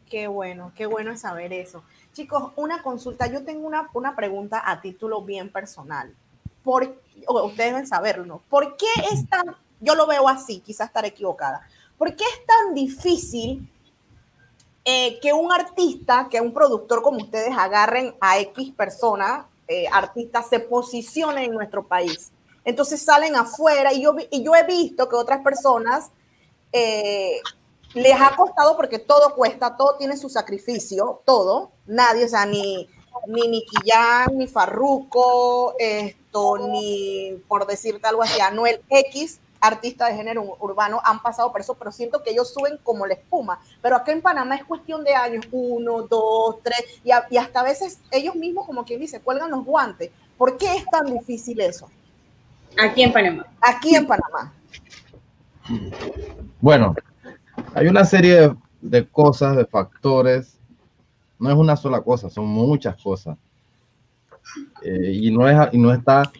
Qué 0.09 0.29
bueno, 0.29 0.73
qué 0.75 0.87
bueno 0.87 1.17
saber 1.17 1.53
eso. 1.53 1.83
Chicos, 2.17 2.51
una 2.57 2.83
consulta. 2.83 3.27
Yo 3.27 3.45
tengo 3.45 3.67
una, 3.67 3.91
una 3.93 4.17
pregunta 4.17 4.63
a 4.65 4.81
título 4.81 5.21
bien 5.21 5.53
personal. 5.53 6.15
Por, 6.65 6.99
ustedes 7.29 7.73
deben 7.73 7.87
saberlo, 7.87 8.25
¿no? 8.25 8.41
¿Por 8.49 8.79
qué 8.79 8.87
es 9.13 9.29
tan, 9.29 9.55
yo 9.81 9.95
lo 9.95 10.07
veo 10.07 10.27
así, 10.27 10.61
quizás 10.61 10.87
estaré 10.87 11.09
equivocada, 11.09 11.69
¿por 11.99 12.17
qué 12.17 12.25
es 12.25 12.47
tan 12.47 12.73
difícil 12.73 13.71
eh, 14.87 15.21
que 15.21 15.35
un 15.35 15.53
artista, 15.53 16.29
que 16.31 16.41
un 16.41 16.55
productor 16.55 17.03
como 17.03 17.19
ustedes 17.19 17.55
agarren 17.55 18.15
a 18.19 18.39
X 18.39 18.73
persona, 18.73 19.47
eh, 19.69 19.85
artista, 19.93 20.43
se 20.43 20.59
posicione 20.59 21.45
en 21.45 21.53
nuestro 21.53 21.87
país? 21.87 22.33
Entonces 22.65 23.03
salen 23.03 23.37
afuera 23.37 23.93
y 23.93 24.03
yo, 24.03 24.17
y 24.31 24.43
yo 24.43 24.55
he 24.55 24.65
visto 24.65 25.07
que 25.07 25.17
otras 25.17 25.43
personas 25.43 26.11
eh, 26.73 27.43
les 27.97 28.15
ha 28.21 28.37
costado 28.37 28.77
porque 28.77 28.99
todo 28.99 29.35
cuesta, 29.35 29.77
todo 29.77 29.97
tiene 29.97 30.17
su 30.17 30.29
sacrificio, 30.29 31.23
todo, 31.25 31.71
nadie, 31.87 32.27
o 32.27 32.29
sea, 32.29 32.45
ni, 32.47 32.89
ni 33.27 33.49
Nicky 33.49 33.77
ni 34.35 34.47
Farruko, 34.47 35.75
esto, 35.79 36.59
ni 36.59 37.43
por 37.49 37.67
decirte 37.67 38.07
algo 38.07 38.23
así, 38.23 38.39
Anuel 38.41 38.83
X, 38.91 39.41
artista 39.61 40.07
de 40.07 40.15
género 40.15 40.45
ur- 40.45 40.57
urbano, 40.61 41.01
han 41.03 41.23
pasado 41.23 41.51
por 41.51 41.63
eso, 41.63 41.75
pero 41.75 41.91
siento 41.91 42.23
que 42.23 42.31
ellos 42.31 42.53
suben 42.53 42.79
como 42.83 43.07
la 43.07 43.15
espuma. 43.15 43.59
Pero 43.81 43.97
acá 43.97 44.13
en 44.13 44.21
Panamá 44.21 44.57
es 44.57 44.65
cuestión 44.65 45.03
de 45.03 45.15
años, 45.15 45.47
uno, 45.51 46.03
dos, 46.03 46.57
tres, 46.63 46.85
y, 47.03 47.11
a- 47.11 47.27
y 47.31 47.39
hasta 47.39 47.61
a 47.61 47.65
veces 47.65 47.99
ellos 48.11 48.35
mismos, 48.35 48.67
como 48.67 48.85
quien 48.85 49.01
dice, 49.01 49.21
cuelgan 49.21 49.51
los 49.51 49.65
guantes. 49.65 50.11
¿Por 50.37 50.59
qué 50.59 50.77
es 50.77 50.85
tan 50.85 51.07
difícil 51.07 51.59
eso? 51.61 51.91
Aquí 52.79 53.03
en 53.03 53.13
Panamá. 53.13 53.47
Aquí 53.63 53.97
en 53.97 54.07
Panamá. 54.07 54.53
Bueno, 56.61 56.95
hay 57.77 57.89
una 57.89 58.07
serie 58.07 58.57
de, 58.81 59.07
cosas, 59.07 59.55
de 59.55 59.67
factores. 59.67 60.59
No 61.39 61.51
es 61.51 61.57
una 61.57 61.77
sola 61.77 62.01
cosa, 62.01 62.31
son 62.31 62.47
muchas 62.47 62.97
cosas. 63.03 63.37
Eh, 64.83 65.13
y, 65.13 65.31
no 65.31 65.47
es, 65.47 65.57
y 65.73 65.79
no 65.79 65.93
está 65.93 66.33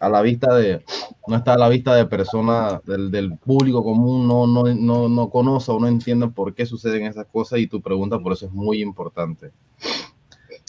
a 0.00 0.08
la 0.08 0.20
vista 0.20 0.52
de, 0.56 0.82
no 1.28 1.36
está 1.36 1.54
a 1.54 1.58
la 1.58 1.68
vista 1.68 1.94
de 1.94 2.06
personas 2.06 2.84
del, 2.84 3.38
público 3.38 3.84
común, 3.84 4.26
no, 4.26 4.48
no, 4.48 4.64
no, 4.64 5.08
no 5.08 5.30
conoce 5.30 5.70
o 5.70 5.78
no 5.78 5.86
entiende 5.86 6.26
por 6.26 6.52
qué 6.54 6.66
suceden 6.66 7.06
esas 7.06 7.26
cosas 7.26 7.60
y 7.60 7.68
tu 7.68 7.80
pregunta 7.80 8.18
por 8.18 8.32
eso 8.32 8.46
es 8.46 8.52
muy 8.52 8.82
importante. 8.82 9.52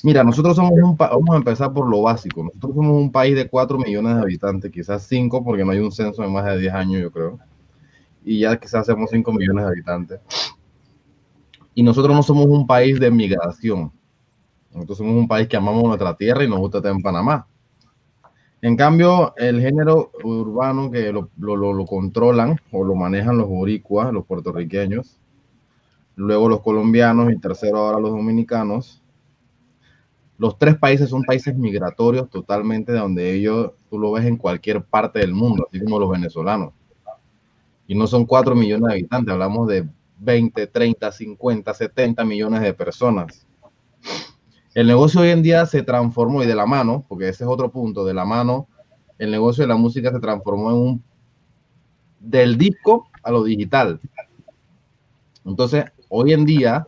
Mira, 0.03 0.23
nosotros 0.23 0.55
somos 0.55 0.73
un 0.73 0.95
vamos 0.95 1.31
a 1.31 1.37
empezar 1.37 1.73
por 1.73 1.89
lo 1.89 2.03
básico. 2.03 2.43
Nosotros 2.43 2.75
somos 2.75 2.95
un 2.95 3.11
país 3.11 3.35
de 3.35 3.49
4 3.49 3.79
millones 3.79 4.15
de 4.15 4.21
habitantes, 4.21 4.71
quizás 4.71 5.01
5, 5.07 5.43
porque 5.43 5.65
no 5.65 5.71
hay 5.71 5.79
un 5.79 5.91
censo 5.91 6.21
de 6.21 6.27
más 6.27 6.45
de 6.45 6.59
10 6.59 6.73
años, 6.75 7.01
yo 7.01 7.11
creo. 7.11 7.39
Y 8.25 8.39
ya 8.39 8.59
quizás 8.59 8.81
hacemos 8.81 9.11
5 9.11 9.31
millones 9.31 9.65
de 9.65 9.71
habitantes. 9.71 10.19
Y 11.73 11.83
nosotros 11.83 12.15
no 12.15 12.23
somos 12.23 12.47
un 12.47 12.65
país 12.65 12.99
de 12.99 13.11
migración. 13.11 13.91
Nosotros 14.73 14.97
somos 14.97 15.15
un 15.15 15.27
país 15.27 15.47
que 15.47 15.55
amamos 15.55 15.83
nuestra 15.83 16.15
tierra 16.17 16.43
y 16.43 16.49
nos 16.49 16.59
gusta 16.59 16.79
estar 16.79 16.91
en 16.91 17.01
Panamá. 17.01 17.47
En 18.61 18.75
cambio, 18.75 19.35
el 19.37 19.61
género 19.61 20.11
urbano 20.23 20.89
que 20.89 21.11
lo, 21.11 21.29
lo, 21.37 21.71
lo, 21.71 21.85
controlan 21.85 22.59
o 22.71 22.83
lo 22.83 22.95
manejan 22.95 23.37
los 23.37 23.47
boricuas, 23.47 24.11
los 24.11 24.25
puertorriqueños, 24.25 25.19
luego 26.15 26.49
los 26.49 26.61
colombianos 26.61 27.31
y 27.31 27.37
tercero 27.37 27.77
ahora 27.77 27.99
los 27.99 28.09
dominicanos. 28.09 29.03
Los 30.37 30.57
tres 30.57 30.77
países 30.77 31.09
son 31.09 31.21
países 31.23 31.55
migratorios 31.55 32.29
totalmente 32.29 32.91
de 32.91 32.99
donde 32.99 33.33
ellos, 33.33 33.71
tú 33.89 33.99
lo 33.99 34.11
ves 34.13 34.25
en 34.25 34.35
cualquier 34.35 34.83
parte 34.83 35.19
del 35.19 35.33
mundo, 35.33 35.67
así 35.69 35.79
como 35.81 35.99
los 35.99 36.09
venezolanos. 36.09 36.73
Y 37.87 37.95
no 37.95 38.07
son 38.07 38.25
cuatro 38.25 38.55
millones 38.55 38.87
de 38.87 38.93
habitantes, 38.93 39.33
hablamos 39.33 39.67
de 39.67 39.87
20, 40.19 40.67
30, 40.67 41.11
50, 41.11 41.73
70 41.73 42.25
millones 42.25 42.61
de 42.61 42.73
personas. 42.73 43.45
El 44.73 44.87
negocio 44.87 45.21
hoy 45.21 45.29
en 45.29 45.41
día 45.41 45.65
se 45.65 45.83
transformó 45.83 46.43
y 46.43 46.47
de 46.47 46.55
la 46.55 46.65
mano, 46.65 47.05
porque 47.07 47.29
ese 47.29 47.43
es 47.43 47.49
otro 47.49 47.71
punto, 47.71 48.05
de 48.05 48.13
la 48.13 48.25
mano, 48.25 48.67
el 49.17 49.31
negocio 49.31 49.63
de 49.63 49.69
la 49.69 49.77
música 49.77 50.11
se 50.11 50.19
transformó 50.19 50.69
en 50.71 50.75
un 50.75 51.03
del 52.19 52.57
disco 52.57 53.07
a 53.23 53.31
lo 53.31 53.43
digital. 53.43 53.99
Entonces, 55.45 55.85
hoy 56.09 56.33
en 56.33 56.45
día 56.45 56.87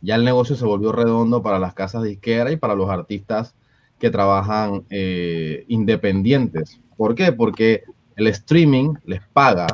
ya 0.00 0.16
el 0.16 0.24
negocio 0.24 0.54
se 0.54 0.64
volvió 0.66 0.92
redondo 0.92 1.42
para 1.42 1.58
las 1.58 1.74
casas 1.74 2.02
disqueras 2.02 2.52
y 2.52 2.56
para 2.56 2.74
los 2.74 2.90
artistas 2.90 3.54
que 3.98 4.10
trabajan 4.10 4.84
eh, 4.90 5.64
independientes. 5.68 6.80
¿Por 6.96 7.14
qué? 7.14 7.32
Porque 7.32 7.84
el 8.16 8.26
streaming 8.28 8.94
les 9.04 9.22
paga 9.32 9.66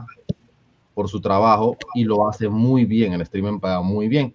por 0.95 1.09
su 1.09 1.20
trabajo 1.20 1.76
y 1.95 2.05
lo 2.05 2.28
hace 2.28 2.49
muy 2.49 2.84
bien. 2.84 3.12
El 3.12 3.22
streaming 3.22 3.59
paga 3.59 3.82
muy 3.82 4.09
bien. 4.09 4.34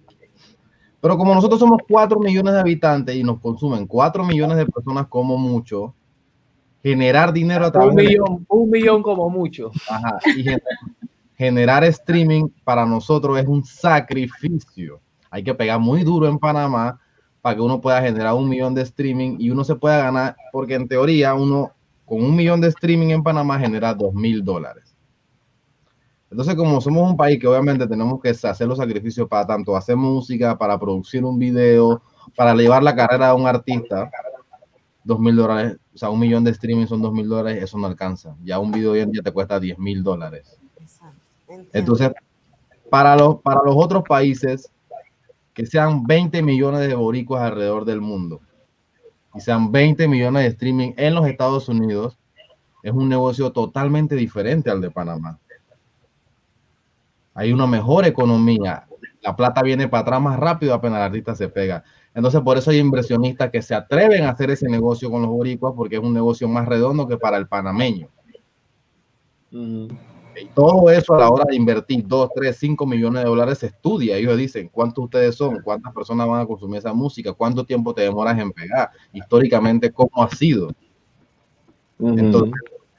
Pero 1.01 1.17
como 1.17 1.35
nosotros 1.35 1.59
somos 1.59 1.79
4 1.87 2.19
millones 2.19 2.53
de 2.53 2.59
habitantes 2.59 3.15
y 3.15 3.23
nos 3.23 3.39
consumen 3.39 3.85
4 3.85 4.23
millones 4.23 4.57
de 4.57 4.65
personas 4.65 5.07
como 5.07 5.37
mucho, 5.37 5.93
generar 6.81 7.31
dinero 7.31 7.65
a 7.65 7.71
través 7.71 7.89
un 7.89 7.95
millón, 7.95 8.37
de... 8.39 8.45
un 8.47 8.69
millón 8.69 9.03
como 9.03 9.29
mucho. 9.29 9.71
Ajá, 9.87 10.19
y 10.25 10.43
generar, 10.43 10.61
generar 11.35 11.83
streaming 11.83 12.49
para 12.63 12.85
nosotros 12.85 13.37
es 13.37 13.47
un 13.47 13.63
sacrificio. 13.63 14.99
Hay 15.29 15.43
que 15.43 15.53
pegar 15.53 15.79
muy 15.79 16.03
duro 16.03 16.27
en 16.27 16.39
Panamá 16.39 16.99
para 17.41 17.55
que 17.55 17.61
uno 17.61 17.79
pueda 17.79 18.01
generar 18.01 18.33
un 18.33 18.49
millón 18.49 18.73
de 18.73 18.81
streaming 18.81 19.37
y 19.37 19.51
uno 19.51 19.63
se 19.63 19.75
pueda 19.75 19.97
ganar, 19.97 20.35
porque 20.51 20.73
en 20.73 20.87
teoría 20.87 21.35
uno 21.35 21.71
con 22.05 22.23
un 22.23 22.35
millón 22.35 22.61
de 22.61 22.69
streaming 22.69 23.09
en 23.09 23.21
Panamá 23.21 23.59
genera 23.59 23.93
dos 23.93 24.13
mil 24.13 24.43
dólares. 24.43 24.94
Entonces, 26.31 26.55
como 26.55 26.81
somos 26.81 27.09
un 27.09 27.17
país 27.17 27.39
que 27.39 27.47
obviamente 27.47 27.87
tenemos 27.87 28.19
que 28.21 28.29
hacer 28.29 28.67
los 28.67 28.77
sacrificios 28.77 29.27
para 29.27 29.45
tanto 29.45 29.75
hacer 29.75 29.95
música, 29.95 30.57
para 30.57 30.79
producir 30.79 31.23
un 31.23 31.37
video, 31.37 32.01
para 32.35 32.53
llevar 32.55 32.83
la 32.83 32.95
carrera 32.95 33.29
a 33.29 33.35
un 33.35 33.47
artista, 33.47 34.09
dos 35.03 35.19
mil 35.19 35.35
dólares, 35.35 35.77
o 35.93 35.97
sea, 35.97 36.09
un 36.09 36.19
millón 36.19 36.43
de 36.43 36.51
streaming 36.51 36.87
son 36.87 37.01
dos 37.01 37.13
mil 37.13 37.27
dólares, 37.27 37.63
eso 37.63 37.77
no 37.77 37.87
alcanza. 37.87 38.35
Ya 38.43 38.59
un 38.59 38.71
video 38.71 38.93
hoy 38.93 39.01
en 39.01 39.11
día 39.11 39.21
te 39.21 39.31
cuesta 39.31 39.59
diez 39.59 39.77
mil 39.77 40.03
dólares. 40.03 40.57
Entonces, 41.71 42.11
para 42.89 43.15
los, 43.15 43.39
para 43.41 43.61
los 43.63 43.75
otros 43.77 44.03
países, 44.03 44.71
que 45.53 45.65
sean 45.65 46.03
20 46.03 46.41
millones 46.41 46.81
de 46.81 46.95
boricuas 46.95 47.43
alrededor 47.43 47.85
del 47.85 48.01
mundo 48.01 48.41
y 49.33 49.39
sean 49.39 49.71
20 49.71 50.07
millones 50.07 50.43
de 50.43 50.49
streaming 50.49 50.93
en 50.97 51.15
los 51.15 51.27
Estados 51.27 51.69
Unidos, 51.69 52.17
es 52.83 52.91
un 52.91 53.07
negocio 53.07 53.51
totalmente 53.51 54.15
diferente 54.15 54.69
al 54.69 54.81
de 54.81 54.91
Panamá 54.91 55.39
hay 57.35 57.53
una 57.53 57.67
mejor 57.67 58.05
economía, 58.05 58.87
la 59.21 59.35
plata 59.35 59.61
viene 59.61 59.87
para 59.87 60.01
atrás 60.01 60.21
más 60.21 60.39
rápido 60.39 60.73
apenas 60.73 60.99
el 60.99 61.03
artista 61.03 61.35
se 61.35 61.49
pega. 61.49 61.83
Entonces, 62.13 62.41
por 62.41 62.57
eso 62.57 62.71
hay 62.71 62.77
inversionistas 62.77 63.51
que 63.51 63.61
se 63.61 63.75
atreven 63.75 64.23
a 64.23 64.29
hacer 64.29 64.49
ese 64.49 64.69
negocio 64.69 65.11
con 65.11 65.21
los 65.21 65.29
boricuas 65.29 65.73
porque 65.75 65.97
es 65.97 66.01
un 66.01 66.13
negocio 66.13 66.47
más 66.47 66.65
redondo 66.65 67.07
que 67.07 67.17
para 67.17 67.37
el 67.37 67.47
panameño. 67.47 68.07
Y 69.51 70.45
todo 70.53 70.89
eso 70.89 71.13
a 71.13 71.19
la 71.19 71.29
hora 71.29 71.45
de 71.47 71.55
invertir 71.55 72.05
2, 72.07 72.29
3, 72.35 72.57
5 72.57 72.85
millones 72.85 73.23
de 73.23 73.29
dólares 73.29 73.57
se 73.57 73.67
estudia. 73.67 74.15
Ellos 74.15 74.37
dicen 74.37 74.69
cuántos 74.71 75.05
ustedes 75.05 75.35
son, 75.35 75.61
cuántas 75.61 75.93
personas 75.93 76.27
van 76.27 76.41
a 76.41 76.45
consumir 76.45 76.79
esa 76.79 76.93
música, 76.93 77.33
cuánto 77.33 77.65
tiempo 77.65 77.93
te 77.93 78.03
demoras 78.03 78.37
en 78.39 78.51
pegar, 78.51 78.91
históricamente 79.11 79.91
cómo 79.91 80.23
ha 80.23 80.29
sido. 80.29 80.71
Entonces, 81.99 82.53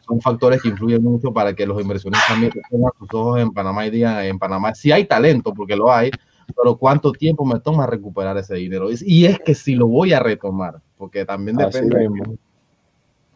son 0.07 0.21
factores 0.21 0.63
que 0.63 0.69
influyen 0.69 1.03
mucho 1.03 1.33
para 1.33 1.55
que 1.55 1.67
los 1.67 1.81
inversionistas 1.81 2.29
también 2.29 2.53
pongan 2.71 2.93
sus 2.99 3.09
ojos 3.13 3.41
en 3.41 3.53
Panamá 3.53 3.87
y 3.87 3.91
digan 3.91 4.25
en 4.25 4.39
Panamá 4.39 4.75
si 4.75 4.93
hay 4.93 5.05
talento, 5.05 5.53
porque 5.53 5.77
lo 5.77 5.93
hay, 5.93 6.11
pero 6.57 6.77
cuánto 6.77 7.13
tiempo 7.13 7.45
me 7.45 7.59
toma 7.61 7.87
recuperar 7.87 8.37
ese 8.39 8.55
dinero. 8.55 8.89
Y 8.91 9.27
es 9.27 9.39
que 9.41 9.55
si 9.55 9.75
lo 9.75 9.89
voy 9.89 10.13
a 10.13 10.21
retomar, 10.21 10.81
porque 10.97 11.25
también 11.25 11.57
depende. 11.57 12.09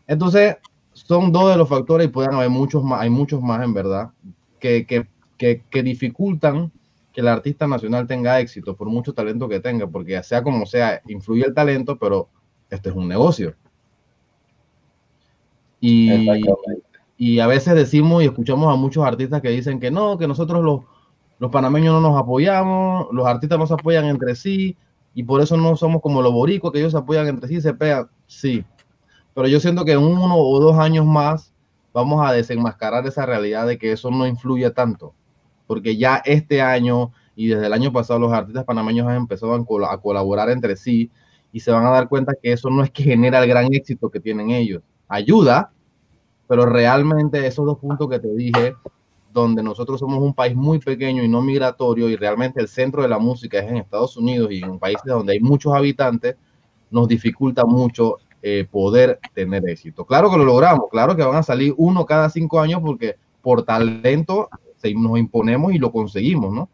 Entonces, 0.07 0.57
son 0.93 1.33
dos 1.33 1.51
de 1.51 1.57
los 1.57 1.69
factores 1.69 2.07
y 2.07 2.11
pueden 2.11 2.35
haber 2.35 2.51
muchos 2.51 2.83
más, 2.83 3.01
hay 3.01 3.11
muchos 3.11 3.43
más 3.43 3.63
en 3.65 3.75
verdad, 3.75 4.11
que, 4.59 4.87
que, 4.87 5.07
que, 5.37 5.63
que 5.71 5.83
dificultan 5.83 6.71
que 7.13 7.21
el 7.21 7.29
artista 7.29 7.67
nacional 7.67 8.07
tenga 8.07 8.39
éxito 8.41 8.77
por 8.77 8.89
mucho 8.89 9.13
talento 9.13 9.49
que 9.49 9.61
tenga, 9.61 9.87
porque 9.87 10.23
sea 10.23 10.43
como 10.43 10.67
sea, 10.67 11.01
influye 11.07 11.45
el 11.45 11.55
talento, 11.55 11.99
pero 11.99 12.29
este 12.71 12.91
es 12.91 12.95
un 12.95 13.09
negocio. 13.09 13.55
Y, 15.81 16.43
y, 17.17 17.41
a 17.41 17.47
veces 17.47 17.75
decimos 17.75 18.23
y 18.23 18.27
escuchamos 18.27 18.73
a 18.73 18.77
muchos 18.77 19.05
artistas 19.05 19.41
que 19.41 19.49
dicen 19.49 19.81
que 19.81 19.91
no, 19.91 20.19
que 20.19 20.29
nosotros 20.29 20.63
los, 20.63 20.83
los 21.39 21.51
panameños 21.51 21.95
no 21.95 22.01
nos 22.01 22.21
apoyamos, 22.21 23.09
los 23.13 23.27
artistas 23.27 23.59
no 23.59 23.67
se 23.67 23.75
apoyan 23.75 24.05
entre 24.05 24.35
sí 24.35 24.77
y 25.15 25.23
por 25.23 25.41
eso 25.41 25.57
no 25.57 25.75
somos 25.77 26.03
como 26.03 26.23
los 26.23 26.33
boricos, 26.33 26.71
que 26.71 26.79
ellos 26.79 26.93
se 26.93 26.99
apoyan 26.99 27.27
entre 27.29 27.49
sí 27.49 27.57
y 27.57 27.61
se 27.63 27.73
pegan. 27.73 28.09
Sí, 28.27 28.65
pero 29.35 29.49
yo 29.49 29.59
siento 29.59 29.85
que 29.85 29.93
en 29.93 30.01
uno 30.01 30.37
o 30.37 30.61
dos 30.61 30.77
años 30.79 31.07
más 31.07 31.53
vamos 31.95 32.25
a 32.25 32.33
desenmascarar 32.33 33.07
esa 33.07 33.25
realidad 33.27 33.67
de 33.67 33.79
que 33.79 33.93
eso 33.93 34.11
no 34.11 34.27
influye 34.27 34.71
tanto, 34.71 35.15
porque 35.67 35.97
ya 35.97 36.23
este 36.25 36.61
año 36.61 37.13
y 37.35 37.49
desde 37.49 37.67
el 37.67 37.73
año 37.73 37.91
pasado 37.91 38.21
los 38.21 38.33
artistas 38.33 38.65
panameños 38.65 39.09
han 39.09 39.17
empezado 39.17 39.55
a, 39.55 39.93
a 39.93 39.99
colaborar 39.99 40.51
entre 40.51 40.77
sí 40.77 41.11
y 41.53 41.61
se 41.61 41.71
van 41.71 41.87
a 41.87 41.91
dar 41.91 42.09
cuenta 42.09 42.35
que 42.41 42.53
eso 42.53 42.69
no 42.69 42.85
es 42.85 42.91
que 42.91 43.03
genera 43.03 43.43
el 43.43 43.49
gran 43.49 43.73
éxito 43.73 44.11
que 44.11 44.21
tienen 44.21 44.51
ellos 44.51 44.83
ayuda, 45.11 45.73
pero 46.49 46.65
realmente 46.65 47.47
esos 47.47 47.67
dos 47.67 47.79
puntos 47.79 48.09
que 48.09 48.19
te 48.19 48.35
dije, 48.35 48.75
donde 49.33 49.63
nosotros 49.63 50.01
somos 50.01 50.23
un 50.23 50.35
país 50.35 50.57
muy 50.57 50.79
pequeño 50.79 51.23
y 51.23 51.29
no 51.29 51.43
migratorio 51.43 52.09
y 52.09 52.17
realmente 52.17 52.61
el 52.61 52.69
centro 52.69 53.03
de 53.03 53.09
la 53.09 53.19
música 53.19 53.59
es 53.59 53.69
en 53.69 53.77
Estados 53.77 54.17
Unidos 54.17 54.51
y 54.51 54.63
en 54.63 54.79
países 54.79 55.05
donde 55.05 55.35
hay 55.35 55.41
muchos 55.41 55.75
habitantes, 55.75 56.37
nos 56.91 57.07
dificulta 57.07 57.65
mucho 57.65 58.17
eh, 58.43 58.67
poder 58.71 59.21
tener 59.35 59.69
éxito. 59.69 60.05
Claro 60.05 60.31
que 60.31 60.39
lo 60.39 60.45
logramos, 60.45 60.87
claro 60.91 61.15
que 61.15 61.23
van 61.23 61.37
a 61.37 61.43
salir 61.43 61.75
uno 61.77 62.07
cada 62.07 62.31
cinco 62.31 62.61
años 62.61 62.81
porque 62.81 63.17
por 63.43 63.65
talento 63.65 64.49
nos 64.83 65.19
imponemos 65.19 65.75
y 65.75 65.79
lo 65.79 65.93
conseguimos, 65.93 66.53
¿no? 66.53 66.69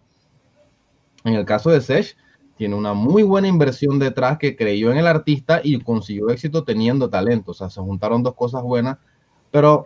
En 1.24 1.34
el 1.34 1.44
caso 1.44 1.70
de 1.70 1.80
Sech, 1.80 2.16
tiene 2.56 2.74
una 2.74 2.94
muy 2.94 3.22
buena 3.22 3.48
inversión 3.48 3.98
detrás 3.98 4.38
que 4.38 4.56
creyó 4.56 4.90
en 4.90 4.96
el 4.96 5.06
artista 5.06 5.60
y 5.62 5.78
consiguió 5.80 6.30
éxito 6.30 6.64
teniendo 6.64 7.10
talento. 7.10 7.50
O 7.50 7.54
sea, 7.54 7.68
se 7.68 7.80
juntaron 7.80 8.22
dos 8.22 8.34
cosas 8.34 8.62
buenas, 8.62 8.96
pero 9.50 9.84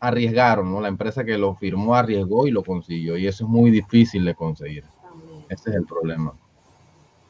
arriesgaron, 0.00 0.72
¿no? 0.72 0.80
La 0.80 0.88
empresa 0.88 1.24
que 1.24 1.36
lo 1.36 1.54
firmó 1.56 1.94
arriesgó 1.94 2.46
y 2.46 2.50
lo 2.50 2.64
consiguió. 2.64 3.18
Y 3.18 3.26
eso 3.26 3.44
es 3.44 3.50
muy 3.50 3.70
difícil 3.70 4.24
de 4.24 4.34
conseguir. 4.34 4.84
Ese 5.50 5.70
es 5.70 5.76
el 5.76 5.84
problema. 5.84 6.32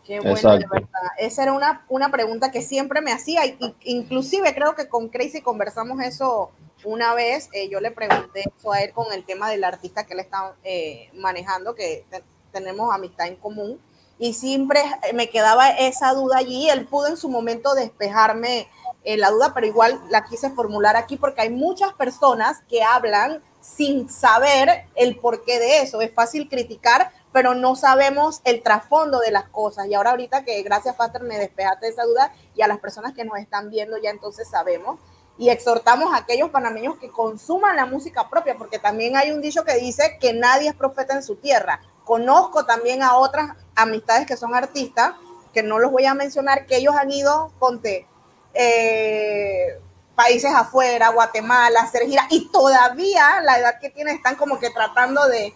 Qué 0.05 0.21
bueno, 0.21 0.37
de 0.37 0.67
verdad. 0.71 0.89
Esa 1.19 1.43
era 1.43 1.53
una, 1.53 1.85
una 1.89 2.11
pregunta 2.11 2.53
que 2.53 2.63
siempre 2.63 3.01
me 3.01 3.13
hacía. 3.13 3.47
Y, 3.47 3.59
inclusive 3.85 4.55
creo 4.55 4.77
que 4.77 4.89
con 4.89 5.09
Crazy 5.09 5.41
conversamos 5.41 6.01
eso 6.01 6.53
una 6.85 7.13
vez. 7.15 7.49
Eh, 7.53 7.69
yo 7.69 7.81
le 7.81 7.91
pregunté 7.91 8.45
eso 8.57 8.73
a 8.73 8.83
él 8.83 8.93
con 8.93 9.13
el 9.13 9.25
tema 9.25 9.51
del 9.51 9.65
artista 9.65 10.07
que 10.07 10.15
él 10.15 10.21
está 10.21 10.55
eh, 10.63 11.11
manejando, 11.15 11.75
que 11.75 12.05
tenemos 12.53 12.95
amistad 12.95 13.27
en 13.27 13.35
común 13.35 13.81
y 14.21 14.35
siempre 14.35 14.83
me 15.15 15.31
quedaba 15.31 15.71
esa 15.71 16.13
duda 16.13 16.37
allí. 16.37 16.69
Él 16.69 16.87
pudo 16.87 17.09
en 17.09 17.17
su 17.17 17.31
momento 17.31 17.75
despejarme 17.75 18.69
eh, 19.03 19.17
la 19.17 19.31
duda, 19.31 19.55
pero 19.55 19.67
igual 19.67 19.99
la 20.11 20.27
quise 20.27 20.51
formular 20.51 20.95
aquí 20.95 21.17
porque 21.17 21.41
hay 21.41 21.49
muchas 21.51 21.95
personas 21.95 22.61
que 22.69 22.83
hablan 22.83 23.43
sin 23.63 24.11
saber 24.11 24.85
el 24.95 25.17
porqué 25.19 25.59
de 25.59 25.81
eso. 25.81 26.03
Es 26.03 26.13
fácil 26.13 26.51
criticar, 26.51 27.11
pero 27.33 27.55
no 27.55 27.77
sabemos 27.77 28.43
el 28.45 28.63
trasfondo 28.63 29.21
de 29.21 29.31
las 29.31 29.49
cosas. 29.49 29.87
Y 29.87 29.95
ahora 29.95 30.11
ahorita 30.11 30.45
que 30.45 30.63
gracias, 30.63 30.97
Faster, 30.97 31.23
me 31.23 31.39
despejaste 31.39 31.89
esa 31.89 32.05
duda 32.05 32.31
y 32.55 32.61
a 32.61 32.69
las 32.69 32.79
personas 32.79 33.15
que 33.15 33.25
nos 33.25 33.39
están 33.39 33.71
viendo 33.71 33.97
ya 33.97 34.11
entonces 34.11 34.49
sabemos. 34.49 35.01
y 35.39 35.49
exhortamos 35.49 36.13
a 36.13 36.19
aquellos 36.19 36.51
panameños 36.51 36.99
que 36.99 37.09
consuman 37.09 37.75
la 37.75 37.87
música 37.87 38.29
propia, 38.29 38.59
porque 38.59 38.79
también 38.79 39.17
hay 39.17 39.31
un 39.31 39.41
dicho 39.41 39.65
que 39.65 39.77
dice 39.77 40.19
que 40.21 40.35
nadie 40.35 40.69
es 40.69 40.75
profeta 40.75 41.15
en 41.15 41.23
su 41.23 41.37
tierra. 41.37 41.81
Conozco 42.05 42.65
también 42.65 43.03
a 43.03 43.17
otras 43.17 43.57
amistades 43.75 44.27
que 44.27 44.37
son 44.37 44.55
artistas, 44.55 45.15
que 45.53 45.63
no 45.63 45.79
los 45.79 45.91
voy 45.91 46.07
a 46.07 46.15
mencionar, 46.15 46.67
que 46.67 46.77
ellos 46.77 46.95
han 46.97 47.11
ido, 47.11 47.53
ponte, 47.59 48.07
eh, 48.55 49.79
países 50.15 50.53
afuera, 50.55 51.11
Guatemala, 51.11 51.81
hacer 51.81 52.03
y 52.31 52.49
todavía 52.51 53.41
la 53.43 53.59
edad 53.59 53.81
que 53.81 53.91
tienen 53.91 54.17
están 54.17 54.37
como 54.37 54.59
que 54.59 54.71
tratando 54.71 55.27
de, 55.29 55.55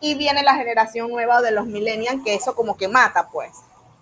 y 0.00 0.14
viene 0.14 0.42
la 0.42 0.54
generación 0.54 1.10
nueva 1.10 1.42
de 1.42 1.50
los 1.50 1.66
millennials, 1.66 2.22
que 2.24 2.34
eso 2.34 2.54
como 2.54 2.76
que 2.76 2.88
mata, 2.88 3.28
pues. 3.30 3.50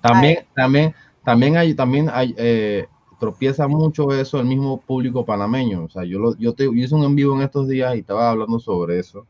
También, 0.01 0.47
también, 0.55 0.95
también 1.25 1.57
hay, 1.57 1.75
también 1.75 2.11
hay, 2.13 2.35
eh, 2.37 2.87
tropieza 3.19 3.67
mucho 3.67 4.13
eso 4.13 4.39
el 4.39 4.47
mismo 4.47 4.81
público 4.81 5.25
panameño. 5.25 5.85
O 5.85 5.89
sea, 5.89 6.05
yo, 6.05 6.19
lo, 6.19 6.37
yo, 6.37 6.55
te, 6.55 6.65
hice 6.75 6.95
un 6.95 7.05
en 7.05 7.15
vivo 7.15 7.35
en 7.35 7.43
estos 7.43 7.69
días 7.69 7.95
y 7.95 8.01
estaba 8.01 8.31
hablando 8.31 8.59
sobre 8.59 8.99
eso. 8.99 9.27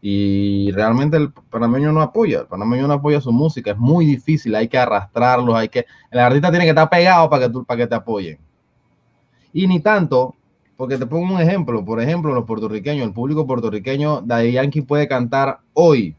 Y 0.00 0.70
realmente 0.72 1.16
el 1.16 1.32
panameño 1.32 1.90
no 1.90 2.02
apoya, 2.02 2.40
el 2.40 2.46
panameño 2.46 2.86
no 2.86 2.94
apoya 2.94 3.20
su 3.20 3.32
música, 3.32 3.70
es 3.72 3.78
muy 3.78 4.04
difícil, 4.04 4.54
hay 4.54 4.68
que 4.68 4.78
arrastrarlos, 4.78 5.54
hay 5.54 5.68
que, 5.68 5.86
el 6.10 6.18
artista 6.18 6.50
tiene 6.50 6.64
que 6.64 6.70
estar 6.70 6.88
pegado 6.88 7.28
para 7.30 7.46
que, 7.46 7.52
tú, 7.52 7.64
para 7.64 7.78
que 7.78 7.86
te 7.86 7.94
apoyen. 7.94 8.38
Y 9.52 9.66
ni 9.66 9.80
tanto, 9.80 10.34
porque 10.76 10.98
te 10.98 11.06
pongo 11.06 11.34
un 11.34 11.40
ejemplo, 11.40 11.84
por 11.84 12.00
ejemplo, 12.00 12.34
los 12.34 12.44
puertorriqueños, 12.44 13.06
el 13.06 13.14
público 13.14 13.46
puertorriqueño, 13.46 14.20
Daddy 14.20 14.52
Yankee 14.52 14.82
puede 14.82 15.08
cantar 15.08 15.60
hoy 15.72 16.14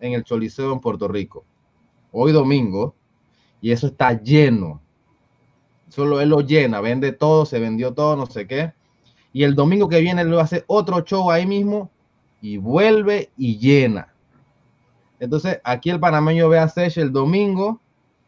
en 0.00 0.14
el 0.14 0.24
Choliseo 0.24 0.72
en 0.72 0.80
Puerto 0.80 1.06
Rico, 1.08 1.44
hoy 2.10 2.32
domingo, 2.32 2.94
y 3.60 3.70
eso 3.70 3.86
está 3.86 4.20
lleno, 4.20 4.80
solo 5.88 6.20
él 6.20 6.30
lo 6.30 6.40
llena, 6.40 6.80
vende 6.80 7.12
todo, 7.12 7.44
se 7.44 7.60
vendió 7.60 7.92
todo, 7.92 8.16
no 8.16 8.26
sé 8.26 8.46
qué. 8.46 8.72
Y 9.32 9.44
el 9.44 9.54
domingo 9.54 9.88
que 9.88 10.00
viene 10.00 10.22
a 10.22 10.40
hacer 10.40 10.64
otro 10.66 11.02
show 11.02 11.30
ahí 11.30 11.46
mismo 11.46 11.90
y 12.42 12.58
vuelve 12.58 13.30
y 13.38 13.56
llena. 13.58 14.12
Entonces, 15.18 15.60
aquí 15.64 15.88
el 15.88 16.00
panameño 16.00 16.48
ve 16.50 16.58
a 16.58 16.68
Sech 16.68 16.98
el 16.98 17.12
domingo 17.12 17.80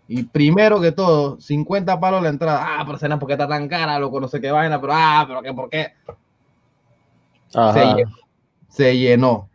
y 0.09 0.23
primero 0.23 0.81
que 0.81 0.93
todo, 0.93 1.39
50 1.41 2.01
palos 2.01 2.23
la 2.23 2.31
entrada. 2.31 2.65
Ah, 2.67 2.85
pero 2.87 2.97
será 2.97 3.19
porque 3.19 3.35
está 3.35 3.47
tan 3.47 3.69
cara, 3.69 3.99
loco, 3.99 4.21
no 4.21 4.29
sé 4.29 4.41
qué 4.41 4.51
vaina, 4.51 4.81
pero 4.81 4.93
ah, 4.95 5.25
pero 5.27 5.43
qué, 5.43 5.53
¿por 5.53 5.69
qué? 5.69 5.93
Se 7.49 7.85
llenó, 7.85 8.13
se 8.69 8.99
llenó. 8.99 9.51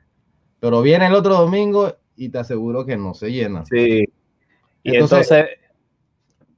Pero 0.59 0.81
viene 0.81 1.07
el 1.07 1.15
otro 1.15 1.35
domingo 1.35 1.95
y 2.15 2.29
te 2.29 2.39
aseguro 2.39 2.85
que 2.85 2.97
no 2.97 3.13
se 3.13 3.31
llena. 3.31 3.63
Sí. 3.65 4.05
Y 4.83 4.95
entonces 4.95 5.47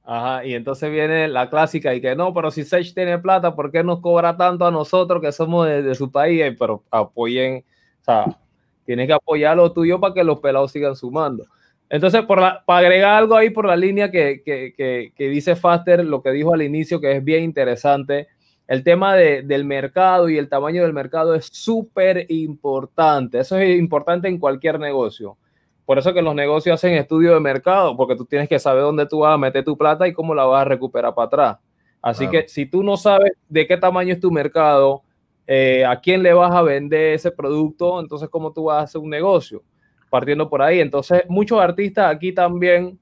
Ajá, 0.04 0.44
y 0.44 0.54
entonces 0.54 0.90
viene 0.90 1.28
la 1.28 1.48
clásica 1.48 1.94
y 1.94 2.00
que 2.00 2.16
no, 2.16 2.34
pero 2.34 2.50
si 2.50 2.64
Sage 2.64 2.92
tiene 2.92 3.18
plata, 3.18 3.54
¿por 3.54 3.70
qué 3.70 3.84
nos 3.84 4.00
cobra 4.00 4.36
tanto 4.36 4.66
a 4.66 4.70
nosotros 4.70 5.22
que 5.22 5.30
somos 5.30 5.66
de, 5.66 5.94
su 5.94 6.10
país? 6.10 6.54
Pero 6.58 6.82
apoyen, 6.90 7.64
o 8.02 8.04
sea, 8.04 8.38
tienes 8.84 9.06
que 9.06 9.12
apoyar 9.12 9.56
lo 9.56 9.72
tuyo 9.72 10.00
para 10.00 10.12
que 10.12 10.24
los 10.24 10.40
pelados 10.40 10.72
sigan 10.72 10.96
sumando. 10.96 11.46
Entonces, 11.88 12.22
por 12.22 12.38
para 12.38 12.78
agregar 12.78 13.14
algo 13.14 13.36
ahí 13.36 13.50
por 13.50 13.66
la 13.66 13.76
línea 13.76 14.10
que, 14.10 14.42
que, 14.44 15.12
que, 15.14 15.28
dice 15.28 15.56
Faster, 15.56 16.04
lo 16.04 16.22
que 16.22 16.30
dijo 16.30 16.54
al 16.54 16.62
inicio, 16.62 17.00
que 17.00 17.12
es 17.12 17.22
bien 17.22 17.44
interesante, 17.44 18.28
el 18.66 18.82
tema 18.82 19.14
de, 19.14 19.42
del 19.42 19.64
mercado 19.64 20.30
y 20.30 20.38
el 20.38 20.48
tamaño 20.48 20.82
del 20.82 20.94
mercado 20.94 21.34
es 21.34 21.46
súper 21.52 22.26
importante. 22.30 23.40
Eso 23.40 23.58
es 23.58 23.78
importante 23.78 24.28
en 24.28 24.38
cualquier 24.38 24.80
negocio. 24.80 25.36
Por 25.84 25.98
eso 25.98 26.14
que 26.14 26.22
los 26.22 26.34
negocios 26.34 26.74
hacen 26.74 26.94
estudio 26.94 27.34
de 27.34 27.40
mercado, 27.40 27.94
porque 27.96 28.16
tú 28.16 28.24
tienes 28.24 28.48
que 28.48 28.58
saber 28.58 28.82
dónde 28.82 29.06
tú 29.06 29.18
vas 29.18 29.34
a 29.34 29.38
meter 29.38 29.62
tu 29.62 29.76
plata 29.76 30.08
y 30.08 30.14
cómo 30.14 30.34
la 30.34 30.44
vas 30.44 30.62
a 30.62 30.68
recuperar 30.68 31.14
para 31.14 31.26
atrás. 31.26 31.58
Así 32.00 32.26
que 32.28 32.48
si 32.48 32.66
tú 32.66 32.82
no 32.82 32.96
sabes 32.96 33.32
de 33.48 33.66
qué 33.66 33.76
tamaño 33.76 34.14
es 34.14 34.20
tu 34.20 34.30
mercado, 34.30 35.02
eh, 35.46 35.84
a 35.84 36.00
quién 36.00 36.22
le 36.22 36.32
vas 36.32 36.52
a 36.52 36.62
vender 36.62 37.14
ese 37.14 37.32
producto, 37.32 38.00
entonces 38.00 38.28
cómo 38.28 38.52
tú 38.52 38.64
vas 38.64 38.78
a 38.78 38.82
hacer 38.82 39.00
un 39.00 39.10
negocio, 39.10 39.62
partiendo 40.08 40.48
por 40.48 40.62
ahí. 40.62 40.80
Entonces 40.80 41.24
muchos 41.28 41.60
artistas 41.60 42.14
aquí 42.14 42.32
también 42.32 42.98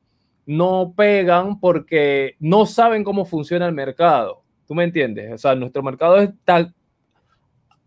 no 0.46 0.94
pegan 0.96 1.60
porque 1.60 2.36
no 2.40 2.66
saben 2.66 3.04
cómo 3.04 3.24
funciona 3.24 3.66
el 3.66 3.74
mercado. 3.74 4.42
¿Tú 4.66 4.74
me 4.74 4.84
entiendes? 4.84 5.32
O 5.34 5.38
sea, 5.38 5.54
nuestro 5.54 5.82
mercado 5.82 6.16
es 6.16 6.30
tal, 6.44 6.74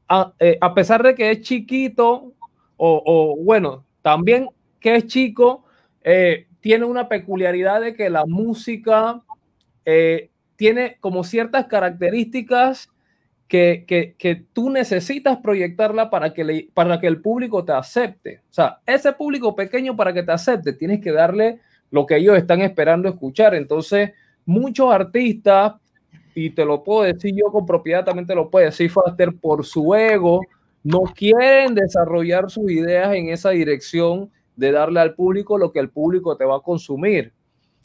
a, 0.07 0.33
eh, 0.39 0.59
pesar 0.75 1.01
de 1.01 1.15
que 1.15 1.31
es 1.31 1.41
chiquito, 1.41 2.33
o, 2.77 3.37
bueno, 3.39 3.85
también 4.01 4.49
que 4.79 4.95
es 4.95 5.07
chico, 5.07 5.63
eh, 6.03 6.47
tiene 6.59 6.83
una 6.83 7.07
peculiaridad 7.07 7.79
de 7.79 7.95
que 7.95 8.09
la 8.09 8.25
música 8.25 9.21
tiene 10.55 10.97
como 10.99 11.23
ciertas 11.23 11.65
características 11.65 12.92
que, 13.47 14.15
que, 14.17 14.45
tú 14.51 14.69
necesitas 14.69 15.37
proyectarla 15.37 16.09
para 16.09 16.33
que, 16.33 16.69
para 16.73 16.99
que 16.99 17.07
el 17.07 17.21
público 17.21 17.63
te 17.63 17.71
acepte. 17.71 18.41
O 18.49 18.53
sea, 18.53 18.79
ese 18.85 19.13
público 19.13 19.55
pequeño 19.55 19.95
para 19.95 20.13
que 20.13 20.23
te 20.23 20.31
acepte, 20.31 20.73
tienes 20.73 21.01
que 21.01 21.11
darle 21.11 21.59
lo 21.91 22.05
que 22.05 22.17
ellos 22.17 22.35
están 22.35 22.61
esperando 22.61 23.07
escuchar. 23.07 23.53
Entonces, 23.53 24.11
muchos 24.45 24.91
artistas, 24.91 25.73
y 26.33 26.49
te 26.49 26.65
lo 26.65 26.83
puedo 26.83 27.03
decir 27.03 27.35
yo 27.35 27.51
con 27.51 27.65
propiedad, 27.65 28.03
también 28.03 28.25
te 28.25 28.33
lo 28.33 28.49
puedo 28.49 28.65
decir 28.65 28.89
Foster, 28.89 29.33
por 29.39 29.65
su 29.65 29.93
ego, 29.93 30.41
no 30.83 31.01
quieren 31.01 31.75
desarrollar 31.75 32.49
sus 32.49 32.71
ideas 32.71 33.13
en 33.13 33.29
esa 33.29 33.51
dirección 33.51 34.31
de 34.55 34.71
darle 34.71 34.99
al 34.99 35.13
público 35.13 35.57
lo 35.57 35.71
que 35.71 35.79
el 35.79 35.89
público 35.89 36.35
te 36.35 36.45
va 36.45 36.57
a 36.57 36.61
consumir. 36.61 37.31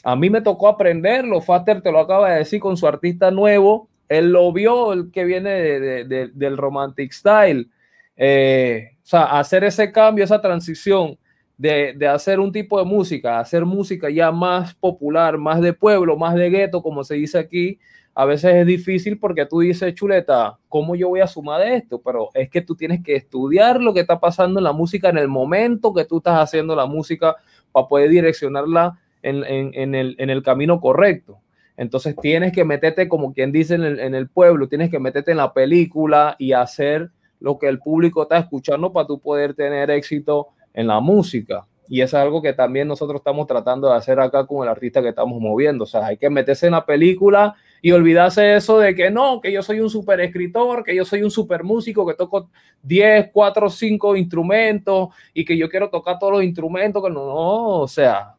A 0.02 0.16
mí 0.16 0.30
me 0.30 0.40
tocó 0.40 0.68
aprenderlo, 0.68 1.40
Faster 1.40 1.82
te 1.82 1.92
lo 1.92 1.98
acaba 1.98 2.30
de 2.30 2.38
decir 2.38 2.60
con 2.60 2.76
su 2.76 2.86
artista 2.86 3.30
nuevo, 3.30 3.88
él 4.08 4.30
lo 4.32 4.52
vio, 4.52 4.92
el 4.92 5.10
que 5.10 5.24
viene 5.24 5.52
del 5.52 6.56
romantic 6.56 7.12
style. 7.12 7.68
Eh, 8.16 8.90
o 9.02 9.06
sea, 9.06 9.38
hacer 9.38 9.64
ese 9.64 9.92
cambio, 9.92 10.24
esa 10.24 10.40
transición 10.40 11.18
de, 11.58 12.06
hacer 12.06 12.40
un 12.40 12.52
tipo 12.52 12.78
de 12.78 12.84
música, 12.84 13.40
hacer 13.40 13.64
música 13.64 14.08
ya 14.08 14.30
más 14.30 14.74
popular, 14.74 15.38
más 15.38 15.60
de 15.60 15.72
pueblo, 15.72 16.16
más 16.16 16.34
de 16.34 16.50
gueto, 16.50 16.82
como 16.82 17.02
se 17.04 17.16
dice 17.16 17.38
aquí, 17.38 17.78
a 18.14 18.24
veces 18.24 18.54
es 18.54 18.66
difícil 18.66 19.18
porque 19.18 19.46
tú 19.46 19.60
dices, 19.60 19.94
chuleta, 19.94 20.58
¿cómo 20.68 20.94
yo 20.94 21.08
voy 21.08 21.20
a 21.20 21.26
sumar 21.26 21.60
de 21.60 21.76
esto? 21.76 22.00
Pero 22.00 22.30
es 22.34 22.48
que 22.48 22.62
tú 22.62 22.74
tienes 22.74 23.02
que 23.02 23.14
estudiar 23.14 23.80
lo 23.80 23.92
que 23.94 24.00
está 24.00 24.18
pasando 24.18 24.58
en 24.58 24.64
la 24.64 24.72
música 24.72 25.08
en 25.08 25.18
el 25.18 25.28
momento 25.28 25.92
que 25.92 26.04
tú 26.04 26.18
estás 26.18 26.40
haciendo 26.40 26.74
la 26.74 26.86
música 26.86 27.36
para 27.70 27.86
poder 27.86 28.10
direccionarla 28.10 28.98
en, 29.22 29.94
el, 29.94 30.42
camino 30.42 30.80
correcto. 30.80 31.38
Entonces 31.78 32.16
tienes 32.20 32.52
que 32.52 32.64
meterte, 32.64 33.08
como 33.08 33.32
quien 33.32 33.52
dice 33.52 33.76
en 33.76 34.14
el, 34.14 34.28
pueblo, 34.28 34.68
tienes 34.68 34.90
que 34.90 34.98
meterte 34.98 35.30
en 35.30 35.36
la 35.36 35.54
película 35.54 36.34
y 36.36 36.52
hacer 36.52 37.10
lo 37.38 37.56
que 37.56 37.68
el 37.68 37.78
público 37.78 38.22
está 38.22 38.36
escuchando 38.36 38.92
para 38.92 39.06
tú 39.06 39.20
poder 39.20 39.54
tener 39.54 39.88
éxito 39.92 40.48
en 40.74 40.88
la 40.88 40.98
música. 40.98 41.66
Y 41.88 42.00
es 42.00 42.12
algo 42.14 42.42
que 42.42 42.52
también 42.52 42.88
nosotros 42.88 43.20
estamos 43.20 43.46
tratando 43.46 43.88
de 43.88 43.94
hacer 43.94 44.18
acá 44.18 44.44
con 44.44 44.64
el 44.64 44.68
artista 44.68 45.00
que 45.00 45.10
estamos 45.10 45.40
moviendo. 45.40 45.84
O 45.84 45.86
sea, 45.86 46.04
hay 46.04 46.16
que 46.16 46.28
meterse 46.28 46.66
en 46.66 46.72
la 46.72 46.84
película 46.84 47.54
y 47.80 47.92
olvidarse 47.92 48.56
eso 48.56 48.80
de 48.80 48.96
que 48.96 49.08
no, 49.08 49.40
que 49.40 49.52
yo 49.52 49.62
soy 49.62 49.78
un 49.78 49.88
super 49.88 50.20
escritor, 50.20 50.82
que 50.82 50.96
yo 50.96 51.04
soy 51.04 51.22
un 51.22 51.30
super 51.30 51.62
músico, 51.62 52.04
que 52.04 52.14
toco 52.14 52.50
10, 52.82 53.30
4, 53.32 53.70
5 53.70 54.16
instrumentos 54.16 55.10
y 55.32 55.44
que 55.44 55.56
yo 55.56 55.68
quiero 55.68 55.88
tocar 55.90 56.18
todos 56.18 56.32
los 56.32 56.42
instrumentos, 56.42 57.00
que 57.04 57.08
no, 57.08 57.24
no, 57.24 57.68
o 57.82 57.88
sea, 57.88 58.34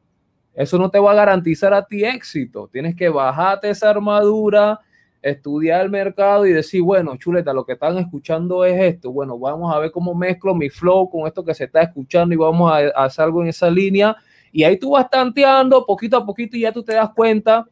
eso 0.60 0.78
no 0.78 0.90
te 0.90 1.00
va 1.00 1.14
a 1.14 1.16
garantizar 1.16 1.74
a 1.74 1.86
ti 1.86 2.04
éxito. 2.04 2.68
Tienes 2.70 2.94
que 2.94 3.08
bajarte 3.08 3.70
esa 3.70 3.90
armadura, 3.92 4.82
estudiar 5.22 5.80
el 5.86 5.90
mercado 5.90 6.46
y 6.46 6.52
decir, 6.52 6.82
bueno, 6.82 7.16
chuleta, 7.16 7.54
lo 7.54 7.64
que 7.66 7.72
están 7.74 7.98
escuchando 7.98 8.66
es 8.66 8.78
esto. 8.78 9.10
Bueno, 9.10 9.40
vamos 9.40 9.74
a 9.74 9.80
ver 9.80 9.90
cómo 9.90 10.14
mezclo 10.14 10.54
mi 10.54 10.70
flow 10.70 11.10
con 11.10 11.26
esto 11.28 11.46
que 11.46 11.54
se 11.54 11.64
está 11.64 11.84
escuchando 11.84 12.36
y 12.36 12.38
vamos 12.38 12.70
a, 12.70 12.90
hacer 12.90 13.24
algo 13.24 13.42
en 13.42 13.48
esa 13.48 13.70
línea. 13.70 14.18
Y 14.52 14.66
ahí 14.66 14.76
tú 14.78 14.92
vas 14.92 15.10
tanteando 15.10 15.86
poquito 15.86 16.18
a 16.18 16.26
poquito 16.26 16.58
y 16.58 16.62
ya 16.62 16.74
tú 16.74 16.84
te 16.84 16.94
das 16.94 17.12
cuenta 17.16 17.66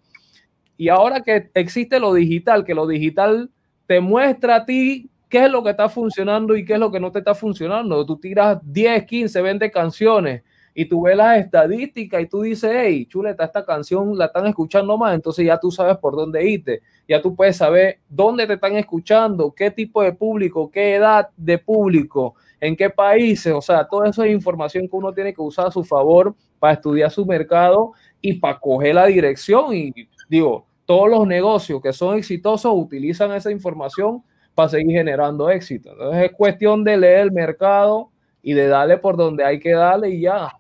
y 0.78 0.88
ahora 0.88 1.20
que 1.20 1.52
existe 1.56 2.00
lo 2.00 2.14
digital, 2.14 2.64
que 2.64 2.74
lo 2.74 2.88
digital 2.88 3.52
te 3.86 4.00
muestra 4.00 4.56
a 4.56 4.66
ti 4.66 5.10
qué 5.28 5.44
es 5.44 5.52
lo 5.52 5.62
que 5.62 5.72
está 5.72 5.90
funcionando 5.90 6.56
y 6.56 6.64
qué 6.64 6.76
es 6.76 6.80
lo 6.80 6.90
que 6.90 7.02
no 7.02 7.12
te 7.12 7.20
está 7.20 7.36
funcionando. 7.36 8.06
Tú 8.06 8.18
tiras 8.18 8.60
10, 8.64 9.04
15, 9.04 9.42
20 9.42 9.72
canciones 9.72 10.44
y 10.80 10.86
tú 10.86 11.02
ves 11.02 11.18
las 11.18 11.40
estadísticas 11.40 12.22
y 12.22 12.28
tú 12.28 12.44
dices, 12.44 12.72
hey, 12.72 13.08
chuleta, 13.10 13.46
esta 13.46 13.66
canción 13.66 14.16
la 14.16 14.26
están 14.26 14.46
escuchando 14.46 14.96
más, 14.96 15.16
entonces 15.16 15.44
ya 15.44 15.60
tú 15.60 15.72
sabes 15.72 15.98
por 15.98 16.16
dónde 16.16 16.48
irte, 16.48 16.84
ya 17.08 17.20
tú 17.20 17.36
puedes 17.36 17.58
saber 17.58 17.98
dónde 18.08 18.46
te 18.46 18.54
están 18.54 18.76
escuchando, 18.76 19.52
qué 19.56 19.72
tipo 19.72 20.04
de 20.04 20.14
público, 20.14 20.70
qué 20.70 20.94
edad 20.94 21.30
de 21.36 21.58
público, 21.58 22.36
en 22.60 22.76
qué 22.76 22.92
países, 22.92 23.52
o 23.52 23.60
sea, 23.60 23.88
toda 23.88 24.08
esa 24.08 24.28
es 24.28 24.32
información 24.32 24.88
que 24.88 24.96
uno 24.96 25.12
tiene 25.12 25.34
que 25.34 25.42
usar 25.42 25.66
a 25.66 25.72
su 25.72 25.84
favor 25.84 26.36
para 26.60 26.74
estudiar 26.74 27.10
su 27.10 27.26
mercado 27.26 27.94
y 28.22 28.36
para 28.36 28.60
coger 28.60 28.94
la 28.94 29.08
dirección 29.08 29.74
y 29.74 29.92
digo, 30.30 30.68
todos 30.86 31.10
los 31.10 31.26
negocios 31.26 31.82
que 31.82 31.92
son 31.92 32.20
exitosos 32.20 32.72
utilizan 32.76 33.32
esa 33.32 33.50
información 33.50 34.22
para 34.54 34.70
seguir 34.70 34.92
generando 34.92 35.50
éxito. 35.50 35.94
Entonces 35.94 36.26
es 36.26 36.32
cuestión 36.34 36.84
de 36.84 36.98
leer 36.98 37.22
el 37.22 37.32
mercado 37.32 38.12
y 38.44 38.54
de 38.54 38.68
darle 38.68 39.00
por 39.00 39.18
donde 39.18 39.44
hay 39.44 39.60
que 39.60 39.72
darle 39.72 40.12
y 40.12 40.22
ya. 40.22 40.54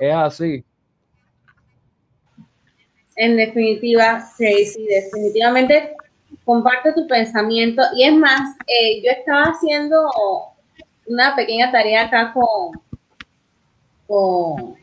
Es 0.00 0.14
así. 0.14 0.64
En 3.16 3.36
definitiva, 3.36 4.20
sí, 4.36 4.64
sí, 4.64 4.86
definitivamente 4.86 5.94
comparte 6.44 6.92
tu 6.92 7.06
pensamiento. 7.06 7.82
Y 7.94 8.04
es 8.04 8.14
más, 8.14 8.56
eh, 8.66 9.02
yo 9.02 9.10
estaba 9.10 9.44
haciendo 9.44 10.10
una 11.06 11.36
pequeña 11.36 11.70
tarea 11.70 12.06
acá 12.06 12.32
con, 12.32 12.80
con, 14.06 14.76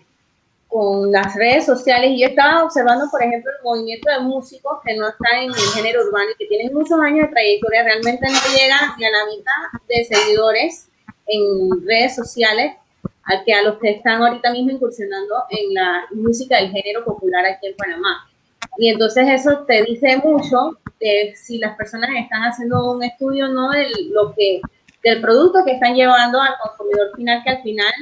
con 0.68 1.12
las 1.12 1.34
redes 1.36 1.66
sociales 1.66 2.12
y 2.12 2.22
yo 2.22 2.28
estaba 2.28 2.64
observando, 2.64 3.10
por 3.10 3.24
ejemplo, 3.24 3.52
el 3.58 3.64
movimiento 3.64 4.12
de 4.12 4.20
músicos 4.20 4.80
que 4.86 4.96
no 4.96 5.10
están 5.10 5.44
en 5.44 5.50
el 5.50 5.74
género 5.74 6.04
urbano 6.06 6.30
y 6.32 6.38
que 6.38 6.48
tienen 6.48 6.74
muchos 6.74 7.00
años 7.00 7.28
de 7.28 7.34
trayectoria, 7.34 7.84
realmente 7.84 8.28
no 8.28 8.58
llegan 8.58 8.92
ni 8.98 9.06
a 9.06 9.12
la 9.12 9.26
mitad 9.26 9.80
de 9.88 10.06
seguidores 10.06 10.88
en 11.28 11.88
redes 11.88 12.16
sociales 12.16 12.74
a 13.30 13.44
que 13.44 13.54
a 13.54 13.64
los 13.64 13.78
que 13.78 13.92
están 13.92 14.22
ahorita 14.22 14.52
mismo 14.52 14.72
incursionando 14.72 15.36
en 15.52 15.74
la 15.74 16.06
música 16.12 16.58
del 16.58 16.72
género 16.72 17.06
popular 17.06 17.46
aquí 17.46 17.68
en 17.68 17.76
Panamá. 17.76 18.28
Y 18.78 18.90
entonces 18.90 19.28
eso 19.30 19.66
te 19.68 19.84
dice 19.84 20.18
mucho 20.18 20.80
de 21.00 21.34
si 21.36 21.60
las 21.60 21.78
personas 21.78 22.10
están 22.18 22.42
haciendo 22.42 22.92
un 22.92 23.04
estudio 23.04 23.48
no 23.48 23.70
del, 23.70 23.92
lo 24.12 24.34
que, 24.34 24.62
del 25.04 25.22
producto 25.22 25.64
que 25.64 25.74
están 25.74 25.96
llevando 25.96 26.42
al 26.42 26.56
consumidor 26.62 27.16
final, 27.16 27.44
que 27.44 27.50
al 27.52 27.62
final 27.62 27.94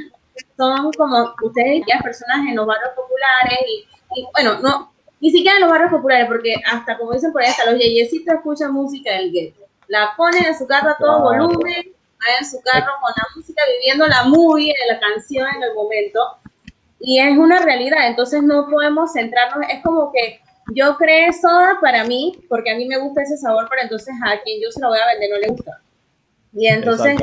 son 0.55 0.91
como 0.93 1.35
ustedes 1.43 1.83
ya 1.87 1.99
personas 1.99 2.39
en 2.47 2.55
los 2.55 2.65
barrios 2.65 2.91
populares 2.95 3.59
y, 4.15 4.25
bueno, 4.33 4.59
no, 4.61 4.93
ni 5.19 5.29
siquiera 5.29 5.57
en 5.57 5.63
los 5.63 5.71
barrios 5.71 5.91
populares, 5.91 6.27
porque 6.27 6.55
hasta 6.65 6.97
como 6.97 7.11
dicen 7.13 7.33
por 7.33 7.41
ahí, 7.41 7.49
hasta 7.49 7.69
los 7.69 7.79
yeyecitos 7.79 8.35
escuchan 8.35 8.73
música 8.73 9.13
del 9.13 9.31
gueto. 9.31 9.61
La 9.87 10.13
ponen 10.15 10.45
en 10.45 10.57
su 10.57 10.65
carro 10.67 10.91
a 10.91 10.97
todo 10.97 11.21
volumen, 11.21 11.93
en 12.39 12.45
su 12.45 12.61
carro 12.61 12.93
con 13.01 13.11
la 13.15 13.23
música, 13.35 13.61
viviendo 13.77 14.07
la 14.07 14.23
movie 14.23 14.73
de 14.73 14.93
la 14.93 14.99
canción 14.99 15.47
en 15.55 15.63
el 15.63 15.73
momento. 15.73 16.19
Y 16.99 17.19
es 17.19 17.37
una 17.37 17.59
realidad, 17.59 18.07
entonces 18.07 18.41
no 18.43 18.67
podemos 18.69 19.13
centrarnos, 19.13 19.65
es 19.69 19.83
como 19.83 20.11
que 20.11 20.41
yo 20.73 20.97
creé 20.97 21.31
soda 21.31 21.77
para 21.79 22.03
mí, 22.03 22.43
porque 22.49 22.71
a 22.71 22.75
mí 22.75 22.87
me 22.87 22.97
gusta 22.97 23.21
ese 23.21 23.37
sabor, 23.37 23.67
pero 23.69 23.83
entonces 23.83 24.13
a 24.25 24.41
quien 24.41 24.61
yo 24.61 24.71
se 24.71 24.81
lo 24.81 24.89
voy 24.89 24.99
a 24.99 25.07
vender 25.07 25.29
no 25.29 25.37
le 25.37 25.47
gusta. 25.47 25.81
Y 26.53 26.67
entonces, 26.67 27.17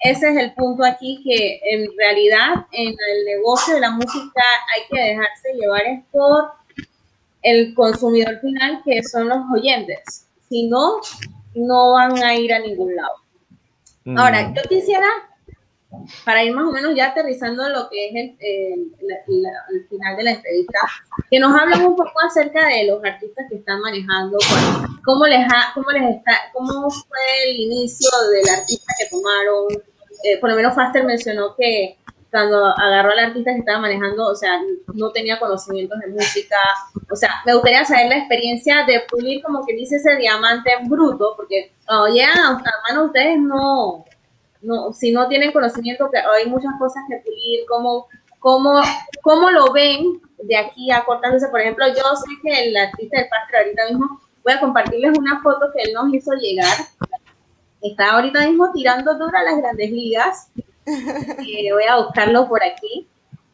ese 0.00 0.30
es 0.30 0.36
el 0.36 0.54
punto 0.54 0.84
aquí, 0.84 1.22
que 1.22 1.60
en 1.70 1.86
realidad 1.96 2.66
en 2.72 2.88
el 2.88 3.24
negocio 3.26 3.74
de 3.74 3.80
la 3.80 3.90
música 3.90 4.42
hay 4.74 4.82
que 4.90 5.00
dejarse 5.00 5.52
llevar 5.54 5.82
por 6.10 6.52
el 7.42 7.74
consumidor 7.74 8.40
final, 8.40 8.82
que 8.84 9.02
son 9.02 9.28
los 9.28 9.38
oyentes. 9.52 10.26
Si 10.48 10.68
no, 10.68 11.00
no 11.54 11.92
van 11.92 12.22
a 12.22 12.34
ir 12.34 12.52
a 12.52 12.58
ningún 12.58 12.96
lado. 12.96 13.21
Ahora, 14.16 14.48
mm. 14.48 14.54
yo 14.54 14.62
quisiera, 14.68 15.06
para 16.24 16.42
ir 16.42 16.54
más 16.54 16.66
o 16.66 16.72
menos 16.72 16.94
ya 16.94 17.08
aterrizando 17.08 17.68
lo 17.68 17.88
que 17.88 18.08
es 18.08 18.14
el, 18.40 18.92
final 19.88 20.16
de 20.16 20.22
la 20.22 20.30
entrevista, 20.32 20.80
que 21.30 21.38
nos 21.38 21.54
hablen 21.58 21.84
un 21.84 21.96
poco 21.96 22.12
acerca 22.26 22.66
de 22.68 22.86
los 22.86 23.04
artistas 23.04 23.46
que 23.48 23.56
están 23.56 23.80
manejando, 23.80 24.38
cómo 25.04 25.26
les, 25.26 25.46
cómo 25.74 25.90
les 25.90 26.16
está, 26.16 26.32
cómo 26.52 26.90
fue 26.90 27.50
el 27.50 27.56
inicio 27.56 28.10
del 28.32 28.58
artista 28.58 28.94
que 28.98 29.08
tomaron. 29.10 29.82
Eh, 30.24 30.38
por 30.38 30.50
lo 30.50 30.56
menos 30.56 30.74
Faster 30.74 31.04
mencionó 31.04 31.56
que 31.56 31.98
cuando 32.32 32.64
agarró 32.78 33.12
al 33.12 33.18
artista 33.18 33.52
que 33.52 33.58
estaba 33.58 33.80
manejando, 33.80 34.26
o 34.26 34.34
sea, 34.34 34.58
no 34.94 35.10
tenía 35.10 35.38
conocimientos 35.38 36.00
de 36.00 36.06
música. 36.08 36.56
O 37.10 37.14
sea, 37.14 37.42
me 37.44 37.52
gustaría 37.52 37.84
saber 37.84 38.08
la 38.08 38.16
experiencia 38.16 38.86
de 38.86 39.02
pulir, 39.10 39.42
como 39.42 39.66
que 39.66 39.74
dice, 39.74 39.96
ese 39.96 40.16
diamante 40.16 40.70
bruto, 40.84 41.34
porque, 41.36 41.74
oye, 41.90 42.24
oh, 42.96 43.04
ustedes 43.04 43.38
no, 43.38 44.06
no, 44.62 44.94
si 44.94 45.12
no 45.12 45.28
tienen 45.28 45.52
conocimiento, 45.52 46.10
que 46.10 46.18
hay 46.18 46.48
muchas 46.48 46.72
cosas 46.78 47.02
que 47.06 47.18
pulir, 47.18 47.66
cómo, 47.68 48.06
cómo, 48.38 48.80
cómo 49.20 49.50
lo 49.50 49.70
ven 49.70 50.22
de 50.42 50.56
aquí 50.56 50.90
a 50.90 51.04
cortándose. 51.04 51.48
Por 51.48 51.60
ejemplo, 51.60 51.86
yo 51.88 52.16
sé 52.16 52.30
que 52.42 52.68
el 52.68 52.76
artista 52.78 53.18
de 53.18 53.26
Pastor 53.26 53.56
ahorita 53.58 53.88
mismo, 53.90 54.20
voy 54.42 54.54
a 54.54 54.60
compartirles 54.60 55.18
una 55.18 55.42
foto 55.42 55.66
que 55.76 55.82
él 55.82 55.92
nos 55.92 56.10
hizo 56.14 56.32
llegar. 56.40 56.78
Está 57.82 58.12
ahorita 58.12 58.46
mismo 58.46 58.72
tirando 58.72 59.18
dura 59.18 59.42
las 59.42 59.58
grandes 59.58 59.90
ligas 59.90 60.50
eh, 60.86 61.72
voy 61.72 61.84
a 61.88 61.96
buscarlo 61.96 62.48
por 62.48 62.62
aquí, 62.62 63.08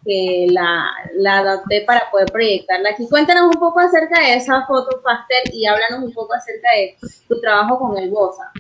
que 0.05 0.47
la, 0.51 0.91
adapté 1.31 1.83
para 1.87 2.11
poder 2.11 2.27
proyectarla 2.33 2.91
aquí. 2.91 3.09
Cuéntanos 3.09 3.55
un 3.55 3.61
poco 3.61 3.81
acerca 3.81 4.21
de 4.21 4.35
esa 4.35 4.67
foto, 4.67 5.03
Pastel, 5.03 5.53
y 5.53 5.67
háblanos 5.67 6.05
un 6.05 6.13
poco 6.13 6.35
acerca 6.35 6.69
de 6.77 6.97
tu 7.29 7.41
trabajo 7.41 7.79
con 7.79 7.99
el 7.99 8.11
Bosa. 8.11 8.53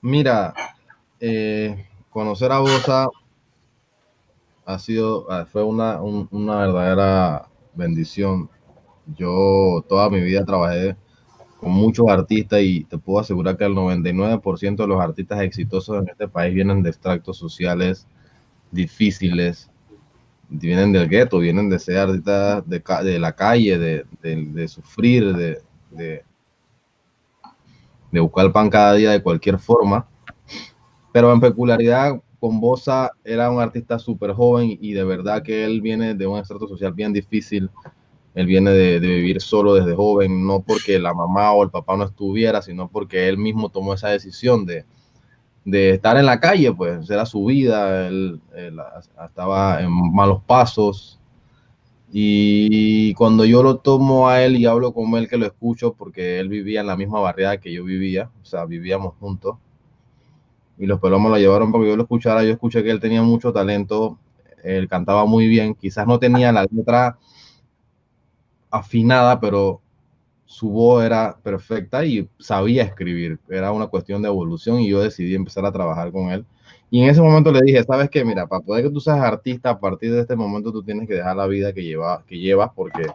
Mira, 0.00 0.54
eh, 1.18 1.86
conocer 2.10 2.52
a 2.52 2.60
Bosa 2.60 3.08
ha 4.64 4.78
sido, 4.78 5.26
ah, 5.30 5.46
fue 5.50 5.62
una, 5.62 6.00
una 6.02 6.58
verdadera 6.60 7.48
bendición. 7.74 8.48
Yo 9.16 9.84
toda 9.88 10.08
mi 10.08 10.20
vida 10.20 10.44
trabajé 10.44 10.96
con 11.60 11.72
muchos 11.72 12.08
artistas 12.08 12.60
y 12.62 12.84
te 12.84 12.96
puedo 12.96 13.20
asegurar 13.20 13.56
que 13.56 13.64
el 13.64 13.74
99% 13.74 14.76
de 14.76 14.86
los 14.86 15.00
artistas 15.00 15.42
exitosos 15.42 16.02
en 16.02 16.08
este 16.08 16.26
país 16.26 16.54
vienen 16.54 16.82
de 16.82 16.88
extractos 16.88 17.36
sociales 17.36 18.06
difíciles, 18.70 19.70
vienen 20.48 20.90
del 20.90 21.06
gueto, 21.06 21.38
vienen 21.38 21.68
de 21.68 21.78
ser 21.78 21.98
artistas 21.98 22.64
de, 22.66 23.18
la 23.18 23.32
calle, 23.32 23.78
de, 23.78 24.68
sufrir, 24.68 25.34
de, 25.34 25.62
de, 28.10 28.20
buscar 28.20 28.46
el 28.46 28.52
pan 28.52 28.70
cada 28.70 28.94
día 28.94 29.10
de 29.10 29.22
cualquier 29.22 29.58
forma. 29.58 30.08
Pero 31.12 31.30
en 31.30 31.40
peculiaridad, 31.40 32.22
con 32.38 32.58
Bosa 32.58 33.10
era 33.22 33.50
un 33.50 33.60
artista 33.60 33.98
súper 33.98 34.32
joven 34.32 34.78
y 34.80 34.94
de 34.94 35.04
verdad 35.04 35.42
que 35.42 35.66
él 35.66 35.82
viene 35.82 36.14
de 36.14 36.26
un 36.26 36.38
extracto 36.38 36.66
social 36.66 36.94
bien 36.94 37.12
difícil 37.12 37.68
él 38.34 38.46
viene 38.46 38.70
de, 38.70 38.98
vivir 39.00 39.40
solo 39.40 39.74
desde 39.74 39.94
joven, 39.94 40.46
no 40.46 40.60
porque 40.60 40.98
la 40.98 41.14
mamá 41.14 41.52
o 41.52 41.64
el 41.64 41.70
papá 41.70 41.96
no 41.96 42.04
estuviera, 42.04 42.62
sino 42.62 42.88
porque 42.88 43.28
él 43.28 43.38
mismo 43.38 43.70
tomó 43.70 43.94
esa 43.94 44.08
decisión 44.08 44.66
de, 44.66 44.84
estar 45.64 46.16
en 46.16 46.26
la 46.26 46.40
calle, 46.40 46.72
pues 46.72 47.08
era 47.10 47.26
su 47.26 47.44
vida, 47.44 48.08
él, 48.08 48.40
estaba 49.24 49.82
en 49.82 49.90
malos 49.90 50.42
pasos. 50.46 51.18
Y 52.12 53.14
cuando 53.14 53.44
yo 53.44 53.62
lo 53.62 53.76
tomo 53.76 54.28
a 54.28 54.42
él 54.42 54.56
y 54.56 54.66
hablo 54.66 54.92
con 54.92 55.14
él, 55.14 55.28
que 55.28 55.36
lo 55.36 55.46
escucho, 55.46 55.92
porque 55.94 56.40
él 56.40 56.48
vivía 56.48 56.80
en 56.80 56.88
la 56.88 56.96
misma 56.96 57.20
barriada 57.20 57.58
que 57.58 57.72
yo 57.72 57.84
vivía, 57.84 58.30
o 58.42 58.44
sea, 58.44 58.64
vivíamos 58.64 59.14
juntos, 59.20 59.56
y 60.78 60.86
los 60.86 60.98
pelos 60.98 61.20
me 61.20 61.28
lo 61.28 61.36
llevaron 61.36 61.70
para 61.70 61.84
que 61.84 61.90
yo 61.90 61.96
lo 61.96 62.04
escuchara, 62.04 62.42
yo 62.42 62.50
escuché 62.50 62.82
que 62.82 62.90
él 62.90 63.00
tenía 63.00 63.22
mucho 63.22 63.52
talento, 63.52 64.18
él 64.64 64.88
cantaba 64.88 65.24
muy 65.26 65.46
bien, 65.46 65.74
quizás 65.74 66.06
no 66.06 66.18
tenía 66.18 66.52
la 66.52 66.66
letra 66.70 67.18
afinada, 68.70 69.40
pero 69.40 69.80
su 70.44 70.68
voz 70.68 71.04
era 71.04 71.36
perfecta 71.42 72.04
y 72.04 72.28
sabía 72.38 72.82
escribir. 72.82 73.38
Era 73.48 73.72
una 73.72 73.86
cuestión 73.86 74.20
de 74.22 74.28
evolución 74.28 74.80
y 74.80 74.88
yo 74.88 75.00
decidí 75.00 75.34
empezar 75.34 75.64
a 75.64 75.72
trabajar 75.72 76.10
con 76.10 76.30
él. 76.30 76.44
Y 76.90 77.02
en 77.02 77.08
ese 77.08 77.20
momento 77.20 77.52
le 77.52 77.60
dije, 77.62 77.84
¿sabes 77.84 78.10
qué? 78.10 78.24
Mira, 78.24 78.48
para 78.48 78.60
poder 78.60 78.84
que 78.84 78.90
tú 78.90 79.00
seas 79.00 79.20
artista, 79.20 79.70
a 79.70 79.78
partir 79.78 80.12
de 80.12 80.20
este 80.20 80.34
momento 80.34 80.72
tú 80.72 80.82
tienes 80.82 81.06
que 81.06 81.14
dejar 81.14 81.36
la 81.36 81.46
vida 81.46 81.72
que, 81.72 81.84
lleva, 81.84 82.24
que 82.26 82.36
llevas 82.38 82.70
porque 82.74 83.06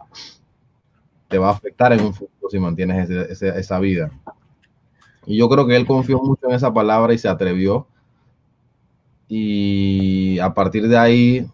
te 1.28 1.38
va 1.38 1.48
a 1.48 1.52
afectar 1.52 1.92
en 1.92 2.00
un 2.00 2.14
futuro 2.14 2.48
si 2.50 2.58
mantienes 2.58 3.10
esa 3.10 3.78
vida. 3.80 4.10
Y 5.26 5.36
yo 5.36 5.48
creo 5.48 5.66
que 5.66 5.76
él 5.76 5.86
confió 5.86 6.18
mucho 6.22 6.48
en 6.48 6.54
esa 6.54 6.72
palabra 6.72 7.12
y 7.12 7.18
se 7.18 7.28
atrevió. 7.28 7.86
Y 9.28 10.38
a 10.38 10.54
partir 10.54 10.88
de 10.88 10.96
ahí 10.96 11.46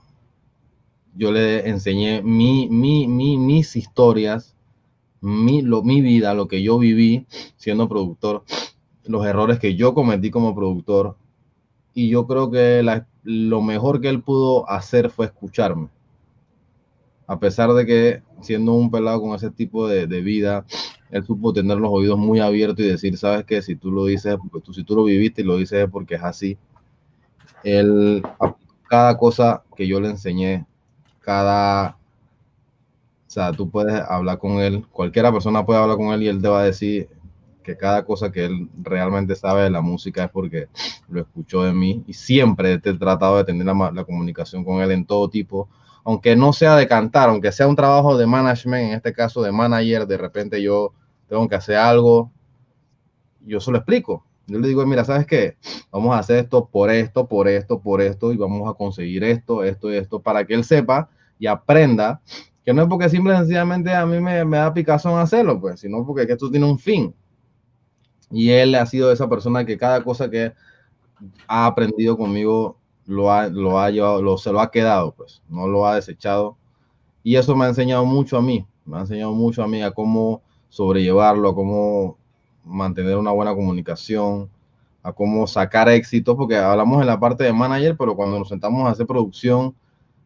yo 1.14 1.32
le 1.32 1.68
enseñé 1.68 2.22
mi, 2.22 2.68
mi, 2.70 3.06
mis 3.06 3.76
historias, 3.76 4.56
mi, 5.20 5.62
lo, 5.62 5.82
mi 5.82 6.00
vida, 6.00 6.34
lo 6.34 6.48
que 6.48 6.62
yo 6.62 6.78
viví 6.78 7.26
siendo 7.56 7.88
productor, 7.88 8.44
los 9.04 9.24
errores 9.26 9.58
que 9.58 9.74
yo 9.76 9.94
cometí 9.94 10.30
como 10.30 10.54
productor. 10.54 11.16
Y 11.94 12.08
yo 12.08 12.26
creo 12.26 12.50
que 12.50 12.82
lo 13.22 13.60
mejor 13.60 14.00
que 14.00 14.08
él 14.08 14.22
pudo 14.22 14.68
hacer 14.68 15.10
fue 15.10 15.26
escucharme. 15.26 15.88
A 17.26 17.38
pesar 17.38 17.72
de 17.72 17.86
que 17.86 18.22
siendo 18.40 18.72
un 18.72 18.90
pelado 18.90 19.20
con 19.20 19.34
ese 19.34 19.50
tipo 19.50 19.86
de, 19.86 20.06
vida, 20.22 20.64
él 21.10 21.24
supo 21.24 21.52
tener 21.52 21.78
los 21.78 21.90
oídos 21.92 22.18
muy 22.18 22.40
abiertos 22.40 22.84
y 22.84 22.88
decir, 22.88 23.16
sabes 23.18 23.44
que 23.44 23.60
si 23.60 23.76
tú 23.76 23.92
lo 23.92 24.06
dices, 24.06 24.36
porque 24.36 24.64
tú, 24.64 24.72
si 24.72 24.84
tú 24.84 24.96
lo 24.96 25.04
viviste 25.04 25.42
y 25.42 25.44
lo 25.44 25.56
dices 25.56 25.84
es 25.84 25.90
porque 25.90 26.14
es 26.14 26.22
así. 26.22 26.58
Él, 27.62 28.22
cada 28.88 29.16
cosa 29.18 29.62
que 29.76 29.86
yo 29.86 30.00
le 30.00 30.08
enseñé, 30.08 30.66
cada, 31.22 31.96
o 33.26 33.30
sea, 33.30 33.52
tú 33.52 33.70
puedes 33.70 33.94
hablar 33.94 34.38
con 34.38 34.60
él, 34.60 34.86
cualquiera 34.90 35.32
persona 35.32 35.64
puede 35.64 35.80
hablar 35.80 35.96
con 35.96 36.12
él 36.12 36.22
y 36.22 36.28
él 36.28 36.42
te 36.42 36.48
va 36.48 36.60
a 36.60 36.64
decir 36.64 37.08
que 37.62 37.76
cada 37.76 38.04
cosa 38.04 38.30
que 38.30 38.44
él 38.44 38.68
realmente 38.82 39.34
sabe 39.36 39.62
de 39.62 39.70
la 39.70 39.80
música 39.80 40.24
es 40.24 40.30
porque 40.30 40.68
lo 41.08 41.20
escuchó 41.20 41.62
de 41.62 41.72
mí 41.72 42.02
y 42.06 42.12
siempre 42.12 42.74
he 42.74 42.78
tratado 42.78 43.38
de 43.38 43.44
tener 43.44 43.64
la, 43.64 44.04
comunicación 44.04 44.64
con 44.64 44.82
él 44.82 44.90
en 44.90 45.06
todo 45.06 45.30
tipo, 45.30 45.68
aunque 46.04 46.34
no 46.34 46.52
sea 46.52 46.76
de 46.76 46.88
cantar, 46.88 47.28
aunque 47.28 47.52
sea 47.52 47.68
un 47.68 47.76
trabajo 47.76 48.18
de 48.18 48.26
management, 48.26 48.88
en 48.88 48.94
este 48.94 49.12
caso 49.12 49.42
de 49.42 49.52
manager, 49.52 50.06
de 50.06 50.16
repente 50.16 50.60
yo 50.60 50.92
tengo 51.28 51.48
que 51.48 51.54
hacer 51.54 51.76
algo, 51.76 52.30
yo 53.46 53.60
se 53.60 53.70
lo 53.70 53.78
explico. 53.78 54.24
Yo 54.52 54.58
le 54.58 54.68
digo, 54.68 54.84
mira, 54.84 55.04
¿sabes 55.04 55.26
qué? 55.26 55.56
Vamos 55.90 56.14
a 56.14 56.18
hacer 56.18 56.44
esto 56.44 56.66
por 56.66 56.90
esto, 56.90 57.26
por 57.26 57.48
esto, 57.48 57.80
por 57.80 58.02
esto, 58.02 58.32
y 58.32 58.36
vamos 58.36 58.68
a 58.70 58.74
conseguir 58.74 59.24
esto, 59.24 59.64
esto 59.64 59.90
y 59.90 59.96
esto, 59.96 60.20
para 60.20 60.46
que 60.46 60.52
él 60.52 60.62
sepa 60.62 61.08
y 61.38 61.46
aprenda 61.46 62.20
que 62.64 62.72
no 62.72 62.82
es 62.82 62.88
porque 62.88 63.08
simple 63.08 63.32
y 63.32 63.36
sencillamente 63.38 63.92
a 63.92 64.06
mí 64.06 64.20
me, 64.20 64.44
me 64.44 64.58
da 64.58 64.72
picazón 64.72 65.18
hacerlo, 65.18 65.58
pues, 65.60 65.80
sino 65.80 66.04
porque 66.06 66.30
esto 66.30 66.50
tiene 66.50 66.66
un 66.66 66.78
fin. 66.78 67.14
Y 68.30 68.50
él 68.50 68.74
ha 68.74 68.86
sido 68.86 69.10
esa 69.10 69.28
persona 69.28 69.64
que 69.64 69.76
cada 69.76 70.04
cosa 70.04 70.30
que 70.30 70.52
ha 71.46 71.66
aprendido 71.66 72.16
conmigo 72.16 72.76
lo 73.06 73.32
ha, 73.32 73.48
lo 73.48 73.80
ha 73.80 73.90
llevado, 73.90 74.22
lo, 74.22 74.38
se 74.38 74.52
lo 74.52 74.60
ha 74.60 74.70
quedado, 74.70 75.12
pues, 75.12 75.42
no 75.48 75.66
lo 75.66 75.86
ha 75.86 75.96
desechado. 75.96 76.56
Y 77.22 77.36
eso 77.36 77.56
me 77.56 77.64
ha 77.64 77.68
enseñado 77.68 78.04
mucho 78.04 78.36
a 78.36 78.42
mí, 78.42 78.66
me 78.84 78.98
ha 78.98 79.00
enseñado 79.00 79.32
mucho 79.32 79.62
a 79.62 79.68
mí 79.68 79.82
a 79.82 79.92
cómo 79.92 80.42
sobrellevarlo, 80.68 81.48
a 81.50 81.54
cómo 81.54 82.18
mantener 82.64 83.16
una 83.16 83.30
buena 83.30 83.54
comunicación, 83.54 84.48
a 85.02 85.12
cómo 85.12 85.46
sacar 85.46 85.88
éxito, 85.88 86.36
porque 86.36 86.56
hablamos 86.56 87.00
en 87.00 87.06
la 87.06 87.18
parte 87.18 87.44
de 87.44 87.52
manager, 87.52 87.96
pero 87.96 88.14
cuando 88.14 88.38
nos 88.38 88.48
sentamos 88.48 88.86
a 88.86 88.90
hacer 88.90 89.06
producción, 89.06 89.74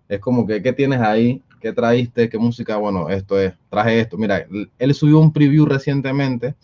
es 0.08 0.20
como 0.20 0.46
que, 0.46 0.62
¿qué 0.62 0.72
tienes 0.72 1.00
ahí? 1.00 1.42
¿Qué 1.60 1.72
traíste? 1.72 2.28
¿Qué 2.28 2.38
música? 2.38 2.76
Bueno, 2.76 3.08
esto 3.08 3.40
es, 3.40 3.54
traje 3.70 4.00
esto. 4.00 4.18
Mira, 4.18 4.46
él 4.78 4.94
subió 4.94 5.18
un 5.18 5.32
preview 5.32 5.64
recientemente 5.64 6.54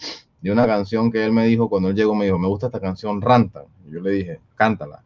de 0.43 0.53
una 0.53 0.67
canción 0.67 1.11
que 1.11 1.25
él 1.25 1.33
me 1.33 1.47
dijo, 1.47 1.69
cuando 1.69 1.89
él 1.89 1.97
llegó, 1.97 2.15
me 2.15 2.27
dijo, 2.27 2.39
me 2.39 2.49
gusta 2.49 2.67
esta 2.67 2.81
canción, 2.81 3.21
Rantan. 3.21 3.65
Yo 3.89 4.01
le 4.01 4.11
dije, 4.11 4.41
cántala. 4.55 5.03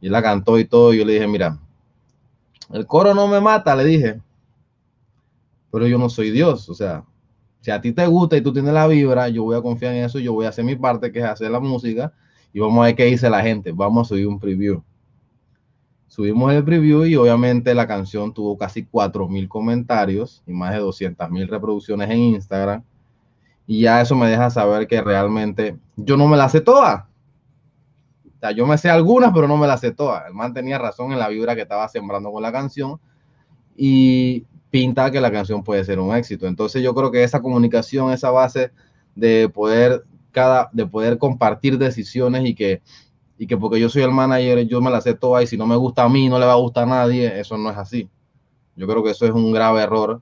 Y 0.00 0.06
él 0.06 0.12
la 0.12 0.22
cantó 0.22 0.58
y 0.58 0.64
todo, 0.64 0.92
y 0.92 0.98
yo 0.98 1.04
le 1.04 1.14
dije, 1.14 1.28
mira, 1.28 1.58
el 2.72 2.86
coro 2.86 3.14
no 3.14 3.28
me 3.28 3.40
mata, 3.40 3.76
le 3.76 3.84
dije, 3.84 4.20
pero 5.70 5.86
yo 5.86 5.98
no 5.98 6.08
soy 6.08 6.30
Dios, 6.30 6.68
o 6.68 6.74
sea, 6.74 7.04
si 7.64 7.70
a 7.70 7.80
ti 7.80 7.92
te 7.92 8.06
gusta 8.06 8.36
y 8.36 8.42
tú 8.42 8.52
tienes 8.52 8.74
la 8.74 8.86
vibra, 8.86 9.26
yo 9.30 9.44
voy 9.44 9.56
a 9.56 9.62
confiar 9.62 9.94
en 9.94 10.04
eso, 10.04 10.18
yo 10.18 10.34
voy 10.34 10.44
a 10.44 10.50
hacer 10.50 10.66
mi 10.66 10.76
parte, 10.76 11.10
que 11.10 11.20
es 11.20 11.24
hacer 11.24 11.50
la 11.50 11.60
música, 11.60 12.12
y 12.52 12.60
vamos 12.60 12.82
a 12.82 12.86
ver 12.88 12.94
qué 12.94 13.06
dice 13.06 13.30
la 13.30 13.40
gente. 13.40 13.72
Vamos 13.72 14.06
a 14.06 14.08
subir 14.10 14.28
un 14.28 14.38
preview. 14.38 14.82
Subimos 16.06 16.52
el 16.52 16.62
preview 16.62 17.06
y 17.06 17.16
obviamente 17.16 17.74
la 17.74 17.86
canción 17.86 18.34
tuvo 18.34 18.58
casi 18.58 18.84
4.000 18.84 19.48
comentarios 19.48 20.42
y 20.46 20.52
más 20.52 20.74
de 20.74 20.82
200.000 20.82 21.48
reproducciones 21.48 22.10
en 22.10 22.18
Instagram. 22.18 22.82
Y 23.66 23.80
ya 23.80 24.02
eso 24.02 24.14
me 24.14 24.28
deja 24.28 24.50
saber 24.50 24.86
que 24.86 25.00
realmente 25.00 25.78
yo 25.96 26.18
no 26.18 26.28
me 26.28 26.36
la 26.36 26.50
sé 26.50 26.60
toda. 26.60 27.08
O 28.26 28.40
sea, 28.40 28.50
yo 28.50 28.66
me 28.66 28.76
sé 28.76 28.90
algunas, 28.90 29.32
pero 29.32 29.48
no 29.48 29.56
me 29.56 29.66
las 29.66 29.80
sé 29.80 29.90
todas. 29.90 30.26
El 30.26 30.34
man 30.34 30.52
tenía 30.52 30.76
razón 30.76 31.12
en 31.12 31.18
la 31.18 31.30
vibra 31.30 31.54
que 31.54 31.62
estaba 31.62 31.88
sembrando 31.88 32.30
con 32.30 32.42
la 32.42 32.52
canción 32.52 33.00
y 33.74 34.44
pinta 34.74 35.08
que 35.12 35.20
la 35.20 35.30
canción 35.30 35.62
puede 35.62 35.84
ser 35.84 36.00
un 36.00 36.12
éxito. 36.16 36.48
Entonces 36.48 36.82
yo 36.82 36.96
creo 36.96 37.12
que 37.12 37.22
esa 37.22 37.40
comunicación, 37.40 38.10
esa 38.10 38.32
base 38.32 38.72
de 39.14 39.48
poder 39.48 40.02
cada, 40.32 40.68
de 40.72 40.84
poder 40.84 41.16
compartir 41.16 41.78
decisiones 41.78 42.44
y 42.44 42.56
que, 42.56 42.82
y 43.38 43.46
que 43.46 43.56
porque 43.56 43.78
yo 43.78 43.88
soy 43.88 44.02
el 44.02 44.10
manager, 44.10 44.66
yo 44.66 44.80
me 44.80 44.90
la 44.90 45.00
sé 45.00 45.14
toda 45.14 45.44
y 45.44 45.46
si 45.46 45.56
no 45.56 45.64
me 45.64 45.76
gusta 45.76 46.02
a 46.02 46.08
mí, 46.08 46.28
no 46.28 46.40
le 46.40 46.46
va 46.46 46.54
a 46.54 46.56
gustar 46.56 46.82
a 46.82 46.86
nadie, 46.86 47.38
eso 47.38 47.56
no 47.56 47.70
es 47.70 47.76
así. 47.76 48.10
Yo 48.74 48.88
creo 48.88 49.04
que 49.04 49.12
eso 49.12 49.24
es 49.24 49.30
un 49.30 49.52
grave 49.52 49.80
error. 49.80 50.20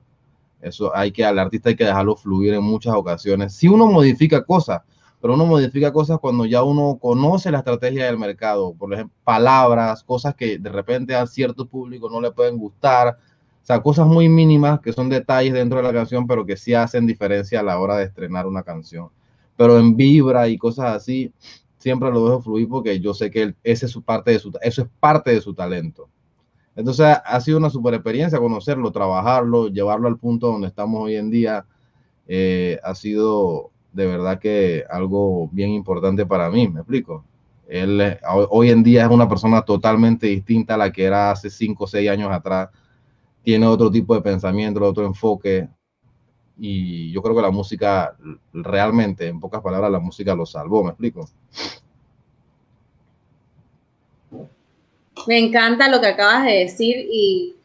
Eso 0.61 0.95
hay 0.95 1.11
que, 1.11 1.25
al 1.25 1.39
artista 1.39 1.69
hay 1.69 1.75
que 1.75 1.85
dejarlo 1.85 2.15
fluir 2.15 2.53
en 2.53 2.63
muchas 2.63 2.93
ocasiones. 2.93 3.55
Si 3.55 3.67
uno 3.67 3.87
modifica 3.87 4.43
cosas, 4.43 4.83
pero 5.19 5.33
uno 5.33 5.47
modifica 5.47 5.91
cosas 5.91 6.19
cuando 6.19 6.45
ya 6.45 6.61
uno 6.61 6.99
conoce 7.01 7.49
la 7.49 7.57
estrategia 7.57 8.05
del 8.05 8.19
mercado, 8.19 8.75
por 8.75 8.93
ejemplo, 8.93 9.17
palabras, 9.23 10.03
cosas 10.03 10.35
que 10.35 10.59
de 10.59 10.69
repente 10.69 11.15
a 11.15 11.25
cierto 11.25 11.65
público 11.65 12.07
no 12.07 12.21
le 12.21 12.29
pueden 12.29 12.59
gustar, 12.59 13.17
o 13.63 13.65
sea, 13.65 13.81
cosas 13.81 14.05
muy 14.05 14.29
mínimas 14.29 14.81
que 14.81 14.93
son 14.93 15.09
detalles 15.09 15.53
dentro 15.53 15.77
de 15.79 15.83
la 15.83 15.93
canción, 15.93 16.27
pero 16.27 16.45
que 16.45 16.57
sí 16.57 16.73
hacen 16.73 17.07
diferencia 17.07 17.61
a 17.61 17.63
la 17.63 17.79
hora 17.79 17.97
de 17.97 18.03
estrenar 18.03 18.45
una 18.45 18.63
canción 18.63 19.09
pero 19.55 19.79
en 19.79 19.95
vibra 19.95 20.47
y 20.47 20.57
cosas 20.57 20.95
así, 20.95 21.31
siempre 21.77 22.11
lo 22.11 22.25
dejo 22.25 22.41
fluir 22.41 22.67
porque 22.67 22.99
yo 22.99 23.13
sé 23.13 23.29
que 23.29 23.55
ese 23.63 23.85
es 23.85 23.91
su 23.91 24.01
parte 24.01 24.31
de 24.31 24.39
su, 24.39 24.51
eso 24.61 24.83
es 24.83 24.87
parte 24.99 25.31
de 25.31 25.41
su 25.41 25.53
talento. 25.53 26.09
Entonces 26.75 27.05
ha 27.23 27.41
sido 27.41 27.59
una 27.59 27.69
super 27.69 27.93
experiencia 27.93 28.39
conocerlo, 28.39 28.91
trabajarlo, 28.91 29.67
llevarlo 29.67 30.07
al 30.07 30.17
punto 30.17 30.47
donde 30.47 30.67
estamos 30.67 31.03
hoy 31.03 31.15
en 31.15 31.29
día. 31.29 31.65
Eh, 32.27 32.79
ha 32.83 32.95
sido 32.95 33.69
de 33.91 34.07
verdad 34.07 34.39
que 34.39 34.83
algo 34.89 35.49
bien 35.51 35.69
importante 35.69 36.25
para 36.25 36.49
mí, 36.49 36.67
me 36.67 36.79
explico. 36.79 37.23
Él 37.67 38.17
hoy 38.49 38.71
en 38.71 38.81
día 38.81 39.03
es 39.03 39.11
una 39.11 39.29
persona 39.29 39.61
totalmente 39.61 40.27
distinta 40.27 40.73
a 40.73 40.77
la 40.77 40.91
que 40.91 41.03
era 41.03 41.31
hace 41.31 41.49
5 41.49 41.83
o 41.83 41.87
6 41.87 42.09
años 42.09 42.31
atrás. 42.31 42.69
Tiene 43.43 43.67
otro 43.67 43.91
tipo 43.91 44.15
de 44.15 44.21
pensamiento, 44.21 44.83
otro 44.83 45.05
enfoque, 45.05 45.67
y 46.57 47.11
yo 47.11 47.21
creo 47.21 47.35
que 47.35 47.41
la 47.41 47.51
música 47.51 48.15
realmente, 48.53 49.27
en 49.27 49.39
pocas 49.39 49.61
palabras, 49.61 49.91
la 49.91 49.99
música 49.99 50.35
lo 50.35 50.45
salvó, 50.45 50.83
¿me 50.83 50.91
explico? 50.91 51.27
Me 55.27 55.39
encanta 55.39 55.89
lo 55.89 55.99
que 56.01 56.07
acabas 56.07 56.45
de 56.45 56.51
decir 56.51 57.07
y 57.11 57.55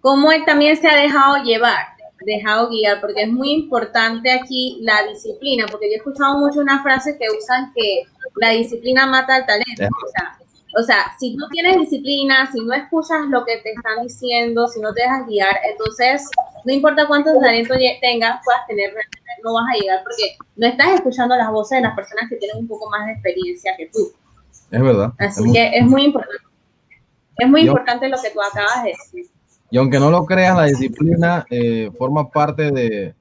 cómo 0.00 0.32
él 0.32 0.44
también 0.44 0.76
se 0.76 0.88
ha 0.88 1.00
dejado 1.00 1.42
llevar, 1.42 1.86
dejado 2.24 2.68
guiar, 2.70 3.00
porque 3.00 3.22
es 3.22 3.30
muy 3.30 3.52
importante 3.52 4.30
aquí 4.30 4.78
la 4.82 5.06
disciplina, 5.06 5.66
porque 5.70 5.86
yo 5.88 5.94
he 5.94 5.96
escuchado 5.96 6.38
mucho 6.38 6.60
una 6.60 6.82
frase 6.82 7.16
que 7.18 7.26
usan 7.36 7.72
que 7.74 8.04
la 8.36 8.50
disciplina 8.50 9.06
mata 9.06 9.36
al 9.36 9.46
talento. 9.46 9.84
O 9.84 10.10
sea, 10.10 10.38
o 10.76 10.82
sea, 10.82 11.12
si 11.18 11.34
no 11.36 11.48
tienes 11.48 11.78
disciplina, 11.78 12.50
si 12.52 12.60
no 12.60 12.74
escuchas 12.74 13.26
lo 13.28 13.44
que 13.44 13.58
te 13.58 13.72
están 13.72 14.02
diciendo, 14.02 14.68
si 14.68 14.80
no 14.80 14.92
te 14.92 15.02
dejas 15.02 15.26
guiar, 15.26 15.56
entonces 15.70 16.28
no 16.64 16.72
importa 16.72 17.06
cuánto 17.06 17.38
talento 17.40 17.74
tengas, 18.00 18.40
puedas 18.44 18.66
tener, 18.66 18.92
no 19.42 19.54
vas 19.54 19.64
a 19.72 19.78
llegar 19.78 20.02
porque 20.02 20.36
no 20.56 20.66
estás 20.66 20.94
escuchando 20.94 21.36
las 21.36 21.50
voces 21.50 21.78
de 21.78 21.82
las 21.82 21.94
personas 21.94 22.28
que 22.28 22.36
tienen 22.36 22.58
un 22.58 22.68
poco 22.68 22.90
más 22.90 23.06
de 23.06 23.12
experiencia 23.12 23.72
que 23.76 23.86
tú. 23.86 24.12
Es 24.70 24.82
verdad. 24.82 25.12
Así 25.18 25.50
que 25.52 25.78
es 25.78 25.84
muy 25.84 26.04
importante. 26.04 26.44
Es 27.38 27.48
muy 27.48 27.62
importante 27.62 28.08
lo 28.08 28.18
que 28.20 28.30
tú 28.30 28.40
acabas 28.42 28.82
de 28.82 28.90
decir. 28.90 29.26
Y 29.70 29.78
aunque 29.78 30.00
no 30.00 30.10
lo 30.10 30.26
creas, 30.26 30.56
la 30.56 30.64
disciplina 30.64 31.46
eh, 31.50 31.90
forma 31.96 32.28
parte 32.30 32.70
de, 32.72 33.14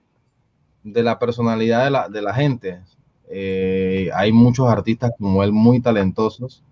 de 0.84 1.04
la 1.04 1.20
personalidad 1.20 1.86
de 1.86 1.91
la, 1.91 2.10
de 2.10 2.22
la 2.22 2.34
gente. 2.34 2.82
Eh, 3.30 4.10
hay 4.14 4.32
muchos 4.32 4.68
artistas 4.68 5.12
como 5.18 5.43
él 5.43 5.52
muy 5.52 5.82
talentosos 5.82 6.64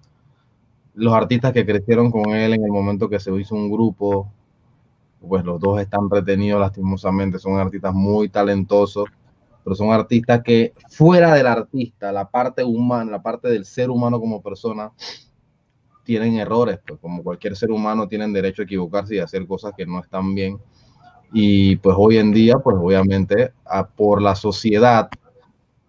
los 0.96 1.14
artistas 1.14 1.52
que 1.54 1.66
crecieron 1.66 2.10
con 2.10 2.30
él 2.32 2.54
en 2.54 2.64
el 2.64 2.72
momento 2.72 3.10
que 3.10 3.20
se 3.20 3.34
hizo 3.36 3.56
un 3.56 3.70
grupo, 3.70 4.32
pues 5.20 5.44
los 5.44 5.60
dos 5.60 5.80
están 5.82 6.10
retenidos 6.10 6.60
lastimosamente, 6.60 7.40
son 7.40 7.60
artistas 7.60 7.94
muy 7.94 8.30
talentosos, 8.30 9.06
pero 9.64 9.76
son 9.76 9.92
artistas 9.92 10.42
que 10.44 10.74
fuera 10.90 11.34
del 11.34 11.48
artista, 11.48 12.12
la 12.12 12.30
parte 12.30 12.64
humana, 12.64 13.12
la 13.12 13.22
parte 13.22 13.50
del 13.50 13.66
ser 13.66 13.90
humano 13.90 14.20
como 14.20 14.42
persona, 14.42 14.92
tienen 16.04 16.36
errores, 16.36 16.80
pues 16.86 17.00
como 17.00 17.24
cualquier 17.24 17.56
ser 17.56 17.72
humano 17.72 18.08
tienen 18.08 18.32
derecho 18.32 18.62
a 18.62 18.66
equivocarse 18.66 19.16
y 19.16 19.20
hacer 19.20 19.46
cosas 19.48 19.74
que 19.76 19.86
no 19.86 20.00
están 20.00 20.36
bien. 20.36 20.60
Y 21.34 21.78
pues 21.78 21.96
hoy 21.98 22.18
en 22.18 22.32
día, 22.32 22.60
pues 22.60 22.78
obviamente, 22.80 23.52
por 23.96 24.22
la 24.22 24.36
sociedad, 24.36 25.10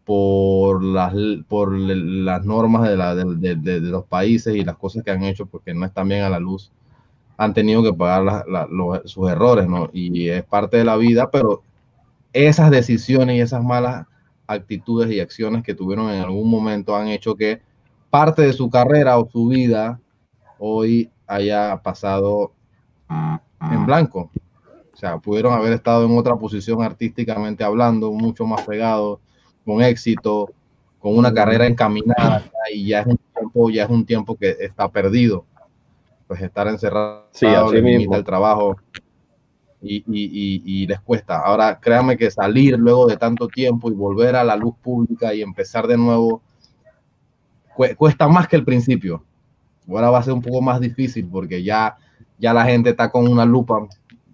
por 0.07 0.85
las, 0.85 1.13
por 1.49 1.77
las 1.77 2.45
normas 2.45 2.89
de, 2.89 2.97
la, 2.97 3.17
de, 3.17 3.81
los 3.81 4.05
países 4.05 4.55
y 4.55 4.63
las 4.63 4.77
cosas 4.77 5.03
que 5.03 5.11
han 5.11 5.25
hecho 5.25 5.47
porque 5.47 5.75
no 5.75 5.85
están 5.85 6.07
bien 6.07 6.23
a 6.23 6.31
la 6.31 6.39
luz, 6.39 6.71
han 7.37 7.53
tenido 7.53 7.83
que 7.83 7.93
pagar 7.93 8.47
sus 9.05 9.29
errores, 9.29 9.67
¿no? 9.67 9.91
Y 9.93 10.29
es 10.29 10.45
parte 10.45 10.77
de 10.77 10.85
la 10.85 10.97
vida, 10.97 11.29
pero 11.33 11.63
esas 12.33 12.71
decisiones 12.71 13.37
y 13.37 13.41
esas 13.41 13.65
malas 13.65 14.07
actitudes 14.47 15.11
y 15.11 15.19
acciones 15.19 15.65
que 15.65 15.75
tuvieron 15.75 16.09
en 16.09 16.23
algún 16.23 16.49
momento 16.49 16.95
han 16.95 17.09
hecho 17.09 17.35
que 17.35 17.61
parte 18.09 18.43
de 18.43 18.53
su 18.53 18.71
carrera 18.71 19.19
o 19.19 19.29
su 19.29 19.49
vida 19.49 19.99
hoy 20.61 21.11
haya 21.27 21.83
pasado 21.83 22.53
en 23.61 23.87
blanco. 23.87 24.31
O 24.95 24.97
sea, 24.97 25.19
pudieron 25.19 25.53
haber 25.53 25.73
estado 25.73 26.07
en 26.07 26.17
otra 26.17 26.37
posición 26.37 26.81
artísticamente 26.81 27.65
hablando, 27.65 28.13
mucho 28.13 28.47
más 28.47 28.63
pegados 28.63 29.19
con 29.67 29.83
éxito, 29.83 30.49
con 31.01 31.19
una 31.19 31.35
carrera 31.35 31.67
encaminada 31.67 32.45
y 32.73 32.87
ya 32.87 33.01
es 33.01 33.07
un 33.07 33.19
tiempo, 33.35 33.71
ya 33.71 33.85
es 33.85 33.91
un 33.91 34.07
tiempo 34.07 34.37
que 34.37 34.57
está 34.61 34.89
perdido. 34.89 35.45
Pues 36.29 36.41
estar 36.41 36.67
encerrado 36.69 37.29
sí, 37.33 37.47
limita 37.73 38.17
el 38.17 38.25
trabajo 38.25 38.77
y, 39.83 39.97
y, 40.07 40.63
y, 40.65 40.87
les 40.87 41.01
cuesta. 41.01 41.41
Ahora, 41.41 41.79
créanme 41.79 42.17
que 42.17 42.31
salir 42.31 42.79
luego 42.79 43.07
de 43.07 43.17
tanto 43.17 43.47
tiempo 43.47 43.91
y 43.91 43.95
volver 43.95 44.35
a 44.35 44.43
la 44.43 44.57
luz 44.57 44.75
pública 44.83 45.35
y 45.35 45.43
empezar 45.43 45.87
de 45.87 45.97
nuevo 45.97 46.43
cuesta 47.97 48.27
más 48.27 48.49
que 48.49 48.57
el 48.57 48.65
principio. 48.65 49.23
Ahora 49.89 50.11
va 50.11 50.19
a 50.19 50.23
ser 50.23 50.33
un 50.33 50.43
poco 50.43 50.61
más 50.61 50.81
difícil 50.81 51.29
porque 51.31 51.63
ya, 51.63 51.97
ya 52.39 52.53
la 52.53 52.65
gente 52.65 52.91
está 52.91 53.11
con 53.11 53.29
una 53.29 53.45
lupa 53.45 53.87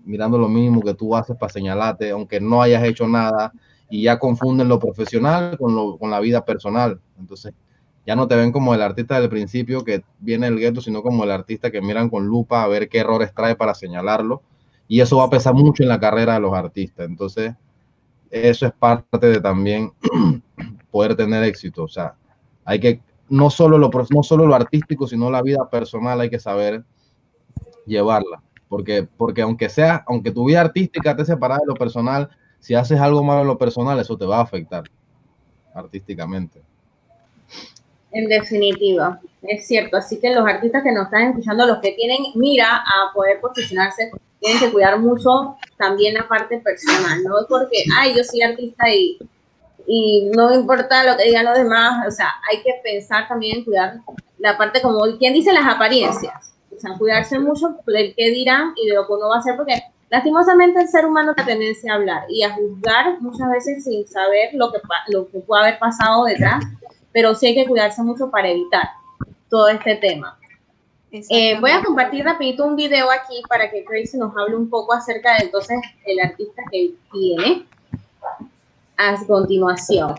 mirando 0.05 0.39
lo 0.39 0.49
mínimo 0.49 0.81
que 0.81 0.95
tú 0.95 1.15
haces 1.15 1.37
para 1.37 1.53
señalarte, 1.53 2.11
aunque 2.11 2.41
no 2.41 2.63
hayas 2.63 2.83
hecho 2.85 3.07
nada, 3.07 3.53
y 3.93 4.05
ya 4.05 4.19
confunden 4.19 4.69
lo 4.69 4.79
profesional 4.79 5.59
con, 5.59 5.77
lo, 5.77 5.99
con 5.99 6.11
la 6.11 6.19
vida 6.19 6.47
personal. 6.47 6.99
Entonces, 7.19 7.53
ya 8.07 8.17
no 8.17 8.27
te 8.27 8.37
ven 8.37 8.51
como 8.51 8.75
el 8.75 8.81
artista 8.81 9.21
del 9.21 9.29
principio 9.29 9.85
que 9.85 10.03
viene 10.19 10.47
del 10.47 10.59
gueto, 10.59 10.81
sino 10.81 11.03
como 11.03 11.25
el 11.25 11.31
artista 11.31 11.71
que 11.71 11.83
miran 11.83 12.09
con 12.09 12.27
lupa 12.27 12.63
a 12.63 12.69
ver 12.69 12.89
qué 12.89 13.01
errores 13.01 13.35
trae 13.35 13.55
para 13.55 13.75
señalarlo. 13.75 14.41
Y 14.89 15.03
eso 15.03 15.19
va 15.19 15.25
a 15.25 15.31
pesar 15.31 15.53
mucho 15.53 15.83
en 15.83 15.91
la 15.91 16.01
carrera 16.01 16.33
de 16.35 16.41
los 16.41 16.55
artistas. 16.55 17.07
Entonces, 17.07 17.53
eso 18.31 18.65
es 18.65 18.73
parte 18.73 19.27
de 19.27 19.43
también 19.43 19.93
poder 20.91 21.15
tener 21.15 21.45
éxito. 21.45 21.83
O 21.83 21.89
sea, 21.89 22.15
hay 22.65 22.81
que, 22.81 23.03
no 23.29 23.51
solo 23.51 23.77
lo, 23.77 23.91
no 24.09 24.23
solo 24.23 24.47
lo 24.47 24.55
artístico, 24.55 25.07
sino 25.07 25.31
la 25.31 25.43
vida 25.43 25.69
personal 25.69 26.19
hay 26.19 26.31
que 26.31 26.39
saber 26.39 26.83
llevarla. 27.85 28.43
Porque, 28.71 29.07
porque 29.19 29.43
aunque 29.43 29.69
sea, 29.69 30.03
aunque 30.09 30.31
tu 30.31 30.47
vida 30.47 30.63
artística 30.63 31.11
esté 31.11 31.27
separada 31.27 31.61
de 31.61 31.67
lo 31.67 31.75
personal, 31.75 32.31
si 32.63 32.77
haces 32.77 33.01
algo 33.01 33.25
malo 33.25 33.41
en 33.41 33.49
lo 33.49 33.59
personal, 33.59 33.99
eso 33.99 34.17
te 34.17 34.25
va 34.25 34.39
a 34.39 34.43
afectar 34.43 34.85
artísticamente. 35.75 36.63
En 38.13 38.29
definitiva, 38.29 39.21
es 39.43 39.67
cierto. 39.67 39.97
Así 39.97 40.21
que 40.21 40.33
los 40.33 40.47
artistas 40.47 40.85
que 40.85 40.93
nos 40.93 41.07
están 41.07 41.31
escuchando, 41.31 41.67
los 41.67 41.79
que 41.79 41.91
tienen 41.93 42.19
mira 42.37 42.77
a 42.77 43.13
poder 43.13 43.41
posicionarse, 43.41 44.13
tienen 44.39 44.61
que 44.61 44.71
cuidar 44.71 44.97
mucho 45.01 45.57
también 45.77 46.15
la 46.15 46.29
parte 46.29 46.59
personal, 46.59 47.23
no 47.25 47.41
es 47.41 47.47
porque, 47.49 47.85
ay, 47.99 48.15
yo 48.17 48.23
soy 48.23 48.43
artista 48.43 48.89
y, 48.89 49.19
y 49.87 50.31
no 50.33 50.55
importa 50.55 51.03
lo 51.03 51.17
que 51.17 51.25
digan 51.25 51.47
los 51.47 51.59
demás, 51.59 52.07
o 52.07 52.11
sea, 52.11 52.29
hay 52.51 52.63
que 52.63 52.75
pensar 52.83 53.27
también 53.27 53.59
en 53.59 53.65
cuidar 53.65 54.01
la 54.39 54.57
parte 54.57 54.81
como, 54.83 55.01
¿quién 55.19 55.35
dice 55.35 55.53
las 55.53 55.67
apariencias? 55.67 56.55
O 56.75 56.79
sea, 56.79 56.97
cuidarse 56.97 57.39
mucho 57.39 57.77
del 57.87 58.15
qué 58.17 58.31
dirán 58.31 58.73
y 58.77 58.89
de 58.89 58.95
lo 58.95 59.07
que 59.07 59.13
uno 59.13 59.29
va 59.29 59.37
a 59.37 59.39
hacer, 59.39 59.57
porque 59.57 59.81
lastimosamente 60.13 60.79
el 60.79 60.89
ser 60.89 61.07
humano 61.07 61.35
tiene 61.35 61.53
tendencia 61.53 61.91
a 61.91 61.97
hablar 61.97 62.25
y 62.29 62.43
a 62.43 62.53
juzgar 62.53 63.19
muchas 63.23 63.51
veces 63.51 63.83
sin 63.83 64.07
saber 64.07 64.51
lo 64.53 64.71
que, 64.71 64.79
lo 65.09 65.27
que 65.31 65.39
puede 65.39 65.63
haber 65.63 65.79
pasado 65.79 66.25
detrás, 66.27 66.63
pero 67.13 67.35
sí 67.35 67.47
hay 67.47 67.55
que 67.55 67.67
cuidarse 67.67 68.03
mucho 68.03 68.31
para 68.31 68.51
evitar 68.51 68.91
todo 69.49 69.69
este 69.69 69.97
tema. 69.97 70.39
Eh, 71.11 71.59
voy 71.61 71.71
a 71.71 71.83
compartir 71.83 72.27
rapidito 72.27 72.67
un 72.67 72.77
video 72.77 73.11
aquí 73.11 73.41
para 73.49 73.71
que 73.71 73.83
Tracy 73.83 74.19
nos 74.19 74.37
hable 74.37 74.57
un 74.57 74.69
poco 74.69 74.93
acerca 74.93 75.39
de 75.39 75.45
entonces 75.45 75.79
el 76.05 76.21
artista 76.21 76.63
que 76.71 76.93
tiene 77.11 77.67
a 78.99 79.17
continuación. 79.27 80.15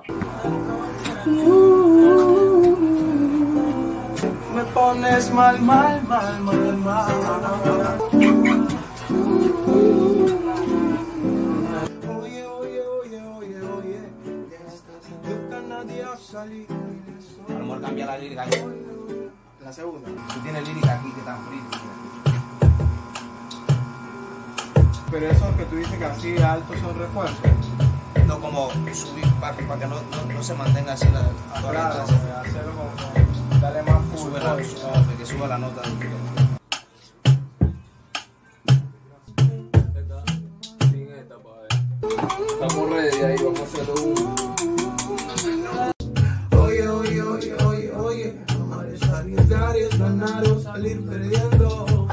Me 4.55 4.63
pones 4.73 5.31
mal, 5.31 5.61
mal, 5.61 6.01
mal, 6.03 6.39
mal, 6.41 6.77
mal. 6.77 8.42
Oye, 12.19 12.45
oye, 12.45 12.81
oye, 12.81 13.21
oye, 13.21 13.61
oye. 13.61 13.99
Yo 15.27 15.49
canadía 15.49 16.15
salí. 16.15 16.67
A 17.49 17.81
cambia 17.81 18.05
la 18.05 18.17
lírica. 18.17 18.45
La 19.63 19.73
segunda. 19.73 20.09
Tú 20.33 20.39
tienes 20.41 20.67
lírica 20.67 20.99
aquí 20.99 21.11
que 21.11 21.19
están 21.19 21.39
fritos. 21.45 21.81
Pero 25.11 25.29
esos 25.29 25.55
que 25.55 25.65
tú 25.65 25.75
dices 25.75 25.97
que 25.97 26.05
así 26.05 26.37
altos 26.37 26.79
son 26.79 26.97
refuerzos. 26.97 27.37
No 28.27 28.39
como 28.39 28.69
subir 28.93 29.27
para 29.39 29.55
que, 29.55 29.63
para 29.63 29.79
que 29.79 29.87
no, 29.87 29.95
no, 29.95 30.33
no, 30.33 30.43
se 30.43 30.53
mantenga 30.53 30.93
así 30.93 31.07
la, 31.09 31.29
claro, 31.61 32.03
hacerlo 32.03 32.71
como, 32.71 33.59
dale 33.59 33.83
más 33.83 34.01
full. 34.05 34.19
Sube 34.19 34.39
la, 34.39 34.63
sube, 34.63 35.15
que 35.17 35.25
suba 35.25 35.47
la 35.47 35.57
nota 35.57 35.81
ready 42.93 43.21
ahí, 43.21 43.35
vamos 43.43 43.59
a 43.59 43.63
hacerlo 43.63 43.93
un... 44.03 44.35
Oye, 46.59 46.87
oye, 46.87 47.21
oye, 47.21 47.53
oye, 47.65 47.91
oye, 47.91 48.33
arriesgar, 49.11 49.77
es 49.77 49.99
ganar 49.99 50.47
o 50.47 50.59
salir 50.59 51.01
perdiendo. 51.05 52.07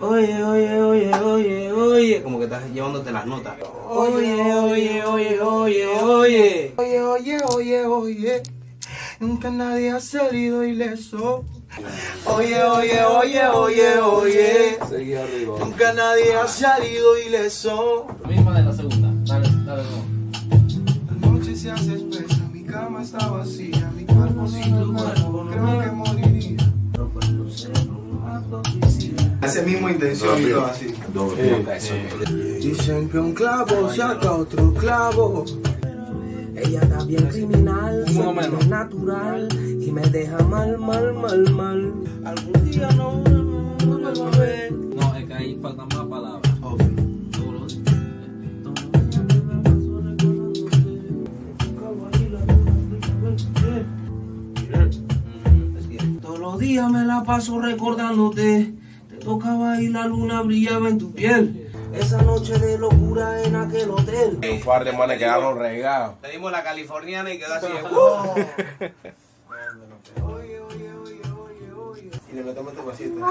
Oye, 0.00 0.42
oye, 0.42 0.80
oye, 0.80 1.14
oye, 1.14 1.72
oye. 1.72 2.22
Como 2.22 2.38
que 2.38 2.44
estás 2.44 2.64
llevándote 2.72 3.12
las 3.12 3.26
notas. 3.26 3.54
Oye, 3.88 4.42
oye, 4.54 5.04
oye, 5.04 5.40
oye, 5.40 5.86
oye. 5.86 6.74
Oye, 6.76 7.02
oye, 7.02 7.38
oye, 7.44 7.86
oye. 7.86 8.42
Nunca 9.20 9.50
nadie 9.50 9.90
ha 9.90 10.00
salido 10.00 10.64
ileso. 10.64 11.44
Oye, 12.26 12.62
oye, 12.64 13.04
oye, 13.04 13.48
oye, 13.48 13.98
oye. 13.98 14.78
Seguí 14.88 15.14
arriba. 15.14 15.58
Nunca 15.58 15.92
nadie 15.92 16.34
ha 16.34 16.48
salido 16.48 17.18
ileso. 17.18 18.06
Misma 18.26 18.58
de 18.58 18.62
la 18.64 18.72
segunda. 18.72 19.09
Cama 23.00 23.02
está 23.02 23.28
vacía, 23.28 23.90
mi 23.96 24.04
cuerpo 24.04 24.46
sin 24.46 24.78
tu 24.78 24.92
cuerpo, 24.92 25.46
creo 25.50 25.80
que 25.80 25.90
moriría. 25.90 26.72
Esa 29.42 29.62
misma 29.62 29.90
intención 29.90 30.42
y 30.42 30.50
todo 30.50 30.66
así. 30.66 30.94
Dicen 32.60 33.08
que 33.08 33.18
un 33.18 33.32
clavo 33.32 33.92
saca 33.92 34.32
otro 34.32 34.74
clavo. 34.74 35.44
Ella 36.54 36.80
está 36.82 37.04
bien 37.04 37.26
criminal, 37.26 38.04
es 38.06 38.66
natural 38.68 39.48
y 39.80 39.90
me 39.90 40.02
deja 40.02 40.38
mal, 40.44 40.78
mal, 40.78 41.14
mal, 41.14 41.50
mal. 41.52 41.94
Algún 42.24 42.70
día 42.70 42.90
no, 42.92 43.22
no, 43.22 43.76
no 43.86 43.98
me 43.98 44.20
va 44.20 44.26
a 44.26 44.38
ver. 44.38 44.72
No, 44.72 45.16
es 45.16 45.24
que 45.24 45.34
ahí 45.34 45.58
faltan 45.62 45.88
Días 56.60 56.90
me 56.90 57.06
la 57.06 57.24
paso 57.24 57.58
recordándote. 57.58 58.74
Te 59.08 59.16
tocaba 59.16 59.80
y 59.80 59.88
la 59.88 60.06
luna 60.06 60.42
brillaba 60.42 60.90
en 60.90 60.98
tu 60.98 61.10
piel. 61.10 61.72
Esa 61.94 62.20
noche 62.20 62.58
de 62.58 62.76
locura 62.76 63.42
en 63.42 63.56
aquel 63.56 63.90
hotel. 63.90 64.38
Un 64.42 64.60
par 64.60 64.84
de 64.84 64.92
manes 64.92 65.18
quedaron 65.18 65.58
regados. 65.58 66.16
Le 66.22 66.32
dimos 66.32 66.52
la 66.52 66.62
californiana 66.62 67.32
y 67.32 67.38
quedó 67.38 67.54
así. 67.54 67.66
Y 72.30 72.36
le 72.36 72.44
metemos 72.44 72.72
este 72.72 72.84
vasito. 72.84 73.26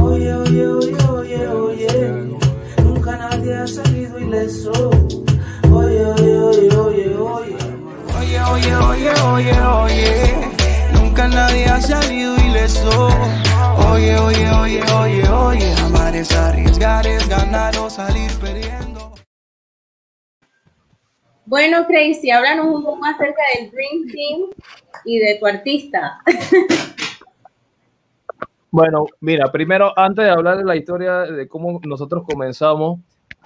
Oye, 0.00 0.34
oye, 0.34 0.66
oye, 0.66 1.06
oye, 1.06 1.48
oye. 1.48 2.51
Nunca 3.02 3.16
nadie 3.16 3.52
ha 3.52 3.66
salido 3.66 4.16
ileso. 4.16 4.70
Oye, 5.72 6.06
oye, 6.06 6.38
oye, 6.38 6.70
oye, 6.70 7.16
oye. 7.18 7.56
Oye, 8.16 8.40
oye, 8.40 8.76
oye, 8.76 9.10
oye, 9.10 9.60
oye. 9.60 10.50
Nunca 10.92 11.26
nadie 11.26 11.66
ha 11.66 11.80
salido 11.80 12.36
ileso. 12.36 13.08
Oye, 13.90 14.16
oye, 14.16 14.50
oye, 14.52 14.82
oye, 14.92 15.28
oye. 15.28 15.74
Amar 15.84 16.14
es 16.14 16.30
arriesgar, 16.30 17.04
es 17.04 17.28
ganar 17.28 17.76
o 17.78 17.90
salir 17.90 18.30
perdiendo. 18.40 19.12
Bueno, 21.44 21.84
Crazy, 21.88 22.30
háblanos 22.30 22.66
un 22.66 22.84
poco 22.84 23.04
acerca 23.04 23.42
del 23.56 23.72
Dream 23.72 24.12
Team 24.12 24.50
y 25.04 25.18
de 25.18 25.38
tu 25.40 25.46
artista. 25.46 26.20
Bueno, 28.72 29.04
mira, 29.20 29.52
primero, 29.52 29.92
antes 29.98 30.24
de 30.24 30.30
hablar 30.30 30.56
de 30.56 30.64
la 30.64 30.76
historia 30.76 31.20
de 31.20 31.46
cómo 31.46 31.78
nosotros 31.84 32.24
comenzamos, 32.26 33.00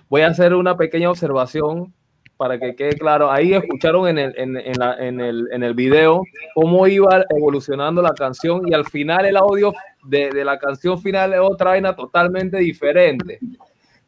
voy 0.08 0.22
a 0.22 0.28
hacer 0.28 0.54
una 0.54 0.76
pequeña 0.76 1.10
observación 1.10 1.92
para 2.36 2.60
que 2.60 2.76
quede 2.76 2.92
claro. 2.96 3.30
Ahí 3.32 3.52
escucharon 3.52 4.06
en 4.08 4.18
el, 4.18 4.34
en, 4.38 4.56
en 4.56 4.78
la- 4.78 4.94
en 5.04 5.20
el, 5.20 5.48
en 5.50 5.62
el 5.64 5.74
video 5.74 6.22
cómo 6.54 6.86
iba 6.86 7.24
evolucionando 7.36 8.02
la 8.02 8.12
canción 8.14 8.68
y 8.68 8.74
al 8.74 8.84
final 8.84 9.26
el 9.26 9.36
audio 9.36 9.72
de, 10.04 10.30
de 10.30 10.44
la 10.44 10.58
canción 10.58 11.00
final 11.00 11.34
es 11.34 11.40
otra 11.42 11.70
vaina 11.70 11.96
totalmente 11.96 12.58
diferente. 12.58 13.40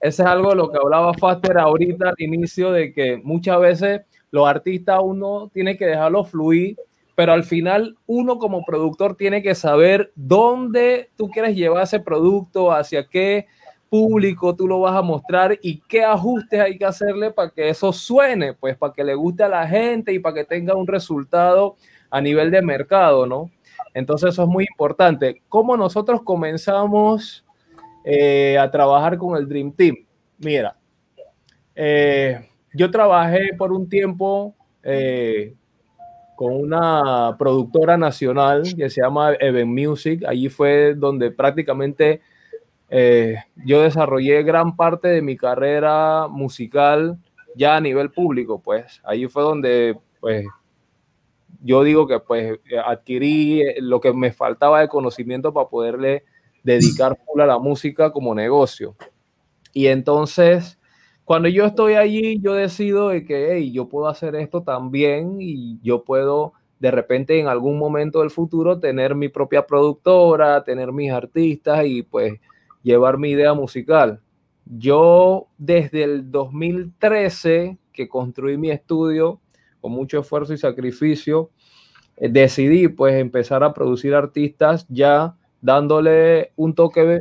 Ese 0.00 0.22
es 0.22 0.28
algo 0.28 0.50
de 0.50 0.56
lo 0.56 0.70
que 0.70 0.78
hablaba 0.80 1.12
Faster 1.14 1.58
ahorita 1.58 2.10
al 2.10 2.14
inicio, 2.18 2.70
de 2.70 2.92
que 2.92 3.16
muchas 3.24 3.58
veces 3.60 4.02
los 4.30 4.46
artistas 4.48 5.00
uno 5.02 5.50
tiene 5.52 5.76
que 5.76 5.86
dejarlo 5.86 6.22
fluir, 6.24 6.76
pero 7.18 7.32
al 7.32 7.42
final 7.42 7.96
uno 8.06 8.38
como 8.38 8.64
productor 8.64 9.16
tiene 9.16 9.42
que 9.42 9.56
saber 9.56 10.12
dónde 10.14 11.10
tú 11.16 11.28
quieres 11.28 11.56
llevar 11.56 11.82
ese 11.82 11.98
producto, 11.98 12.70
hacia 12.70 13.08
qué 13.08 13.48
público 13.90 14.54
tú 14.54 14.68
lo 14.68 14.78
vas 14.78 14.94
a 14.94 15.02
mostrar 15.02 15.58
y 15.60 15.80
qué 15.88 16.04
ajustes 16.04 16.60
hay 16.60 16.78
que 16.78 16.84
hacerle 16.84 17.32
para 17.32 17.50
que 17.50 17.70
eso 17.70 17.92
suene, 17.92 18.52
pues 18.52 18.76
para 18.76 18.92
que 18.92 19.02
le 19.02 19.16
guste 19.16 19.42
a 19.42 19.48
la 19.48 19.66
gente 19.66 20.12
y 20.12 20.20
para 20.20 20.36
que 20.36 20.44
tenga 20.44 20.76
un 20.76 20.86
resultado 20.86 21.74
a 22.08 22.20
nivel 22.20 22.52
de 22.52 22.62
mercado, 22.62 23.26
¿no? 23.26 23.50
Entonces 23.94 24.28
eso 24.28 24.44
es 24.44 24.48
muy 24.48 24.66
importante. 24.70 25.42
¿Cómo 25.48 25.76
nosotros 25.76 26.22
comenzamos 26.22 27.44
eh, 28.04 28.56
a 28.56 28.70
trabajar 28.70 29.18
con 29.18 29.36
el 29.36 29.48
Dream 29.48 29.72
Team? 29.72 29.96
Mira, 30.38 30.76
eh, 31.74 32.48
yo 32.72 32.88
trabajé 32.92 33.54
por 33.58 33.72
un 33.72 33.88
tiempo 33.88 34.54
eh, 34.84 35.56
con 36.38 36.54
una 36.54 37.34
productora 37.36 37.96
nacional 37.96 38.62
que 38.76 38.88
se 38.90 39.00
llama 39.00 39.34
Event 39.40 39.76
Music. 39.76 40.22
Allí 40.24 40.48
fue 40.48 40.94
donde 40.94 41.32
prácticamente 41.32 42.20
eh, 42.88 43.38
yo 43.66 43.82
desarrollé 43.82 44.44
gran 44.44 44.76
parte 44.76 45.08
de 45.08 45.20
mi 45.20 45.36
carrera 45.36 46.28
musical 46.30 47.18
ya 47.56 47.74
a 47.74 47.80
nivel 47.80 48.12
público, 48.12 48.62
pues 48.62 49.00
allí 49.02 49.26
fue 49.26 49.42
donde 49.42 49.98
pues 50.20 50.46
yo 51.60 51.82
digo 51.82 52.06
que 52.06 52.20
pues 52.20 52.60
adquirí 52.86 53.64
lo 53.80 54.00
que 54.00 54.12
me 54.12 54.30
faltaba 54.30 54.78
de 54.78 54.86
conocimiento 54.86 55.52
para 55.52 55.68
poderle 55.68 56.22
dedicar 56.62 57.18
a 57.36 57.46
la 57.46 57.58
música 57.58 58.12
como 58.12 58.32
negocio. 58.32 58.94
Y 59.72 59.88
entonces, 59.88 60.77
cuando 61.28 61.50
yo 61.50 61.66
estoy 61.66 61.92
allí, 61.92 62.40
yo 62.40 62.54
decido 62.54 63.10
de 63.10 63.26
que 63.26 63.52
hey, 63.52 63.70
yo 63.70 63.86
puedo 63.90 64.08
hacer 64.08 64.34
esto 64.34 64.62
también 64.62 65.36
y 65.42 65.78
yo 65.82 66.02
puedo 66.02 66.54
de 66.80 66.90
repente 66.90 67.38
en 67.38 67.48
algún 67.48 67.78
momento 67.78 68.20
del 68.20 68.30
futuro 68.30 68.80
tener 68.80 69.14
mi 69.14 69.28
propia 69.28 69.66
productora, 69.66 70.64
tener 70.64 70.90
mis 70.90 71.12
artistas 71.12 71.84
y 71.84 72.02
pues 72.02 72.40
llevar 72.82 73.18
mi 73.18 73.28
idea 73.28 73.52
musical. 73.52 74.22
Yo 74.64 75.48
desde 75.58 76.04
el 76.04 76.30
2013 76.30 77.76
que 77.92 78.08
construí 78.08 78.56
mi 78.56 78.70
estudio 78.70 79.38
con 79.82 79.92
mucho 79.92 80.20
esfuerzo 80.20 80.54
y 80.54 80.56
sacrificio, 80.56 81.50
eh, 82.16 82.30
decidí 82.30 82.88
pues 82.88 83.16
empezar 83.16 83.62
a 83.64 83.74
producir 83.74 84.14
artistas 84.14 84.86
ya 84.88 85.36
dándole 85.60 86.52
un 86.56 86.74
toque 86.74 87.20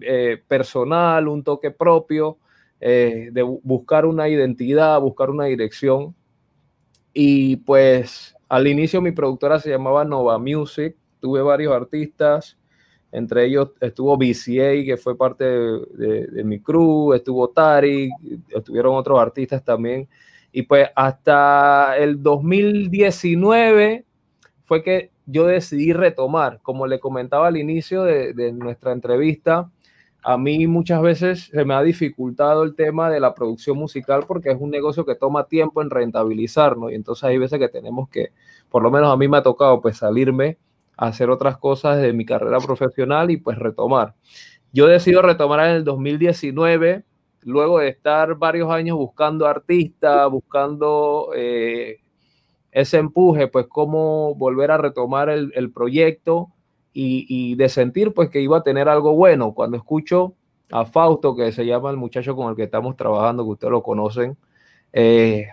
eh, 0.00 0.42
personal, 0.48 1.28
un 1.28 1.44
toque 1.44 1.70
propio, 1.70 2.38
eh, 2.80 3.30
de 3.32 3.42
buscar 3.42 4.06
una 4.06 4.28
identidad, 4.28 5.00
buscar 5.00 5.30
una 5.30 5.44
dirección. 5.44 6.14
Y 7.12 7.56
pues 7.56 8.36
al 8.48 8.66
inicio 8.66 9.00
mi 9.00 9.12
productora 9.12 9.58
se 9.58 9.70
llamaba 9.70 10.04
Nova 10.04 10.38
Music, 10.38 10.96
tuve 11.20 11.42
varios 11.42 11.72
artistas, 11.74 12.58
entre 13.12 13.46
ellos 13.46 13.70
estuvo 13.80 14.16
BCA, 14.16 14.84
que 14.84 14.96
fue 14.98 15.16
parte 15.16 15.44
de, 15.44 16.42
mi 16.44 16.60
crew, 16.60 17.14
estuvo 17.14 17.48
Tari, 17.48 18.10
estuvieron 18.54 18.94
otros 18.94 19.18
artistas 19.18 19.64
también. 19.64 20.08
Y 20.52 20.62
pues 20.62 20.88
hasta 20.94 21.96
el 21.96 22.22
2019 22.22 24.04
fue 24.64 24.82
que 24.82 25.10
yo 25.26 25.46
decidí 25.46 25.92
retomar, 25.92 26.60
como 26.62 26.86
le 26.86 27.00
comentaba 27.00 27.48
al 27.48 27.56
inicio 27.56 28.04
de, 28.04 28.52
nuestra 28.52 28.92
entrevista, 28.92 29.70
a 30.28 30.36
mí 30.36 30.66
muchas 30.66 31.00
veces 31.02 31.44
se 31.52 31.64
me 31.64 31.72
ha 31.72 31.82
dificultado 31.82 32.64
el 32.64 32.74
tema 32.74 33.08
de 33.08 33.20
la 33.20 33.32
producción 33.32 33.78
musical 33.78 34.24
porque 34.26 34.50
es 34.50 34.56
un 34.60 34.70
negocio 34.70 35.06
que 35.06 35.14
toma 35.14 35.46
tiempo 35.46 35.82
en 35.82 35.88
rentabilizarnos 35.88 36.90
y 36.90 36.96
entonces 36.96 37.22
hay 37.22 37.38
veces 37.38 37.60
que 37.60 37.68
tenemos 37.68 38.08
que, 38.08 38.30
por 38.68 38.82
lo 38.82 38.90
menos 38.90 39.12
a 39.12 39.16
mí 39.16 39.28
me 39.28 39.36
ha 39.36 39.44
tocado 39.44 39.80
pues 39.80 39.98
salirme 39.98 40.58
a 40.96 41.06
hacer 41.06 41.30
otras 41.30 41.58
cosas 41.58 42.02
de 42.02 42.12
mi 42.12 42.26
carrera 42.26 42.58
profesional 42.58 43.30
y 43.30 43.36
pues 43.36 43.56
retomar. 43.56 44.16
Yo 44.72 44.88
decido 44.88 45.22
retomar 45.22 45.60
en 45.68 45.76
el 45.76 45.84
2019 45.84 47.04
luego 47.42 47.78
de 47.78 47.90
estar 47.90 48.34
varios 48.34 48.68
años 48.72 48.96
buscando 48.96 49.46
artistas, 49.46 50.28
buscando 50.28 51.30
eh, 51.36 52.00
ese 52.72 52.98
empuje, 52.98 53.46
pues 53.46 53.66
cómo 53.68 54.34
volver 54.34 54.72
a 54.72 54.78
retomar 54.78 55.28
el 55.30 55.72
proyecto 55.72 56.48
y, 56.98 57.26
y, 57.28 57.56
de 57.56 57.68
sentir 57.68 58.14
pues 58.14 58.30
que 58.30 58.40
iba 58.40 58.56
a 58.56 58.62
tener 58.62 58.88
algo 58.88 59.14
bueno. 59.14 59.52
Cuando 59.52 59.76
escucho 59.76 60.34
a 60.70 60.86
Fausto, 60.86 61.36
que 61.36 61.52
se 61.52 61.66
llama 61.66 61.90
el 61.90 61.98
muchacho 61.98 62.34
con 62.34 62.48
el 62.48 62.56
que 62.56 62.62
estamos 62.62 62.96
trabajando, 62.96 63.44
que 63.44 63.50
ustedes 63.50 63.70
lo 63.70 63.82
conocen, 63.82 64.38
eh, 64.94 65.48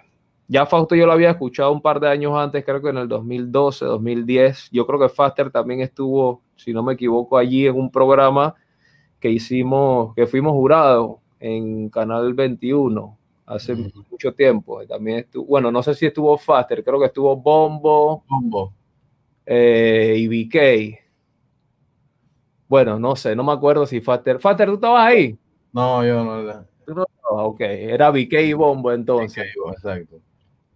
ya 0.47 0.65
Fausto 0.65 0.95
yo 0.95 1.05
lo 1.05 1.11
había 1.11 1.31
escuchado 1.31 1.73
un 1.73 1.81
par 1.81 1.99
de 1.99 2.07
años 2.07 2.33
antes, 2.37 2.63
creo 2.63 2.81
que 2.81 2.89
en 2.89 2.97
el 2.97 3.09
2012, 3.09 3.83
2010. 3.83 4.69
Yo 4.71 4.87
creo 4.87 4.97
que 5.01 5.09
Faster 5.09 5.51
también 5.51 5.81
estuvo, 5.81 6.41
si 6.55 6.71
no 6.71 6.81
me 6.81 6.93
equivoco, 6.93 7.37
allí 7.37 7.67
en 7.67 7.75
un 7.75 7.91
programa 7.91 8.55
que 9.19 9.29
hicimos, 9.29 10.15
que 10.15 10.27
fuimos 10.27 10.53
jurados 10.53 11.17
en 11.41 11.89
Canal 11.89 12.33
21 12.33 13.17
hace 13.45 13.73
uh 13.73 13.77
-huh. 13.77 14.05
mucho 14.09 14.33
tiempo. 14.33 14.85
También 14.85 15.19
estuvo, 15.19 15.45
bueno, 15.45 15.73
no 15.73 15.83
sé 15.83 15.93
si 15.93 16.05
estuvo 16.05 16.37
Faster, 16.37 16.85
creo 16.85 17.01
que 17.01 17.07
estuvo 17.07 17.35
Bombo, 17.35 18.23
Bombo. 18.29 18.73
Eh, 19.45 20.15
y 20.19 20.27
BK. 20.29 21.02
Bueno, 22.73 22.97
no 22.97 23.15
sé, 23.15 23.35
no 23.35 23.43
me 23.43 23.51
acuerdo 23.51 23.85
si 23.85 24.01
Faster. 24.01 24.39
Faster, 24.39 24.67
¿tú 24.67 24.73
estabas 24.73 25.05
ahí? 25.05 25.37
No, 25.73 26.03
yo 26.03 26.23
no. 26.23 26.65
¿Tú 26.83 26.95
no 26.95 27.05
ok, 27.21 27.61
era 27.61 28.09
BK 28.09 28.33
y 28.41 28.53
Bombo 28.53 28.91
entonces. 28.91 29.53
BK, 29.55 29.73
exacto. 29.73 30.15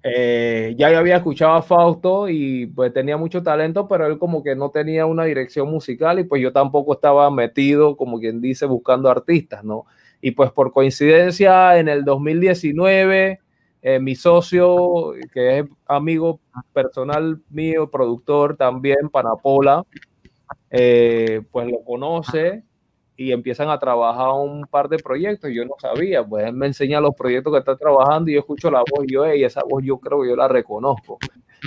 Eh, 0.04 0.76
ya 0.78 0.92
yo 0.92 1.00
había 1.00 1.16
escuchado 1.16 1.54
a 1.54 1.64
Fausto 1.64 2.30
y 2.30 2.68
pues 2.68 2.94
tenía 2.94 3.18
mucho 3.18 3.42
talento, 3.42 3.88
pero 3.88 4.06
él 4.06 4.20
como 4.20 4.44
que 4.44 4.56
no 4.56 4.70
tenía 4.70 5.08
una 5.08 5.24
dirección 5.24 5.72
musical 5.72 6.20
y 6.20 6.26
pues 6.26 6.40
yo 6.40 6.54
tampoco 6.54 6.94
estaba 6.94 7.32
metido, 7.32 7.98
como 7.98 8.20
quien 8.20 8.42
dice, 8.42 8.68
buscando 8.68 9.10
artistas, 9.10 9.64
¿no? 9.64 9.88
Y 10.22 10.32
pues 10.34 10.52
por 10.52 10.72
coincidencia, 10.72 11.80
en 11.80 11.90
el 11.90 12.06
2019, 12.06 13.40
eh, 13.82 14.00
mi 14.00 14.14
socio, 14.14 15.14
que 15.34 15.60
es 15.60 15.66
amigo 15.88 16.42
personal 16.74 17.42
mío, 17.50 17.90
productor 17.90 18.56
también, 18.56 19.10
Panapola, 19.10 19.84
eh, 20.70 21.42
pues 21.52 21.68
lo 21.68 21.84
conoce 21.84 22.64
y 23.18 23.32
empiezan 23.32 23.70
a 23.70 23.80
trabajar 23.80 24.30
un 24.30 24.66
par 24.68 24.88
de 24.88 24.98
proyectos. 24.98 25.50
Yo 25.52 25.66
no 25.66 25.74
sabía, 25.80 26.24
pues 26.24 26.46
él 26.46 26.54
me 26.54 26.68
enseña 26.68 27.02
los 27.02 27.16
proyectos 27.16 27.52
que 27.52 27.60
está 27.60 27.76
trabajando 27.76 28.30
y 28.30 28.36
yo 28.36 28.40
escucho 28.40 28.70
la 28.70 28.80
voz 28.80 29.06
y 29.08 29.14
yo, 29.14 29.26
hey, 29.26 29.44
esa 29.44 29.64
voz 29.68 29.84
yo 29.84 29.98
creo 29.98 30.22
que 30.22 30.30
yo 30.30 30.36
la 30.36 30.48
reconozco. 30.48 31.18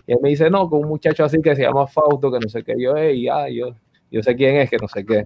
Y 0.07 0.13
él 0.13 0.19
me 0.23 0.29
dice, 0.31 0.49
no, 0.49 0.71
con 0.71 0.85
un 0.85 0.89
muchacho 0.89 1.25
así 1.25 1.43
que 1.43 1.57
se 1.57 1.63
llama 1.63 1.89
Fausto, 1.89 2.31
que 2.31 2.39
no 2.39 2.49
sé 2.49 2.63
qué, 2.63 2.75
yo, 2.79 2.97
hey, 2.97 3.25
ya, 3.25 3.49
yo, 3.49 3.75
yo 4.11 4.23
sé 4.23 4.37
quién 4.37 4.57
es, 4.57 4.71
que 4.71 4.77
no 4.77 4.87
sé 4.87 5.05
qué. 5.05 5.25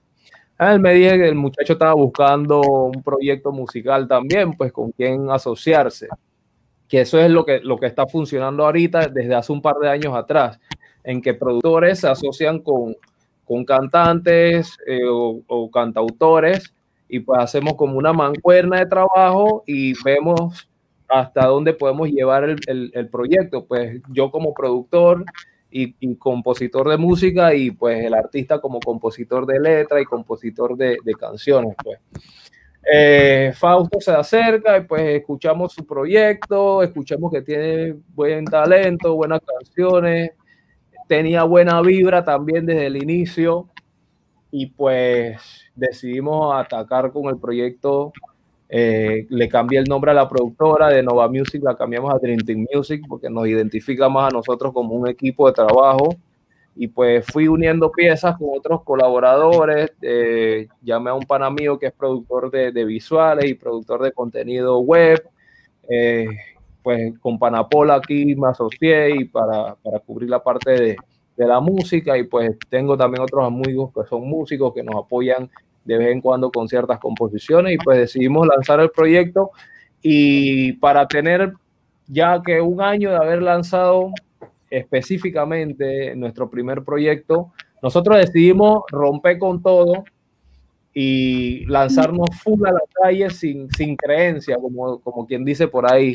Él 0.59 0.81
me 0.81 0.95
dijo 0.95 1.15
que 1.17 1.29
el 1.29 1.35
muchacho 1.35 1.75
estaba 1.75 1.95
buscando 1.95 2.61
un 2.61 3.03
proyecto 3.03 3.53
musical 3.53 4.09
también, 4.09 4.57
pues 4.57 4.73
con 4.73 4.93
quién 4.93 5.31
asociarse. 5.31 6.09
Que 6.89 7.03
eso 7.03 7.19
es 7.19 7.31
lo 7.31 7.45
que, 7.45 7.61
lo 7.61 7.77
que 7.77 7.87
está 7.87 8.07
funcionando 8.07 8.65
ahorita 8.65 9.09
desde 9.09 9.35
hace 9.35 9.53
un 9.53 9.61
par 9.61 9.77
de 9.77 9.91
años 9.91 10.15
atrás, 10.15 10.59
en 11.03 11.21
que 11.21 11.35
productores 11.35 11.99
se 12.01 12.09
asocian 12.09 12.61
con, 12.61 12.97
con 13.45 13.65
cantantes 13.65 14.77
eh, 14.87 15.03
o, 15.07 15.71
cantautores 15.71 16.75
y 17.09 17.21
pues 17.21 17.41
hacemos 17.41 17.75
como 17.75 17.99
una 17.99 18.13
mancuerna 18.13 18.79
de 18.79 18.87
trabajo 18.87 19.63
y 19.67 19.93
vemos 20.03 20.69
hasta 21.09 21.47
dónde 21.47 21.75
podemos 21.75 22.09
llevar 22.09 22.45
el, 22.45 22.91
el, 22.95 23.09
proyecto. 23.09 23.67
Pues 23.67 24.01
yo 24.09 24.31
como 24.31 24.55
productor 24.55 25.25
y, 25.71 26.17
compositor 26.17 26.89
de 26.89 26.97
música 26.97 27.55
y 27.55 27.71
pues 27.71 28.05
el 28.05 28.15
artista 28.15 28.61
como 28.61 28.81
compositor 28.81 29.45
de 29.47 29.61
letra 29.61 30.01
y 30.01 30.05
compositor 30.05 30.77
de, 30.77 30.97
de 31.05 31.15
canciones. 31.15 31.75
Pues. 31.83 31.99
Eh, 32.93 33.53
Fausto 33.55 33.99
se 34.01 34.13
acerca 34.13 34.77
y 34.77 34.83
pues 34.83 35.03
escuchamos 35.03 35.73
su 35.73 35.87
proyecto, 35.87 36.83
escuchamos 36.83 37.33
que 37.33 37.43
tiene 37.43 37.95
buen 38.15 38.45
talento, 38.45 39.15
buenas 39.15 39.41
canciones, 39.41 40.33
tenía 41.07 41.45
buena 41.45 41.81
vibra 41.81 42.25
también 42.25 42.67
desde 42.67 42.87
el 42.87 42.97
inicio 42.97 43.69
y 44.51 44.67
pues 44.67 45.41
decidimos 45.75 46.55
atacar 46.55 47.13
con 47.13 47.27
el 47.27 47.39
proyecto. 47.39 48.13
Eh, 48.69 49.27
le 49.29 49.49
cambié 49.49 49.79
el 49.79 49.85
nombre 49.85 50.11
a 50.11 50.15
la 50.15 50.29
productora 50.29 50.89
de 50.89 51.03
Nova 51.03 51.29
Music, 51.29 51.63
la 51.63 51.77
cambiamos 51.77 52.15
a 52.15 52.19
Dream 52.19 52.41
Team 52.41 52.67
Music 52.73 53.05
porque 53.09 53.29
nos 53.29 53.47
identifica 53.47 54.09
más 54.09 54.33
a 54.33 54.37
nosotros 54.37 54.73
como 54.73 54.95
un 54.95 55.09
equipo 55.09 55.47
de 55.49 55.55
trabajo. 55.55 56.15
Y 56.77 56.89
pues 56.89 57.25
fui 57.27 57.47
uniendo 57.47 57.91
piezas 57.93 58.37
con 58.37 58.49
otros 58.57 58.83
colaboradores. 58.83 59.93
Eh, 60.03 60.69
llamé 60.83 61.11
a 61.11 61.15
un 61.15 61.25
pana 61.25 61.51
mío 61.51 61.79
que 61.79 61.87
es 61.87 61.93
productor 61.93 62.51
de, 62.51 62.73
de 62.73 62.85
visuales 62.85 63.47
y 63.47 63.55
productor 63.55 64.03
de 64.03 64.13
contenido 64.13 64.79
web. 64.81 65.23
Eh, 65.89 66.27
pues 66.85 67.19
con 67.19 67.39
Panapola 67.39 67.95
aquí 67.95 68.37
me 68.37 68.49
asocié 68.49 69.17
y 69.17 69.25
para, 69.25 69.75
para 69.77 69.99
cubrir 70.01 70.29
la 70.29 70.43
parte 70.43 70.71
de, 70.71 70.97
de, 71.35 71.47
la 71.47 71.59
música. 71.59 72.17
Y 72.19 72.25
pues 72.25 72.57
tengo 72.69 72.95
también 72.95 73.23
otros 73.23 73.45
amigos 73.45 73.91
que 73.95 74.07
son 74.07 74.29
músicos 74.29 74.75
que 74.75 74.83
nos 74.83 74.95
apoyan 74.95 75.51
de 75.87 75.97
vez 75.97 76.13
en 76.13 76.21
cuando 76.21 76.53
con 76.53 76.69
ciertas 76.69 76.99
composiciones. 77.01 77.73
Y 77.73 77.79
pues 77.79 77.99
decidimos 77.99 78.47
lanzar 78.47 78.81
el 78.81 78.91
proyecto. 78.91 79.51
Y 80.03 80.75
para 80.75 81.09
tener 81.09 81.55
ya 82.07 82.43
que 82.43 82.61
un 82.61 82.83
año 82.83 83.11
de 83.11 83.17
haber 83.17 83.41
lanzado 83.41 84.11
específicamente 84.69 86.15
nuestro 86.17 86.51
primer 86.51 86.85
proyecto, 86.85 87.51
nosotros 87.83 88.19
decidimos 88.19 88.83
romper 88.91 89.39
con 89.39 89.63
todo 89.63 90.05
y 90.93 91.65
lanzarnos 91.65 92.29
full 92.43 92.67
a 92.67 92.73
la 92.73 92.83
calle 92.93 93.31
sin, 93.31 93.71
sin 93.71 93.97
creencia, 93.97 94.59
como, 94.59 95.01
como 95.01 95.27
quien 95.27 95.47
dice 95.47 95.67
por 95.67 95.91
ahí 95.91 96.13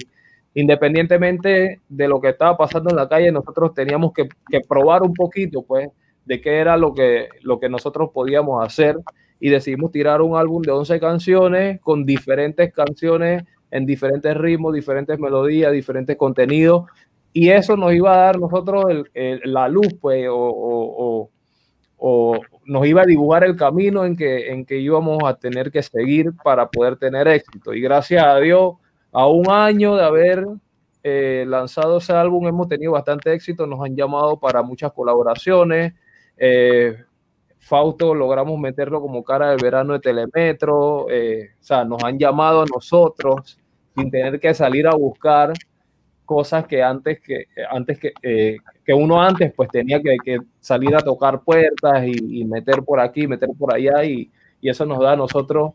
independientemente 0.60 1.82
de 1.88 2.08
lo 2.08 2.20
que 2.20 2.30
estaba 2.30 2.58
pasando 2.58 2.90
en 2.90 2.96
la 2.96 3.08
calle, 3.08 3.32
nosotros 3.32 3.74
teníamos 3.74 4.14
que, 4.14 4.28
que, 4.50 4.62
probar 4.62 5.04
un 5.04 5.14
poquito, 5.14 5.64
pues, 5.64 5.90
de 6.26 6.42
qué 6.42 6.58
era 6.58 6.78
lo 6.78 6.94
que, 6.94 7.30
lo 7.42 7.60
que 7.60 7.70
nosotros 7.70 8.10
podíamos 8.14 8.66
hacer 8.66 8.98
y 9.40 9.50
decidimos 9.50 9.92
tirar 9.92 10.22
un 10.22 10.38
álbum 10.38 10.62
de 10.62 10.72
11 10.72 11.00
canciones 11.00 11.80
con 11.82 12.06
diferentes 12.06 12.74
canciones 12.74 13.44
en 13.72 13.86
diferentes 13.86 14.36
ritmos, 14.36 14.74
diferentes 14.74 15.20
melodías, 15.20 15.72
diferentes 15.72 16.18
contenidos 16.18 16.86
y 17.34 17.50
eso 17.50 17.78
nos 17.78 17.94
iba 17.94 18.14
a 18.14 18.18
dar 18.18 18.40
nosotros 18.40 18.86
el, 18.90 19.10
el, 19.14 19.42
la 19.54 19.68
luz, 19.68 19.94
pues, 20.02 20.28
o, 20.28 20.36
o, 20.36 20.96
o, 20.98 21.30
o, 21.98 22.40
nos 22.66 22.86
iba 22.88 23.04
a 23.04 23.06
dibujar 23.06 23.44
el 23.44 23.56
camino 23.56 24.06
en 24.06 24.16
que, 24.16 24.52
en 24.52 24.66
que 24.66 24.80
íbamos 24.80 25.20
a 25.24 25.36
tener 25.36 25.72
que 25.72 25.84
seguir 25.84 26.32
para 26.44 26.70
poder 26.70 26.98
tener 26.98 27.28
éxito. 27.28 27.74
Y 27.74 27.82
gracias 27.82 28.24
a 28.24 28.38
Dios, 28.40 28.74
a 29.12 29.28
un 29.28 29.50
año 29.50 29.96
de 29.96 30.04
haber 30.04 30.46
eh, 31.04 31.46
lanzado 31.48 31.98
ese 31.98 32.14
álbum 32.14 32.48
hemos 32.48 32.68
tenido 32.68 32.92
bastante 32.92 33.34
éxito, 33.34 33.66
nos 33.66 33.82
han 33.84 33.96
llamado 33.96 34.40
para 34.40 34.62
muchas 34.62 34.92
colaboraciones. 34.92 35.94
Eh, 36.38 36.96
Fausto 37.60 38.16
logramos 38.16 38.58
meterlo 38.60 39.02
como 39.02 39.24
cara 39.24 39.50
del 39.50 39.60
verano 39.62 39.94
de 39.94 40.00
Telemetro, 40.00 41.08
eh, 41.10 41.52
o 41.60 41.64
sea, 41.64 41.84
nos 41.84 42.04
han 42.04 42.18
llamado 42.18 42.62
a 42.62 42.66
nosotros 42.66 43.60
sin 43.96 44.10
tener 44.10 44.40
que 44.40 44.54
salir 44.54 44.88
a 44.88 44.96
buscar 44.96 45.54
cosas 46.26 46.66
que 46.68 46.82
antes 46.82 47.20
que 47.20 47.48
antes 47.70 48.00
que, 48.00 48.14
eh, 48.22 48.58
que 48.86 48.94
uno 48.94 49.22
antes 49.22 49.52
pues 49.54 49.70
tenía 49.70 50.00
que, 50.02 50.38
salir 50.60 50.96
a 50.96 51.02
tocar 51.02 51.42
puertas 51.42 52.06
y, 52.06 52.42
y, 52.42 52.46
meter 52.46 52.84
por 52.84 53.00
aquí, 53.00 53.28
meter 53.28 53.50
por 53.58 53.74
allá 53.74 54.04
y, 54.06 54.32
y 54.62 54.70
eso 54.70 54.86
nos 54.86 55.00
da 55.00 55.14
a 55.14 55.16
nosotros 55.16 55.74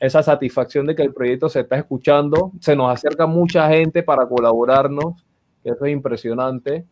esa 0.00 0.22
satisfacción 0.22 0.86
de 0.86 0.94
que 0.94 1.02
el 1.02 1.12
proyecto 1.12 1.48
se 1.48 1.60
está 1.60 1.76
escuchando, 1.76 2.52
se 2.60 2.76
nos 2.76 2.92
acerca 2.92 3.26
mucha 3.26 3.68
gente 3.68 4.02
para 4.02 4.26
colaborarnos, 4.28 5.24
que 5.62 5.70
eso 5.70 5.84
es 5.84 5.92
impresionante. 5.92 6.84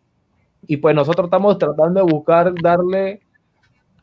Y 0.66 0.78
pues 0.78 0.94
nosotros 0.94 1.26
estamos 1.26 1.58
tratando 1.58 2.04
de 2.04 2.12
buscar 2.12 2.52
darle 2.60 3.20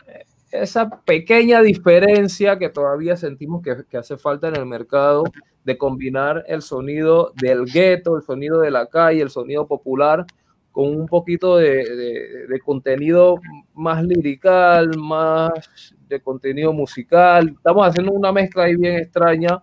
eh, 0.07 0.23
esa 0.51 0.89
pequeña 0.89 1.61
diferencia 1.61 2.57
que 2.57 2.69
todavía 2.69 3.17
sentimos 3.17 3.61
que, 3.61 3.83
que 3.89 3.97
hace 3.97 4.17
falta 4.17 4.47
en 4.47 4.55
el 4.55 4.65
mercado 4.65 5.23
de 5.65 5.77
combinar 5.77 6.45
el 6.47 6.61
sonido 6.61 7.33
del 7.35 7.65
gueto, 7.65 8.15
el 8.15 8.23
sonido 8.23 8.59
de 8.61 8.71
la 8.71 8.87
calle, 8.87 9.21
el 9.21 9.29
sonido 9.29 9.67
popular, 9.67 10.25
con 10.73 10.85
un 10.87 11.05
poquito 11.07 11.57
de, 11.57 12.59
contenido 12.65 13.39
más 13.75 14.03
lirical, 14.03 14.97
más 14.97 15.93
de 16.09 16.19
contenido 16.19 16.73
musical. 16.73 17.49
Estamos 17.49 17.87
haciendo 17.87 18.11
una 18.11 18.31
mezcla 18.31 18.63
ahí 18.63 18.75
bien 18.75 18.97
extraña 18.97 19.61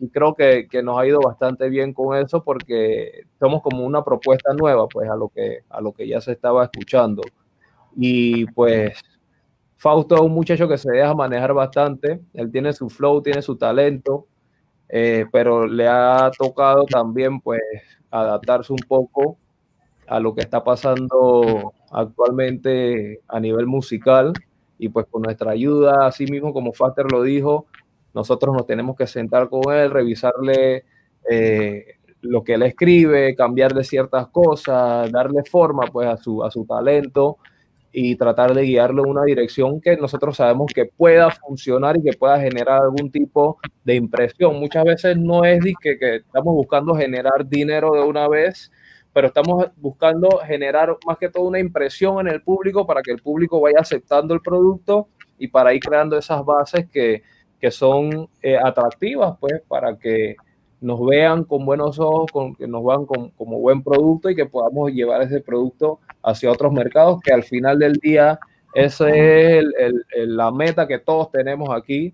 y 0.00 0.08
creo 0.08 0.34
que, 0.34 0.66
que, 0.68 0.82
nos 0.82 0.98
ha 0.98 1.06
ido 1.06 1.20
bastante 1.20 1.68
bien 1.68 1.92
con 1.92 2.16
eso 2.16 2.42
porque 2.42 3.24
somos 3.38 3.62
como 3.62 3.84
una 3.84 4.02
propuesta 4.02 4.54
nueva 4.54 4.88
pues 4.88 5.10
a 5.10 5.14
lo 5.14 5.28
que, 5.28 5.60
a 5.68 5.80
lo 5.82 5.92
que 5.92 6.08
ya 6.08 6.22
se 6.22 6.32
estaba 6.32 6.64
escuchando. 6.64 7.22
Y 7.94 8.46
pues 8.46 8.98
Fausto 9.76 10.14
es 10.14 10.22
un 10.22 10.32
muchacho 10.32 10.66
que 10.66 10.78
se 10.78 10.90
deja 10.90 11.14
manejar 11.14 11.52
bastante, 11.52 12.22
él 12.32 12.50
tiene 12.50 12.72
su 12.72 12.88
flow, 12.88 13.20
tiene 13.20 13.42
su 13.42 13.56
talento, 13.56 14.26
eh, 14.88 15.26
pero 15.30 15.66
le 15.66 15.86
ha 15.86 16.30
tocado 16.36 16.86
también 16.86 17.40
pues 17.42 17.60
adaptarse 18.10 18.72
un 18.72 18.80
poco 18.88 19.36
a 20.08 20.20
lo 20.20 20.34
que 20.34 20.42
está 20.42 20.62
pasando 20.62 21.72
actualmente 21.90 23.20
a 23.28 23.40
nivel 23.40 23.66
musical 23.66 24.32
y 24.78 24.88
pues 24.88 25.06
con 25.10 25.22
nuestra 25.22 25.52
ayuda, 25.52 26.06
así 26.06 26.26
mismo 26.26 26.52
como 26.52 26.72
Faster 26.72 27.10
lo 27.10 27.22
dijo, 27.22 27.66
nosotros 28.14 28.54
nos 28.54 28.66
tenemos 28.66 28.96
que 28.96 29.06
sentar 29.06 29.48
con 29.48 29.72
él, 29.74 29.90
revisarle 29.90 30.84
eh, 31.30 31.84
lo 32.22 32.44
que 32.44 32.54
él 32.54 32.62
escribe, 32.62 33.34
cambiarle 33.34 33.84
ciertas 33.84 34.28
cosas, 34.28 35.10
darle 35.10 35.42
forma 35.44 35.86
pues 35.92 36.08
a 36.08 36.16
su, 36.16 36.42
a 36.44 36.50
su 36.50 36.64
talento 36.64 37.38
y 37.92 38.16
tratar 38.16 38.52
de 38.52 38.62
guiarlo 38.62 39.04
en 39.04 39.10
una 39.10 39.24
dirección 39.24 39.80
que 39.80 39.96
nosotros 39.96 40.36
sabemos 40.36 40.70
que 40.74 40.84
pueda 40.84 41.30
funcionar 41.30 41.96
y 41.96 42.02
que 42.02 42.12
pueda 42.12 42.38
generar 42.38 42.82
algún 42.82 43.10
tipo 43.10 43.58
de 43.84 43.94
impresión. 43.94 44.60
Muchas 44.60 44.84
veces 44.84 45.16
no 45.16 45.44
es 45.44 45.60
que, 45.80 45.98
que 45.98 46.16
estamos 46.16 46.54
buscando 46.54 46.94
generar 46.94 47.48
dinero 47.48 47.92
de 47.92 48.02
una 48.02 48.28
vez, 48.28 48.70
pero 49.16 49.28
estamos 49.28 49.68
buscando 49.78 50.28
generar 50.44 50.94
más 51.06 51.16
que 51.16 51.30
todo 51.30 51.44
una 51.44 51.58
impresión 51.58 52.20
en 52.20 52.34
el 52.34 52.42
público 52.42 52.86
para 52.86 53.00
que 53.00 53.12
el 53.12 53.22
público 53.22 53.58
vaya 53.62 53.78
aceptando 53.80 54.34
el 54.34 54.42
producto 54.42 55.08
y 55.38 55.48
para 55.48 55.72
ir 55.72 55.80
creando 55.80 56.18
esas 56.18 56.44
bases 56.44 56.86
que, 56.90 57.22
que 57.58 57.70
son 57.70 58.28
eh, 58.42 58.58
atractivas, 58.62 59.38
pues, 59.40 59.62
para 59.66 59.96
que 59.96 60.36
nos 60.82 61.02
vean 61.06 61.44
con 61.44 61.64
buenos 61.64 61.98
ojos, 61.98 62.30
con, 62.30 62.54
que 62.56 62.66
nos 62.68 62.84
vean 62.84 63.06
con, 63.06 63.30
como 63.30 63.58
buen 63.58 63.82
producto 63.82 64.28
y 64.28 64.36
que 64.36 64.44
podamos 64.44 64.92
llevar 64.92 65.22
ese 65.22 65.40
producto 65.40 65.98
hacia 66.22 66.52
otros 66.52 66.70
mercados, 66.74 67.18
que 67.22 67.32
al 67.32 67.42
final 67.42 67.78
del 67.78 67.94
día 67.94 68.38
esa 68.74 69.08
es 69.08 69.64
la 70.12 70.50
meta 70.50 70.86
que 70.86 70.98
todos 70.98 71.30
tenemos 71.30 71.70
aquí. 71.70 72.12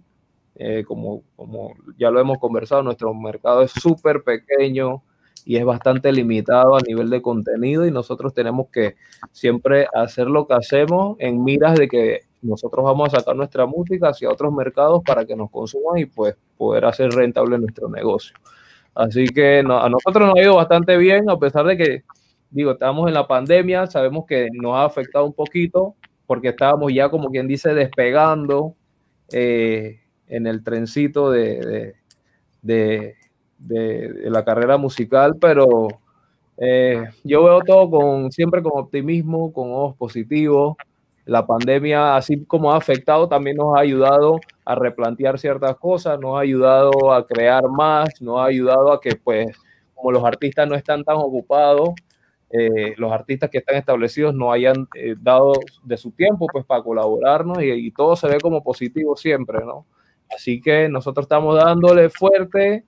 Eh, 0.54 0.84
como, 0.86 1.24
como 1.34 1.74
ya 1.98 2.12
lo 2.12 2.20
hemos 2.20 2.38
conversado, 2.38 2.84
nuestro 2.84 3.12
mercado 3.12 3.62
es 3.62 3.72
súper 3.72 4.22
pequeño, 4.22 5.02
y 5.44 5.56
es 5.56 5.64
bastante 5.64 6.12
limitado 6.12 6.76
a 6.76 6.80
nivel 6.80 7.10
de 7.10 7.20
contenido 7.20 7.86
y 7.86 7.90
nosotros 7.90 8.32
tenemos 8.32 8.68
que 8.70 8.94
siempre 9.32 9.86
hacer 9.94 10.28
lo 10.28 10.46
que 10.46 10.54
hacemos 10.54 11.16
en 11.18 11.42
miras 11.42 11.74
de 11.74 11.88
que 11.88 12.20
nosotros 12.42 12.84
vamos 12.84 13.12
a 13.12 13.18
sacar 13.18 13.36
nuestra 13.36 13.66
música 13.66 14.08
hacia 14.08 14.30
otros 14.30 14.52
mercados 14.52 15.02
para 15.04 15.24
que 15.24 15.36
nos 15.36 15.50
consuman 15.50 15.98
y 15.98 16.06
pues 16.06 16.36
poder 16.56 16.84
hacer 16.84 17.10
rentable 17.10 17.58
nuestro 17.58 17.88
negocio. 17.88 18.34
Así 18.94 19.26
que 19.26 19.60
a 19.60 19.88
nosotros 19.88 20.28
nos 20.28 20.36
ha 20.36 20.42
ido 20.42 20.56
bastante 20.56 20.96
bien, 20.96 21.30
a 21.30 21.38
pesar 21.38 21.64
de 21.66 21.76
que, 21.76 22.02
digo, 22.50 22.72
estamos 22.72 23.08
en 23.08 23.14
la 23.14 23.26
pandemia, 23.26 23.86
sabemos 23.86 24.26
que 24.26 24.48
nos 24.52 24.74
ha 24.74 24.84
afectado 24.84 25.24
un 25.24 25.32
poquito 25.32 25.94
porque 26.26 26.48
estábamos 26.48 26.92
ya, 26.92 27.08
como 27.08 27.30
quien 27.30 27.48
dice, 27.48 27.74
despegando 27.74 28.74
eh, 29.32 30.00
en 30.26 30.46
el 30.46 30.62
trencito 30.62 31.30
de 31.30 31.94
de, 33.66 34.30
la 34.30 34.44
carrera 34.44 34.76
musical, 34.76 35.36
pero 35.40 35.88
eh, 36.58 37.04
yo 37.24 37.44
veo 37.44 37.60
todo 37.60 37.90
con, 37.90 38.32
siempre 38.32 38.62
con 38.62 38.72
optimismo, 38.74 39.52
con 39.52 39.70
ojos 39.72 39.96
positivos. 39.96 40.76
La 41.24 41.46
pandemia, 41.46 42.16
así 42.16 42.44
como 42.44 42.72
ha 42.72 42.76
afectado, 42.76 43.28
también 43.28 43.56
nos 43.56 43.76
ha 43.76 43.80
ayudado 43.80 44.40
a 44.64 44.74
replantear 44.74 45.38
ciertas 45.38 45.76
cosas, 45.76 46.18
nos 46.18 46.36
ha 46.36 46.40
ayudado 46.40 47.12
a 47.12 47.24
crear 47.24 47.68
más, 47.68 48.20
nos 48.20 48.40
ha 48.40 48.46
ayudado 48.46 48.92
a 48.92 49.00
que, 49.00 49.14
pues, 49.14 49.56
como 49.94 50.10
los 50.10 50.24
artistas 50.24 50.68
no 50.68 50.74
están 50.74 51.04
tan 51.04 51.16
ocupados, 51.16 51.90
eh, 52.50 52.94
los 52.98 53.12
artistas 53.12 53.50
que 53.50 53.58
están 53.58 53.76
establecidos 53.76 54.34
no 54.34 54.52
hayan 54.52 54.88
eh, 54.96 55.14
dado 55.18 55.52
de 55.84 55.96
su 55.96 56.10
tiempo, 56.10 56.46
pues, 56.52 56.64
para 56.66 56.82
colaborarnos 56.82 57.62
y, 57.62 57.70
y 57.70 57.90
todo 57.92 58.16
se 58.16 58.26
ve 58.26 58.38
como 58.40 58.62
positivo 58.62 59.16
siempre, 59.16 59.64
¿no? 59.64 59.86
Así 60.34 60.60
que 60.60 60.88
nosotros 60.88 61.24
estamos 61.24 61.56
dándole 61.56 62.10
fuerte, 62.10 62.84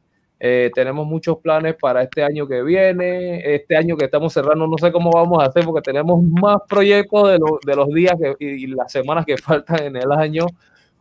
eh, 0.47 0.71
tenemos 0.75 1.07
muchos 1.07 1.39
planes 1.39 1.75
para 1.75 2.03
este 2.03 2.23
año 2.23 2.47
que 2.47 2.63
viene. 2.63 3.55
Este 3.55 3.79
año 3.79 3.97
que 3.97 4.05
estamos 4.05 4.31
cerrando, 4.31 4.67
no 4.67 4.77
sé 4.77 4.93
cómo 4.93 5.11
vamos 5.11 5.43
a 5.43 5.47
hacer 5.47 5.65
porque 5.65 5.81
tenemos 5.81 6.23
más 6.23 6.59
proyectos 6.69 7.31
de, 7.31 7.39
lo, 7.39 7.59
de 7.65 7.75
los 7.75 7.89
días 7.89 8.15
que, 8.21 8.37
y, 8.45 8.67
las 8.67 8.93
semanas 8.93 9.25
que 9.25 9.39
faltan 9.43 9.83
en 9.85 9.97
el 9.97 10.13
año, 10.13 10.45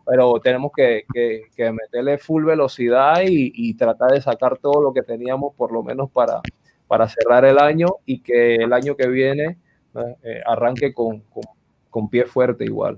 pero 0.06 0.40
tenemos 0.40 0.72
que, 0.74 1.04
que, 1.14 1.42
que 1.58 1.74
meterle 1.74 2.18
full 2.20 2.46
velocidad 2.46 3.20
y, 3.26 3.74
tratar 3.74 4.12
de 4.12 4.22
sacar 4.22 4.60
todo 4.60 4.82
lo 4.82 4.94
que 4.94 5.02
teníamos, 5.02 5.54
por 5.56 5.74
lo 5.74 5.84
menos 5.84 6.10
para, 6.10 6.40
para 6.88 7.10
cerrar 7.10 7.44
el 7.44 7.60
año 7.60 7.88
y 8.06 8.22
que 8.22 8.56
el 8.56 8.72
año 8.72 8.96
que 8.96 9.10
viene 9.10 9.58
eh, 10.24 10.42
arranque 10.46 10.94
con, 10.94 11.20
con, 11.20 11.44
con 11.90 12.10
pie 12.10 12.24
fuerte 12.24 12.64
igual. 12.64 12.98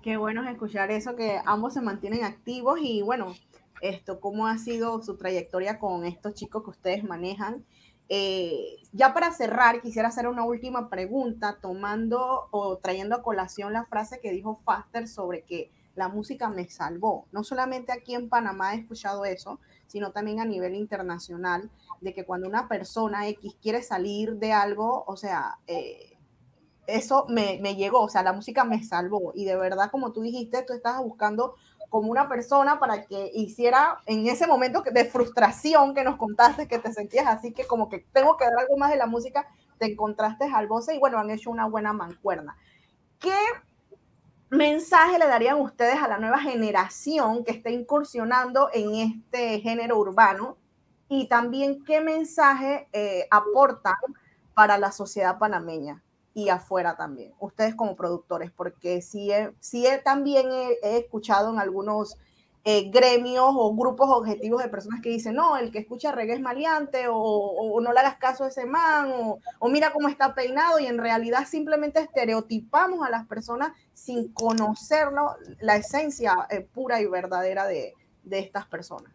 Qué 0.00 0.16
bueno 0.16 0.44
es 0.44 0.50
escuchar 0.52 0.92
eso, 0.92 1.16
que 1.16 1.40
ambos 1.44 1.74
se 1.74 1.82
mantienen 1.82 2.22
activos 2.22 2.78
y 2.80 3.02
bueno, 3.02 3.34
esto, 3.80 4.20
cómo 4.20 4.46
ha 4.46 4.58
sido 4.58 5.02
su 5.02 5.16
trayectoria 5.16 5.78
con 5.78 6.04
estos 6.04 6.34
chicos 6.34 6.64
que 6.64 6.70
ustedes 6.70 7.04
manejan. 7.04 7.64
Eh, 8.08 8.76
ya 8.92 9.12
para 9.12 9.32
cerrar, 9.32 9.80
quisiera 9.80 10.08
hacer 10.08 10.28
una 10.28 10.44
última 10.44 10.88
pregunta, 10.88 11.58
tomando 11.60 12.48
o 12.50 12.78
trayendo 12.78 13.16
a 13.16 13.22
colación 13.22 13.72
la 13.72 13.84
frase 13.84 14.20
que 14.20 14.30
dijo 14.30 14.60
Faster 14.64 15.08
sobre 15.08 15.42
que 15.42 15.70
la 15.96 16.08
música 16.08 16.48
me 16.48 16.68
salvó. 16.68 17.26
No 17.32 17.42
solamente 17.42 17.92
aquí 17.92 18.14
en 18.14 18.28
Panamá 18.28 18.74
he 18.74 18.80
escuchado 18.80 19.24
eso, 19.24 19.58
sino 19.86 20.12
también 20.12 20.40
a 20.40 20.44
nivel 20.44 20.74
internacional, 20.74 21.70
de 22.00 22.14
que 22.14 22.24
cuando 22.24 22.46
una 22.46 22.68
persona 22.68 23.26
X 23.28 23.56
quiere 23.60 23.82
salir 23.82 24.36
de 24.36 24.52
algo, 24.52 25.04
o 25.06 25.16
sea, 25.16 25.58
eh, 25.66 26.16
eso 26.86 27.26
me, 27.28 27.58
me, 27.60 27.74
llegó, 27.74 28.02
o 28.02 28.08
sea, 28.08 28.22
la 28.22 28.32
música 28.32 28.64
me 28.64 28.84
salvó. 28.84 29.32
Y 29.34 29.44
de 29.44 29.56
verdad, 29.56 29.90
como 29.90 30.12
tú 30.12 30.20
dijiste, 30.20 30.62
tú 30.62 30.72
estabas 30.72 31.02
buscando 31.02 31.56
como 31.88 32.10
una 32.10 32.28
persona 32.28 32.78
para 32.78 33.04
que 33.06 33.30
hiciera 33.34 34.00
en 34.06 34.26
ese 34.26 34.46
momento 34.46 34.82
de 34.82 35.04
frustración 35.04 35.94
que 35.94 36.04
nos 36.04 36.16
contaste, 36.16 36.68
que 36.68 36.78
te 36.78 36.92
sentías 36.92 37.26
así, 37.26 37.52
que 37.52 37.66
como 37.66 37.88
que 37.88 38.06
tengo 38.12 38.36
que 38.36 38.44
dar 38.44 38.58
algo 38.58 38.76
más 38.76 38.90
de 38.90 38.96
la 38.96 39.06
música, 39.06 39.46
te 39.78 39.86
encontraste 39.86 40.44
al 40.44 40.66
voce 40.66 40.94
y 40.94 40.98
bueno, 40.98 41.18
han 41.18 41.30
hecho 41.30 41.50
una 41.50 41.66
buena 41.66 41.92
mancuerna. 41.92 42.56
¿Qué 43.18 43.36
mensaje 44.50 45.18
le 45.18 45.26
darían 45.26 45.60
ustedes 45.60 45.96
a 45.96 46.08
la 46.08 46.18
nueva 46.18 46.38
generación 46.38 47.44
que 47.44 47.52
está 47.52 47.70
incursionando 47.70 48.70
en 48.72 48.94
este 48.94 49.60
género 49.60 49.98
urbano? 49.98 50.56
Y 51.08 51.28
también 51.28 51.84
qué 51.84 52.00
mensaje 52.00 52.88
eh, 52.92 53.28
aportan 53.30 53.96
para 54.54 54.78
la 54.78 54.90
sociedad 54.90 55.38
panameña 55.38 56.02
y 56.36 56.50
afuera 56.50 56.98
también, 56.98 57.32
ustedes 57.40 57.74
como 57.74 57.96
productores, 57.96 58.50
porque 58.50 59.00
sí, 59.00 59.30
sí 59.58 59.86
también 60.04 60.50
he, 60.82 60.98
escuchado 60.98 61.50
en 61.50 61.58
algunos 61.58 62.18
eh, 62.62 62.90
gremios 62.90 63.54
o 63.56 63.74
grupos 63.74 64.10
objetivos 64.10 64.62
de 64.62 64.68
personas 64.68 65.00
que 65.00 65.08
dicen, 65.08 65.34
no, 65.34 65.56
el 65.56 65.70
que 65.70 65.78
escucha 65.78 66.12
reggae 66.12 66.34
es 66.34 66.42
maleante, 66.42 67.06
o, 67.08 67.80
no 67.80 67.90
le 67.90 68.00
hagas 68.00 68.18
caso 68.18 68.44
a 68.44 68.48
ese 68.48 68.66
man, 68.66 69.10
o, 69.60 69.68
mira 69.70 69.94
cómo 69.94 70.08
está 70.08 70.34
peinado, 70.34 70.78
y 70.78 70.84
en 70.84 70.98
realidad 70.98 71.46
simplemente 71.48 72.00
estereotipamos 72.00 73.00
a 73.06 73.08
las 73.08 73.26
personas 73.26 73.72
sin 73.94 74.28
conocerlo, 74.34 75.36
la 75.60 75.76
esencia 75.76 76.46
eh, 76.50 76.60
pura 76.60 77.00
y 77.00 77.06
verdadera 77.06 77.66
de, 77.66 77.94
de 78.24 78.40
estas 78.40 78.66
personas. 78.66 79.10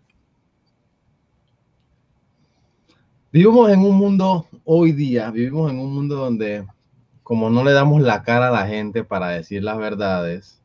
Vivimos 3.32 3.70
en 3.70 3.82
un 3.82 3.96
mundo, 3.96 4.48
hoy 4.66 4.92
día, 4.92 5.30
vivimos 5.30 5.70
en 5.70 5.78
un 5.78 5.94
mundo 5.94 6.16
donde 6.16 6.66
como 7.32 7.50
no 7.50 7.64
le 7.64 7.72
damos 7.72 8.02
la 8.02 8.24
cara 8.24 8.50
a 8.50 8.52
la 8.52 8.68
gente 8.68 9.06
para 9.06 9.30
decir 9.30 9.64
las 9.64 9.78
verdades 9.78 10.62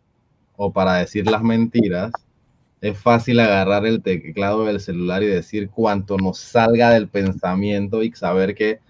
o 0.57 0.73
para 0.73 0.95
decir 0.97 1.31
las 1.31 1.41
mentiras, 1.45 2.11
es 2.81 2.99
fácil 2.99 3.39
agarrar 3.39 3.87
el 3.87 4.03
teclado 4.03 4.65
del 4.65 4.81
celular 4.81 5.23
y 5.23 5.27
decir 5.29 5.71
cuanto 5.71 6.17
nos 6.19 6.41
salga 6.41 6.91
del 6.91 7.09
pensamiento 7.09 8.03
y 8.03 8.13
saber 8.15 8.57
que 8.57 8.81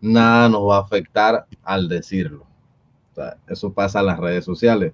nada 0.00 0.48
nos 0.48 0.68
va 0.70 0.78
a 0.78 0.80
afectar 0.80 1.46
al 1.64 1.90
decirlo. 1.90 2.46
Eso 3.48 3.72
pasa 3.72 4.00
en 4.00 4.06
las 4.06 4.18
redes 4.18 4.44
sociales. 4.44 4.92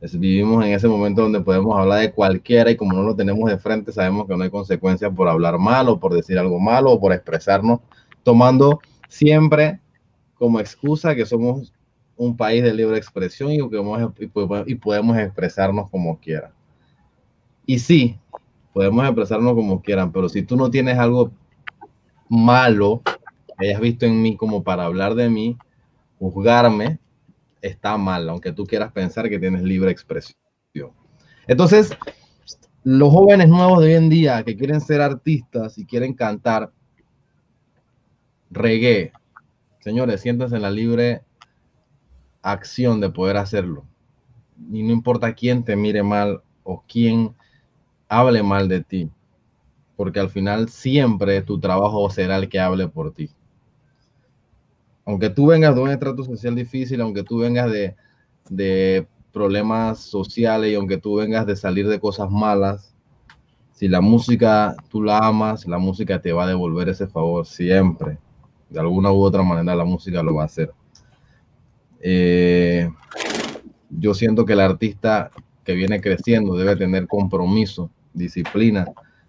Es- 0.00 0.18
vivimos 0.18 0.64
en 0.64 0.72
ese 0.72 0.88
momento 0.88 1.22
donde 1.22 1.40
podemos 1.40 1.78
hablar 1.78 2.00
de 2.00 2.12
cualquiera 2.12 2.70
y 2.70 2.76
como 2.76 2.94
no 2.94 3.02
lo 3.02 3.16
tenemos 3.16 3.50
de 3.50 3.58
frente, 3.58 3.92
sabemos 3.92 4.26
que 4.26 4.36
no 4.36 4.44
hay 4.44 4.50
consecuencias 4.50 5.12
por 5.14 5.28
hablar 5.28 5.58
mal 5.58 5.88
o 5.88 5.98
por 6.00 6.14
decir 6.14 6.38
algo 6.38 6.60
malo 6.60 6.92
o 6.92 7.00
por 7.00 7.12
expresarnos, 7.12 7.80
tomando 8.22 8.80
siempre 9.08 9.80
como 10.44 10.60
excusa 10.60 11.14
que 11.14 11.24
somos 11.24 11.72
un 12.18 12.36
país 12.36 12.62
de 12.62 12.74
libre 12.74 12.98
expresión 12.98 13.50
y, 13.50 13.62
podemos- 13.62 14.12
y 14.20 14.26
podemos- 14.26 14.68
y 14.68 14.74
podemos 14.74 15.16
expresarnos 15.16 15.88
como 15.88 16.20
quiera. 16.20 16.52
Y 17.64 17.78
sí, 17.78 18.18
podemos 18.74 19.06
expresarnos 19.06 19.54
como 19.54 19.80
quieran, 19.80 20.12
pero 20.12 20.28
si 20.28 20.42
tú 20.42 20.54
no 20.54 20.70
tienes 20.70 20.98
algo 20.98 21.32
malo 22.28 23.00
que 23.56 23.68
hayas 23.68 23.80
visto 23.80 24.04
en 24.04 24.20
mí 24.20 24.36
como 24.36 24.62
para 24.62 24.84
hablar 24.84 25.14
de 25.14 25.30
mí, 25.30 25.56
juzgarme, 26.18 26.98
está 27.62 27.96
mal, 27.96 28.28
aunque 28.28 28.52
tú 28.52 28.66
quieras 28.66 28.92
pensar 28.92 29.30
que 29.30 29.38
tienes 29.38 29.62
libre 29.62 29.90
expresión. 29.90 30.36
Entonces, 31.46 31.90
los 32.82 33.10
jóvenes 33.10 33.48
nuevos 33.48 33.80
de 33.80 33.86
hoy 33.86 33.94
en 33.94 34.10
día 34.10 34.42
que 34.42 34.58
quieren 34.58 34.82
ser 34.82 35.00
artistas 35.00 35.78
y 35.78 35.86
quieren 35.86 36.12
cantar 36.12 36.70
reggae, 38.50 39.10
señores, 39.84 40.22
siéntense 40.22 40.56
en 40.56 40.62
la 40.62 40.70
libre 40.70 41.20
acción 42.40 43.02
de 43.02 43.10
poder 43.10 43.36
hacerlo. 43.36 43.84
Y 44.72 44.82
no 44.82 44.92
importa 44.92 45.34
quién 45.34 45.62
te 45.62 45.76
mire 45.76 46.02
mal 46.02 46.42
o 46.62 46.82
quién 46.88 47.34
hable 48.08 48.42
mal 48.42 48.66
de 48.66 48.82
ti, 48.82 49.10
porque 49.94 50.20
al 50.20 50.30
final 50.30 50.70
siempre 50.70 51.42
tu 51.42 51.60
trabajo 51.60 52.08
será 52.08 52.36
el 52.38 52.48
que 52.48 52.60
hable 52.60 52.88
por 52.88 53.12
ti. 53.12 53.28
Aunque 55.04 55.28
tú 55.28 55.48
vengas 55.48 55.74
de 55.74 55.82
un 55.82 55.90
estrato 55.90 56.24
social 56.24 56.54
difícil, 56.54 57.02
aunque 57.02 57.22
tú 57.22 57.40
vengas 57.40 57.70
de, 57.70 57.94
de 58.48 59.06
problemas 59.34 59.98
sociales 59.98 60.72
y 60.72 60.76
aunque 60.76 60.96
tú 60.96 61.16
vengas 61.16 61.46
de 61.46 61.56
salir 61.56 61.88
de 61.88 62.00
cosas 62.00 62.30
malas, 62.30 62.94
si 63.74 63.88
la 63.88 64.00
música 64.00 64.76
tú 64.88 65.02
la 65.02 65.18
amas, 65.18 65.66
la 65.66 65.76
música 65.76 66.22
te 66.22 66.32
va 66.32 66.44
a 66.44 66.48
devolver 66.48 66.88
ese 66.88 67.06
favor 67.06 67.44
siempre. 67.44 68.16
De 68.74 68.80
alguna 68.80 69.12
u 69.12 69.22
otra 69.22 69.44
manera 69.44 69.76
la 69.76 69.84
música 69.84 70.20
lo 70.20 70.34
va 70.34 70.42
a 70.42 70.46
hacer. 70.46 70.72
Eh, 72.00 72.90
yo 73.88 74.14
siento 74.14 74.44
que 74.44 74.54
el 74.54 74.60
artista 74.60 75.30
que 75.62 75.74
viene 75.74 76.00
creciendo 76.00 76.56
debe 76.56 76.74
tener 76.74 77.06
compromiso, 77.06 77.88
disciplina, 78.12 78.84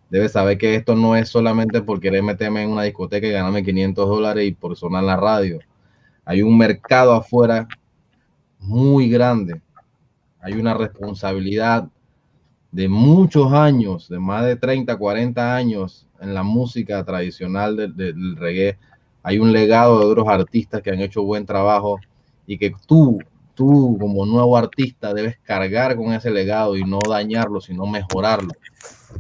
debe 0.10 0.30
saber 0.30 0.58
que 0.58 0.74
esto 0.74 0.96
no 0.96 1.16
es 1.16 1.30
solamente 1.30 1.84
por 1.84 2.00
querer 2.00 2.24
meterme 2.24 2.64
en 2.64 2.72
una 2.72 2.82
discoteca 2.82 3.28
y 3.28 3.32
ganarme 3.32 3.64
500 3.64 4.10
dólares 4.10 4.48
y 4.48 4.52
por 4.52 4.76
sonar 4.76 5.04
la 5.04 5.16
radio. 5.16 5.60
Hay 6.26 6.42
un 6.42 6.58
mercado 6.58 7.14
afuera 7.14 7.68
muy 8.58 9.10
grande. 9.10 9.62
Hay 10.40 10.54
una 10.54 10.74
responsabilidad 10.74 11.88
de 12.72 12.90
muchos 12.90 13.54
años, 13.54 14.10
de 14.10 14.18
más 14.18 14.44
de 14.44 14.56
30, 14.56 14.98
40 14.98 15.56
años 15.56 16.08
en 16.20 16.34
la 16.34 16.42
música 16.42 17.06
tradicional 17.06 17.78
del, 17.78 17.96
del 17.96 18.36
reggae. 18.38 18.80
Hay 19.28 19.40
un 19.40 19.52
legado 19.52 19.98
de 19.98 20.06
otros 20.06 20.28
artistas 20.28 20.84
que 20.84 20.92
han 20.92 21.02
hecho 21.02 21.24
buen 21.24 21.48
trabajo 21.48 22.00
y 22.46 22.60
que 22.60 22.72
tú, 22.86 23.18
tú 23.56 23.98
como 24.00 24.24
nuevo 24.24 24.56
artista 24.56 25.16
debes 25.16 25.40
cargar 25.40 25.96
con 25.96 26.14
ese 26.14 26.30
legado 26.30 26.78
y 26.78 26.84
no 26.84 27.00
dañarlo, 27.10 27.60
sino 27.60 27.88
mejorarlo. 27.88 28.52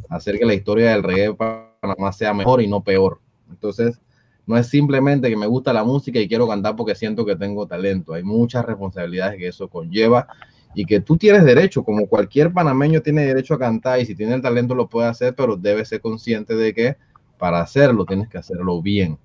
Hacer 0.08 0.38
que 0.38 0.46
la 0.46 0.54
historia 0.54 0.92
del 0.92 1.02
reggae 1.02 1.30
de 1.30 1.34
Panamá 1.34 2.12
sea 2.12 2.36
mejor 2.36 2.62
y 2.62 2.68
no 2.68 2.84
peor. 2.84 3.20
Entonces, 3.50 4.00
no 4.46 4.56
es 4.56 4.68
simplemente 4.68 5.28
que 5.28 5.36
me 5.36 5.48
gusta 5.48 5.74
la 5.74 5.84
música 5.84 6.20
y 6.20 6.28
quiero 6.28 6.48
cantar 6.48 6.76
porque 6.76 6.94
siento 6.94 7.26
que 7.26 7.36
tengo 7.36 7.66
talento. 7.66 8.14
Hay 8.14 8.22
muchas 8.22 8.64
responsabilidades 8.64 9.40
que 9.40 9.48
eso 9.48 9.68
conlleva 9.70 10.28
y 10.76 10.86
que 10.86 11.00
tú 11.00 11.18
tienes 11.18 11.44
derecho, 11.44 11.84
como 11.84 12.06
cualquier 12.06 12.54
panameño 12.54 13.02
tiene 13.02 13.26
derecho 13.26 13.56
a 13.56 13.60
cantar 13.60 14.00
y 14.00 14.06
si 14.06 14.14
tiene 14.14 14.36
el 14.36 14.44
talento 14.44 14.76
lo 14.76 14.88
puede 14.88 15.08
hacer, 15.08 15.34
pero 15.34 15.58
debes 15.58 15.90
ser 15.90 16.00
consciente 16.00 16.56
de 16.56 16.76
que 16.76 16.96
para 17.40 17.60
hacerlo 17.60 18.06
tienes 18.06 18.30
que 18.30 18.38
hacerlo 18.38 18.84
bien. 18.84 19.18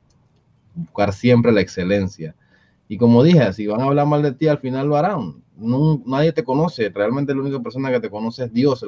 Buscar 0.75 1.13
siempre 1.13 1.53
la 1.53 1.61
excelencia. 1.61 2.35
Y 2.89 2.97
como 2.97 3.23
dije, 3.23 3.53
si 3.53 3.67
van 3.67 3.81
a 3.81 3.85
hablar 3.85 4.07
mal 4.07 4.23
de 4.23 4.33
ti, 4.33 4.49
al 4.49 4.59
final 4.59 4.89
lo 4.89 4.97
harán. 4.97 5.43
No, 5.57 6.03
nadie 6.07 6.33
te 6.33 6.43
conoce. 6.43 6.89
Realmente 6.89 7.35
la 7.35 7.41
única 7.41 7.61
persona 7.61 7.91
que 7.91 8.01
te 8.01 8.11
conoce 8.11 8.45
es 8.45 8.53
Dios. 8.53 8.85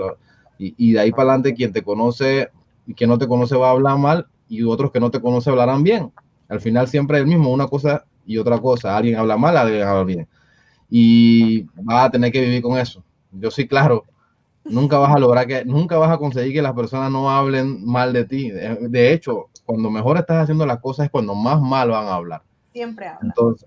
Y, 0.58 0.74
y 0.76 0.92
de 0.92 1.00
ahí 1.00 1.10
para 1.10 1.30
adelante, 1.30 1.54
quien 1.54 1.72
te 1.72 1.82
conoce 1.82 2.50
y 2.86 2.94
quien 2.94 3.10
no 3.10 3.18
te 3.18 3.28
conoce 3.28 3.56
va 3.56 3.68
a 3.68 3.72
hablar 3.72 3.98
mal 3.98 4.26
y 4.48 4.62
otros 4.64 4.90
que 4.90 5.00
no 5.00 5.10
te 5.10 5.20
conocen 5.20 5.52
hablarán 5.52 5.82
bien. 5.82 6.12
Al 6.48 6.60
final 6.60 6.86
siempre 6.86 7.16
es 7.16 7.22
el 7.22 7.28
mismo, 7.28 7.50
una 7.50 7.66
cosa 7.66 8.04
y 8.26 8.36
otra 8.36 8.58
cosa. 8.58 8.96
Alguien 8.96 9.16
habla 9.16 9.36
mal, 9.36 9.56
alguien 9.56 9.82
habla 9.82 10.04
bien. 10.04 10.28
Y 10.90 11.62
vas 11.74 12.06
a 12.06 12.10
tener 12.10 12.30
que 12.30 12.42
vivir 12.42 12.60
con 12.60 12.78
eso. 12.78 13.02
Yo 13.30 13.50
sí, 13.50 13.66
claro, 13.66 14.04
nunca 14.64 14.98
vas 14.98 15.14
a 15.14 15.18
lograr 15.18 15.46
que, 15.46 15.64
nunca 15.64 15.96
vas 15.96 16.10
a 16.10 16.18
conseguir 16.18 16.52
que 16.52 16.60
las 16.60 16.74
personas 16.74 17.10
no 17.10 17.30
hablen 17.30 17.82
mal 17.84 18.12
de 18.12 18.24
ti. 18.26 18.50
De, 18.50 19.12
hecho, 19.12 19.48
cuando 19.72 19.90
mejor 19.90 20.18
estás 20.18 20.42
haciendo 20.42 20.66
las 20.66 20.80
cosas 20.80 21.06
es 21.06 21.10
cuando 21.10 21.34
más 21.34 21.58
mal 21.58 21.88
van 21.88 22.04
a 22.04 22.14
hablar. 22.14 22.42
Siempre 22.72 23.06
habla. 23.06 23.20
Entonces, 23.22 23.64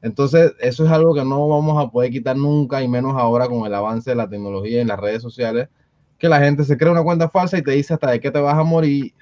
entonces, 0.00 0.52
eso 0.60 0.84
es 0.84 0.90
algo 0.92 1.12
que 1.12 1.24
no 1.24 1.48
vamos 1.48 1.84
a 1.84 1.90
poder 1.90 2.12
quitar 2.12 2.36
nunca, 2.36 2.80
y 2.80 2.86
menos 2.86 3.16
ahora 3.16 3.48
con 3.48 3.66
el 3.66 3.74
avance 3.74 4.10
de 4.10 4.14
la 4.14 4.28
tecnología 4.28 4.80
y 4.80 4.84
las 4.84 5.00
redes 5.00 5.20
sociales, 5.20 5.68
que 6.16 6.28
la 6.28 6.38
gente 6.38 6.62
se 6.62 6.76
crea 6.76 6.92
una 6.92 7.02
cuenta 7.02 7.28
falsa 7.28 7.58
y 7.58 7.62
te 7.62 7.72
dice 7.72 7.94
hasta 7.94 8.12
de 8.12 8.20
qué 8.20 8.30
te 8.30 8.38
vas 8.38 8.56
a 8.56 8.62
morir. 8.62 9.12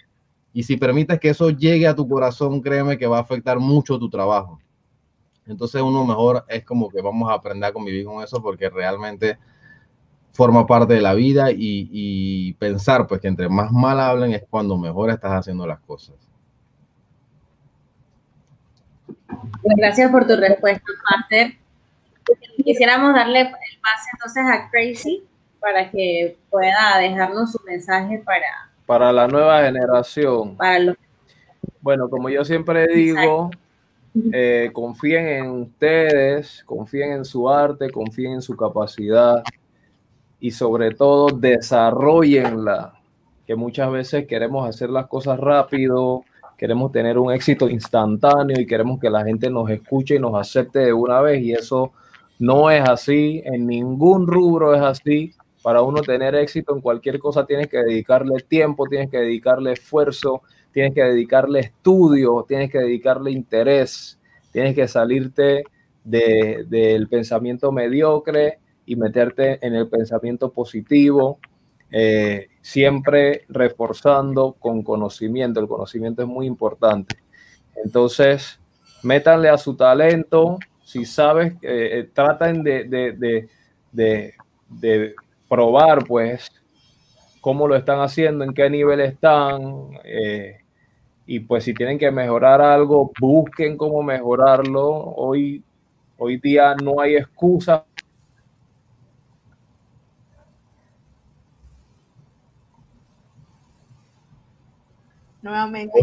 Y 0.52 0.62
si 0.62 0.76
permites 0.76 1.18
que 1.18 1.30
eso 1.30 1.48
llegue 1.48 1.86
a 1.86 1.94
tu 1.94 2.06
corazón, 2.06 2.60
créeme 2.60 2.98
que 2.98 3.06
va 3.06 3.16
a 3.16 3.22
afectar 3.22 3.58
mucho 3.58 3.98
tu 3.98 4.10
trabajo. 4.10 4.58
Entonces, 5.46 5.80
uno 5.80 6.04
mejor 6.04 6.44
es 6.48 6.66
como 6.66 6.90
que 6.90 7.00
vamos 7.00 7.30
a 7.30 7.34
aprender 7.34 7.70
a 7.70 7.72
convivir 7.72 8.04
con 8.04 8.22
eso 8.22 8.42
porque 8.42 8.68
realmente 8.68 9.38
forma 10.32 10.66
parte 10.66 10.92
de 10.92 11.00
la 11.00 11.14
vida 11.14 11.50
y, 11.50 11.88
y 11.90 12.52
pensar 12.54 13.06
pues 13.06 13.22
que 13.22 13.28
entre 13.28 13.48
más 13.48 13.72
mal 13.72 13.98
hablen 13.98 14.32
es 14.32 14.44
cuando 14.50 14.76
mejor 14.76 15.08
estás 15.08 15.32
haciendo 15.32 15.66
las 15.66 15.80
cosas. 15.80 16.25
Pues 19.62 19.76
gracias 19.76 20.10
por 20.10 20.26
tu 20.26 20.36
respuesta, 20.36 20.84
Master. 21.10 21.52
Quisiéramos 22.64 23.14
darle 23.14 23.40
el 23.40 23.48
pase 23.48 24.10
entonces 24.14 24.42
a 24.46 24.70
Crazy 24.70 25.22
para 25.60 25.90
que 25.90 26.36
pueda 26.50 26.98
dejarnos 26.98 27.52
su 27.52 27.60
mensaje 27.64 28.22
para, 28.24 28.70
Para 28.86 29.12
la 29.12 29.26
nueva 29.28 29.62
generación. 29.62 30.56
para 30.56 30.78
los 30.78 30.96
Bueno, 31.80 32.08
como 32.08 32.28
yo 32.28 32.44
siempre 32.44 32.86
digo, 32.86 33.50
eh, 34.32 34.70
confíen 34.72 35.26
en 35.26 35.50
ustedes, 35.50 36.62
confíen 36.64 37.12
en 37.12 37.24
su 37.24 37.48
arte, 37.50 37.90
confíen 37.90 38.34
en 38.34 38.42
su 38.42 38.56
capacidad 38.56 39.42
y 40.40 40.50
sobre 40.50 40.94
todo 40.94 41.28
desarrollenla, 41.36 42.94
que 43.46 43.56
muchas 43.56 43.90
veces 43.90 44.26
queremos 44.26 44.68
hacer 44.68 44.90
las 44.90 45.06
cosas 45.06 45.38
rápido, 45.38 46.24
queremos 46.56 46.90
tener 46.92 47.18
un 47.18 47.32
éxito 47.32 47.68
instantáneo 47.68 48.58
y 48.60 48.66
queremos 48.66 48.98
que 48.98 49.10
la 49.10 49.24
gente 49.24 49.50
nos 49.50 49.68
escuche 49.70 50.16
y 50.16 50.18
nos 50.18 50.34
acepte 50.34 50.78
de 50.80 50.92
una 50.92 51.20
vez 51.20 51.42
y 51.42 51.52
eso 51.52 51.92
no 52.38 52.70
es 52.70 52.82
así, 52.88 53.42
en 53.44 53.66
ningún 53.66 54.26
rubro 54.26 54.74
es 54.74 54.82
así. 54.82 55.32
Para 55.62 55.82
uno 55.82 56.00
tener 56.02 56.34
éxito 56.34 56.74
en 56.74 56.80
cualquier 56.80 57.18
cosa 57.18 57.44
tienes 57.44 57.66
que 57.68 57.78
dedicarle 57.78 58.36
tiempo, 58.48 58.86
tienes 58.88 59.10
que 59.10 59.18
dedicarle 59.18 59.72
esfuerzo, 59.72 60.42
tienes 60.72 60.94
que 60.94 61.02
dedicarle 61.02 61.60
estudio, 61.60 62.44
tienes 62.46 62.70
que 62.70 62.78
dedicarle 62.78 63.32
interés, 63.32 64.18
tienes 64.52 64.74
que 64.74 64.86
salirte 64.86 65.64
de- 66.04 66.64
del 66.68 67.08
pensamiento 67.08 67.72
mediocre 67.72 68.58
y 68.84 68.94
meterte 68.94 69.58
en 69.66 69.74
el 69.74 69.88
pensamiento 69.88 70.52
positivo, 70.52 71.40
eh, 71.90 72.48
siempre 72.60 73.44
reforzando 73.48 74.52
con 74.58 74.82
conocimiento. 74.82 75.60
El 75.60 75.68
conocimiento 75.68 76.22
es 76.22 76.28
muy 76.28 76.46
importante. 76.46 77.16
Entonces, 77.84 78.58
métanle 79.02 79.48
a 79.48 79.58
su 79.58 79.76
talento. 79.76 80.58
Si 80.84 81.04
sabes, 81.04 81.52
eh, 81.62 81.90
eh, 82.00 82.10
traten 82.12 82.62
de, 82.62 82.84
de- 82.84 83.12
de- 83.12 83.48
de- 83.92 85.14
probar, 85.48 86.04
pues, 86.06 86.50
cómo 87.40 87.68
lo 87.68 87.76
están 87.76 88.00
haciendo, 88.00 88.44
en 88.44 88.52
qué 88.52 88.68
nivel 88.70 89.00
están. 89.00 89.90
y 91.28 91.40
pues 91.40 91.64
si 91.64 91.74
tienen 91.74 91.98
que 91.98 92.10
mejorar 92.10 92.60
algo, 92.60 93.10
busquen 93.20 93.76
cómo 93.76 94.02
mejorarlo. 94.02 94.86
Hoy, 95.16 95.62
hoy 96.18 96.36
día 96.38 96.74
no 96.76 97.00
hay 97.00 97.16
excusa 97.16 97.84
Nuevamente, 105.46 106.00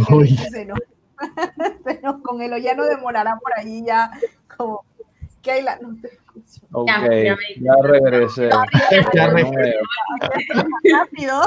se 0.49 0.65
nos, 0.65 0.79
se 1.85 2.01
nos 2.01 2.21
con 2.21 2.41
el 2.41 2.63
ya 2.63 2.75
no 2.75 2.85
demorará 2.85 3.37
por 3.37 3.51
allí 3.59 3.83
ya 3.85 4.09
como 4.55 4.85
Keila, 5.41 5.77
no 5.81 5.97
te 6.01 6.07
escucho. 6.07 6.65
Ok, 6.71 6.87
Ya, 6.87 7.75
regresé. 7.83 8.49
Ya 9.13 9.27
regresé. 9.27 9.75
Rápido. 10.93 11.41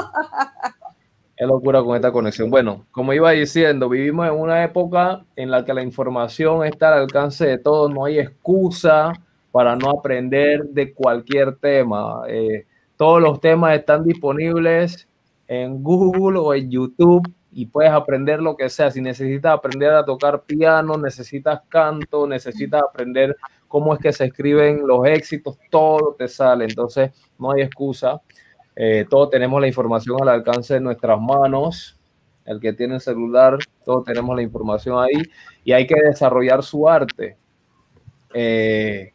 Qué 1.35 1.45
locura 1.47 1.81
con 1.81 1.95
esta 1.95 2.11
conexión. 2.11 2.51
Bueno, 2.51 2.85
como 2.91 3.13
iba 3.13 3.31
diciendo, 3.31 3.89
vivimos 3.89 4.27
en 4.27 4.35
una 4.35 4.63
época 4.63 5.25
en 5.35 5.49
la 5.49 5.65
que 5.65 5.73
la 5.73 5.81
información 5.81 6.63
está 6.65 6.93
al 6.93 7.01
alcance 7.01 7.47
de 7.47 7.57
todos, 7.57 7.91
no 7.91 8.05
hay 8.05 8.19
excusa 8.19 9.11
para 9.51 9.75
no 9.75 9.89
aprender 9.89 10.65
de 10.65 10.93
cualquier 10.93 11.55
tema. 11.55 12.21
Eh, 12.27 12.67
todos 12.95 13.19
los 13.19 13.41
temas 13.41 13.75
están 13.75 14.03
disponibles 14.03 15.07
en 15.47 15.81
Google 15.81 16.37
o 16.37 16.53
en 16.53 16.69
YouTube 16.69 17.27
y 17.57 17.65
puedes 17.65 17.91
aprender 17.91 18.39
lo 18.39 18.55
que 18.55 18.69
sea. 18.69 18.91
Si 18.91 19.01
necesitas 19.01 19.51
aprender 19.51 19.91
a 19.91 20.05
tocar 20.05 20.43
piano, 20.43 20.95
necesitas 20.95 21.61
canto, 21.67 22.27
necesitas 22.27 22.83
aprender 22.83 23.35
cómo 23.67 23.95
es 23.95 23.99
que 23.99 24.13
se 24.13 24.25
escriben 24.25 24.85
los 24.85 25.03
éxitos, 25.07 25.57
todo 25.71 26.13
te 26.15 26.27
sale. 26.27 26.65
Entonces, 26.65 27.09
no 27.39 27.51
hay 27.51 27.63
excusa. 27.63 28.21
Eh, 28.75 29.07
todos 29.09 29.31
tenemos 29.31 29.59
la 29.59 29.67
información 29.67 30.19
al 30.21 30.29
alcance 30.29 30.75
de 30.75 30.81
nuestras 30.81 31.19
manos. 31.19 31.99
El 32.45 32.59
que 32.59 32.73
tiene 32.73 32.99
celular, 32.99 33.57
todos 33.83 34.03
tenemos 34.03 34.35
la 34.35 34.43
información 34.43 35.03
ahí 35.03 35.23
y 35.63 35.71
hay 35.71 35.87
que 35.87 35.99
desarrollar 35.99 36.61
su 36.61 36.87
arte. 36.87 37.37
Eh, 38.35 39.13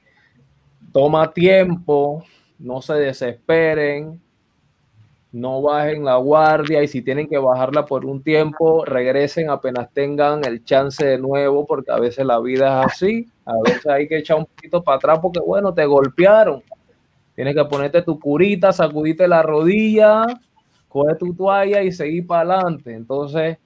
toma 0.93 1.33
tiempo, 1.33 2.25
no 2.59 2.83
se 2.83 2.95
desesperen, 2.95 4.21
no 5.33 5.63
bajen 5.63 6.05
la 6.05 6.17
guardia 6.17 6.83
y 6.83 6.89
si 6.89 7.01
tienen 7.01 7.27
que 7.27 7.39
bajarla 7.39 7.87
por 7.87 8.05
un 8.05 8.23
tiempo, 8.23 8.85
regresen 8.85 9.49
apenas 9.49 9.91
tengan 9.93 10.45
el 10.45 10.63
chance 10.63 11.05
de 11.05 11.19
nuevo, 11.19 11.67
porque 11.67 11.91
a 11.91 11.99
veces 11.99 12.27
la 12.27 12.39
vida 12.39 12.83
es 12.83 12.93
así, 12.93 13.29
a 13.47 13.55
veces 13.65 13.87
hay 13.87 14.07
que 14.07 14.19
echar 14.19 14.37
un 14.37 14.45
poquito 14.45 14.83
para 14.85 14.97
atrás 14.99 15.19
porque 15.21 15.41
bueno, 15.41 15.73
te 15.73 15.87
golpearon. 15.87 16.63
Tienes 17.35 17.55
que 17.55 17.65
ponerte 17.65 18.03
tu 18.03 18.21
curita, 18.21 18.73
sacudirte 18.73 19.27
la 19.27 19.43
rodilla, 19.43 20.27
coge 20.87 21.15
tu 21.15 21.35
toalla 21.35 21.83
y 21.83 21.91
seguir 21.91 22.27
para 22.27 22.57
adelante. 22.57 22.93
Entonces, 22.93 23.57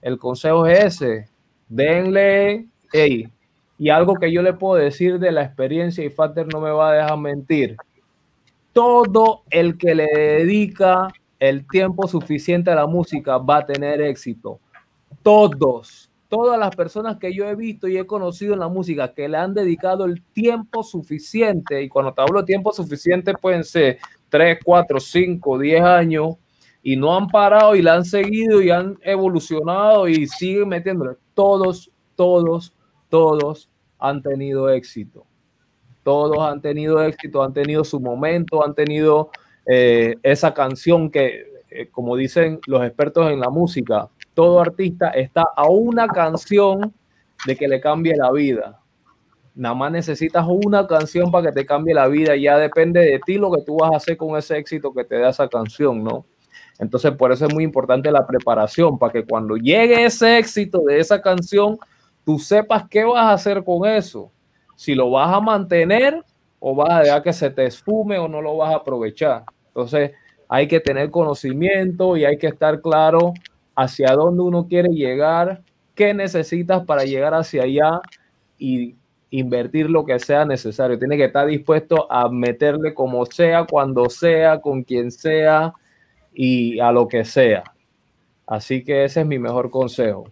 el 0.00 0.18
consejo 0.18 0.66
es 0.66 1.00
ese, 1.00 1.28
denle, 1.68 2.66
hey, 2.92 3.28
y 3.78 3.90
algo 3.90 4.16
que 4.16 4.32
yo 4.32 4.42
le 4.42 4.54
puedo 4.54 4.74
decir 4.74 5.20
de 5.20 5.30
la 5.30 5.44
experiencia 5.44 6.04
y 6.04 6.10
Fater 6.10 6.52
no 6.52 6.60
me 6.60 6.70
va 6.70 6.90
a 6.90 6.94
dejar 6.94 7.18
mentir 7.18 7.76
todo 8.72 9.42
el 9.50 9.76
que 9.76 9.94
le 9.94 10.06
dedica 10.06 11.08
el 11.38 11.66
tiempo 11.66 12.06
suficiente 12.06 12.70
a 12.70 12.74
la 12.74 12.86
música 12.86 13.38
va 13.38 13.58
a 13.58 13.66
tener 13.66 14.00
éxito. 14.00 14.60
Todos, 15.22 16.10
todas 16.28 16.58
las 16.58 16.74
personas 16.74 17.18
que 17.18 17.34
yo 17.34 17.46
he 17.46 17.54
visto 17.54 17.88
y 17.88 17.98
he 17.98 18.06
conocido 18.06 18.54
en 18.54 18.60
la 18.60 18.68
música 18.68 19.12
que 19.12 19.28
le 19.28 19.36
han 19.36 19.52
dedicado 19.52 20.04
el 20.04 20.22
tiempo 20.22 20.82
suficiente, 20.82 21.82
y 21.82 21.88
cuando 21.88 22.14
te 22.14 22.22
hablo 22.22 22.40
de 22.40 22.46
tiempo 22.46 22.72
suficiente 22.72 23.34
pueden 23.34 23.64
ser 23.64 23.98
3, 24.28 24.58
4, 24.64 25.00
5, 25.00 25.58
10 25.58 25.82
años, 25.82 26.36
y 26.82 26.96
no 26.96 27.16
han 27.16 27.28
parado 27.28 27.76
y 27.76 27.82
la 27.82 27.94
han 27.94 28.04
seguido 28.04 28.60
y 28.60 28.70
han 28.70 28.98
evolucionado 29.02 30.08
y 30.08 30.26
siguen 30.26 30.68
metiéndole. 30.68 31.16
Todos, 31.34 31.90
todos, 32.16 32.74
todos 33.08 33.68
han 33.98 34.20
tenido 34.22 34.68
éxito 34.68 35.26
todos 36.02 36.38
han 36.40 36.60
tenido 36.60 37.02
éxito, 37.02 37.42
han 37.42 37.52
tenido 37.52 37.84
su 37.84 38.00
momento, 38.00 38.64
han 38.64 38.74
tenido 38.74 39.30
eh, 39.66 40.14
esa 40.22 40.52
canción 40.52 41.10
que, 41.10 41.44
eh, 41.70 41.88
como 41.90 42.16
dicen 42.16 42.60
los 42.66 42.84
expertos 42.84 43.30
en 43.30 43.40
la 43.40 43.50
música, 43.50 44.08
todo 44.34 44.60
artista 44.60 45.10
está 45.10 45.44
a 45.54 45.68
una 45.68 46.08
canción 46.08 46.92
de 47.46 47.56
que 47.56 47.68
le 47.68 47.80
cambie 47.80 48.16
la 48.16 48.30
vida. 48.32 48.80
Nada 49.54 49.74
más 49.74 49.92
necesitas 49.92 50.46
una 50.48 50.86
canción 50.86 51.30
para 51.30 51.48
que 51.48 51.60
te 51.60 51.66
cambie 51.66 51.94
la 51.94 52.08
vida. 52.08 52.34
Ya 52.36 52.56
depende 52.56 53.00
de 53.00 53.20
ti 53.24 53.36
lo 53.36 53.52
que 53.52 53.62
tú 53.62 53.76
vas 53.76 53.92
a 53.92 53.96
hacer 53.96 54.16
con 54.16 54.36
ese 54.36 54.56
éxito 54.56 54.94
que 54.94 55.04
te 55.04 55.18
da 55.18 55.28
esa 55.28 55.46
canción, 55.48 56.02
¿no? 56.02 56.24
Entonces, 56.78 57.12
por 57.12 57.32
eso 57.32 57.46
es 57.46 57.54
muy 57.54 57.62
importante 57.62 58.10
la 58.10 58.26
preparación, 58.26 58.98
para 58.98 59.12
que 59.12 59.24
cuando 59.24 59.56
llegue 59.56 60.04
ese 60.04 60.38
éxito 60.38 60.80
de 60.86 60.98
esa 60.98 61.20
canción, 61.20 61.78
tú 62.24 62.38
sepas 62.38 62.88
qué 62.88 63.04
vas 63.04 63.26
a 63.26 63.32
hacer 63.34 63.62
con 63.62 63.86
eso 63.86 64.32
si 64.82 64.96
lo 64.96 65.12
vas 65.12 65.32
a 65.32 65.40
mantener 65.40 66.24
o 66.58 66.74
vas 66.74 66.90
a 66.90 67.00
dejar 67.02 67.22
que 67.22 67.32
se 67.32 67.50
te 67.50 67.66
esfume 67.66 68.18
o 68.18 68.26
no 68.26 68.42
lo 68.42 68.56
vas 68.56 68.72
a 68.72 68.78
aprovechar. 68.78 69.44
Entonces, 69.68 70.10
hay 70.48 70.66
que 70.66 70.80
tener 70.80 71.08
conocimiento 71.12 72.16
y 72.16 72.24
hay 72.24 72.36
que 72.36 72.48
estar 72.48 72.80
claro 72.80 73.32
hacia 73.76 74.12
dónde 74.14 74.42
uno 74.42 74.66
quiere 74.66 74.88
llegar, 74.88 75.62
qué 75.94 76.12
necesitas 76.14 76.84
para 76.84 77.04
llegar 77.04 77.32
hacia 77.32 77.62
allá 77.62 78.00
y 78.58 78.96
invertir 79.30 79.88
lo 79.88 80.04
que 80.04 80.18
sea 80.18 80.44
necesario. 80.44 80.98
Tiene 80.98 81.16
que 81.16 81.26
estar 81.26 81.46
dispuesto 81.46 82.10
a 82.10 82.28
meterle 82.28 82.92
como 82.92 83.24
sea, 83.26 83.64
cuando 83.70 84.10
sea, 84.10 84.60
con 84.60 84.82
quien 84.82 85.12
sea 85.12 85.74
y 86.34 86.80
a 86.80 86.90
lo 86.90 87.06
que 87.06 87.24
sea. 87.24 87.62
Así 88.48 88.82
que 88.82 89.04
ese 89.04 89.20
es 89.20 89.26
mi 89.28 89.38
mejor 89.38 89.70
consejo. 89.70 90.24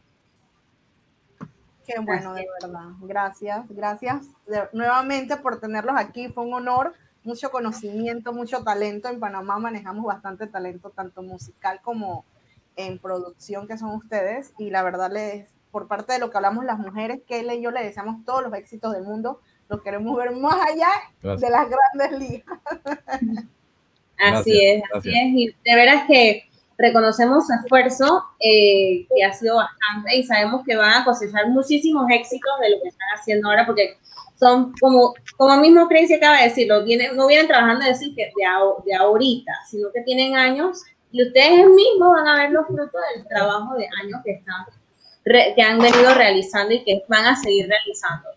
Qué 1.92 2.00
bueno, 2.00 2.34
de 2.34 2.46
verdad. 2.60 2.90
Gracias, 3.00 3.66
gracias 3.68 4.26
nuevamente 4.72 5.36
por 5.36 5.60
tenerlos 5.60 5.96
aquí. 5.96 6.28
Fue 6.28 6.44
un 6.44 6.54
honor, 6.54 6.94
mucho 7.24 7.50
conocimiento, 7.50 8.32
mucho 8.32 8.62
talento. 8.62 9.08
En 9.08 9.20
Panamá 9.20 9.58
manejamos 9.58 10.04
bastante 10.04 10.46
talento, 10.46 10.90
tanto 10.90 11.22
musical 11.22 11.80
como 11.82 12.24
en 12.76 12.98
producción, 12.98 13.66
que 13.66 13.78
son 13.78 13.90
ustedes. 13.90 14.52
Y 14.58 14.70
la 14.70 14.82
verdad, 14.82 15.10
les, 15.12 15.50
por 15.70 15.88
parte 15.88 16.12
de 16.12 16.18
lo 16.18 16.30
que 16.30 16.36
hablamos 16.36 16.64
las 16.64 16.78
mujeres, 16.78 17.20
que 17.26 17.40
y 17.40 17.62
yo 17.62 17.70
le 17.70 17.82
deseamos 17.82 18.24
todos 18.24 18.42
los 18.42 18.54
éxitos 18.54 18.92
del 18.92 19.04
mundo. 19.04 19.40
Los 19.68 19.82
queremos 19.82 20.16
ver 20.16 20.32
más 20.32 20.56
allá 20.68 20.88
de 21.22 21.50
las 21.50 21.68
grandes 21.68 22.18
ligas. 22.18 22.58
Así 24.22 24.64
es, 24.64 24.82
así 24.94 25.08
es. 25.08 25.32
Y 25.32 25.46
de 25.64 25.74
veras 25.74 26.04
que 26.06 26.49
reconocemos 26.80 27.46
su 27.46 27.52
esfuerzo, 27.52 28.24
eh, 28.40 29.06
que 29.14 29.24
ha 29.24 29.32
sido 29.32 29.56
bastante, 29.56 30.16
y 30.16 30.24
sabemos 30.24 30.62
que 30.66 30.76
van 30.76 31.02
a 31.02 31.04
cosechar 31.04 31.48
muchísimos 31.48 32.06
éxitos 32.10 32.50
de 32.60 32.70
lo 32.70 32.82
que 32.82 32.88
están 32.88 33.08
haciendo 33.14 33.48
ahora, 33.48 33.66
porque 33.66 33.98
son 34.38 34.72
como, 34.80 35.14
como 35.36 35.56
mismo 35.58 35.86
Crazy 35.88 36.14
acaba 36.14 36.38
de 36.38 36.44
decirlo, 36.44 36.82
vienen, 36.84 37.14
no 37.16 37.26
vienen 37.26 37.46
trabajando 37.46 37.84
decir 37.84 38.14
que 38.14 38.24
de, 38.24 38.32
de 38.86 38.94
ahorita, 38.94 39.52
sino 39.68 39.90
que 39.92 40.00
tienen 40.00 40.36
años 40.36 40.82
y 41.12 41.26
ustedes 41.26 41.66
mismos 41.66 42.12
van 42.12 42.28
a 42.28 42.36
ver 42.36 42.50
los 42.50 42.66
frutos 42.66 43.00
del 43.14 43.26
trabajo 43.26 43.74
de 43.74 43.86
años 44.02 44.20
que 44.24 44.32
están 44.32 44.64
que 45.54 45.62
han 45.62 45.78
venido 45.78 46.14
realizando 46.14 46.74
y 46.74 46.82
que 46.82 47.04
van 47.08 47.26
a 47.26 47.36
seguir 47.36 47.68
realizando. 47.68 48.28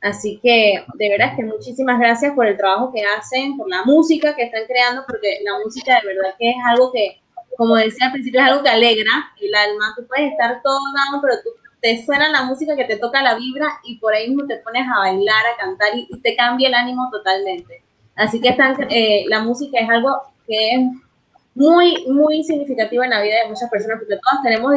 Así 0.00 0.40
que 0.42 0.84
de 0.94 1.08
veras 1.08 1.36
que 1.36 1.44
muchísimas 1.44 1.98
gracias 2.00 2.34
por 2.34 2.46
el 2.46 2.56
trabajo 2.56 2.92
que 2.92 3.04
hacen, 3.04 3.56
por 3.56 3.68
la 3.68 3.84
música 3.84 4.34
que 4.34 4.44
están 4.44 4.64
creando, 4.66 5.04
porque 5.06 5.40
la 5.44 5.58
música 5.64 6.00
de 6.00 6.08
verdad 6.08 6.34
que 6.38 6.50
es 6.50 6.56
algo 6.66 6.90
que 6.90 7.21
como 7.56 7.76
decía 7.76 8.06
al 8.06 8.12
principio, 8.12 8.40
es 8.40 8.46
algo 8.46 8.62
que 8.62 8.70
alegra 8.70 9.32
el 9.40 9.54
alma. 9.54 9.94
Tú 9.96 10.06
puedes 10.06 10.32
estar 10.32 10.60
todo 10.62 10.78
dado, 10.94 11.22
pero 11.22 11.34
tú, 11.42 11.50
te 11.80 12.04
suena 12.04 12.28
la 12.28 12.44
música 12.44 12.76
que 12.76 12.84
te 12.84 12.96
toca 12.96 13.22
la 13.22 13.34
vibra 13.34 13.66
y 13.84 13.98
por 13.98 14.14
ahí 14.14 14.28
mismo 14.28 14.46
te 14.46 14.58
pones 14.58 14.86
a 14.86 15.00
bailar, 15.00 15.44
a 15.46 15.60
cantar 15.60 15.88
y, 15.94 16.08
te 16.20 16.36
cambia 16.36 16.68
el 16.68 16.74
ánimo 16.74 17.08
totalmente. 17.10 17.82
Así 18.14 18.40
que 18.40 18.56
eh, 18.88 19.24
la 19.28 19.42
música 19.42 19.80
es 19.80 19.90
algo 19.90 20.16
que 20.46 20.74
es 20.74 20.80
muy, 21.54 22.06
muy 22.06 22.44
significativo 22.44 23.02
en 23.02 23.10
la 23.10 23.20
vida 23.20 23.34
de 23.42 23.48
muchas 23.48 23.68
personas, 23.68 23.98
porque 23.98 24.14
todos 24.14 24.42
tenemos 24.44 24.70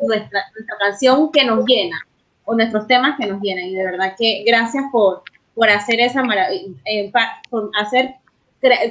nuestra, 0.00 0.44
nuestra 0.54 0.76
canción 0.78 1.32
que 1.32 1.44
nos 1.44 1.64
llena 1.66 2.00
o 2.44 2.54
nuestros 2.54 2.86
temas 2.86 3.18
que 3.18 3.26
nos 3.26 3.42
llenan. 3.42 3.64
Y 3.64 3.74
de 3.74 3.84
verdad 3.84 4.14
que 4.16 4.44
gracias 4.46 4.84
por, 4.92 5.22
por 5.54 5.68
hacer 5.68 5.98
esa 6.00 6.22
maravilla, 6.22 6.76
eh, 6.84 7.10
por 7.50 7.70
hacer 7.76 8.14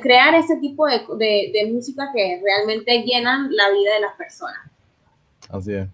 crear 0.02 0.35
ese 0.35 0.57
tipo 0.57 0.85
de, 0.85 0.99
de, 1.18 1.72
música 1.72 2.10
que 2.14 2.41
realmente 2.43 3.03
llenan 3.03 3.48
la 3.56 3.69
vida 3.69 3.93
de 3.95 4.02
las 4.02 4.15
personas. 4.15 4.60
Así 5.49 5.73
es. 5.73 5.88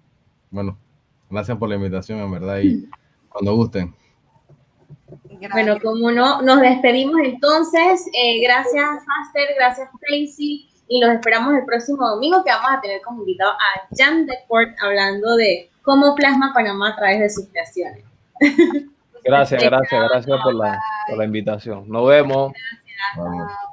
Bueno, 0.50 0.78
gracias 1.30 1.58
por 1.58 1.70
la 1.70 1.76
invitación, 1.76 2.20
en 2.20 2.32
verdad, 2.32 2.60
y 2.60 2.90
cuando 3.30 3.56
gusten. 3.56 3.94
Bueno, 5.52 5.78
como 5.82 6.12
no, 6.12 6.42
nos 6.42 6.62
despedimos 6.62 7.20
entonces. 7.24 8.08
Eh, 8.14 8.42
gracias, 8.42 8.88
Master, 9.06 9.48
gracias, 9.56 9.90
Tracy, 10.00 10.68
y 10.88 11.00
los 11.00 11.12
esperamos 11.12 11.54
el 11.54 11.66
próximo 11.66 12.08
domingo 12.08 12.44
que 12.44 12.50
vamos 12.50 12.72
a 12.72 12.82
tener 12.82 13.02
como 13.02 13.20
invitado 13.20 13.52
a 13.52 13.88
Jan 13.96 14.26
Deport 14.26 14.72
hablando 14.82 15.36
de 15.36 15.70
cómo 15.84 16.16
plasma 16.16 16.52
Panamá 16.54 16.90
a 16.90 16.96
través 16.96 17.20
de 17.20 17.30
sus 17.30 17.48
creaciones. 17.50 18.04
Gracias, 19.24 19.64
gracias, 19.64 20.10
gracias 20.10 20.42
por 20.42 20.56
la, 20.56 20.80
por 21.08 21.18
la 21.18 21.26
invitación. 21.26 21.88
Nos 21.88 22.08
vemos. 22.08 22.54
Gracias. 23.16 23.67